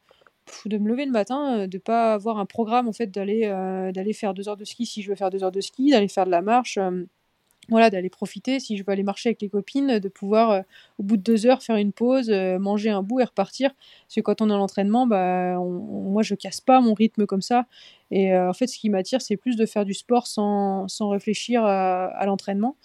de 0.65 0.79
me 0.79 0.89
lever 0.89 1.05
le 1.05 1.11
matin, 1.11 1.67
de 1.67 1.79
pas 1.79 2.15
avoir 2.15 2.39
un 2.39 2.47
programme 2.47 2.87
en 2.87 2.93
fait 2.93 3.09
d'aller 3.09 3.41
d'aller 3.93 4.13
faire 4.13 4.35
deux 4.35 4.49
heures 4.49 4.57
de 4.57 4.65
ski 4.65 4.87
si 4.87 5.03
je 5.03 5.11
veux 5.11 5.17
faire 5.17 5.31
deux 5.31 5.43
heures 5.43 5.51
de 5.51 5.61
ski, 5.61 5.91
d'aller 5.91 6.07
faire 6.07 6.27
de 6.27 6.31
la 6.31 6.43
marche 6.43 6.79
voilà, 7.69 7.91
d'aller 7.91 8.09
profiter, 8.09 8.61
si 8.61 8.77
je 8.77 8.83
veux 8.83 8.93
aller 8.93 9.03
marcher 9.03 9.29
avec 9.29 9.43
les 9.43 9.51
copines, 9.51 9.99
de 9.99 10.09
pouvoir, 10.09 10.51
euh, 10.51 10.61
au 10.99 11.03
bout 11.03 11.17
de 11.19 11.23
deux 11.23 11.47
heures, 11.47 11.63
faire 11.63 11.77
une 11.77 11.93
pause, 11.93 12.31
euh, 12.31 12.59
manger 12.59 12.89
un 12.89 13.03
bout 13.03 13.21
et 13.21 13.25
repartir. 13.25 13.73
Parce 14.07 14.15
que 14.15 14.21
quand 14.21 14.41
on 14.41 14.49
est 14.49 14.55
à 14.55 14.57
l'entraînement, 14.57 15.07
bah, 15.07 15.59
moi, 15.59 16.23
je 16.23 16.35
casse 16.35 16.63
pas 16.63 16.81
mon 16.81 16.95
rythme 16.95 17.27
comme 17.27 17.43
ça. 17.43 17.67
Et 18.11 18.33
euh, 18.33 18.49
en 18.49 18.55
fait, 18.55 18.69
ce 18.69 18.79
qui 18.79 18.89
m'attire, 18.89 19.21
c'est 19.21 19.37
plus 19.37 19.57
de 19.57 19.67
faire 19.67 19.85
du 19.85 19.93
sport 19.93 20.27
sans, 20.27 20.89
sans 20.89 21.11
réfléchir 21.11 21.63
à, 21.65 22.25
l'entraînement. 22.25 22.77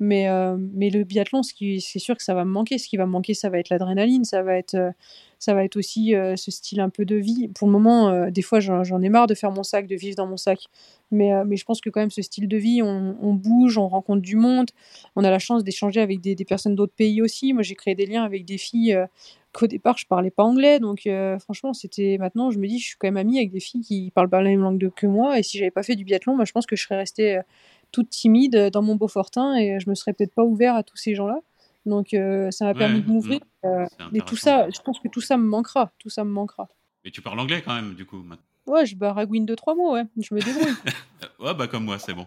Mais, 0.00 0.26
mais 0.74 0.90
le 0.90 1.04
biathlon, 1.04 1.42
c'est 1.44 1.78
sûr 2.00 2.16
que 2.16 2.24
ça 2.24 2.34
va 2.34 2.44
me 2.44 2.50
manquer. 2.50 2.78
Ce 2.78 2.88
qui 2.88 2.96
va 2.96 3.06
me 3.06 3.12
manquer, 3.12 3.34
ça 3.34 3.48
va 3.50 3.58
être 3.58 3.68
l'adrénaline, 3.68 4.24
ça 4.24 4.42
va 4.42 4.56
être 4.56 4.76
ça 5.42 5.54
va 5.54 5.64
être 5.64 5.76
aussi 5.76 6.14
euh, 6.14 6.36
ce 6.36 6.52
style 6.52 6.78
un 6.78 6.88
peu 6.88 7.04
de 7.04 7.16
vie. 7.16 7.48
Pour 7.48 7.66
le 7.66 7.72
moment, 7.72 8.10
euh, 8.10 8.30
des 8.30 8.42
fois, 8.42 8.60
j'en 8.60 9.02
ai 9.02 9.08
marre 9.08 9.26
de 9.26 9.34
faire 9.34 9.50
mon 9.50 9.64
sac, 9.64 9.88
de 9.88 9.96
vivre 9.96 10.14
dans 10.14 10.28
mon 10.28 10.36
sac. 10.36 10.68
Mais, 11.10 11.34
euh, 11.34 11.44
je 11.50 11.64
pense 11.64 11.80
que 11.80 11.90
quand 11.90 11.98
même, 11.98 12.12
ce 12.12 12.22
style 12.22 12.46
de 12.46 12.56
vie, 12.56 12.80
on, 12.80 13.34
bouge, 13.34 13.76
on 13.76 13.88
rencontre 13.88 14.22
du 14.22 14.36
monde. 14.36 14.70
On 15.16 15.24
a 15.24 15.32
la 15.32 15.40
chance 15.40 15.64
d'échanger 15.64 16.00
avec 16.00 16.20
des, 16.20 16.36
personnes 16.44 16.76
d'autres 16.76 16.94
pays 16.94 17.20
aussi. 17.20 17.54
Moi, 17.54 17.64
j'ai 17.64 17.74
créé 17.74 17.96
des 17.96 18.06
liens 18.06 18.22
avec 18.22 18.44
des 18.44 18.56
filles 18.56 18.96
qu'au 19.52 19.66
départ, 19.66 19.98
je 19.98 20.06
parlais 20.06 20.30
pas 20.30 20.44
anglais. 20.44 20.78
Donc, 20.78 21.08
franchement, 21.40 21.72
c'était 21.72 22.18
maintenant, 22.20 22.52
je 22.52 22.60
me 22.60 22.68
dis, 22.68 22.78
je 22.78 22.86
suis 22.86 22.96
quand 22.96 23.08
même 23.08 23.16
amie 23.16 23.38
avec 23.38 23.50
des 23.50 23.58
filles 23.58 23.82
qui 23.82 24.12
parlent 24.14 24.30
pas 24.30 24.42
la 24.42 24.50
même 24.50 24.60
langue 24.60 24.92
que 24.94 25.08
moi. 25.08 25.40
Et 25.40 25.42
si 25.42 25.58
j'avais 25.58 25.72
pas 25.72 25.82
fait 25.82 25.96
du 25.96 26.04
biathlon, 26.04 26.38
je 26.44 26.52
pense 26.52 26.66
que 26.66 26.76
je 26.76 26.84
serais 26.84 26.98
restée 26.98 27.40
toute 27.90 28.10
timide 28.10 28.70
dans 28.72 28.82
mon 28.82 28.94
Beaufortin 28.94 29.56
et 29.56 29.80
je 29.80 29.90
me 29.90 29.96
serais 29.96 30.12
peut-être 30.12 30.34
pas 30.34 30.44
ouvert 30.44 30.76
à 30.76 30.84
tous 30.84 30.96
ces 30.96 31.16
gens-là. 31.16 31.40
Donc 31.86 32.14
euh, 32.14 32.50
ça 32.50 32.66
m'a 32.66 32.74
permis 32.74 33.02
de 33.02 33.08
m'ouvrir. 33.08 33.40
Euh, 33.64 33.86
mais 34.12 34.20
tout 34.20 34.36
ça, 34.36 34.68
je 34.70 34.80
pense 34.80 35.00
que 35.00 35.08
tout 35.08 35.20
ça 35.20 35.36
me 35.36 35.44
manquera. 35.44 35.92
Tout 35.98 36.08
ça 36.08 36.24
me 36.24 36.30
manquera. 36.30 36.68
Mais 37.04 37.10
tu 37.10 37.22
parles 37.22 37.40
anglais 37.40 37.62
quand 37.64 37.74
même, 37.74 37.94
du 37.94 38.06
coup. 38.06 38.24
Ouais, 38.66 38.86
je 38.86 38.96
baragouine 38.96 39.44
deux 39.44 39.56
trois 39.56 39.74
mots, 39.74 39.94
ouais. 39.94 40.04
Je 40.16 40.34
me 40.34 40.40
débrouille. 40.40 40.74
ouais, 41.40 41.54
bah 41.54 41.66
comme 41.66 41.84
moi, 41.84 41.98
c'est 41.98 42.14
bon. 42.14 42.26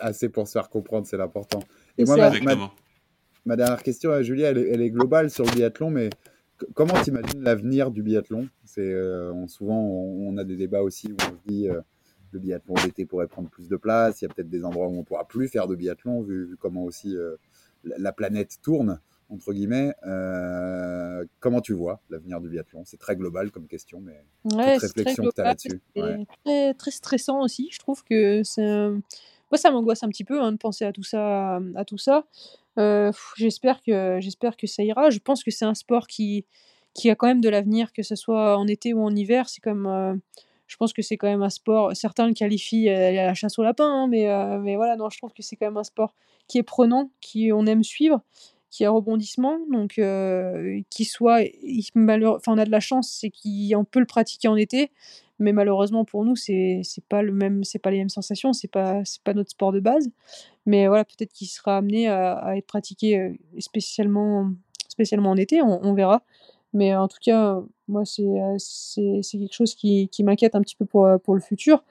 assez, 0.00 0.28
pour 0.28 0.46
se 0.46 0.52
faire 0.52 0.68
comprendre, 0.68 1.06
c'est 1.06 1.16
l'important. 1.16 1.60
Et 1.98 2.04
moi, 2.04 2.16
ma, 2.16 2.56
ma, 3.44 3.56
dernière 3.56 3.82
question, 3.82 4.10
euh, 4.10 4.22
Julia, 4.22 4.50
elle 4.50 4.58
est, 4.58 4.68
elle 4.70 4.82
est, 4.82 4.90
globale 4.90 5.30
sur 5.30 5.44
le 5.44 5.52
biathlon, 5.52 5.90
mais 5.90 6.10
comment 6.74 7.00
tu 7.02 7.10
imagines 7.10 7.42
l'avenir 7.42 7.90
du 7.90 8.02
biathlon? 8.02 8.48
C'est 8.64 8.94
souvent 9.48 9.80
on, 9.80 10.36
a 10.36 10.44
des 10.44 10.56
débats 10.56 10.82
aussi 10.82 11.08
où 11.08 11.16
on 11.20 11.32
se 11.32 11.48
dit 11.48 11.66
le 12.32 12.38
biathlon 12.38 12.74
d'été 12.74 13.04
pourrait 13.04 13.26
prendre 13.26 13.48
plus 13.48 13.68
de 13.68 13.76
place. 13.76 14.20
Il 14.20 14.26
y 14.26 14.30
a 14.30 14.34
peut-être 14.34 14.50
des 14.50 14.64
endroits 14.64 14.86
où 14.86 14.96
on 14.96 15.02
pourra 15.02 15.26
plus 15.26 15.48
faire 15.48 15.66
de 15.66 15.74
biathlon 15.74 16.22
vu, 16.22 16.46
vu 16.46 16.56
comment 16.56 16.84
aussi 16.84 17.16
la 17.84 18.12
planète 18.12 18.58
tourne, 18.62 19.00
entre 19.28 19.52
guillemets. 19.52 19.92
Euh, 20.06 21.24
comment 21.40 21.60
tu 21.60 21.72
vois 21.72 22.00
l'avenir 22.10 22.40
du 22.40 22.48
biathlon? 22.48 22.84
C'est 22.84 22.98
très 22.98 23.16
global 23.16 23.50
comme 23.50 23.66
question, 23.66 24.00
mais 24.00 24.24
ouais, 24.56 24.76
réflexion 24.76 25.24
que 25.24 25.34
tu 25.34 25.40
as 25.40 25.44
là-dessus. 25.44 25.80
Très, 26.44 26.74
très 26.74 26.90
stressant 26.90 27.40
aussi. 27.40 27.68
Je 27.72 27.78
trouve 27.78 28.02
que. 28.04 28.42
Moi, 29.52 29.58
ça 29.58 29.72
m'angoisse 29.72 30.04
un 30.04 30.08
petit 30.08 30.22
peu 30.22 30.40
hein, 30.40 30.52
de 30.52 30.58
penser 30.58 30.84
à 30.84 30.92
tout 30.92 31.02
ça. 31.02 31.60
À 31.74 31.84
tout 31.84 31.98
ça. 31.98 32.24
Euh, 32.78 33.12
j'espère 33.36 33.82
que 33.82 34.18
j'espère 34.20 34.56
que 34.56 34.66
ça 34.66 34.82
ira. 34.82 35.10
Je 35.10 35.18
pense 35.18 35.42
que 35.42 35.50
c'est 35.50 35.64
un 35.64 35.74
sport 35.74 36.06
qui 36.06 36.46
qui 36.94 37.08
a 37.08 37.14
quand 37.14 37.26
même 37.26 37.40
de 37.40 37.48
l'avenir, 37.48 37.92
que 37.92 38.02
ce 38.02 38.16
soit 38.16 38.58
en 38.58 38.66
été 38.66 38.94
ou 38.94 39.02
en 39.02 39.14
hiver. 39.14 39.48
C'est 39.48 39.60
comme 39.60 39.86
euh, 39.86 40.14
je 40.70 40.76
pense 40.76 40.92
que 40.92 41.02
c'est 41.02 41.16
quand 41.16 41.26
même 41.26 41.42
un 41.42 41.50
sport. 41.50 41.96
Certains 41.96 42.28
le 42.28 42.32
qualifient 42.32 42.88
à 42.88 43.26
la 43.26 43.34
chasse 43.34 43.58
au 43.58 43.64
lapin, 43.64 43.84
hein, 43.84 44.06
mais, 44.06 44.28
mais 44.60 44.76
voilà, 44.76 44.94
non, 44.94 45.10
je 45.10 45.18
trouve 45.18 45.32
que 45.32 45.42
c'est 45.42 45.56
quand 45.56 45.66
même 45.66 45.76
un 45.76 45.84
sport 45.84 46.14
qui 46.46 46.58
est 46.58 46.62
prenant, 46.62 47.10
qui 47.20 47.50
on 47.52 47.66
aime 47.66 47.82
suivre, 47.82 48.22
qui 48.70 48.84
a 48.84 48.90
rebondissement, 48.90 49.58
donc 49.70 49.98
euh, 49.98 50.80
qui 50.90 51.04
soit, 51.04 51.40
enfin 52.24 52.52
on 52.52 52.58
a 52.58 52.64
de 52.64 52.70
la 52.70 52.80
chance, 52.80 53.10
c'est 53.20 53.30
qu'on 53.30 53.84
peut 53.84 53.98
le 53.98 54.06
pratiquer 54.06 54.46
en 54.48 54.56
été, 54.56 54.90
mais 55.40 55.52
malheureusement 55.52 56.04
pour 56.04 56.24
nous 56.24 56.36
c'est 56.36 56.82
pas 57.08 57.22
le 57.22 57.32
même, 57.32 57.64
c'est 57.64 57.80
pas 57.80 57.90
les 57.90 57.98
mêmes 57.98 58.08
sensations, 58.08 58.52
c'est 58.52 58.70
pas 58.70 59.02
pas 59.24 59.34
notre 59.34 59.50
sport 59.50 59.72
de 59.72 59.80
base, 59.80 60.10
mais 60.66 60.86
voilà 60.86 61.04
peut-être 61.04 61.32
qu'il 61.32 61.48
sera 61.48 61.78
amené 61.78 62.08
à, 62.08 62.56
être 62.56 62.66
pratiqué 62.66 63.18
euh, 63.18 63.32
spécialement 63.58 64.50
spécialement 64.88 65.30
en 65.30 65.36
été, 65.36 65.62
on, 65.62 65.94
verra. 65.94 66.22
Mais 66.72 66.94
en 66.94 67.08
tout 67.08 67.18
cas, 67.20 67.60
moi, 67.88 68.04
c'est, 68.04 68.22
euh, 68.22 68.56
c'est, 68.58 69.38
quelque 69.38 69.54
chose 69.54 69.74
qui, 69.74 70.08
qui 70.08 70.22
m'inquiète 70.22 70.54
un 70.54 70.60
petit 70.60 70.76
peu 70.76 70.84
pour, 70.84 71.08
pour 71.24 71.34
le 71.34 71.40
futur. 71.40 71.82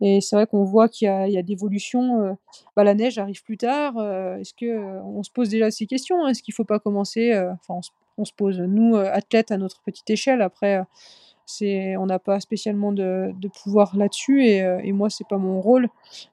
Et 0.00 0.20
c'est 0.20 0.36
vrai 0.36 0.46
qu'on 0.46 0.64
voit 0.64 0.88
qu'il 0.88 1.06
y 1.06 1.38
a, 1.38 1.42
d'évolution. 1.42 2.22
Euh, 2.22 2.32
bah, 2.76 2.84
la 2.84 2.94
neige 2.94 3.18
arrive 3.18 3.42
plus 3.42 3.58
tard. 3.58 3.94
Euh, 3.98 4.36
est-ce 4.36 4.54
que 4.54 4.66
euh, 4.66 5.02
on 5.02 5.22
se 5.22 5.30
pose 5.30 5.48
déjà 5.48 5.70
ces 5.70 5.86
questions 5.86 6.24
hein? 6.24 6.28
Est-ce 6.28 6.42
qu'il 6.42 6.52
ne 6.52 6.56
faut 6.56 6.64
pas 6.64 6.78
commencer 6.78 7.36
Enfin, 7.36 7.80
on 8.16 8.24
se, 8.24 8.32
pose 8.32 8.60
nous 8.60 8.96
athlètes 8.96 9.50
à 9.50 9.56
notre 9.56 9.82
petite 9.82 10.08
échelle. 10.10 10.42
Après, 10.42 10.80
on 11.60 12.06
n'a 12.06 12.18
pas 12.18 12.40
spécialement 12.40 12.92
de, 12.92 13.32
de 13.40 13.48
pouvoir 13.48 13.96
là-dessus. 13.96 14.44
Et, 14.44 14.58
et 14.58 14.92
moi, 14.92 15.10
c'est 15.10 15.26
pas 15.26 15.38
mon 15.38 15.60
rôle 15.60 15.88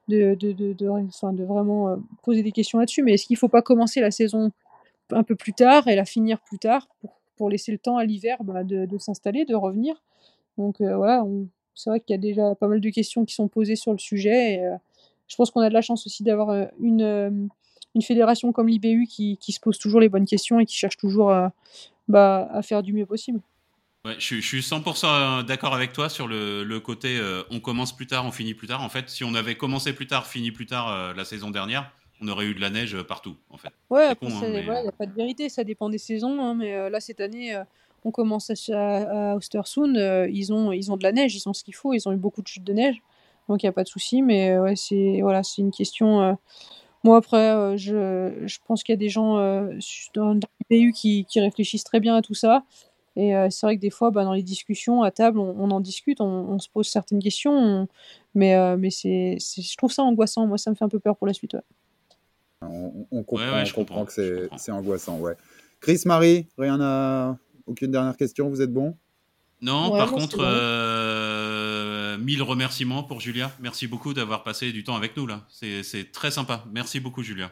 de, 0.08 0.34
de, 0.34 0.52
de, 0.52 0.88
enfin, 0.88 1.32
vraiment 1.34 1.96
poser 2.22 2.42
des 2.42 2.52
questions 2.52 2.78
là-dessus. 2.78 3.02
Mais 3.02 3.14
est-ce 3.14 3.26
qu'il 3.26 3.34
ne 3.34 3.38
faut 3.38 3.48
pas 3.48 3.62
commencer 3.62 4.00
la 4.00 4.10
saison 4.10 4.52
un 5.10 5.22
peu 5.22 5.36
plus 5.36 5.52
tard 5.52 5.86
et 5.88 5.96
la 5.96 6.04
finir 6.04 6.40
plus 6.40 6.58
tard 6.58 6.88
pour 7.36 7.50
laisser 7.50 7.72
le 7.72 7.78
temps 7.78 7.96
à 7.96 8.04
l'hiver 8.04 8.42
bah, 8.44 8.64
de, 8.64 8.98
s'installer, 8.98 9.44
de 9.44 9.54
revenir 9.54 10.02
Donc 10.58 10.80
voilà, 10.80 11.22
on, 11.24 11.48
c'est 11.76 11.90
vrai 11.90 12.00
qu'il 12.00 12.14
y 12.14 12.18
a 12.18 12.20
déjà 12.20 12.54
pas 12.54 12.66
mal 12.66 12.80
de 12.80 12.90
questions 12.90 13.24
qui 13.24 13.34
sont 13.34 13.48
posées 13.48 13.76
sur 13.76 13.92
le 13.92 13.98
sujet. 13.98 14.54
Et, 14.54 14.64
euh, 14.64 14.76
je 15.28 15.36
pense 15.36 15.50
qu'on 15.50 15.60
a 15.60 15.68
de 15.68 15.74
la 15.74 15.82
chance 15.82 16.06
aussi 16.06 16.22
d'avoir 16.22 16.50
euh, 16.50 16.64
une, 16.80 17.02
euh, 17.02 17.30
une 17.94 18.02
fédération 18.02 18.52
comme 18.52 18.68
l'IBU 18.68 19.06
qui, 19.06 19.36
qui, 19.36 19.52
se 19.52 19.60
pose 19.60 19.78
toujours 19.78 20.00
les 20.00 20.08
bonnes 20.08 20.24
questions 20.24 20.58
et 20.58 20.66
qui 20.66 20.74
cherche 20.74 20.96
toujours 20.96 21.30
à, 21.30 21.52
bah, 22.08 22.48
à 22.52 22.62
faire 22.62 22.82
du 22.82 22.92
mieux 22.92 23.06
possible. 23.06 23.40
Je, 24.18 24.40
suis 24.40 24.60
100% 24.60 25.44
d'accord 25.44 25.74
avec 25.74 25.92
toi 25.92 26.08
sur 26.08 26.28
le 26.28 26.78
côté 26.78 27.20
on 27.50 27.58
commence 27.58 27.94
plus 27.94 28.06
tard, 28.06 28.24
on 28.24 28.30
finit 28.30 28.54
plus 28.54 28.68
tard. 28.68 28.80
En 28.84 28.88
fait, 28.88 29.10
si 29.10 29.24
on 29.24 29.34
avait 29.34 29.56
commencé 29.56 29.92
plus 29.92 30.06
tard, 30.06 30.28
fini 30.28 30.52
plus 30.52 30.66
tard 30.66 31.12
la 31.12 31.24
saison 31.24 31.50
dernière, 31.50 31.92
on 32.20 32.28
aurait 32.28 32.46
eu 32.46 32.54
de 32.54 32.60
la 32.60 32.70
neige 32.70 33.00
partout. 33.02 33.36
En 33.50 33.58
fait. 33.58 33.70
Ouais, 33.90 34.14
il 34.22 34.28
n'y 34.28 34.70
hein, 34.70 34.84
a 34.88 34.92
pas 34.92 35.06
de 35.06 35.14
vérité, 35.14 35.48
ça 35.48 35.64
dépend 35.64 35.88
des 35.88 35.98
saisons. 35.98 36.40
Hein, 36.40 36.54
mais 36.54 36.90
là, 36.90 37.00
cette 37.00 37.20
année, 37.20 37.56
on 38.06 38.12
commence 38.12 38.50
à, 38.70 39.32
à 39.32 39.34
Ostersund, 39.34 39.96
euh, 39.96 40.28
ils, 40.30 40.52
ont, 40.52 40.70
ils 40.70 40.92
ont 40.92 40.96
de 40.96 41.02
la 41.02 41.12
neige, 41.12 41.34
ils 41.34 41.48
ont 41.48 41.52
ce 41.52 41.64
qu'il 41.64 41.74
faut, 41.74 41.92
ils 41.92 42.08
ont 42.08 42.12
eu 42.12 42.16
beaucoup 42.16 42.40
de 42.40 42.46
chutes 42.46 42.64
de 42.64 42.72
neige, 42.72 43.02
donc 43.48 43.62
il 43.62 43.66
n'y 43.66 43.70
a 43.70 43.72
pas 43.72 43.82
de 43.82 43.88
souci, 43.88 44.22
mais 44.22 44.52
euh, 44.52 44.62
ouais, 44.62 44.76
c'est 44.76 45.18
voilà, 45.22 45.42
une 45.58 45.72
question. 45.72 46.22
Euh, 46.22 46.34
moi, 47.02 47.16
après, 47.18 47.76
je, 47.76 48.44
je, 48.46 48.58
pense 48.66 48.82
qu'il 48.82 48.92
y 48.92 48.94
a 48.94 48.98
des 48.98 49.08
gens 49.08 49.36
dans, 50.14 50.32
le 50.34 50.40
pays 50.68 50.92
qui, 50.92 51.24
qui, 51.24 51.38
réfléchissent 51.38 51.84
très 51.84 52.00
bien 52.00 52.16
à 52.16 52.22
tout 52.22 52.34
ça. 52.34 52.64
Et 53.14 53.32
c'est 53.48 53.64
vrai 53.64 53.76
que 53.76 53.80
des 53.80 53.90
fois, 53.90 54.10
bah, 54.10 54.24
dans 54.24 54.32
les 54.32 54.42
discussions 54.42 55.02
à 55.02 55.12
table, 55.12 55.38
on, 55.38 55.70
en 55.70 55.80
discute, 55.80 56.20
on, 56.20 56.58
se 56.58 56.68
pose 56.68 56.88
certaines 56.88 57.20
questions, 57.20 57.86
mais, 58.34 58.76
mais 58.76 58.90
c'est, 58.90 59.38
je 59.38 59.76
trouve 59.76 59.92
ça 59.92 60.02
angoissant. 60.02 60.48
Moi, 60.48 60.58
ça 60.58 60.70
me 60.70 60.74
fait 60.74 60.84
un 60.84 60.88
peu 60.88 60.98
peur 60.98 61.16
pour 61.16 61.28
la 61.28 61.32
suite. 61.32 61.56
On, 62.62 63.22
comprend, 63.22 64.04
que 64.04 64.48
c'est, 64.56 64.72
angoissant. 64.72 65.18
Ouais. 65.18 65.36
Chris, 65.80 66.02
Marie, 66.06 66.46
rien 66.56 66.80
à, 66.80 67.36
aucune 67.66 67.90
dernière 67.90 68.16
question, 68.16 68.48
vous 68.48 68.62
êtes 68.62 68.72
bon? 68.72 68.96
Non, 69.62 69.90
par 69.90 70.12
contre, 70.12 70.38
euh, 70.40 72.18
mille 72.18 72.42
remerciements 72.42 73.02
pour 73.02 73.20
Julia. 73.20 73.50
Merci 73.60 73.86
beaucoup 73.86 74.14
d'avoir 74.14 74.42
passé 74.42 74.72
du 74.72 74.84
temps 74.84 74.96
avec 74.96 75.16
nous 75.16 75.26
là. 75.26 75.42
C'est 75.48 76.12
très 76.12 76.30
sympa. 76.30 76.64
Merci 76.72 77.00
beaucoup, 77.00 77.22
Julia. 77.22 77.50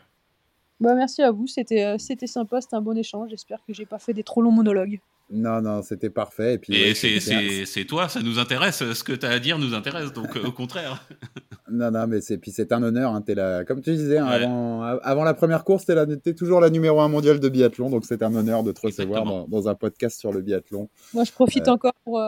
Bah, 0.80 0.94
merci 0.94 1.22
à 1.22 1.30
vous, 1.30 1.46
c'était 1.46 1.84
euh, 1.84 1.98
c'était 1.98 2.26
sympa, 2.26 2.61
c'était 2.61 2.74
un 2.74 2.82
bon 2.82 2.96
échange. 2.96 3.30
J'espère 3.30 3.59
que 3.66 3.72
j'ai 3.72 3.86
pas 3.86 3.98
fait 3.98 4.12
des 4.12 4.24
trop 4.24 4.42
longs 4.42 4.50
monologues. 4.50 5.00
Non, 5.30 5.62
non, 5.62 5.82
c'était 5.82 6.11
parfait. 6.11 6.55
Et, 6.55 6.59
puis, 6.59 6.74
et 6.74 6.94
c'est 6.94 7.84
toi, 7.86 8.09
ça 8.09 8.20
nous 8.20 8.38
intéresse. 8.38 8.92
Ce 8.92 9.05
que 9.05 9.12
tu 9.12 9.24
as 9.24 9.30
à 9.30 9.38
dire 9.38 9.59
nous 9.59 9.72
intéresse, 9.72 10.12
donc 10.12 10.36
au 10.36 10.52
contraire. 10.52 11.07
non, 11.71 11.91
non, 11.91 12.07
mais 12.07 12.21
c'est 12.21 12.37
puis 12.37 12.51
c'est 12.51 12.73
un 12.73 12.83
honneur. 12.83 13.15
Hein, 13.15 13.25
es 13.27 13.65
comme 13.65 13.81
tu 13.81 13.93
disais, 13.93 14.19
hein, 14.19 14.27
avant, 14.27 14.83
avant 14.83 15.25
la 15.25 15.33
première 15.33 15.65
course, 15.65 15.87
tu 15.87 15.93
es 15.93 16.35
toujours 16.35 16.61
la 16.61 16.69
numéro 16.69 17.01
un 17.01 17.09
mondiale 17.09 17.41
de 17.41 17.49
biathlon, 17.49 17.89
donc 17.89 18.05
c'est 18.05 18.23
un 18.23 18.35
honneur 18.35 18.62
de 18.62 18.73
te 18.73 18.81
recevoir 18.83 19.47
dans, 19.47 19.69
un 19.69 19.75
podcast 19.75 20.21
sur 20.21 20.33
le 20.33 20.43
biathlon. 20.43 20.89
Moi, 21.15 21.25
je 21.25 21.33
profite 21.33 21.69
euh. 21.69 21.73
encore, 21.73 21.95
pour, 22.05 22.21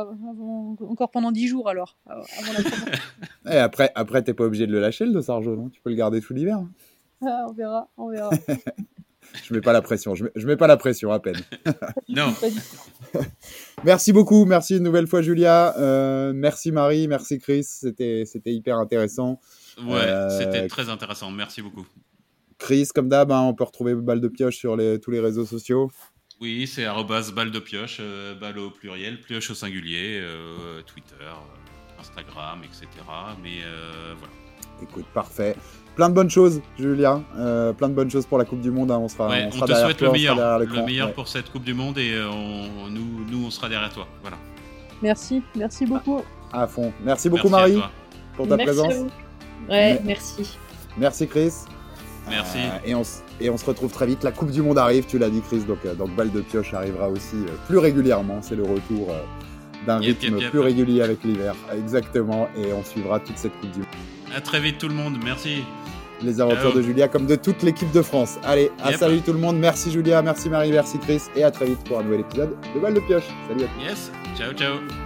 encore 0.89 1.11
pendant 1.11 1.33
dix 1.33 1.49
jours 1.49 1.69
alors. 1.69 1.99
et 3.51 3.59
après, 3.59 3.93
après 3.95 4.23
t'es 4.23 4.33
pas 4.33 4.45
obligé 4.45 4.67
de 4.67 4.73
le 4.73 4.81
lâcher 4.81 5.05
le 5.05 5.13
de 5.13 5.21
Sarjo, 5.21 5.55
non 5.55 5.69
Tu 5.69 5.81
peux 5.83 5.91
le 5.91 5.97
garder 5.97 6.21
tout 6.21 6.33
l'hiver. 6.33 6.63
Ah, 7.23 7.47
on 7.49 7.53
verra, 7.53 7.89
on 7.97 8.11
verra. 8.11 8.31
je 9.45 9.55
mets 9.55 9.61
pas 9.61 9.73
la 9.73 9.83
pression, 9.83 10.15
je 10.15 10.25
mets, 10.25 10.31
mets 10.45 10.57
pas 10.57 10.67
la 10.67 10.77
pression 10.77 11.11
à 11.11 11.21
peine. 11.21 11.41
non. 12.09 12.35
merci 13.85 14.13
beaucoup, 14.13 14.45
merci 14.45 14.77
une 14.77 14.83
nouvelle 14.83 15.07
fois 15.07 15.23
Julia, 15.23 15.77
euh, 15.79 16.33
merci 16.35 16.73
Marie, 16.73 17.09
merci 17.09 17.39
Chris, 17.39 17.65
c'était 17.65 18.25
c'était 18.27 18.53
hyper 18.53 18.79
intéressant. 18.79 19.41
Ouais, 19.83 20.01
euh, 20.01 20.31
c'était 20.31 20.67
très 20.69 20.89
intéressant, 20.89 21.31
merci 21.31 21.63
beaucoup. 21.63 21.87
Chris, 22.59 22.89
comme 22.95 23.09
d'hab, 23.09 23.31
hein, 23.31 23.43
on 23.43 23.55
peut 23.55 23.65
retrouver 23.65 23.95
Balle 23.95 24.21
de 24.21 24.29
Pioche 24.29 24.57
sur 24.57 24.77
les, 24.77 24.99
tous 24.99 25.11
les 25.11 25.21
réseaux 25.21 25.45
sociaux. 25.45 25.91
Oui, 26.41 26.67
c'est 26.67 26.87
balle 27.35 27.51
de 27.51 27.59
pioche, 27.59 27.99
euh, 28.01 28.35
balle 28.35 28.59
au 28.59 28.71
pluriel, 28.71 29.21
pioche 29.23 29.51
au 29.51 29.55
singulier, 29.55 30.23
Twitter, 30.87 31.15
Instagram, 31.99 32.63
etc. 32.63 32.89
Mais 33.43 33.61
voilà. 34.19 34.33
Écoute, 34.83 35.07
parfait 35.15 35.57
plein 35.97 36.11
de 36.11 36.15
bonnes 36.15 36.31
choses, 36.31 36.61
Julien. 36.79 37.25
Euh, 37.37 37.73
plein 37.73 37.89
de 37.89 37.95
bonnes 37.95 38.11
choses 38.11 38.27
pour 38.27 38.39
la 38.39 38.45
Coupe 38.45 38.61
du 38.61 38.71
Monde. 38.71 38.93
Hein. 38.93 38.99
On 39.01 39.09
sera, 39.09 39.29
on, 39.29 39.51
te 39.51 39.75
souhaite 39.75 40.01
le 40.01 40.13
meilleur, 40.13 40.59
le 40.61 40.85
meilleur 40.85 41.13
pour 41.13 41.27
cette 41.27 41.51
Coupe 41.51 41.65
du 41.65 41.75
Monde 41.75 41.99
et 41.99 42.13
euh, 42.13 42.31
nous, 42.91 43.25
nous, 43.29 43.47
on 43.47 43.51
sera 43.51 43.69
derrière 43.69 43.93
toi. 43.93 44.07
Voilà. 44.21 44.37
Merci, 45.03 45.43
merci 45.57 45.87
beaucoup. 45.87 46.23
À, 46.53 46.67
fond. 46.67 46.93
Merci 47.03 47.29
beaucoup, 47.29 47.49
Marie, 47.49 47.81
pour 48.37 48.47
ta 48.47 48.57
merci 48.57 48.79
présence. 48.79 48.95
Ouais, 49.69 50.01
merci. 50.05 50.57
Merci, 50.97 51.27
Chris. 51.27 51.53
Merci. 52.29 52.59
et, 52.85 52.95
on, 52.95 53.03
et 53.41 53.51
on 53.51 53.57
se 53.57 53.65
retrouve 53.65 53.91
très 53.91 54.07
vite. 54.07 54.23
La 54.23 54.33
Coupe 54.33 54.51
du 54.51 54.63
Monde 54.63 54.79
arrive, 54.79 55.07
tu 55.07 55.19
l'as 55.19 55.31
dit, 55.31 55.41
Chris. 55.41 55.65
Donc, 55.67 55.79
donc 55.97 56.15
Balle 56.15 56.31
de 56.31 56.41
Pioche 56.41 56.75
arrivera 56.75 57.09
aussi 57.09 57.37
plus 57.67 57.79
régulièrement. 57.79 58.39
C'est 58.43 58.57
le 58.57 58.65
retour 58.65 59.15
d'un 59.87 59.99
rythme 59.99 60.39
plus 60.51 60.61
régulier 60.61 61.03
avec 61.03 61.25
l'hiver. 61.25 61.55
Exactement. 61.75 62.49
Et 62.57 62.73
on 62.73 62.85
suivra 62.85 63.19
toute 63.21 63.39
cette 63.39 63.59
Coupe 63.61 63.71
du 63.73 63.79
Monde. 63.81 63.89
À 64.35 64.41
très 64.41 64.61
vite, 64.61 64.79
tout 64.79 64.89
le 64.89 64.95
monde. 64.95 65.17
Merci. 65.25 65.63
Les 66.23 66.41
aventures 66.41 66.73
de 66.73 66.83
Julia, 66.83 67.09
comme 67.09 67.27
de 67.27 67.37
toute 67.37 67.63
l'équipe 67.63 67.91
de 67.93 68.03
France. 68.03 68.39
Allez, 68.45 68.71
à 68.83 68.93
salut 68.93 69.21
tout 69.21 69.33
le 69.33 69.39
monde. 69.39 69.59
Merci 69.59 69.91
Julia, 69.91 70.23
merci 70.23 70.49
Marie, 70.49 70.73
merci 70.73 70.99
Chris. 70.99 71.23
Et 71.37 71.45
à 71.45 71.51
très 71.51 71.67
vite 71.67 71.85
pour 71.85 71.99
un 71.99 72.03
nouvel 72.03 72.21
épisode 72.21 72.57
de 72.75 72.81
Balle 72.81 72.95
de 72.95 73.01
Pioche. 73.01 73.25
Salut 73.49 73.65
à 73.65 73.67
tous. 73.67 73.85
Yes. 73.85 74.13
Ciao, 74.37 74.53
ciao. 74.53 75.06